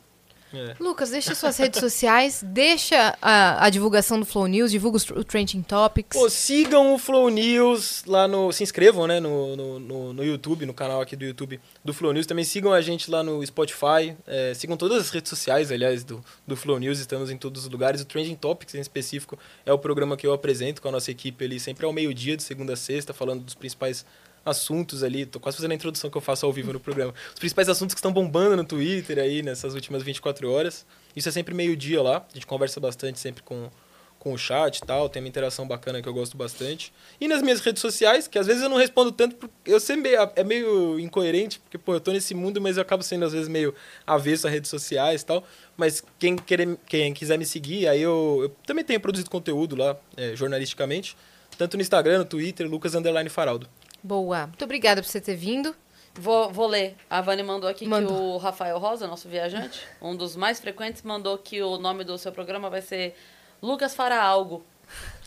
É. 0.54 0.74
Lucas, 0.78 1.08
deixa 1.08 1.34
suas 1.34 1.56
redes 1.56 1.78
sociais, 1.80 2.42
deixa 2.46 3.16
a, 3.22 3.64
a 3.64 3.70
divulgação 3.70 4.20
do 4.20 4.26
Flow 4.26 4.46
News, 4.46 4.70
divulga 4.70 4.98
os- 4.98 5.08
o 5.08 5.24
Trending 5.24 5.62
Topics. 5.62 6.18
Pô, 6.20 6.28
sigam 6.28 6.92
o 6.92 6.98
Flow 6.98 7.30
News 7.30 8.04
lá 8.06 8.28
no. 8.28 8.52
Se 8.52 8.62
inscrevam, 8.62 9.06
né? 9.06 9.18
No, 9.18 9.56
no, 9.56 9.80
no, 9.80 10.12
no 10.12 10.22
YouTube, 10.24 10.66
no 10.66 10.74
canal 10.74 11.00
aqui 11.00 11.16
do 11.16 11.24
YouTube 11.24 11.58
do 11.82 11.94
Flow 11.94 12.12
News. 12.12 12.26
Também 12.26 12.44
sigam 12.44 12.70
a 12.72 12.82
gente 12.82 13.10
lá 13.10 13.22
no 13.22 13.42
Spotify. 13.46 14.14
é, 14.26 14.52
sigam 14.52 14.76
todas 14.76 14.98
as 15.04 15.10
redes 15.10 15.30
sociais, 15.30 15.72
aliás, 15.72 16.04
do, 16.04 16.22
do 16.46 16.54
Flow 16.56 16.78
News. 16.78 16.98
Estamos 16.98 17.30
em 17.30 17.36
todos 17.38 17.62
os 17.64 17.70
lugares. 17.70 18.02
O 18.02 18.04
Trending 18.04 18.34
Topics, 18.34 18.74
em 18.74 18.80
específico, 18.80 19.38
é 19.64 19.72
o 19.72 19.78
programa 19.78 20.18
que 20.18 20.26
eu 20.26 20.34
apresento 20.34 20.82
com 20.82 20.88
a 20.88 20.92
nossa 20.92 21.10
equipe 21.10 21.44
ali, 21.46 21.58
sempre 21.58 21.86
ao 21.86 21.92
meio-dia, 21.94 22.36
de 22.36 22.42
segunda 22.42 22.74
a 22.74 22.76
sexta, 22.76 23.14
falando 23.14 23.42
dos 23.42 23.54
principais 23.54 24.04
assuntos 24.44 25.02
ali. 25.02 25.26
Tô 25.26 25.40
quase 25.40 25.56
fazendo 25.56 25.72
a 25.72 25.74
introdução 25.74 26.10
que 26.10 26.16
eu 26.16 26.20
faço 26.20 26.46
ao 26.46 26.52
vivo 26.52 26.72
no 26.72 26.80
programa. 26.80 27.14
Os 27.32 27.38
principais 27.38 27.68
assuntos 27.68 27.94
que 27.94 27.98
estão 27.98 28.12
bombando 28.12 28.56
no 28.56 28.64
Twitter 28.64 29.18
aí 29.18 29.42
nessas 29.42 29.74
últimas 29.74 30.02
24 30.02 30.50
horas. 30.50 30.86
Isso 31.14 31.28
é 31.28 31.32
sempre 31.32 31.54
meio-dia 31.54 32.02
lá. 32.02 32.18
A 32.30 32.34
gente 32.34 32.46
conversa 32.46 32.80
bastante 32.80 33.18
sempre 33.18 33.42
com, 33.42 33.70
com 34.18 34.32
o 34.32 34.38
chat 34.38 34.78
e 34.78 34.80
tal. 34.82 35.08
Tem 35.08 35.22
uma 35.22 35.28
interação 35.28 35.66
bacana 35.66 36.00
que 36.02 36.08
eu 36.08 36.14
gosto 36.14 36.36
bastante. 36.36 36.92
E 37.20 37.28
nas 37.28 37.42
minhas 37.42 37.60
redes 37.60 37.80
sociais, 37.80 38.26
que 38.26 38.38
às 38.38 38.46
vezes 38.46 38.62
eu 38.62 38.68
não 38.68 38.76
respondo 38.76 39.12
tanto, 39.12 39.36
porque 39.36 39.54
eu 39.66 39.96
meio, 39.96 40.30
é 40.34 40.44
meio 40.44 40.98
incoerente, 40.98 41.60
porque 41.60 41.78
pô, 41.78 41.94
eu 41.94 42.00
tô 42.00 42.12
nesse 42.12 42.34
mundo, 42.34 42.60
mas 42.60 42.76
eu 42.76 42.82
acabo 42.82 43.02
sendo 43.02 43.24
às 43.24 43.32
vezes 43.32 43.48
meio 43.48 43.74
avesso 44.06 44.46
a 44.46 44.50
redes 44.50 44.70
sociais 44.70 45.22
e 45.22 45.26
tal. 45.26 45.44
Mas 45.76 46.02
quem, 46.18 46.36
querer, 46.36 46.78
quem 46.86 47.12
quiser 47.12 47.38
me 47.38 47.44
seguir, 47.44 47.86
aí 47.88 48.00
eu, 48.00 48.40
eu 48.42 48.48
também 48.66 48.84
tenho 48.84 49.00
produzido 49.00 49.30
conteúdo 49.30 49.76
lá, 49.76 49.96
é, 50.16 50.34
jornalisticamente. 50.34 51.16
Tanto 51.58 51.76
no 51.76 51.82
Instagram, 51.82 52.18
no 52.18 52.24
Twitter, 52.24 52.68
Lucas 52.68 52.92
Faraldo. 53.30 53.68
Boa. 54.02 54.46
Muito 54.46 54.64
obrigada 54.64 55.00
por 55.02 55.08
você 55.08 55.20
ter 55.20 55.34
vindo. 55.36 55.74
Vou, 56.14 56.50
vou 56.50 56.66
ler. 56.66 56.96
A 57.08 57.20
Vani 57.22 57.42
mandou 57.42 57.68
aqui 57.70 57.86
Mandou. 57.86 58.14
que 58.14 58.22
o 58.22 58.36
Rafael 58.36 58.78
Rosa, 58.78 59.06
nosso 59.06 59.28
viajante, 59.28 59.80
um 60.00 60.14
dos 60.14 60.36
mais 60.36 60.60
frequentes, 60.60 61.02
mandou 61.02 61.38
que 61.38 61.62
o 61.62 61.78
nome 61.78 62.04
do 62.04 62.18
seu 62.18 62.30
programa 62.32 62.68
vai 62.68 62.82
ser 62.82 63.16
Lucas 63.62 63.94
Fará 63.94 64.22
Algo. 64.22 64.62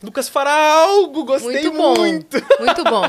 Lucas 0.03 0.29
Faraldo, 0.29 1.23
gostei 1.25 1.53
Muito 1.63 1.71
bom. 1.71 1.95
muito. 1.97 2.37
Muito 2.59 2.83
bom. 2.83 3.01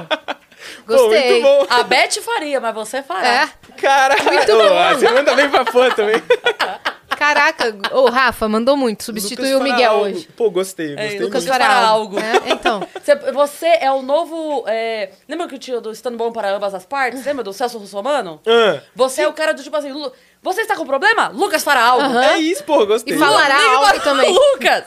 Pô, 0.86 0.92
Gostei. 0.96 1.42
muito 1.42 1.42
bom. 1.42 1.66
A 1.68 1.82
Beth 1.82 2.12
faria, 2.22 2.58
mas 2.60 2.74
você 2.74 3.02
fará. 3.02 3.28
É. 3.42 3.72
Caralho, 3.72 4.24
Muito 4.24 4.52
Ô, 4.54 4.56
bom. 4.58 4.94
você 4.98 5.10
manda 5.10 5.34
bem 5.36 5.50
pra 5.50 5.64
fã 5.66 5.90
também. 5.90 6.16
Caraca, 7.16 7.74
ô 7.92 8.08
Rafa, 8.10 8.48
mandou 8.48 8.76
muito. 8.76 9.02
Substituiu 9.04 9.58
o 9.58 9.62
Miguel 9.62 9.92
hoje. 9.94 10.28
Pô, 10.36 10.50
gostei, 10.50 10.92
É, 10.94 10.96
gostei 11.02 11.20
Lucas 11.20 11.44
muito. 11.44 11.52
Fará 11.58 11.78
algo. 11.86 12.18
É, 12.18 12.50
então. 12.52 12.86
Você, 13.06 13.14
você 13.32 13.66
é 13.80 13.90
o 13.92 14.02
novo. 14.02 14.64
é, 14.66 15.10
lembra 15.28 15.46
que 15.46 15.54
o 15.54 15.58
tio 15.58 15.80
do 15.80 15.92
Estando 15.92 16.16
Bom 16.18 16.32
para 16.32 16.50
Ambas 16.50 16.74
as 16.74 16.84
Partes? 16.84 17.24
Lembra 17.24 17.44
do 17.44 17.52
Celso 17.52 17.78
Russomano? 17.78 18.40
Ah, 18.44 18.80
Você 18.96 19.22
é 19.22 19.28
o 19.28 19.32
cara 19.32 19.54
do 19.54 19.62
tipo 19.62 19.76
assim. 19.76 19.92
Lu- 19.92 20.12
Você 20.42 20.62
está 20.62 20.74
com 20.74 20.84
problema? 20.84 21.28
Lucas 21.28 21.62
fará 21.62 21.84
algo. 21.84 22.18
É 22.18 22.38
isso, 22.38 22.64
pô, 22.64 22.84
gostei. 22.84 23.14
E 23.14 23.18
falará 23.18 23.58
Liga 23.58 23.76
algo 23.76 24.00
também. 24.00 24.34
Lucas! 24.34 24.84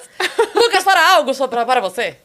Lucas 0.54 0.84
fará 0.84 1.16
algo 1.16 1.34
só 1.34 1.48
pra- 1.48 1.66
para 1.66 1.80
você. 1.80 2.18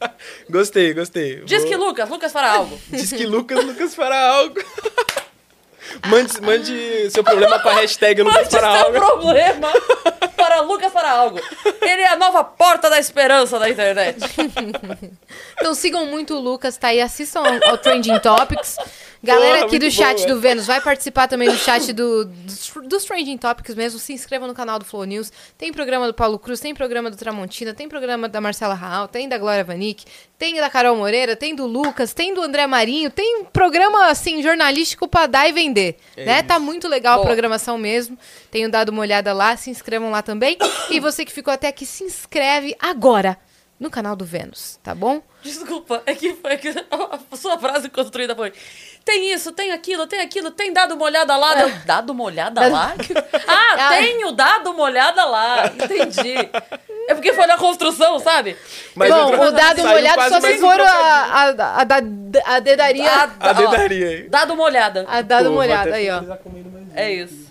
Gostei, 0.49 0.93
gostei. 0.93 1.41
Diz 1.45 1.61
Vou- 1.61 1.69
que 1.71 1.77
Lucas, 1.77 2.09
Lucas 2.09 2.31
fará 2.33 2.51
algo. 2.51 2.77
Diz 2.89 3.11
que 3.13 3.25
Lucas, 3.25 3.63
Lucas 3.63 3.95
fará 3.95 4.19
algo. 4.31 4.55
mande, 6.07 6.41
mande 6.41 7.09
seu 7.11 7.23
problema 7.23 7.59
com 7.59 7.69
a 7.69 7.73
hashtag 7.73 8.21
Lucas 8.21 8.37
Mande 8.43 8.49
fará 8.51 8.71
seu 8.77 8.85
algo. 8.85 8.99
problema 8.99 9.71
para 10.35 10.61
Lucas 10.61 10.91
fará 10.91 11.11
algo. 11.11 11.39
Ele 11.81 12.01
é 12.01 12.07
a 12.07 12.15
nova 12.15 12.43
porta 12.43 12.89
da 12.89 12.99
esperança 12.99 13.59
da 13.59 13.69
internet. 13.69 14.17
Então 15.57 15.73
sigam 15.73 16.05
muito 16.05 16.35
o 16.35 16.39
Lucas, 16.39 16.77
tá 16.77 16.89
aí, 16.89 17.01
assistam 17.01 17.39
ao, 17.41 17.71
ao 17.71 17.77
Trending 17.77 18.19
Topics. 18.19 18.77
Galera 19.25 19.55
Porra, 19.55 19.65
aqui 19.65 19.79
do 19.79 19.89
chat 19.89 20.25
do 20.27 20.39
Vênus 20.39 20.67
vai 20.67 20.79
participar 20.79 21.27
também 21.27 21.49
do 21.49 21.57
chat 21.57 21.91
do, 21.91 22.25
dos, 22.25 22.71
dos 22.83 23.03
Trending 23.03 23.37
Topics 23.37 23.73
mesmo. 23.73 23.99
Se 23.99 24.13
inscrevam 24.13 24.47
no 24.47 24.53
canal 24.53 24.77
do 24.77 24.85
Flow 24.85 25.03
News. 25.03 25.31
Tem 25.57 25.73
programa 25.73 26.05
do 26.05 26.13
Paulo 26.13 26.37
Cruz, 26.37 26.59
tem 26.59 26.75
programa 26.75 27.09
do 27.09 27.17
Tramontina, 27.17 27.73
tem 27.73 27.89
programa 27.89 28.29
da 28.29 28.39
Marcela 28.39 28.75
Raal, 28.75 29.07
tem 29.07 29.27
da 29.27 29.37
Glória 29.37 29.63
Vanik, 29.63 30.05
tem 30.37 30.55
da 30.55 30.69
Carol 30.69 30.95
Moreira, 30.95 31.35
tem 31.35 31.55
do 31.55 31.65
Lucas, 31.65 32.13
tem 32.13 32.33
do 32.33 32.41
André 32.41 32.67
Marinho, 32.67 33.09
tem 33.09 33.43
programa 33.51 34.07
assim 34.09 34.43
jornalístico 34.43 35.07
pra 35.07 35.25
dar 35.25 35.49
e 35.49 35.51
vender, 35.51 35.97
É 36.15 36.25
né? 36.25 36.43
Tá 36.43 36.59
muito 36.59 36.87
legal 36.87 37.15
Boa. 37.15 37.23
a 37.23 37.27
programação 37.27 37.77
mesmo. 37.77 38.17
Tenho 38.51 38.69
dado 38.69 38.89
uma 38.89 39.01
olhada 39.01 39.33
lá, 39.33 39.57
se 39.57 39.69
inscrevam 39.69 40.11
lá 40.11 40.21
também. 40.21 40.57
E 40.91 40.99
você 40.99 41.25
que 41.25 41.31
ficou 41.31 41.51
até 41.51 41.67
aqui, 41.67 41.85
se 41.85 42.03
inscreve 42.03 42.75
agora 42.79 43.37
no 43.79 43.89
canal 43.89 44.15
do 44.15 44.23
Vênus, 44.23 44.79
tá 44.81 44.95
bom? 44.95 45.21
Desculpa, 45.43 46.01
é 46.05 46.15
que, 46.15 46.35
é 46.43 46.57
que 46.57 46.69
a 47.31 47.35
sua 47.35 47.57
frase 47.59 47.89
construída 47.89 48.35
foi. 48.35 48.53
Tem 49.05 49.31
isso, 49.31 49.51
tem 49.51 49.71
aquilo, 49.71 50.07
tem 50.07 50.19
aquilo, 50.19 50.49
tem 50.49 50.73
dado 50.73 50.95
uma 50.95 51.05
olhada 51.05 51.37
lá. 51.37 51.53
Deu, 51.53 51.69
dado 51.85 52.09
uma 52.09 52.23
olhada 52.23 52.67
lá? 52.67 52.93
Ah, 53.47 53.75
Ah. 53.77 53.89
tenho 53.89 54.31
dado 54.31 54.71
uma 54.71 54.83
olhada 54.83 55.23
lá. 55.25 55.67
Entendi. 55.67 56.33
É 57.07 57.13
porque 57.13 57.31
foi 57.33 57.45
na 57.45 57.57
construção, 57.57 58.17
sabe? 58.17 58.57
Mas 58.95 59.11
Bom, 59.11 59.45
o 59.45 59.51
dado 59.51 59.81
uma 59.81 59.93
olhada 59.93 60.29
só 60.29 60.35
se 60.37 60.41
mais 60.41 60.57
um 60.57 60.59
for 60.61 60.79
a, 60.79 60.85
a, 60.85 61.49
a, 61.51 62.55
a 62.55 62.59
dedaria. 62.59 63.11
A 63.39 63.49
ó, 63.49 63.53
dedaria 63.53 64.07
aí. 64.07 64.29
Dado 64.29 64.53
uma 64.55 64.63
olhada. 64.63 65.05
A 65.07 65.21
dado 65.21 65.45
Pô, 65.45 65.51
uma 65.51 65.59
olhada 65.61 65.93
aí, 65.93 66.09
ó. 66.09 66.23
É 66.95 67.13
isso. 67.13 67.44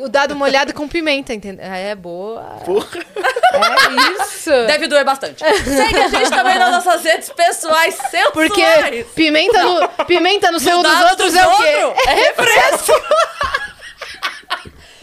O 0.00 0.08
dado 0.08 0.32
uma 0.34 0.46
olhada 0.46 0.72
com 0.72 0.88
pimenta, 0.88 1.32
entendeu? 1.34 1.64
Ah, 1.68 1.76
É 1.76 1.94
boa. 1.94 2.42
Porra. 2.64 3.00
É 3.00 4.22
isso. 4.24 4.50
Deve 4.66 4.86
doer 4.86 5.04
bastante. 5.04 5.40
Segue 5.44 5.98
a 6.00 6.08
gente 6.08 6.30
também 6.30 6.58
nas 6.58 6.70
nossas 6.84 7.02
redes 7.04 7.28
pessoais 7.30 7.94
sensuais. 7.94 8.32
Porque 8.32 9.04
pimenta 9.14 9.62
no, 9.62 9.88
pimenta 10.06 10.50
no 10.50 10.60
seu 10.60 10.82
dos 10.82 11.00
outros 11.10 11.34
é 11.34 11.46
o 11.46 11.56
quê? 11.58 11.84
outros 11.84 12.06
É 12.06 12.14
refresco. 12.14 12.92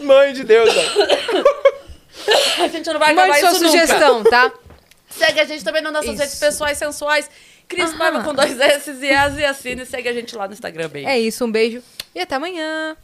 Mãe 0.00 0.32
de 0.32 0.44
Deus. 0.44 0.70
A 2.58 2.68
gente 2.68 2.86
não 2.92 2.98
vai 2.98 3.12
acabar 3.12 3.28
Mande 3.28 3.40
sua 3.40 3.52
nunca. 3.52 3.66
sugestão, 3.66 4.24
tá? 4.24 4.52
Segue 5.10 5.40
a 5.40 5.44
gente 5.44 5.64
também 5.64 5.82
nas 5.82 5.92
nossas 5.92 6.10
Isso. 6.10 6.20
redes 6.22 6.38
pessoais 6.38 6.78
sensuais. 6.78 7.28
Cris. 7.66 7.92
Paiva 7.94 8.22
com 8.22 8.32
dois 8.32 8.58
S 8.58 8.90
e 8.90 9.10
As 9.10 9.36
e 9.36 9.44
assine. 9.44 9.84
Segue 9.84 10.08
a 10.08 10.12
gente 10.12 10.34
lá 10.36 10.46
no 10.46 10.52
Instagram, 10.54 10.88
bem. 10.88 11.06
É 11.06 11.18
isso, 11.18 11.44
um 11.44 11.50
beijo 11.50 11.82
e 12.14 12.20
até 12.20 12.36
amanhã. 12.36 12.96